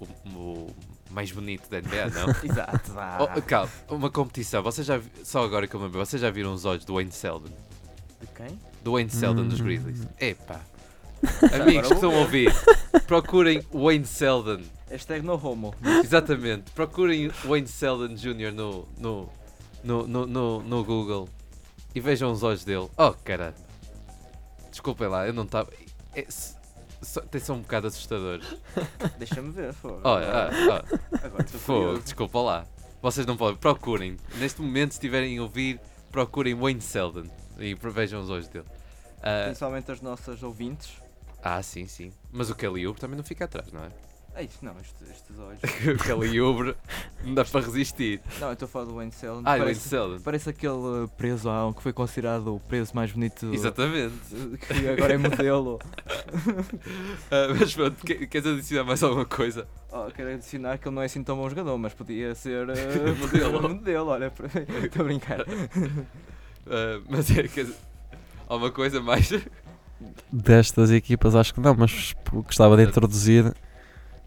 o- 0.00 0.08
o 0.36 0.66
mais 1.12 1.30
bonito 1.30 1.68
da 1.70 1.78
NBA, 1.80 2.10
não? 2.10 2.28
Exato, 2.42 2.92
vá. 2.92 3.18
Oh, 3.36 3.42
calma, 3.42 3.70
uma 3.88 4.10
competição. 4.10 4.62
Vocês 4.62 4.86
já, 4.86 4.96
vi- 4.98 5.10
só 5.24 5.44
agora 5.44 5.66
que 5.66 5.74
eu 5.74 5.80
me 5.80 5.86
lembro, 5.86 5.98
vocês 6.04 6.20
já 6.20 6.30
viram 6.30 6.52
os 6.52 6.64
olhos 6.64 6.84
do 6.84 6.94
Wayne 6.94 7.12
Selden? 7.12 7.52
De 8.20 8.26
quem? 8.28 8.58
Do 8.82 8.92
Wayne 8.92 9.10
Selden 9.10 9.48
dos 9.48 9.60
Hum. 9.60 9.64
Grizzlies? 9.64 10.06
Epá. 10.20 10.60
Amigos 11.60 11.86
que 11.88 11.94
estão 11.94 12.10
a 12.12 12.18
ouvir, 12.18 12.52
procurem 13.06 13.62
Wayne 13.72 14.04
Selden. 14.06 14.64
Hashtag 14.90 15.24
no 15.24 15.34
homo. 15.34 15.72
Exatamente. 16.04 16.70
Procurem 16.72 17.30
Wayne 17.44 17.68
Selden 17.68 18.14
Jr. 18.16 18.52
no, 18.52 18.86
no, 18.98 19.28
no, 19.84 20.06
no, 20.06 20.26
no, 20.26 20.62
no 20.62 20.84
Google 20.84 21.28
e 21.94 22.00
vejam 22.00 22.30
os 22.32 22.42
olhos 22.42 22.64
dele. 22.64 22.88
Oh, 22.96 23.12
caralho. 23.24 23.54
Desculpem 24.70 25.06
lá, 25.08 25.26
eu 25.26 25.32
não 25.32 25.44
estava. 25.44 25.70
É, 26.14 26.26
s- 27.02 27.12
só- 27.14 27.20
tem 27.22 27.40
só 27.40 27.52
um 27.54 27.60
bocado 27.62 27.86
assustadores. 27.88 28.46
Deixa-me 29.18 29.50
ver, 29.50 29.72
fogo. 29.74 30.00
Olha, 30.04 30.26
ah, 30.26 30.50
ah, 30.72 31.26
Agora 31.26 31.46
fogo, 31.46 31.98
desculpa 32.00 32.40
lá. 32.40 32.66
Vocês 33.02 33.26
não 33.26 33.36
podem. 33.36 33.56
Procurem. 33.56 34.16
Neste 34.36 34.62
momento, 34.62 34.92
se 34.92 34.98
estiverem 34.98 35.36
a 35.38 35.42
ouvir, 35.42 35.80
procurem 36.10 36.54
Wayne 36.54 36.80
Selden 36.80 37.30
e 37.58 37.74
vejam 37.74 38.20
os 38.22 38.30
olhos 38.30 38.48
dele. 38.48 38.66
Ah, 39.22 39.44
Principalmente 39.46 39.90
as 39.90 40.00
nossas 40.00 40.42
ouvintes. 40.42 40.92
ah, 41.42 41.62
sim, 41.62 41.86
sim. 41.86 42.12
Mas 42.30 42.48
o 42.50 42.54
Kelly 42.54 42.86
Oubre 42.86 43.00
também 43.00 43.16
não 43.16 43.24
fica 43.24 43.44
atrás, 43.44 43.72
não 43.72 43.84
é? 43.84 43.88
Ei, 44.34 44.48
não, 44.62 44.72
estes, 44.80 45.10
estes 45.10 45.38
olhos. 45.38 45.60
Kelly 46.02 46.40
Oubre 46.40 46.74
não 47.22 47.34
dá 47.34 47.44
para 47.44 47.60
resistir. 47.60 48.18
Não, 48.40 48.46
eu 48.48 48.52
estou 48.54 48.64
a 48.64 48.68
falar 48.68 48.84
do 48.86 48.94
Wayne 48.94 49.12
Selden. 49.12 49.42
Ah, 49.44 49.58
Wayne 49.58 49.74
Selden. 49.74 50.20
parece 50.20 50.48
aquele 50.48 51.06
preso 51.18 51.50
há 51.50 51.66
um 51.66 51.72
que 51.74 51.82
foi 51.82 51.92
considerado 51.92 52.54
o 52.56 52.58
preso 52.60 52.92
mais 52.94 53.12
bonito. 53.12 53.52
Exatamente. 53.52 54.14
Que 54.66 54.88
agora 54.88 55.12
é 55.14 55.18
modelo. 55.18 55.78
Ah, 57.30 57.54
mas 57.58 57.74
pronto, 57.74 58.04
que- 58.04 58.26
queres 58.26 58.46
adicionar 58.46 58.84
mais 58.84 59.02
alguma 59.02 59.24
coisa? 59.26 59.66
Oh, 59.90 60.10
quero 60.10 60.30
adicionar 60.32 60.78
que 60.78 60.88
ele 60.88 60.94
não 60.94 61.02
é 61.02 61.06
assim 61.06 61.22
tão 61.22 61.36
bom 61.36 61.48
jogador, 61.48 61.76
mas 61.78 61.92
podia 61.94 62.34
ser 62.34 62.68
uh, 62.68 62.72
Modelo. 63.20 63.62
modelo. 63.68 64.08
Olha, 64.08 64.32
estou 64.84 65.02
a 65.02 65.04
brincar. 65.04 65.40
Ah, 66.66 67.00
mas 67.08 67.30
é, 67.30 67.46
quer 67.48 67.64
dizer, 67.64 67.76
alguma 68.48 68.70
coisa 68.70 69.00
mais? 69.00 69.30
Destas 70.32 70.90
equipas 70.90 71.34
acho 71.34 71.52
que 71.54 71.60
não, 71.60 71.74
mas 71.74 72.14
gostava 72.32 72.76
de 72.76 72.84
introduzir 72.84 73.54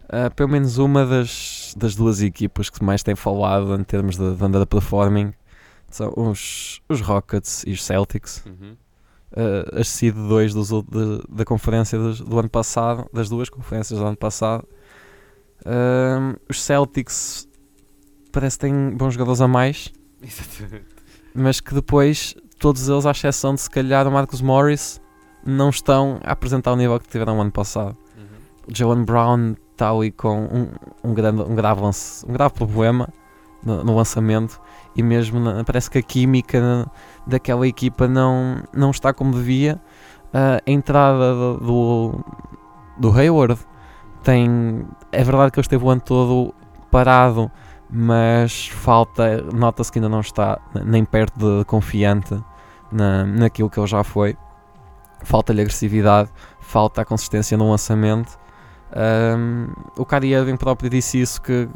ah, 0.08 0.30
pelo 0.30 0.48
menos 0.50 0.78
uma 0.78 1.04
das, 1.04 1.74
das 1.76 1.94
duas 1.94 2.20
equipas 2.22 2.70
que 2.70 2.82
mais 2.84 3.02
tem 3.02 3.14
falado 3.14 3.74
em 3.74 3.82
termos 3.84 4.16
de, 4.16 4.34
de 4.34 4.44
underperforming 4.44 5.32
são 5.90 6.12
os, 6.16 6.80
os 6.88 7.00
Rockets 7.00 7.64
e 7.66 7.72
os 7.72 7.84
Celtics. 7.84 8.44
Uhum. 8.46 8.76
uh, 9.32 9.80
as 9.80 9.88
seed 9.88 10.14
2 10.14 10.52
dos, 10.54 10.68
de- 10.68 11.22
da 11.28 11.44
conferência 11.44 11.98
dos- 11.98 12.20
do 12.20 12.38
ano 12.38 12.48
passado, 12.50 13.08
das 13.12 13.28
duas 13.28 13.48
conferências 13.48 13.98
do 13.98 14.04
ano 14.04 14.16
passado. 14.16 14.66
Um, 15.64 16.34
os 16.48 16.62
Celtics 16.62 17.48
parece 18.30 18.58
que 18.58 18.66
têm 18.66 18.90
bons 18.90 19.14
jogadores 19.14 19.40
a 19.40 19.48
mais, 19.48 19.92
mas 21.34 21.60
que 21.60 21.74
depois 21.74 22.34
todos 22.58 22.88
eles, 22.88 23.06
à 23.06 23.10
exceção 23.10 23.54
de 23.54 23.60
se 23.60 23.70
calhar 23.70 24.06
o 24.06 24.10
Marcus 24.12 24.40
Morris, 24.40 25.00
não 25.44 25.70
estão 25.70 26.20
a 26.24 26.32
apresentar 26.32 26.72
o 26.72 26.76
nível 26.76 26.98
que 27.00 27.08
tiveram 27.08 27.36
no 27.36 27.42
ano 27.42 27.52
passado. 27.52 27.96
Uhum. 28.16 28.24
O 28.72 28.74
Jalen 28.76 29.04
Brown 29.04 29.54
está 29.76 29.90
ali 29.90 30.10
com 30.10 30.40
um, 30.44 30.68
um, 31.10 31.14
grande, 31.14 31.42
um, 31.42 31.54
grave, 31.54 31.82
um 31.82 32.32
grave 32.32 32.54
problema 32.54 33.08
no, 33.62 33.84
no 33.84 33.94
lançamento 33.94 34.58
e 34.96 35.02
mesmo 35.02 35.38
na- 35.38 35.62
parece 35.64 35.90
que 35.90 35.98
a 35.98 36.02
química 36.02 36.90
daquela 37.26 37.68
equipa 37.68 38.08
não, 38.08 38.62
não 38.72 38.90
está 38.90 39.12
como 39.12 39.32
devia. 39.34 39.78
Ah, 40.32 40.60
a 40.66 40.70
entrada 40.70 41.34
do, 41.34 41.56
do, 41.58 42.24
do 42.98 43.12
Hayward 43.18 43.58
tem. 44.22 44.86
É 45.12 45.22
verdade 45.22 45.52
que 45.52 45.58
ele 45.58 45.64
esteve 45.64 45.84
o 45.84 45.90
ano 45.90 46.00
todo 46.00 46.54
parado, 46.90 47.50
mas 47.90 48.68
falta, 48.68 49.42
nota-se 49.54 49.92
que 49.92 49.98
ainda 49.98 50.08
não 50.08 50.20
está 50.20 50.58
nem 50.84 51.04
perto 51.04 51.38
de 51.38 51.64
confiante 51.66 52.42
na, 52.90 53.24
naquilo 53.24 53.68
que 53.68 53.78
ele 53.78 53.86
já 53.86 54.02
foi. 54.02 54.36
Falta-lhe 55.22 55.60
agressividade, 55.60 56.30
falta 56.60 57.02
a 57.02 57.04
consistência 57.04 57.56
no 57.58 57.70
lançamento. 57.70 58.38
Um, 58.96 59.68
o 59.96 60.06
Irving 60.24 60.56
próprio 60.56 60.88
disse 60.88 61.20
isso 61.20 61.40
que 61.42 61.68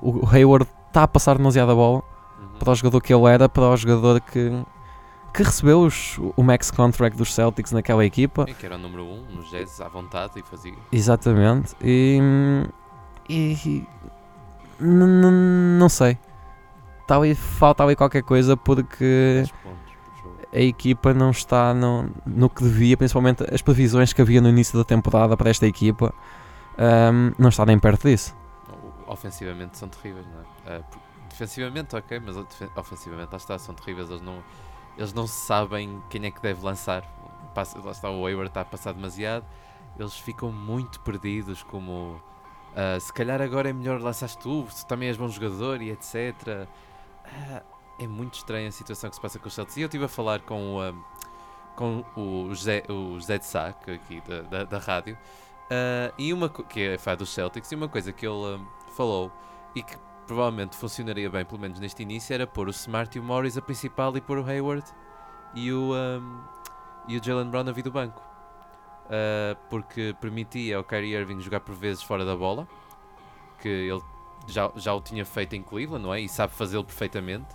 o 0.00 0.26
Hayward 0.30 0.66
está 0.88 1.02
a 1.02 1.08
passar 1.08 1.36
demasiada 1.36 1.74
bola 1.74 2.02
Uhum. 2.40 2.58
para 2.58 2.70
o 2.70 2.74
jogador 2.74 3.00
que 3.02 3.12
ele 3.12 3.26
era, 3.26 3.48
para 3.48 3.64
o 3.64 3.76
jogador 3.76 4.20
que, 4.20 4.50
que 5.34 5.42
recebeu 5.42 5.80
os- 5.82 6.18
o 6.36 6.42
max 6.42 6.70
contract 6.70 7.16
dos 7.18 7.34
Celtics 7.34 7.72
naquela 7.72 8.04
equipa. 8.04 8.46
E 8.48 8.54
que 8.54 8.64
era 8.64 8.76
o 8.76 8.78
número 8.78 9.02
1 9.04 9.06
um, 9.12 9.36
nos 9.36 9.50
Jazz 9.50 9.80
à 9.80 9.88
vontade 9.88 10.32
e 10.38 10.42
fazia. 10.42 10.72
Exatamente. 10.90 11.74
E, 11.82 12.18
e 13.28 13.84
não 14.80 15.88
sei. 15.88 16.16
Tá 17.06 17.16
ali, 17.16 17.34
falta 17.34 17.82
ali 17.82 17.96
qualquer 17.96 18.22
coisa 18.22 18.56
porque 18.56 19.36
10 19.38 19.50
pontos 19.50 19.78
por 20.04 20.22
jogo. 20.22 20.36
a 20.52 20.60
equipa 20.60 21.14
não 21.14 21.30
está 21.30 21.72
no, 21.74 22.10
no 22.26 22.48
que 22.50 22.62
devia, 22.62 22.96
principalmente 22.96 23.44
as 23.52 23.62
previsões 23.62 24.12
que 24.12 24.20
havia 24.22 24.40
no 24.40 24.48
início 24.48 24.78
da 24.78 24.84
temporada 24.84 25.36
para 25.36 25.50
esta 25.50 25.66
equipa. 25.66 26.12
Um, 26.78 27.32
não 27.38 27.48
está 27.48 27.64
nem 27.66 27.78
perto 27.78 28.08
disso. 28.08 28.36
Ofensivamente 29.06 29.78
são 29.78 29.88
terríveis, 29.88 30.26
não 30.26 30.72
é? 30.72 30.78
Por- 30.80 31.00
defensivamente, 31.28 31.94
ok, 31.94 32.20
mas 32.20 32.36
ofen- 32.36 32.70
ofensivamente, 32.76 33.30
lá 33.30 33.36
está, 33.36 33.58
são 33.58 33.74
terríveis. 33.74 34.10
Eles 34.10 34.22
não, 34.22 34.42
eles 34.96 35.12
não 35.12 35.26
sabem 35.26 36.02
quem 36.10 36.24
é 36.26 36.30
que 36.30 36.40
deve 36.40 36.64
lançar. 36.64 37.02
Passa, 37.54 37.78
lá 37.80 37.92
está, 37.92 38.10
o 38.10 38.26
Hayward 38.26 38.48
está 38.50 38.60
a 38.62 38.64
passar 38.64 38.92
demasiado. 38.92 39.44
Eles 39.98 40.14
ficam 40.16 40.52
muito 40.52 41.00
perdidos, 41.00 41.62
como 41.62 42.20
ah, 42.76 42.98
se 43.00 43.12
calhar 43.12 43.40
agora 43.42 43.70
é 43.70 43.72
melhor 43.72 44.00
lançares 44.00 44.36
tu, 44.36 44.66
se 44.70 44.86
também 44.86 45.08
és 45.08 45.16
bom 45.16 45.28
jogador 45.28 45.82
e 45.82 45.90
etc. 45.90 46.68
Ah, 47.24 47.62
é 47.98 48.06
muito 48.06 48.34
estranha 48.34 48.68
a 48.68 48.72
situação 48.72 49.10
que 49.10 49.16
se 49.16 49.22
passa 49.22 49.38
com 49.38 49.48
os 49.48 49.54
Celtics. 49.54 49.76
E 49.76 49.80
eu 49.82 49.86
estive 49.86 50.04
a 50.04 50.08
falar 50.08 50.40
com, 50.40 50.80
ah, 50.80 50.94
com 51.74 52.04
o 52.16 52.48
José, 52.54 52.82
o 52.88 53.14
José 53.18 53.38
de 53.38 53.46
Sá, 53.46 53.72
que 53.72 53.90
aqui 53.92 54.20
da, 54.28 54.42
da, 54.42 54.64
da 54.64 54.78
rádio, 54.78 55.16
ah, 55.70 56.12
e 56.18 56.32
uma, 56.32 56.48
que 56.48 56.80
é 56.80 56.98
fã 56.98 57.16
dos 57.16 57.30
Celtics, 57.30 57.70
e 57.72 57.74
uma 57.74 57.88
coisa 57.88 58.12
que 58.12 58.26
ele 58.26 58.56
ah, 58.56 58.90
falou 58.92 59.30
e 59.74 59.82
que 59.82 59.96
provavelmente 60.26 60.76
funcionaria 60.76 61.30
bem, 61.30 61.44
pelo 61.44 61.60
menos 61.60 61.80
neste 61.80 62.02
início, 62.02 62.34
era 62.34 62.46
pôr 62.46 62.68
o 62.68 62.70
Smart 62.70 63.16
e 63.16 63.20
o 63.20 63.24
Morris 63.24 63.56
a 63.56 63.62
principal 63.62 64.16
e 64.16 64.20
pôr 64.20 64.38
o 64.38 64.44
Hayward 64.44 64.84
e 65.54 65.72
o, 65.72 65.94
um, 65.94 66.40
e 67.08 67.16
o 67.16 67.24
Jalen 67.24 67.48
Brown 67.48 67.66
a 67.68 67.72
vir 67.72 67.82
do 67.82 67.90
banco. 67.90 68.22
Uh, 69.06 69.56
porque 69.70 70.14
permitia 70.20 70.76
ao 70.76 70.84
Kyrie 70.84 71.14
Irving 71.14 71.40
jogar 71.40 71.60
por 71.60 71.74
vezes 71.74 72.02
fora 72.02 72.26
da 72.26 72.36
bola, 72.36 72.68
que 73.58 73.68
ele 73.68 74.02
já, 74.46 74.70
já 74.76 74.92
o 74.92 75.00
tinha 75.00 75.24
feito 75.24 75.56
em 75.56 75.62
Cleveland, 75.62 76.04
não 76.04 76.12
é? 76.12 76.20
E 76.20 76.28
sabe 76.28 76.52
fazê-lo 76.52 76.84
perfeitamente. 76.84 77.54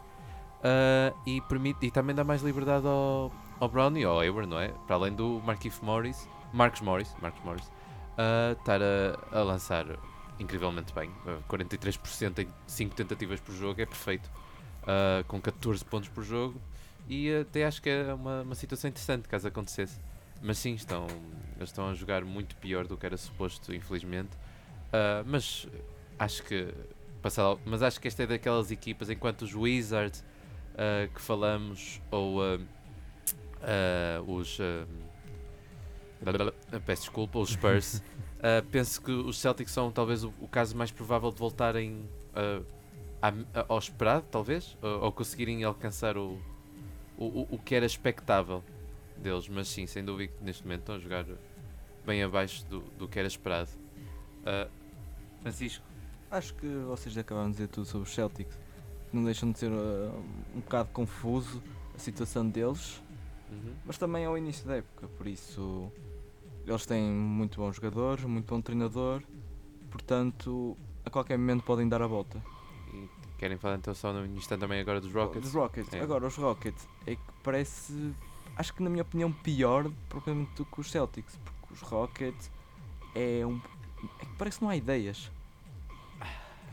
Uh, 0.59 1.15
e, 1.27 1.41
permite, 1.41 1.85
e 1.85 1.91
também 1.91 2.15
dá 2.15 2.23
mais 2.23 2.41
liberdade 2.41 2.87
ao, 2.87 3.31
ao 3.59 3.69
Brown 3.69 3.95
e 3.97 4.03
ao 4.03 4.19
Hayward, 4.19 4.49
não 4.49 4.59
é? 4.59 4.69
Para 4.87 4.95
além 4.95 5.13
do 5.13 5.39
Markif 5.45 5.83
Morris, 5.85 6.27
Marcus 6.51 6.81
Morris, 6.81 7.15
Marcus 7.21 7.43
Morris, 7.43 7.71
uh, 8.17 8.53
estar 8.59 8.81
a, 8.81 9.39
a 9.39 9.43
lançar 9.43 9.85
incrivelmente 10.39 10.93
bem. 10.93 11.09
Uh, 11.25 11.43
43% 11.49 12.39
em 12.39 12.47
5 12.67 12.95
tentativas 12.95 13.39
por 13.39 13.53
jogo 13.53 13.81
é 13.81 13.85
perfeito. 13.85 14.29
Uh, 14.83 15.23
com 15.27 15.39
14 15.39 15.83
pontos 15.85 16.09
por 16.09 16.23
jogo. 16.23 16.59
E 17.07 17.33
até 17.35 17.65
acho 17.65 17.81
que 17.81 17.89
é 17.89 18.13
uma, 18.13 18.41
uma 18.41 18.55
situação 18.55 18.89
interessante 18.89 19.27
caso 19.27 19.47
acontecesse. 19.47 19.99
Mas 20.41 20.57
sim, 20.57 20.73
estão, 20.73 21.07
eles 21.55 21.69
estão 21.69 21.89
a 21.89 21.93
jogar 21.93 22.23
muito 22.25 22.55
pior 22.57 22.85
do 22.85 22.97
que 22.97 23.05
era 23.05 23.17
suposto, 23.17 23.73
infelizmente. 23.73 24.35
Uh, 24.87 25.23
mas 25.25 25.67
acho 26.19 26.43
que 26.43 26.73
passado, 27.21 27.59
mas 27.65 27.81
acho 27.81 27.99
que 27.99 28.07
esta 28.07 28.23
é 28.23 28.27
daquelas 28.27 28.69
equipas, 28.69 29.09
enquanto 29.09 29.43
os 29.43 29.55
Wizards 29.55 30.23
uh, 30.73 31.11
que 31.13 31.21
falamos, 31.21 32.01
ou 32.11 32.41
uh, 32.41 32.59
os 34.27 34.59
peço 36.85 37.01
desculpa, 37.03 37.39
os 37.39 37.49
Spurs, 37.51 37.95
uh, 38.39 38.63
penso 38.71 39.01
que 39.01 39.11
os 39.11 39.37
Celtics 39.39 39.71
são 39.71 39.91
talvez 39.91 40.23
o, 40.23 40.33
o 40.39 40.47
caso 40.47 40.75
mais 40.75 40.91
provável 40.91 41.31
de 41.31 41.37
voltarem 41.37 42.05
uh, 42.35 42.65
à- 43.21 43.29
a- 43.59 43.65
ao 43.67 43.77
esperado, 43.79 44.25
talvez, 44.31 44.77
ou, 44.81 45.03
ou 45.05 45.11
conseguirem 45.11 45.63
alcançar 45.63 46.17
o, 46.17 46.37
o, 47.17 47.47
o- 47.55 47.59
que 47.59 47.75
era 47.75 47.85
expectável 47.85 48.63
deles, 49.17 49.47
mas 49.47 49.67
sim, 49.67 49.85
sem 49.85 50.03
dúvida 50.03 50.33
que 50.37 50.43
neste 50.43 50.63
momento 50.63 50.79
estão 50.81 50.95
a 50.95 50.99
jogar 50.99 51.25
bem 52.05 52.23
abaixo 52.23 52.65
do, 52.65 52.79
do 52.97 53.07
que 53.07 53.17
era 53.19 53.27
esperado. 53.27 53.69
Uh, 54.41 54.69
Francisco, 55.41 55.83
Acho 56.31 56.53
que 56.55 56.65
vocês 56.87 57.15
acabaram 57.17 57.47
de 57.49 57.53
dizer 57.57 57.67
tudo 57.67 57.85
sobre 57.85 58.07
os 58.09 58.13
Celtics. 58.15 58.57
não 59.13 59.23
deixam 59.23 59.51
de 59.51 59.59
ser 59.59 59.69
uh, 59.71 60.11
um 60.55 60.61
bocado 60.61 60.89
confuso 60.91 61.61
a 61.95 61.99
situação 61.99 62.47
deles, 62.49 63.01
Uhum. 63.51 63.73
mas 63.85 63.99
também 63.99 64.23
é 64.23 64.29
o 64.29 64.35
início 64.35 64.65
da 64.65 64.77
época, 64.77 65.07
por 65.15 65.27
isso 65.27 65.91
eles 66.65 66.85
têm 66.85 67.03
muito 67.11 67.59
bons 67.59 67.75
jogadores, 67.75 68.23
muito 68.25 68.45
bom 68.53 68.61
treinador, 68.61 69.21
portanto 69.91 70.77
a 71.05 71.09
qualquer 71.09 71.37
momento 71.37 71.63
podem 71.63 71.87
dar 71.87 72.01
a 72.01 72.07
volta. 72.07 72.41
E 72.93 73.07
querem 73.37 73.57
falar 73.57 73.75
então 73.75 73.93
só 73.93 74.13
no 74.13 74.25
instante 74.25 74.59
também 74.61 74.79
agora 74.79 75.01
dos 75.01 75.13
Rockets? 75.13 75.41
Dos 75.41 75.53
Rockets. 75.53 75.93
É. 75.93 75.99
Agora 76.01 76.25
os 76.27 76.35
Rockets 76.35 76.87
é 77.05 77.15
que 77.15 77.21
parece, 77.43 78.13
acho 78.55 78.73
que 78.73 78.81
na 78.83 78.89
minha 78.89 79.01
opinião, 79.03 79.31
pior 79.31 79.89
propriamente 80.09 80.51
do 80.55 80.65
que 80.65 80.79
os 80.79 80.89
Celtics, 80.89 81.37
porque 81.43 81.73
os 81.73 81.81
Rockets 81.81 82.49
é 83.15 83.45
um. 83.45 83.59
É 84.19 84.25
que 84.25 84.35
parece 84.37 84.57
que 84.59 84.63
não 84.63 84.71
há 84.71 84.75
ideias. 84.75 85.31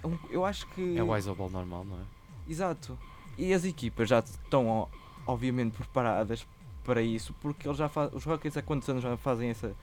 É 0.03 0.07
um- 0.07 0.19
eu 0.31 0.45
acho 0.45 0.67
que. 0.69 0.97
É 0.97 1.03
o 1.03 1.17
Isoball 1.17 1.51
normal, 1.51 1.85
não 1.85 1.97
é? 1.97 2.03
Exato. 2.49 2.99
E 3.37 3.53
as 3.53 3.65
equipas 3.65 4.09
já 4.09 4.19
estão 4.21 4.89
obviamente 5.27 5.77
preparadas 5.77 6.47
para 6.85 7.03
isso, 7.03 7.35
porque 7.41 7.67
eles 7.69 7.79
já 7.79 7.89
fa- 7.89 8.11
os 8.13 8.25
Rockets 8.25 8.57
há 8.57 8.63
quantos 8.63 8.89
anos 8.89 9.03
já 9.03 9.17
fazem 9.17 9.51
essa, 9.51 9.75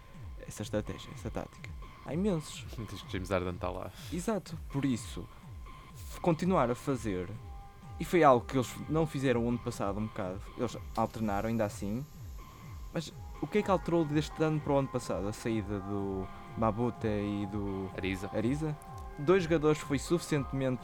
essa 0.47 0.61
estratégia, 0.63 1.09
essa 1.13 1.29
tática? 1.29 1.69
Há 2.05 2.13
imensos. 2.13 2.65
Diz 2.89 3.01
que 3.01 3.11
James 3.11 3.29
Harden 3.29 3.53
está 3.55 3.69
lá. 3.69 3.91
Exato. 4.11 4.57
Por 4.69 4.85
isso, 4.85 5.27
continuar 6.21 6.69
a 6.71 6.75
fazer, 6.75 7.29
e 7.99 8.05
foi 8.05 8.23
algo 8.23 8.45
que 8.45 8.57
eles 8.57 8.73
não 8.89 9.05
fizeram 9.05 9.45
o 9.45 9.49
ano 9.49 9.59
passado 9.59 9.99
um 9.99 10.07
bocado, 10.07 10.39
eles 10.57 10.77
alternaram 10.95 11.49
ainda 11.49 11.65
assim, 11.65 12.05
mas 12.93 13.13
o 13.41 13.47
que 13.47 13.59
é 13.59 13.61
que 13.61 13.69
alterou 13.71 14.03
deste 14.05 14.41
ano 14.43 14.59
para 14.59 14.73
o 14.73 14.77
ano 14.79 14.87
passado? 14.87 15.27
A 15.27 15.33
saída 15.33 15.79
do 15.81 16.27
Mabute 16.57 17.05
e 17.07 17.45
do 17.51 17.89
Ariza. 17.95 18.29
Ariza? 18.33 18.75
Dois 19.19 19.43
jogadores 19.43 19.79
foi 19.79 19.99
suficientemente, 19.99 20.83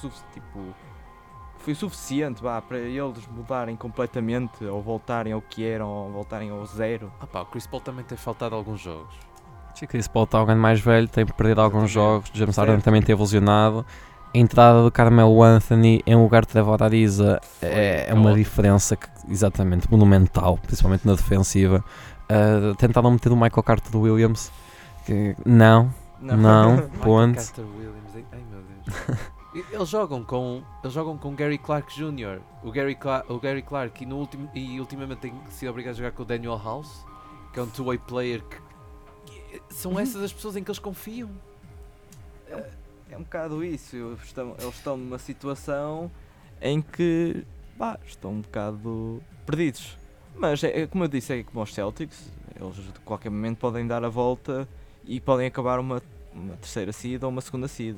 sufici- 0.00 0.24
tipo, 0.32 0.74
foi 1.58 1.74
suficiente 1.74 2.42
vá, 2.42 2.60
para 2.60 2.78
eles 2.78 3.26
mudarem 3.28 3.76
completamente, 3.76 4.64
ou 4.64 4.80
voltarem 4.80 5.32
ao 5.32 5.40
que 5.40 5.64
eram, 5.64 5.88
ou 5.88 6.12
voltarem 6.12 6.50
ao 6.50 6.64
zero. 6.66 7.12
Ah 7.20 7.26
pá, 7.26 7.42
o 7.42 7.46
Chris 7.46 7.66
Paul 7.66 7.80
também 7.80 8.04
tem 8.04 8.16
faltado 8.16 8.54
alguns 8.54 8.80
jogos. 8.80 9.14
Sim, 9.74 9.86
Chris 9.86 10.08
Paul 10.08 10.24
está 10.24 10.38
alguém 10.38 10.56
mais 10.56 10.80
velho, 10.80 11.06
tem 11.06 11.26
perdido 11.26 11.60
alguns 11.60 11.90
Exatamente. 11.90 11.92
jogos, 11.92 12.30
James 12.32 12.56
Harden 12.56 12.80
também 12.80 13.02
tem 13.02 13.12
evolucionado. 13.12 13.84
A 14.34 14.38
entrada 14.38 14.82
do 14.82 14.90
Carmelo 14.90 15.42
Anthony 15.42 16.02
em 16.06 16.14
lugar 16.14 16.42
de 16.42 16.48
Trevor 16.48 16.82
Ariza 16.82 17.40
é, 17.60 18.06
é 18.08 18.14
uma 18.14 18.34
diferença 18.34 18.96
que, 18.96 19.08
exatamente 19.28 19.90
monumental, 19.90 20.58
principalmente 20.58 21.06
na 21.06 21.14
defensiva. 21.14 21.84
Uh, 22.30 22.74
tentaram 22.74 23.10
meter 23.10 23.30
o 23.30 23.36
Michael 23.36 23.62
Carter 23.62 23.96
Williams, 23.96 24.50
que 25.04 25.36
não, 25.44 25.92
não, 26.20 26.88
ponto. 27.02 27.36
Carter 27.36 27.64
Williams, 27.64 28.26
ai, 28.32 28.42
meu 28.50 28.62
Deus. 28.62 29.18
Eles 29.70 29.88
jogam 29.88 30.22
com 30.22 30.62
eles 30.82 30.92
jogam 30.92 31.16
com 31.16 31.34
Gary 31.34 31.58
Clark 31.58 31.94
Jr. 31.94 32.40
O 32.62 32.70
Gary, 32.70 32.94
Cla 32.94 33.24
o 33.28 33.38
Gary 33.38 33.62
Clark 33.62 34.02
e, 34.02 34.06
no 34.06 34.16
último, 34.16 34.50
e 34.54 34.78
ultimamente 34.78 35.20
tem 35.20 35.34
sido 35.50 35.70
obrigado 35.70 35.94
a 35.94 35.96
jogar 35.96 36.12
com 36.12 36.22
o 36.22 36.26
Daniel 36.26 36.60
House, 36.62 37.04
que 37.52 37.58
é 37.58 37.62
um 37.62 37.68
two-way 37.68 37.98
player 37.98 38.42
que, 38.44 39.60
que 39.60 39.74
são 39.74 39.98
essas 39.98 40.22
as 40.22 40.32
pessoas 40.32 40.56
em 40.56 40.64
que 40.64 40.70
eles 40.70 40.78
confiam. 40.78 41.30
É 43.10 43.16
um 43.16 43.22
bocado 43.22 43.64
isso. 43.64 43.96
Eles 43.96 44.22
estão, 44.24 44.54
eles 44.58 44.74
estão 44.74 44.96
numa 44.96 45.18
situação 45.18 46.10
em 46.60 46.82
que 46.82 47.44
pá, 47.78 47.98
estão 48.04 48.32
um 48.32 48.40
bocado 48.40 49.22
perdidos. 49.44 49.96
Mas 50.34 50.62
é, 50.64 50.82
é 50.82 50.86
como 50.86 51.04
eu 51.04 51.08
disse, 51.08 51.32
é 51.32 51.42
como 51.42 51.62
os 51.62 51.72
Celtics, 51.72 52.30
eles 52.60 52.76
de 52.76 53.00
qualquer 53.04 53.30
momento 53.30 53.58
podem 53.58 53.86
dar 53.86 54.04
a 54.04 54.08
volta 54.08 54.68
e 55.04 55.20
podem 55.20 55.46
acabar 55.46 55.78
uma, 55.78 56.02
uma 56.34 56.56
terceira 56.56 56.92
seed 56.92 57.22
ou 57.22 57.30
uma 57.30 57.40
segunda 57.40 57.68
seed. 57.68 57.96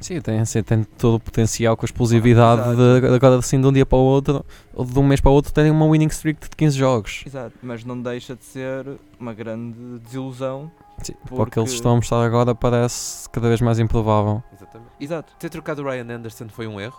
Sim, 0.00 0.20
tem, 0.20 0.40
assim, 0.40 0.62
tem 0.62 0.82
todo 0.82 1.16
o 1.16 1.20
potencial 1.20 1.76
com 1.76 1.84
a 1.84 1.86
explosividade 1.86 2.62
Exato. 2.62 2.76
de 3.02 3.14
agora 3.14 3.36
assim 3.38 3.60
de 3.60 3.66
um 3.66 3.72
dia 3.72 3.84
para 3.84 3.98
o 3.98 4.00
outro, 4.00 4.44
ou 4.74 4.84
de 4.84 4.98
um 4.98 5.02
mês 5.02 5.20
para 5.20 5.30
o 5.30 5.34
outro, 5.34 5.52
terem 5.52 5.70
uma 5.70 5.86
winning 5.86 6.06
streak 6.06 6.48
de 6.48 6.56
15 6.56 6.76
jogos. 6.78 7.22
Exato, 7.26 7.52
mas 7.62 7.84
não 7.84 8.00
deixa 8.00 8.34
de 8.34 8.44
ser 8.44 8.98
uma 9.18 9.34
grande 9.34 9.98
desilusão. 9.98 10.70
Sim, 11.02 11.12
Para 11.12 11.22
o 11.22 11.28
que 11.28 11.36
Porque- 11.36 11.60
eles 11.60 11.72
estão 11.72 11.92
a 11.92 11.96
mostrar 11.96 12.22
agora 12.24 12.54
parece 12.54 13.28
cada 13.30 13.48
vez 13.48 13.60
mais 13.60 13.78
improvável. 13.78 14.42
Exatamente. 14.54 14.90
Exato. 14.98 15.32
Ter 15.38 15.48
trocado 15.50 15.82
o 15.82 15.84
Ryan 15.90 16.14
Anderson 16.16 16.48
foi 16.48 16.66
um 16.66 16.80
erro? 16.80 16.98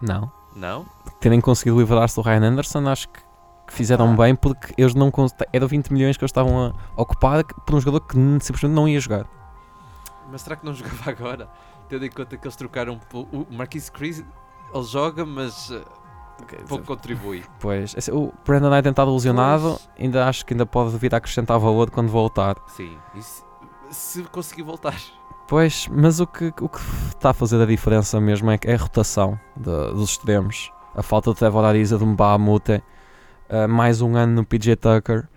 Não. 0.00 0.30
Não? 0.54 0.86
Terem 1.20 1.40
conseguido 1.40 1.78
livrar-se 1.78 2.14
do 2.16 2.22
Ryan 2.22 2.42
Anderson, 2.48 2.86
acho 2.88 3.08
que, 3.08 3.20
que 3.66 3.72
fizeram 3.72 4.12
Ah. 4.12 4.16
bem 4.16 4.34
porque 4.36 4.72
eles 4.78 4.94
não 4.94 5.12
eram 5.52 5.66
20 5.68 5.92
milhões 5.92 6.16
que 6.16 6.22
eles 6.24 6.30
estavam 6.30 6.72
a 6.96 7.00
ocupar 7.02 7.42
por 7.44 7.74
um 7.74 7.80
jogador 7.80 8.06
que 8.06 8.14
simplesmente 8.40 8.72
não 8.74 8.86
ia 8.88 9.00
jogar. 9.00 9.26
Mas 10.30 10.42
será 10.42 10.56
que 10.56 10.64
não 10.66 10.74
jogava 10.74 11.08
agora? 11.10 11.48
Tendo 11.88 12.04
em 12.04 12.10
conta 12.10 12.36
que 12.36 12.46
eles 12.46 12.56
trocaram 12.56 13.00
o 13.12 13.46
Marquise 13.50 13.90
Chris, 13.90 14.24
ele 14.74 14.84
joga, 14.84 15.24
mas 15.24 15.70
uh, 15.70 15.84
pouco 16.68 16.84
contribui. 16.84 17.44
Pois, 17.60 17.94
o 18.08 18.32
Brandon 18.44 18.70
Knight 18.70 18.82
tem 18.82 18.90
estado 18.90 19.12
lesionado, 19.12 19.78
ainda 19.98 20.26
acho 20.28 20.44
que 20.44 20.52
ainda 20.54 20.66
pode 20.66 20.96
vir 20.98 21.14
a 21.14 21.18
acrescentar 21.18 21.58
valor 21.58 21.90
quando 21.90 22.08
voltar. 22.08 22.56
Sim, 22.68 22.96
e 23.14 23.22
se, 23.22 23.42
se 23.90 24.22
conseguir 24.24 24.62
voltar. 24.62 24.96
Pois, 25.48 25.86
mas 25.88 26.18
o 26.18 26.26
que, 26.26 26.52
o 26.60 26.68
que 26.68 26.78
está 27.08 27.30
a 27.30 27.34
fazer 27.34 27.60
a 27.62 27.66
diferença 27.66 28.20
mesmo 28.20 28.50
é, 28.50 28.58
é 28.64 28.74
a 28.74 28.78
rotação 28.78 29.38
de- 29.56 29.92
dos 29.94 30.10
extremos. 30.10 30.72
A 30.92 31.02
falta 31.04 31.30
de 31.30 31.36
Trevor 31.38 31.64
Ariza, 31.64 31.96
de 31.96 32.04
Mbamute, 32.04 32.82
uh, 33.48 33.68
mais 33.68 34.00
um 34.00 34.16
ano 34.16 34.32
no 34.34 34.44
PJ 34.44 34.74
Tucker. 34.76 35.28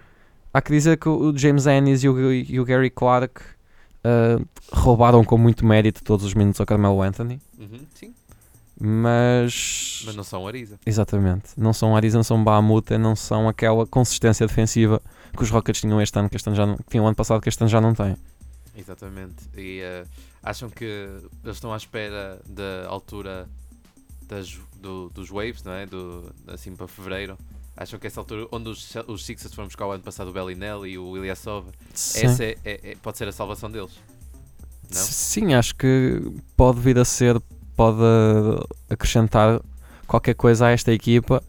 Há 0.51 0.61
que 0.61 0.71
dizer 0.71 0.97
que 0.97 1.07
o 1.07 1.31
James 1.37 1.67
Ennis 1.67 2.03
e 2.03 2.09
o, 2.09 2.31
e 2.33 2.59
o 2.59 2.65
Gary 2.65 2.89
Clark 2.89 3.39
uh, 4.03 4.45
roubaram 4.71 5.23
com 5.23 5.37
muito 5.37 5.65
mérito 5.65 6.03
todos 6.03 6.25
os 6.25 6.33
minutos 6.33 6.59
ao 6.59 6.65
Carmelo 6.65 7.01
Anthony, 7.01 7.39
Uhum, 7.57 7.79
sim, 7.93 8.13
mas... 8.79 10.03
mas 10.05 10.15
não 10.15 10.23
são 10.23 10.47
Ariza. 10.47 10.79
Exatamente. 10.85 11.49
Não 11.57 11.73
são 11.73 11.95
Ariza, 11.95 12.17
não 12.17 12.23
são 12.23 12.37
Mbamute, 12.37 12.97
não 12.97 13.15
são 13.15 13.47
aquela 13.49 13.85
consistência 13.85 14.47
defensiva 14.47 15.01
que 15.35 15.43
os 15.43 15.49
Rockets 15.49 15.81
tinham 15.81 16.01
este 16.01 16.17
ano, 16.17 16.29
que 16.29 16.35
este 16.37 16.47
ano 16.47 16.55
já 16.55 16.65
não, 16.65 16.77
que 16.77 16.83
tinham 16.89 17.05
ano 17.05 17.15
passado, 17.15 17.41
que 17.41 17.49
este 17.49 17.61
ano 17.61 17.69
já 17.69 17.81
não 17.81 17.93
têm. 17.93 18.15
Exatamente. 18.75 19.35
E 19.57 19.81
uh, 19.81 20.07
acham 20.41 20.69
que 20.69 20.85
eles 20.85 21.55
estão 21.57 21.73
à 21.73 21.77
espera 21.77 22.41
da 22.47 22.87
altura 22.87 23.47
das, 24.27 24.57
do- 24.81 25.09
dos 25.09 25.29
Waves, 25.29 25.61
não 25.63 25.73
é? 25.73 25.85
Do, 25.85 26.33
assim 26.47 26.73
para 26.75 26.87
fevereiro. 26.87 27.37
Acham 27.79 27.97
que 27.97 28.07
essa 28.07 28.19
altura, 28.19 28.45
onde 28.51 28.67
os, 28.67 28.93
os 29.07 29.25
Sixers 29.25 29.53
foram 29.53 29.69
buscar 29.69 29.87
o 29.87 29.91
ano 29.91 30.03
passado 30.03 30.27
o 30.27 30.33
Bellinelli 30.33 30.91
e 30.91 30.97
o 30.97 31.15
Ilyasova, 31.15 31.71
Sim. 31.93 32.25
essa 32.25 32.43
é, 32.43 32.57
é- 32.65 32.91
é- 32.91 32.97
pode 33.01 33.17
ser 33.17 33.25
a 33.29 33.31
salvação 33.31 33.71
deles. 33.71 33.91
Não? 34.93 35.01
Sim, 35.01 35.53
acho 35.53 35.73
que 35.77 36.21
pode 36.57 36.81
vir 36.81 36.99
a 36.99 37.05
ser, 37.05 37.41
pode 37.77 38.03
acrescentar 38.89 39.61
qualquer 40.05 40.33
coisa 40.33 40.65
a 40.65 40.71
esta 40.71 40.91
equipa. 40.91 41.41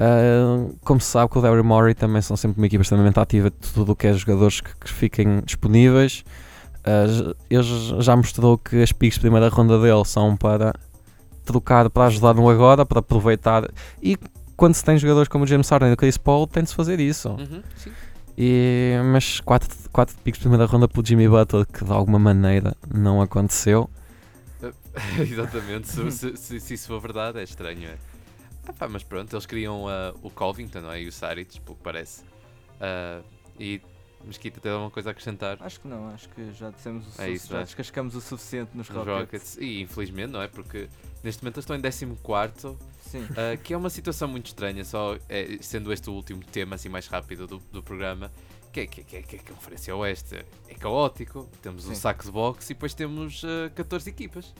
Uh, 0.00 0.74
como 0.84 0.98
se 1.02 1.08
sabe 1.08 1.30
que 1.30 1.38
o 1.38 1.42
Daryl 1.42 1.62
Morey 1.62 1.94
também 1.94 2.22
são 2.22 2.34
sempre 2.34 2.58
uma 2.58 2.66
equipa 2.66 2.80
extremamente 2.80 3.20
ativa 3.20 3.50
de 3.50 3.56
tudo 3.56 3.92
o 3.92 3.96
que 3.96 4.06
é 4.06 4.14
jogadores 4.14 4.62
que, 4.62 4.74
que 4.74 4.90
fiquem 4.90 5.42
disponíveis. 5.44 6.24
Uh, 6.78 7.36
ele 7.50 8.02
já 8.02 8.16
mostrou 8.16 8.56
que 8.56 8.82
as 8.82 8.90
picks 8.90 9.16
de 9.16 9.20
primeira 9.20 9.50
ronda 9.50 9.78
dele 9.78 10.04
são 10.06 10.34
para 10.34 10.72
trocar, 11.44 11.90
para 11.90 12.06
ajudar 12.06 12.32
no 12.32 12.48
agora, 12.48 12.86
para 12.86 13.00
aproveitar. 13.00 13.68
E 14.02 14.16
quando 14.58 14.74
se 14.74 14.84
tem 14.84 14.98
jogadores 14.98 15.28
como 15.28 15.44
o 15.44 15.46
James 15.46 15.68
Harden 15.70 15.88
e 15.90 15.92
o 15.94 15.96
Chris 15.96 16.18
Paul, 16.18 16.46
tem 16.46 16.62
de 16.64 16.68
se 16.68 16.74
fazer 16.74 17.00
isso. 17.00 17.30
Uhum, 17.30 17.62
sim. 17.76 17.92
E, 18.36 18.92
mas 19.12 19.40
4 19.40 19.68
quatro, 19.68 19.90
quatro 19.90 20.16
picks 20.22 20.38
de 20.38 20.42
primeira 20.42 20.66
ronda 20.66 20.86
pelo 20.86 21.04
Jimmy 21.06 21.26
Butler, 21.28 21.64
que 21.66 21.84
de 21.84 21.90
alguma 21.92 22.18
maneira 22.18 22.76
não 22.92 23.22
aconteceu. 23.22 23.88
Exatamente, 25.18 25.88
se, 25.88 26.10
se, 26.10 26.36
se- 26.36 26.60
se 26.60 26.74
isso 26.74 26.88
for 26.88 27.00
verdade 27.00 27.38
é 27.38 27.42
estranho. 27.44 27.88
É. 27.88 27.96
Ah 28.66 28.72
pá, 28.72 28.88
mas 28.88 29.02
pronto, 29.02 29.32
eles 29.34 29.46
queriam 29.46 29.88
ah, 29.88 30.12
o 30.22 30.30
Covington 30.30 30.80
não 30.80 30.92
é? 30.92 31.02
e 31.02 31.08
o 31.08 31.12
Saric, 31.12 31.60
pelo 31.60 31.76
que 31.76 31.82
parece. 31.82 32.22
Ah, 32.80 33.20
e 33.58 33.80
Mesquita 34.24 34.60
tem 34.60 34.70
alguma 34.72 34.90
coisa 34.90 35.10
a 35.10 35.12
acrescentar 35.12 35.56
Acho 35.60 35.80
que 35.80 35.86
não, 35.88 36.08
acho 36.08 36.28
que 36.30 36.52
já 36.52 36.70
dissemos 36.70 37.04
o 37.04 37.08
É 37.08 37.10
suficiente, 37.12 37.36
isso, 37.36 37.52
já 37.52 37.60
é. 37.60 37.64
descascamos 37.64 38.14
o 38.16 38.20
suficiente 38.20 38.70
nos 38.74 38.88
nos 38.88 38.96
Rockets. 38.98 39.20
Rockets. 39.20 39.56
E 39.58 39.80
infelizmente, 39.82 40.30
não 40.32 40.42
é? 40.42 40.48
Porque 40.48 40.88
neste 41.22 41.42
momento 41.42 41.56
eles 41.56 41.64
estão 41.64 41.76
em 41.76 41.80
14, 41.80 42.76
Sim. 43.10 43.26
ah, 43.36 43.56
que 43.56 43.72
é 43.74 43.76
uma 43.76 43.90
situação 43.90 44.28
muito 44.28 44.46
estranha, 44.46 44.84
só 44.84 45.16
é, 45.28 45.58
sendo 45.60 45.92
este 45.92 46.08
o 46.10 46.12
último 46.12 46.42
tema 46.44 46.74
assim 46.76 46.88
mais 46.88 47.06
rápido 47.06 47.46
do, 47.46 47.58
do 47.72 47.82
programa. 47.82 48.30
Que 48.72 48.80
é, 48.80 48.86
que, 48.86 49.00
é- 49.00 49.04
que, 49.04 49.16
é- 49.16 49.22
que 49.22 49.36
a 49.50 49.54
Conferência 49.54 49.96
Oeste 49.96 50.44
é 50.68 50.74
caótico, 50.74 51.48
temos 51.62 51.86
um 51.86 51.88
Sim. 51.88 51.94
saco 51.94 52.22
de 52.24 52.30
boxe 52.30 52.72
e 52.72 52.74
depois 52.74 52.92
temos 52.94 53.42
ah, 53.44 53.70
14 53.74 54.08
equipas. 54.10 54.52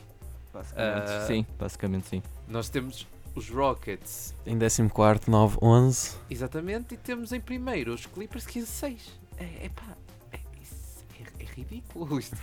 Basicamente, 0.53 1.11
Ah, 1.11 1.27
sim, 1.27 1.47
basicamente 1.59 2.09
sim. 2.09 2.23
Nós 2.49 2.69
temos 2.71 3.07
os 3.35 3.51
Rockets 3.51 4.35
Em 4.47 4.59
14, 4.59 5.31
9, 5.31 5.59
11. 5.61 6.17
Exatamente, 6.31 6.95
e 6.95 6.97
temos 6.97 7.33
em 7.33 7.41
primeiro 7.41 7.93
os 7.93 8.07
Clippers 8.07 8.47
15-6. 8.47 8.97
É, 9.37 9.67
é 9.67 9.69
pá, 9.69 9.95
é, 10.33 10.37
é, 10.39 11.43
é 11.43 11.45
ridículo 11.55 12.19
isto. 12.19 12.37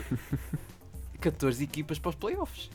14 1.20 1.64
equipas 1.64 1.98
para 1.98 2.10
os 2.10 2.16
playoffs. 2.16 2.70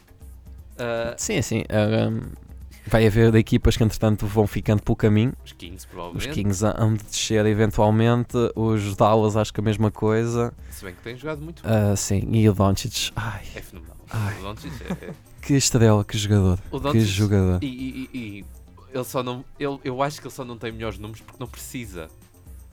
Ah, 0.76 1.14
Sim, 1.16 1.38
assim. 1.38 1.60
um, 1.60 2.49
vai 2.86 3.06
haver 3.06 3.34
equipas 3.34 3.76
que 3.76 3.84
entretanto 3.84 4.26
vão 4.26 4.46
ficando 4.46 4.82
pelo 4.82 4.96
caminho. 4.96 5.32
os 5.44 5.52
Kings, 5.52 5.76
Os 5.78 5.84
provavelmente. 5.86 6.30
Kings 6.34 6.64
hão 6.64 6.94
de 6.94 7.04
descer 7.04 7.44
eventualmente. 7.46 8.36
Os 8.56 8.96
Dallas, 8.96 9.36
acho 9.36 9.52
que 9.52 9.60
a 9.60 9.62
mesma 9.62 9.90
coisa. 9.90 10.52
Se 10.70 10.84
bem 10.84 10.94
que 10.94 11.02
têm 11.02 11.16
jogado 11.16 11.40
muito 11.40 11.62
bem. 11.62 11.70
Ah, 11.72 11.94
sim, 11.96 12.28
e 12.32 12.48
o 12.48 12.52
Doncic. 12.54 13.12
Ai, 13.16 13.42
É 13.54 13.60
fenomenal. 13.62 13.96
Ai. 14.10 14.38
O 14.38 14.42
Doncic 14.42 14.72
é, 14.82 15.06
é- 15.06 15.14
Que 15.42 15.54
estrela, 15.54 16.04
que 16.04 16.18
jogador. 16.18 16.58
Que 16.92 17.00
jogador. 17.00 17.62
E, 17.62 17.66
e- 17.66 18.10
e- 18.18 18.44
ele 18.92 19.04
só 19.04 19.22
não. 19.22 19.44
Ele, 19.58 19.78
eu 19.84 20.02
acho 20.02 20.20
que 20.20 20.26
ele 20.26 20.34
só 20.34 20.44
não 20.44 20.58
tem 20.58 20.72
melhores 20.72 20.98
números 20.98 21.20
porque 21.22 21.38
não 21.40 21.46
precisa. 21.46 22.08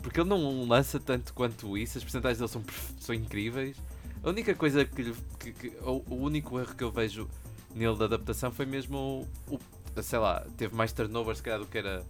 Porque 0.01 0.19
ele 0.19 0.29
não 0.29 0.65
lança 0.67 0.99
tanto 0.99 1.33
quanto 1.33 1.77
isso, 1.77 1.97
as 1.97 2.03
porcentagens 2.03 2.37
dele 2.39 2.49
são, 2.49 2.63
são 2.99 3.13
incríveis. 3.15 3.77
A 4.23 4.29
única 4.29 4.53
coisa 4.55 4.83
que, 4.85 5.01
lhe- 5.03 5.15
que- 5.39 5.51
que- 5.53 5.73
o, 5.81 6.03
o 6.09 6.15
único 6.15 6.59
erro 6.59 6.73
que 6.75 6.83
eu 6.83 6.91
vejo 6.91 7.27
nele 7.75 7.95
da 7.97 8.05
adaptação 8.05 8.51
foi 8.51 8.65
mesmo 8.65 9.27
o, 9.47 9.55
o- 9.55 9.59
sei 10.03 10.19
lá, 10.19 10.43
teve 10.57 10.75
mais 10.75 10.91
turnovers 10.91 11.37
se 11.39 11.43
calhar, 11.43 11.59
do 11.59 11.65
que 11.65 11.77
era 11.77 12.03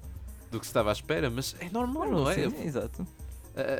do 0.52 0.60
que 0.60 0.66
se 0.66 0.70
estava 0.70 0.90
à 0.90 0.94
espera, 0.94 1.30
mas 1.30 1.56
é 1.60 1.70
normal, 1.70 2.10
não 2.10 2.30
é? 2.30 2.36
Sim, 2.36 2.64
exato. 2.64 3.06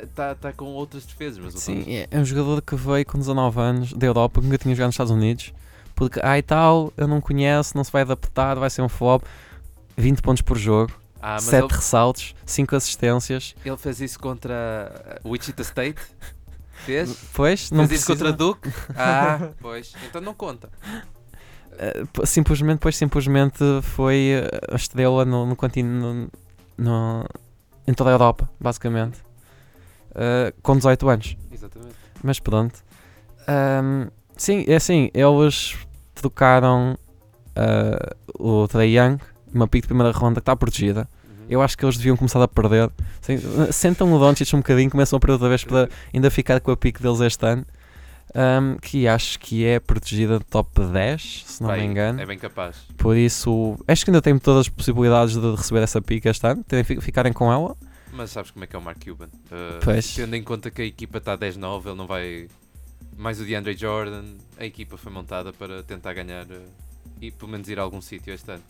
Está 0.02 0.34
tá 0.34 0.52
com 0.52 0.66
outras 0.66 1.06
defesas, 1.06 1.38
mas 1.38 1.54
Sim, 1.54 1.84
é, 1.86 2.08
é 2.10 2.18
um 2.18 2.24
jogador 2.24 2.60
que 2.60 2.74
veio 2.74 3.06
com 3.06 3.16
19 3.18 3.60
anos 3.60 3.92
da 3.92 4.06
Europa, 4.06 4.40
que 4.40 4.46
nunca 4.46 4.58
tinha 4.58 4.74
jogado 4.74 4.88
nos 4.88 4.94
Estados 4.94 5.12
Unidos. 5.12 5.52
Porque, 5.94 6.20
ai 6.22 6.42
tal, 6.42 6.92
eu 6.96 7.06
não 7.08 7.20
conheço, 7.20 7.76
não 7.76 7.84
se 7.84 7.90
vai 7.92 8.02
adaptar, 8.02 8.56
vai 8.58 8.68
ser 8.70 8.82
um 8.82 8.88
flop. 8.88 9.22
20 9.96 10.20
pontos 10.22 10.42
por 10.42 10.56
jogo, 10.58 10.92
Ah, 11.20 11.34
mas 11.34 11.44
7 11.44 11.64
ele, 11.64 11.74
ressaltos, 11.74 12.34
5 12.46 12.76
assistências. 12.76 13.54
ele 13.64 13.76
fez 13.76 14.00
isso 14.00 14.18
contra 14.18 15.20
uh, 15.24 15.28
Wichita 15.28 15.62
State? 15.62 16.00
Fez? 16.86 17.16
Pois, 17.32 17.70
não 17.72 17.88
Fez 17.88 18.00
isso 18.00 18.06
contra 18.12 18.32
precisa. 18.32 18.36
Duke? 18.36 18.68
Ah, 18.96 19.50
pois. 19.60 19.92
Então 20.06 20.20
não 20.20 20.32
conta. 20.34 20.70
Eh, 21.78 22.04
simplesmente, 22.24 22.80
pois 22.80 22.96
simplesmente 22.96 23.64
foi 23.82 24.32
eh, 24.32 24.60
a 24.70 24.76
estrela 24.76 25.24
no, 25.24 25.46
no 25.46 25.54
continente, 25.54 26.28
no, 26.76 27.24
em 27.86 27.94
toda 27.94 28.10
a 28.10 28.12
Europa, 28.12 28.50
basicamente. 28.60 29.18
Eh, 30.14 30.52
com 30.62 30.76
18 30.76 31.08
anos. 31.08 31.36
Exatamente. 31.52 31.94
Mas 32.22 32.40
pronto. 32.40 32.82
Ahm, 33.46 34.08
sim, 34.36 34.64
é 34.66 34.74
assim, 34.74 35.10
eles 35.14 35.76
trocaram 36.14 36.98
ah, 37.54 38.14
o 38.38 38.66
Trae 38.66 38.98
Young, 38.98 39.18
uma 39.54 39.68
pick 39.68 39.82
de 39.82 39.88
primeira 39.88 40.12
ronda 40.12 40.34
que 40.34 40.42
está 40.42 40.56
protegida. 40.56 41.08
Uhum. 41.24 41.46
Eu 41.48 41.62
acho 41.62 41.78
que 41.78 41.84
eles 41.84 41.96
deviam 41.96 42.16
começar 42.16 42.42
a 42.42 42.48
perder. 42.48 42.90
Sentam 43.70 44.12
o 44.12 44.18
Doncic 44.18 44.52
um 44.54 44.58
bocadinho, 44.58 44.90
começam 44.90 45.16
a 45.16 45.20
perder 45.20 45.34
outra 45.34 45.48
vez 45.48 45.64
para 45.64 45.88
ainda 46.12 46.30
ficar 46.30 46.60
com 46.60 46.72
a 46.72 46.76
pick 46.76 47.00
deles 47.00 47.20
este 47.20 47.46
ano. 47.46 47.64
Ahm, 48.34 48.76
que 48.80 49.08
acho 49.08 49.38
que 49.38 49.64
é 49.64 49.80
protegida 49.80 50.38
de 50.38 50.44
top 50.44 50.84
10, 50.84 51.44
se 51.46 51.62
não 51.62 51.68
Vai, 51.68 51.80
me 51.80 51.86
engano. 51.86 52.20
É 52.20 52.26
bem 52.26 52.38
capaz. 52.38 52.76
Por 52.96 53.16
isso, 53.16 53.78
acho 53.88 54.04
que 54.04 54.10
ainda 54.10 54.20
tem 54.20 54.38
todas 54.38 54.60
as 54.60 54.68
possibilidades 54.68 55.36
de 55.36 55.50
receber 55.50 55.82
essa 55.82 56.00
pick 56.00 56.26
este 56.26 56.46
ano, 56.46 56.64
ficarem 57.00 57.32
com 57.32 57.50
ela. 57.50 57.74
Mas 58.12 58.30
sabes 58.30 58.50
como 58.50 58.64
é 58.64 58.66
que 58.66 58.74
é 58.74 58.78
o 58.78 58.82
Mark 58.82 59.02
Cuban? 59.02 59.26
Uh, 59.26 59.80
Pois. 59.82 60.14
Tendo 60.14 60.34
em 60.34 60.42
conta 60.42 60.70
que 60.70 60.82
a 60.82 60.84
equipa 60.84 61.18
está 61.18 61.36
10-9, 61.36 61.86
ele 61.86 61.94
não 61.94 62.06
vai. 62.06 62.48
Mais 63.16 63.40
o 63.40 63.44
DeAndre 63.44 63.76
Jordan, 63.76 64.24
a 64.58 64.64
equipa 64.64 64.96
foi 64.96 65.12
montada 65.12 65.52
para 65.52 65.82
tentar 65.82 66.14
ganhar 66.14 66.44
uh, 66.46 66.62
e 67.20 67.30
pelo 67.30 67.50
menos 67.50 67.68
ir 67.68 67.78
a 67.78 67.82
algum 67.82 68.00
sítio 68.00 68.32
este 68.32 68.50
ano. 68.52 68.62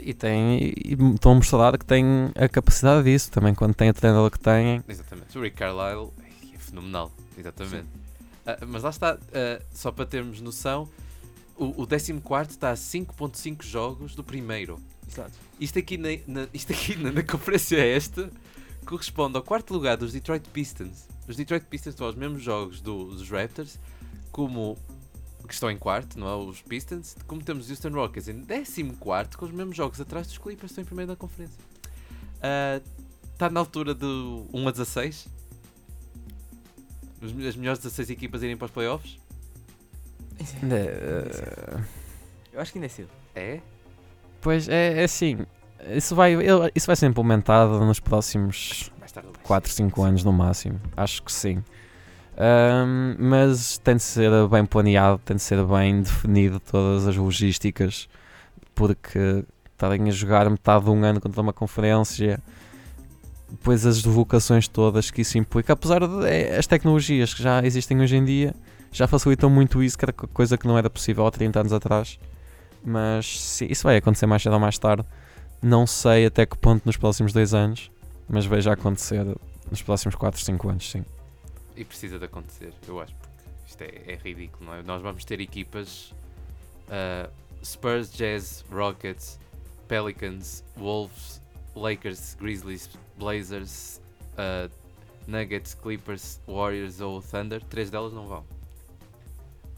E, 0.00 0.12
tem, 0.12 0.72
e, 0.74 0.96
estão 1.14 1.32
a 1.32 1.34
mostrar 1.34 1.78
que 1.78 1.84
têm 1.84 2.30
a 2.34 2.48
capacidade 2.48 3.04
disso 3.04 3.30
também, 3.30 3.54
quando 3.54 3.74
têm 3.74 3.88
a 3.88 3.94
treinador 3.94 4.30
que 4.30 4.38
têm. 4.38 4.82
Exatamente. 4.88 5.36
O 5.38 5.42
Rick 5.42 5.56
Carlisle 5.56 6.12
é 6.52 6.58
fenomenal. 6.58 7.12
Exatamente. 7.38 8.03
Ah, 8.46 8.58
mas 8.66 8.82
lá 8.82 8.90
está, 8.90 9.18
ah, 9.32 9.62
só 9.72 9.90
para 9.90 10.06
termos 10.06 10.40
noção, 10.40 10.88
o, 11.56 11.82
o 11.82 11.86
14 11.86 12.12
está 12.50 12.70
a 12.70 12.74
5.5 12.74 13.62
jogos 13.64 14.14
do 14.14 14.22
primeiro. 14.24 14.78
Exato. 15.08 15.32
Isto 15.60 15.78
aqui, 15.78 15.96
na, 15.96 16.08
na- 16.26 16.48
isto 16.52 16.72
aqui 16.72 16.96
na, 16.96 17.12
na 17.12 17.22
conferência 17.22 17.76
esta 17.76 18.30
corresponde 18.84 19.36
ao 19.36 19.42
quarto 19.42 19.72
lugar 19.72 19.96
dos 19.96 20.12
Detroit 20.12 20.48
Pistons. 20.50 21.06
Os 21.28 21.36
Detroit 21.36 21.64
Pistons 21.66 21.94
estão 21.94 22.06
aos 22.06 22.16
mesmos 22.16 22.42
jogos 22.42 22.80
do- 22.80 23.14
dos 23.14 23.30
Raptors, 23.30 23.78
como 24.32 24.76
que 25.46 25.52
estão 25.54 25.70
em 25.70 25.76
quarto, 25.78 26.18
não 26.18 26.26
é? 26.28 26.34
Os 26.36 26.60
Pistons, 26.62 27.16
como 27.26 27.42
temos 27.42 27.64
os 27.66 27.70
Houston 27.70 27.90
Rockets 27.90 28.28
em 28.28 28.42
14 28.44 28.82
quarto, 28.98 29.38
com 29.38 29.44
os 29.44 29.52
mesmos 29.52 29.76
jogos 29.76 30.00
atrás 30.00 30.26
dos 30.26 30.38
Clippers, 30.38 30.70
estão 30.72 30.82
em 30.82 30.86
primeiro 30.86 31.10
na 31.12 31.16
conferência. 31.16 31.58
Ah, 32.42 32.80
Está 33.32 33.50
na 33.50 33.58
altura 33.58 33.94
do 33.94 34.46
1 34.52 34.68
a 34.68 34.70
16. 34.70 35.26
As 37.24 37.56
melhores 37.56 37.78
16 37.78 38.10
equipas 38.10 38.42
irem 38.42 38.56
para 38.56 38.66
os 38.66 38.70
playoffs. 38.70 39.18
Eh, 40.70 41.80
Eu 42.52 42.60
acho 42.60 42.72
que 42.72 42.78
ainda 42.78 42.86
é 42.86 42.88
cedo. 42.88 43.08
É? 43.34 43.60
pois 44.40 44.68
é, 44.68 45.00
é 45.00 45.04
assim, 45.04 45.38
isso 45.90 46.14
vai, 46.14 46.34
isso 46.74 46.86
vai 46.86 46.94
ser 46.96 47.06
implementado 47.06 47.80
nos 47.84 47.98
próximos 47.98 48.92
Mais 49.00 49.10
tarde 49.10 49.28
ou 49.28 49.34
mais 49.34 49.46
4, 49.46 49.70
cedo. 49.70 49.88
5 49.88 50.02
anos 50.02 50.24
no 50.24 50.32
máximo. 50.32 50.80
Acho 50.96 51.22
que 51.22 51.32
sim. 51.32 51.62
Ahm, 52.36 53.16
mas 53.18 53.78
tem 53.78 53.96
de 53.96 54.02
ser 54.02 54.30
bem 54.48 54.66
planeado, 54.66 55.18
tem 55.24 55.36
de 55.36 55.42
ser 55.42 55.64
bem 55.64 56.02
definido 56.02 56.60
todas 56.60 57.06
as 57.06 57.16
logísticas, 57.16 58.08
porque 58.74 59.44
estarem 59.72 60.08
a 60.08 60.10
jogar 60.12 60.48
metade 60.50 60.84
de 60.84 60.90
um 60.90 61.02
ano 61.04 61.20
contra 61.20 61.40
uma 61.40 61.52
conferência, 61.52 62.40
depois 63.50 63.84
as 63.86 64.02
deslocações 64.02 64.66
todas 64.68 65.10
que 65.10 65.20
isso 65.22 65.38
implica, 65.38 65.72
apesar 65.72 66.00
de 66.06 66.26
eh, 66.26 66.56
as 66.58 66.66
tecnologias 66.66 67.32
que 67.34 67.42
já 67.42 67.62
existem 67.64 68.00
hoje 68.00 68.16
em 68.16 68.24
dia 68.24 68.54
já 68.90 69.06
facilitam 69.06 69.50
muito 69.50 69.82
isso, 69.82 69.98
que 69.98 70.04
era 70.04 70.12
co- 70.12 70.28
coisa 70.28 70.56
que 70.56 70.66
não 70.66 70.78
era 70.78 70.88
possível 70.88 71.26
há 71.26 71.30
30 71.30 71.60
anos 71.60 71.72
atrás. 71.72 72.18
Mas 72.84 73.40
sim, 73.40 73.66
isso 73.70 73.82
vai 73.84 73.96
acontecer 73.96 74.26
mais 74.26 74.42
cedo 74.42 74.52
ou 74.52 74.60
mais 74.60 74.78
tarde. 74.78 75.04
Não 75.62 75.86
sei 75.86 76.26
até 76.26 76.44
que 76.46 76.56
ponto 76.58 76.84
nos 76.84 76.96
próximos 76.96 77.32
dois 77.32 77.54
anos, 77.54 77.90
mas 78.28 78.44
vejo 78.46 78.70
acontecer 78.70 79.24
nos 79.70 79.82
próximos 79.82 80.14
4, 80.14 80.40
5 80.40 80.68
anos, 80.68 80.90
sim. 80.90 81.04
E 81.76 81.84
precisa 81.84 82.18
de 82.18 82.24
acontecer, 82.26 82.72
eu 82.86 83.00
acho, 83.00 83.14
porque 83.14 83.34
isto 83.66 83.82
é, 83.82 84.12
é 84.12 84.18
ridículo, 84.22 84.66
não 84.66 84.74
é? 84.74 84.82
Nós 84.82 85.02
vamos 85.02 85.24
ter 85.24 85.40
equipas 85.40 86.12
ah, 86.88 87.28
Spurs, 87.64 88.12
Jazz, 88.12 88.64
Rockets, 88.70 89.38
Pelicans, 89.88 90.62
Wolves, 90.76 91.40
Lakers, 91.74 92.34
Grizzlies, 92.34 92.88
Blazers, 93.18 94.00
ah, 94.36 94.68
Nuggets, 95.26 95.74
Clippers, 95.74 96.40
Warriors 96.46 97.00
ou 97.00 97.20
Thunder. 97.22 97.62
Três 97.64 97.90
delas 97.90 98.12
não 98.12 98.26
vão. 98.26 98.44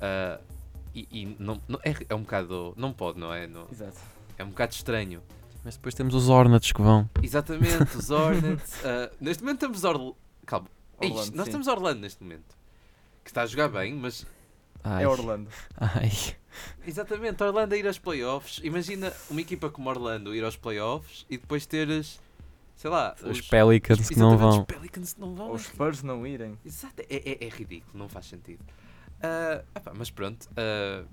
Ah, 0.01 0.41
e 0.95 1.07
e 1.11 1.37
não, 1.39 1.61
não- 1.69 1.81
é, 1.85 1.95
é 2.09 2.15
um 2.15 2.23
bocado. 2.23 2.75
Não 2.77 2.93
pode, 2.93 3.19
não 3.19 3.33
é? 3.33 3.47
Não- 3.47 3.67
Exato. 3.71 3.99
é 4.39 4.45
um 4.45 4.49
bocado 4.49 4.73
estranho. 4.73 5.23
Mas 5.65 5.77
depois 5.77 5.95
temos 5.95 6.15
os 6.15 6.29
Hornets 6.29 6.71
que 6.73 6.81
vão. 6.81 7.11
Exatamente, 7.23 7.97
os 7.97 8.09
Hornets. 8.11 8.85
ah, 8.85 9.11
neste 9.21 9.43
momento 9.43 9.61
temos 9.61 9.83
Orlando. 9.85 10.17
Calma, 10.47 10.69
Orlando, 10.99 11.37
nós 11.37 11.47
sim. 11.47 11.51
temos 11.53 11.67
Orlando 11.67 12.01
neste 12.01 12.23
momento. 12.23 12.57
Que 13.25 13.31
está 13.31 13.43
a 13.43 13.47
jogar 13.47 13.69
bem, 13.69 13.93
mas 13.95 14.25
Ai, 14.85 15.03
É 15.03 15.09
Orlando. 15.09 15.49
ai. 15.77 16.11
Exatamente, 16.87 17.43
Orlando 17.43 17.75
a 17.75 17.77
ir 17.79 17.87
aos 17.87 17.99
playoffs. 17.99 18.61
Imagina 18.63 19.13
uma 19.31 19.41
equipa 19.41 19.69
como 19.71 19.89
Orlando 19.91 20.35
ir 20.35 20.45
aos 20.45 20.57
playoffs 20.57 21.27
e 21.31 21.37
depois 21.39 21.67
teres, 21.67 22.21
sei 22.77 22.91
lá, 22.91 23.15
Os 23.23 23.41
Pelicans 23.41 24.09
que 24.09 24.19
não 24.19 24.37
vão. 24.39 24.61
Os 24.61 24.65
Pelicans 24.67 25.13
que 25.15 25.21
não 25.21 25.35
vão. 25.35 25.53
Os 25.53 25.63
Spurs 25.63 26.03
não 26.03 26.27
irem. 26.27 26.59
Exato, 26.65 27.03
é, 27.03 27.17
é, 27.17 27.45
é 27.47 27.49
ridículo, 27.49 27.99
não 27.99 28.09
faz 28.09 28.27
sentido. 28.27 28.65
Ah, 29.23 29.63
epá, 29.75 29.93
mas 29.97 30.11
pronto, 30.11 30.49
ah, 30.57 31.05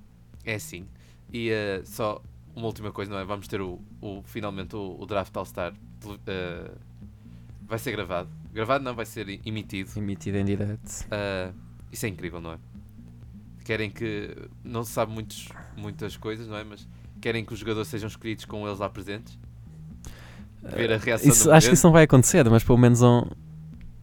é 0.46 0.56
assim. 0.56 0.88
E 1.32 1.52
ah, 1.52 1.82
só 1.86 2.22
uma 2.56 2.68
última 2.68 2.92
coisa, 2.92 3.12
não 3.12 3.20
é? 3.20 3.24
Vamos 3.26 3.48
ter 3.48 3.62
o, 3.62 3.80
o- 4.02 4.22
finalmente 4.26 4.76
o, 4.76 4.98
o 5.00 5.06
Draft 5.06 5.36
All-Star. 5.36 5.74
vai 7.68 7.80
ser 7.80 7.92
gravado. 7.92 8.30
Gravado 8.54 8.84
não, 8.84 8.94
vai 8.94 9.06
ser 9.06 9.28
emitido. 9.46 9.90
Emitido 9.98 10.38
em 10.38 10.46
direto. 10.46 11.08
Isso 11.92 12.06
é 12.06 12.10
incrível, 12.10 12.40
não 12.42 12.54
é? 12.54 12.58
Querem 13.64 13.90
que. 13.90 14.36
Não 14.64 14.84
se 14.84 14.92
sabe 14.92 15.12
muitos, 15.12 15.48
muitas 15.78 16.18
coisas, 16.18 16.48
não 16.48 16.58
é? 16.58 16.64
Mas 16.64 16.88
querem 17.22 17.46
que 17.46 17.54
os 17.54 17.60
jogadores 17.60 17.88
sejam 17.88 18.08
escolhidos 18.08 18.46
com 18.46 18.68
eles 18.68 18.80
lá 18.80 18.90
presentes. 18.90 19.38
Ver 20.62 20.92
a 20.94 20.98
reação 20.98 21.30
Isso- 21.30 21.46
do 21.46 21.52
acho 21.54 21.68
que 21.68 21.74
isso 21.74 21.86
não 21.88 21.92
vai 21.94 22.04
acontecer, 22.04 22.50
mas 22.50 22.64
pelo 22.64 22.78
menos 22.78 23.02
um, 23.02 23.24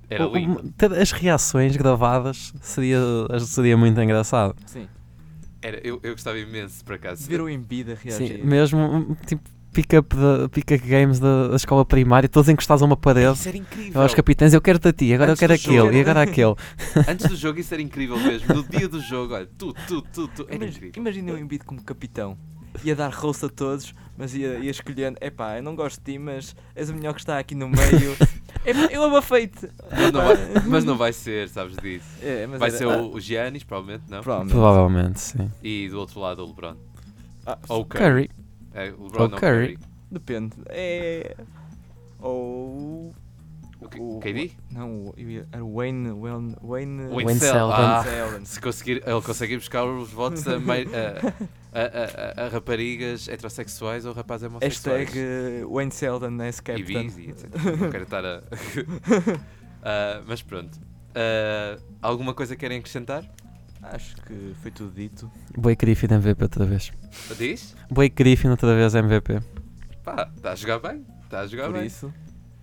Era 0.08 0.28
um- 0.28 0.32
lindo. 0.34 0.74
as 1.00 1.10
reações 1.12 1.74
gravadas 1.76 2.52
seria, 2.60 2.98
seria 3.40 3.76
muito 3.76 3.98
engraçado. 4.00 4.54
Sim. 4.66 4.86
Era, 5.62 5.78
eu, 5.86 6.00
eu 6.02 6.12
gostava 6.12 6.38
imenso, 6.38 6.82
por 6.84 6.94
acaso. 6.94 7.26
Ver 7.28 7.40
o 7.40 7.48
Embiid 7.48 7.92
a 7.92 7.94
reagir. 7.94 8.38
Sim, 8.38 8.44
mesmo 8.44 9.16
tipo 9.26 9.42
pick-up 9.72 10.14
pick-up 10.52 10.86
games 10.86 11.18
da, 11.20 11.48
da 11.48 11.56
escola 11.56 11.84
primária, 11.84 12.28
todos 12.28 12.48
encostados 12.48 12.82
a 12.82 12.86
uma 12.86 12.96
parede. 12.96 13.32
Isso 13.34 13.48
era 13.48 13.56
incrível. 13.56 14.00
Aos 14.02 14.14
capitães, 14.14 14.52
eu 14.54 14.60
quero-te 14.60 14.88
a 14.88 14.92
ti, 14.92 15.12
agora 15.14 15.32
Antes 15.32 15.42
eu 15.42 15.48
quero 15.48 15.60
aquele, 15.60 15.96
e 15.96 16.00
agora 16.00 16.22
aquele. 16.22 16.54
Antes 17.08 17.26
do 17.28 17.36
jogo 17.36 17.60
isso 17.60 17.72
era 17.74 17.82
incrível 17.82 18.18
mesmo. 18.18 18.54
No 18.54 18.62
dia 18.62 18.88
do 18.88 19.00
jogo, 19.00 19.34
olha, 19.34 19.48
tu, 19.58 19.72
tu, 19.86 20.02
tu, 20.02 20.28
tu. 20.28 20.42
Era 20.48 20.56
Imag- 20.56 20.70
incrível. 20.76 20.92
Imaginem 21.02 21.34
o 21.34 21.38
Embiid 21.38 21.64
como 21.64 21.82
capitão. 21.82 22.36
Ia 22.84 22.94
dar 22.94 23.12
roast 23.12 23.44
a 23.44 23.48
todos, 23.48 23.92
mas 24.16 24.32
ia, 24.34 24.58
ia 24.60 24.70
escolhendo. 24.70 25.18
Epá, 25.20 25.56
eu 25.56 25.62
não 25.62 25.74
gosto 25.74 25.98
de 26.04 26.12
ti, 26.12 26.18
mas 26.20 26.54
és 26.74 26.88
o 26.88 26.94
melhor 26.94 27.14
que 27.14 27.20
está 27.20 27.36
aqui 27.38 27.54
no 27.54 27.68
meio. 27.68 28.16
Epá, 28.64 28.86
eu 28.92 29.02
abafei-te. 29.04 29.68
Mas 29.90 30.12
não, 30.12 30.20
vai, 30.24 30.36
mas 30.68 30.84
não 30.84 30.96
vai 30.96 31.12
ser, 31.12 31.48
sabes 31.48 31.76
disso. 31.78 32.06
É, 32.22 32.46
mas 32.46 32.60
Vai 32.60 32.68
era- 32.68 32.78
ser 32.78 32.86
o, 32.86 33.12
o 33.14 33.20
Giannis, 33.20 33.64
provavelmente, 33.64 34.04
não? 34.08 34.20
Provavelmente. 34.20 34.52
Provavelmente, 34.54 35.20
sim. 35.20 35.50
E 35.62 35.88
do 35.88 35.98
outro 35.98 36.20
lado 36.20 36.44
o 36.44 36.46
LeBron. 36.46 36.76
Ah, 37.44 37.58
Ou 37.68 37.80
o 37.80 37.84
Curry. 37.84 38.30
É, 38.86 38.92
o 38.96 39.04
LeBron 39.04 39.22
Ou 39.22 39.28
não 39.28 39.38
Curry. 39.38 39.76
Curry. 39.76 39.78
Depende. 40.10 40.56
É. 40.68 41.36
Ou. 42.20 43.12
O 43.80 43.88
K- 43.88 43.98
KD? 44.28 44.50
Não, 44.72 45.14
ia- 45.16 45.48
era 45.50 45.64
o 45.64 45.74
Wayne. 45.76 46.10
Wayne. 46.10 46.54
Wayne, 46.62 47.02
Wayne 47.06 47.14
Wayne 47.24 47.40
Sel- 47.40 47.52
Selden. 47.52 47.74
Ah, 47.78 48.04
Selden. 48.04 48.44
se 48.44 48.60
conseguir, 48.60 49.02
ele 49.06 49.22
consegue 49.22 49.56
buscar 49.56 49.84
os 49.86 50.10
votos 50.10 50.46
a, 50.46 50.58
a- 51.72 52.42
a, 52.42 52.44
a- 52.44 52.48
raparigas 52.50 53.26
heterossexuais 53.26 54.04
ou 54.04 54.12
rapazes 54.12 54.48
homossexuais. 54.48 55.08
Hashtag 55.08 55.18
eh, 55.18 55.64
Wayne 55.66 55.92
Sheldon 55.92 56.38
as 56.42 56.58
e 56.58 56.62
Captain. 56.62 56.84
bis 56.84 57.16
e 57.16 57.30
etc. 57.30 57.48
Não 57.80 57.90
quero 57.90 58.04
estar 58.04 58.24
a. 58.24 58.42
Ah, 59.82 60.20
mas 60.26 60.42
pronto. 60.42 60.78
Ah, 61.14 61.78
alguma 62.02 62.34
coisa 62.34 62.54
querem 62.54 62.78
acrescentar? 62.80 63.24
Acho 63.82 64.16
que 64.22 64.54
foi 64.62 64.70
tudo 64.70 64.92
dito. 64.94 65.30
Blake 65.56 65.84
Griffin 65.84 66.06
MVP 66.14 66.42
outra 66.42 66.64
vez. 66.64 66.92
Diz? 67.36 67.74
Blake 67.90 68.14
Griffin 68.14 68.48
outra 68.48 68.74
vez 68.74 68.94
MVP. 68.94 69.40
Pá, 70.04 70.30
está 70.36 70.52
a 70.52 70.54
jogar 70.54 70.78
bem. 70.78 71.04
Está 71.24 71.40
a 71.40 71.46
jogar 71.46 71.66
Por 71.66 71.74
bem. 71.78 71.86
isso, 71.86 72.12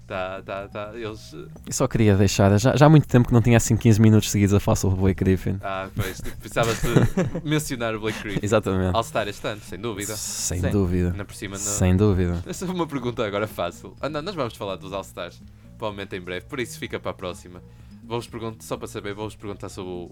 Tá, 0.08 0.42
tá, 0.42 0.70
tá. 0.70 0.92
Eles. 0.94 1.36
E 1.70 1.74
só 1.74 1.86
queria 1.86 2.16
deixar, 2.16 2.58
já, 2.58 2.74
já 2.78 2.86
há 2.86 2.90
muito 2.90 3.06
tempo 3.06 3.28
que 3.28 3.34
não 3.34 3.42
tinha 3.42 3.58
assim 3.58 3.76
15 3.76 4.00
minutos 4.00 4.32
seguidos 4.32 4.54
a 4.54 4.60
falar 4.60 4.78
sobre 4.78 4.98
o 4.98 5.02
Blake 5.02 5.22
Griffin. 5.22 5.58
Ah, 5.62 5.90
pois, 5.94 6.22
precisava-se 6.22 6.88
mencionar 7.44 7.94
o 7.94 8.00
Blake 8.00 8.18
Griffin. 8.24 8.40
Exatamente. 8.42 8.96
All-Star 8.96 9.28
este 9.28 9.46
ano, 9.46 9.60
sem 9.62 9.78
dúvida. 9.78 10.16
Sem 10.16 10.62
Sim. 10.62 10.70
dúvida. 10.70 11.12
Ainda 11.12 11.26
por 11.26 11.36
cima, 11.36 11.58
não. 11.58 11.62
Sem 11.64 11.98
dúvida. 11.98 12.42
Essa 12.48 12.64
é 12.64 12.70
uma 12.70 12.88
pergunta 12.88 13.26
agora 13.28 13.48
fácil. 13.48 13.98
Ah, 14.00 14.08
não, 14.08 14.22
nós 14.22 14.34
vamos 14.34 14.56
falar 14.56 14.78
dos 14.78 14.94
All-Stars, 14.94 15.42
provavelmente 15.78 16.16
em 16.16 16.22
breve, 16.22 16.46
por 16.46 16.62
isso 16.62 16.80
fica 16.80 16.98
para 17.02 17.12
a 17.12 17.14
próxima. 17.14 17.62
Vou-vos 18.06 18.28
perguntar, 18.28 18.64
só 18.64 18.78
para 18.78 18.88
saber, 18.88 19.14
vou-vos 19.14 19.36
perguntar 19.36 19.68
sobre 19.68 19.92
o, 19.92 20.12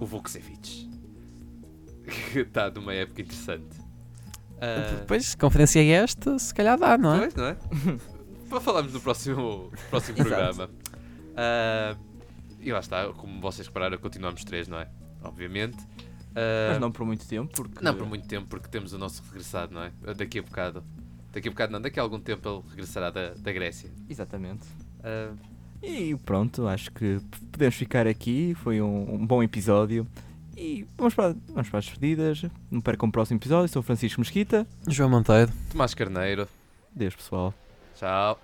o 0.00 0.06
Vucevic. 0.06 0.88
Que 2.32 2.40
está 2.40 2.70
numa 2.70 2.94
época 2.94 3.22
interessante. 3.22 3.76
Ah, 4.60 4.96
Depois, 5.00 5.34
conferência 5.34 5.80
é 5.80 5.88
esta? 5.88 6.38
Se 6.38 6.52
calhar 6.52 6.78
dá, 6.78 6.98
não 6.98 7.14
é? 7.14 7.18
Pois, 7.20 7.34
não 7.34 7.44
é? 7.44 7.56
para 8.48 8.60
falarmos 8.60 8.92
no 8.92 9.00
próximo, 9.00 9.70
próximo 9.90 10.16
programa. 10.16 10.70
Ah, 11.36 11.96
e 12.60 12.72
lá 12.72 12.80
está, 12.80 13.08
como 13.12 13.40
vocês 13.40 13.66
repararam, 13.68 13.98
continuamos 13.98 14.44
três, 14.44 14.66
não 14.66 14.78
é? 14.78 14.88
Obviamente. 15.22 15.78
Ah, 16.34 16.70
mas 16.70 16.80
não 16.80 16.90
por 16.90 17.04
muito 17.06 17.26
tempo, 17.26 17.52
porque 17.54 17.84
não 17.84 17.94
por 17.94 18.06
muito 18.06 18.26
tempo, 18.26 18.46
porque 18.48 18.68
temos 18.68 18.92
o 18.92 18.98
nosso 18.98 19.22
regressado, 19.24 19.72
não 19.74 19.82
é? 19.82 19.92
Daqui 20.16 20.38
a 20.38 20.42
bocado. 20.42 20.84
Daqui 21.32 21.48
a 21.48 21.50
bocado 21.50 21.72
não, 21.72 21.80
daqui 21.80 22.00
a 22.00 22.02
algum 22.02 22.18
tempo 22.18 22.48
ele 22.48 22.70
regressará 22.70 23.10
da, 23.10 23.34
da 23.34 23.52
Grécia. 23.52 23.90
Exatamente. 24.08 24.66
Ah, 25.02 25.32
E 25.82 26.14
pronto, 26.24 26.66
acho 26.66 26.90
que 26.92 27.20
podemos 27.52 27.76
ficar 27.76 28.06
aqui. 28.06 28.54
Foi 28.62 28.80
um, 28.80 29.14
um 29.14 29.26
bom 29.26 29.42
episódio. 29.42 30.06
E 30.56 30.84
vamos 30.96 31.14
para, 31.14 31.36
vamos 31.48 31.68
para 31.68 31.78
as 31.78 31.84
despedidas. 31.84 32.44
Não 32.70 32.80
percam 32.80 33.08
o 33.08 33.12
próximo 33.12 33.38
episódio. 33.38 33.68
Sou 33.72 33.82
Francisco 33.82 34.20
Mesquita. 34.20 34.66
João 34.88 35.08
Monteiro. 35.08 35.52
Tomás 35.70 35.94
Carneiro, 35.94 36.48
Deus, 36.94 37.14
pessoal. 37.14 37.54
tchau. 37.96 38.40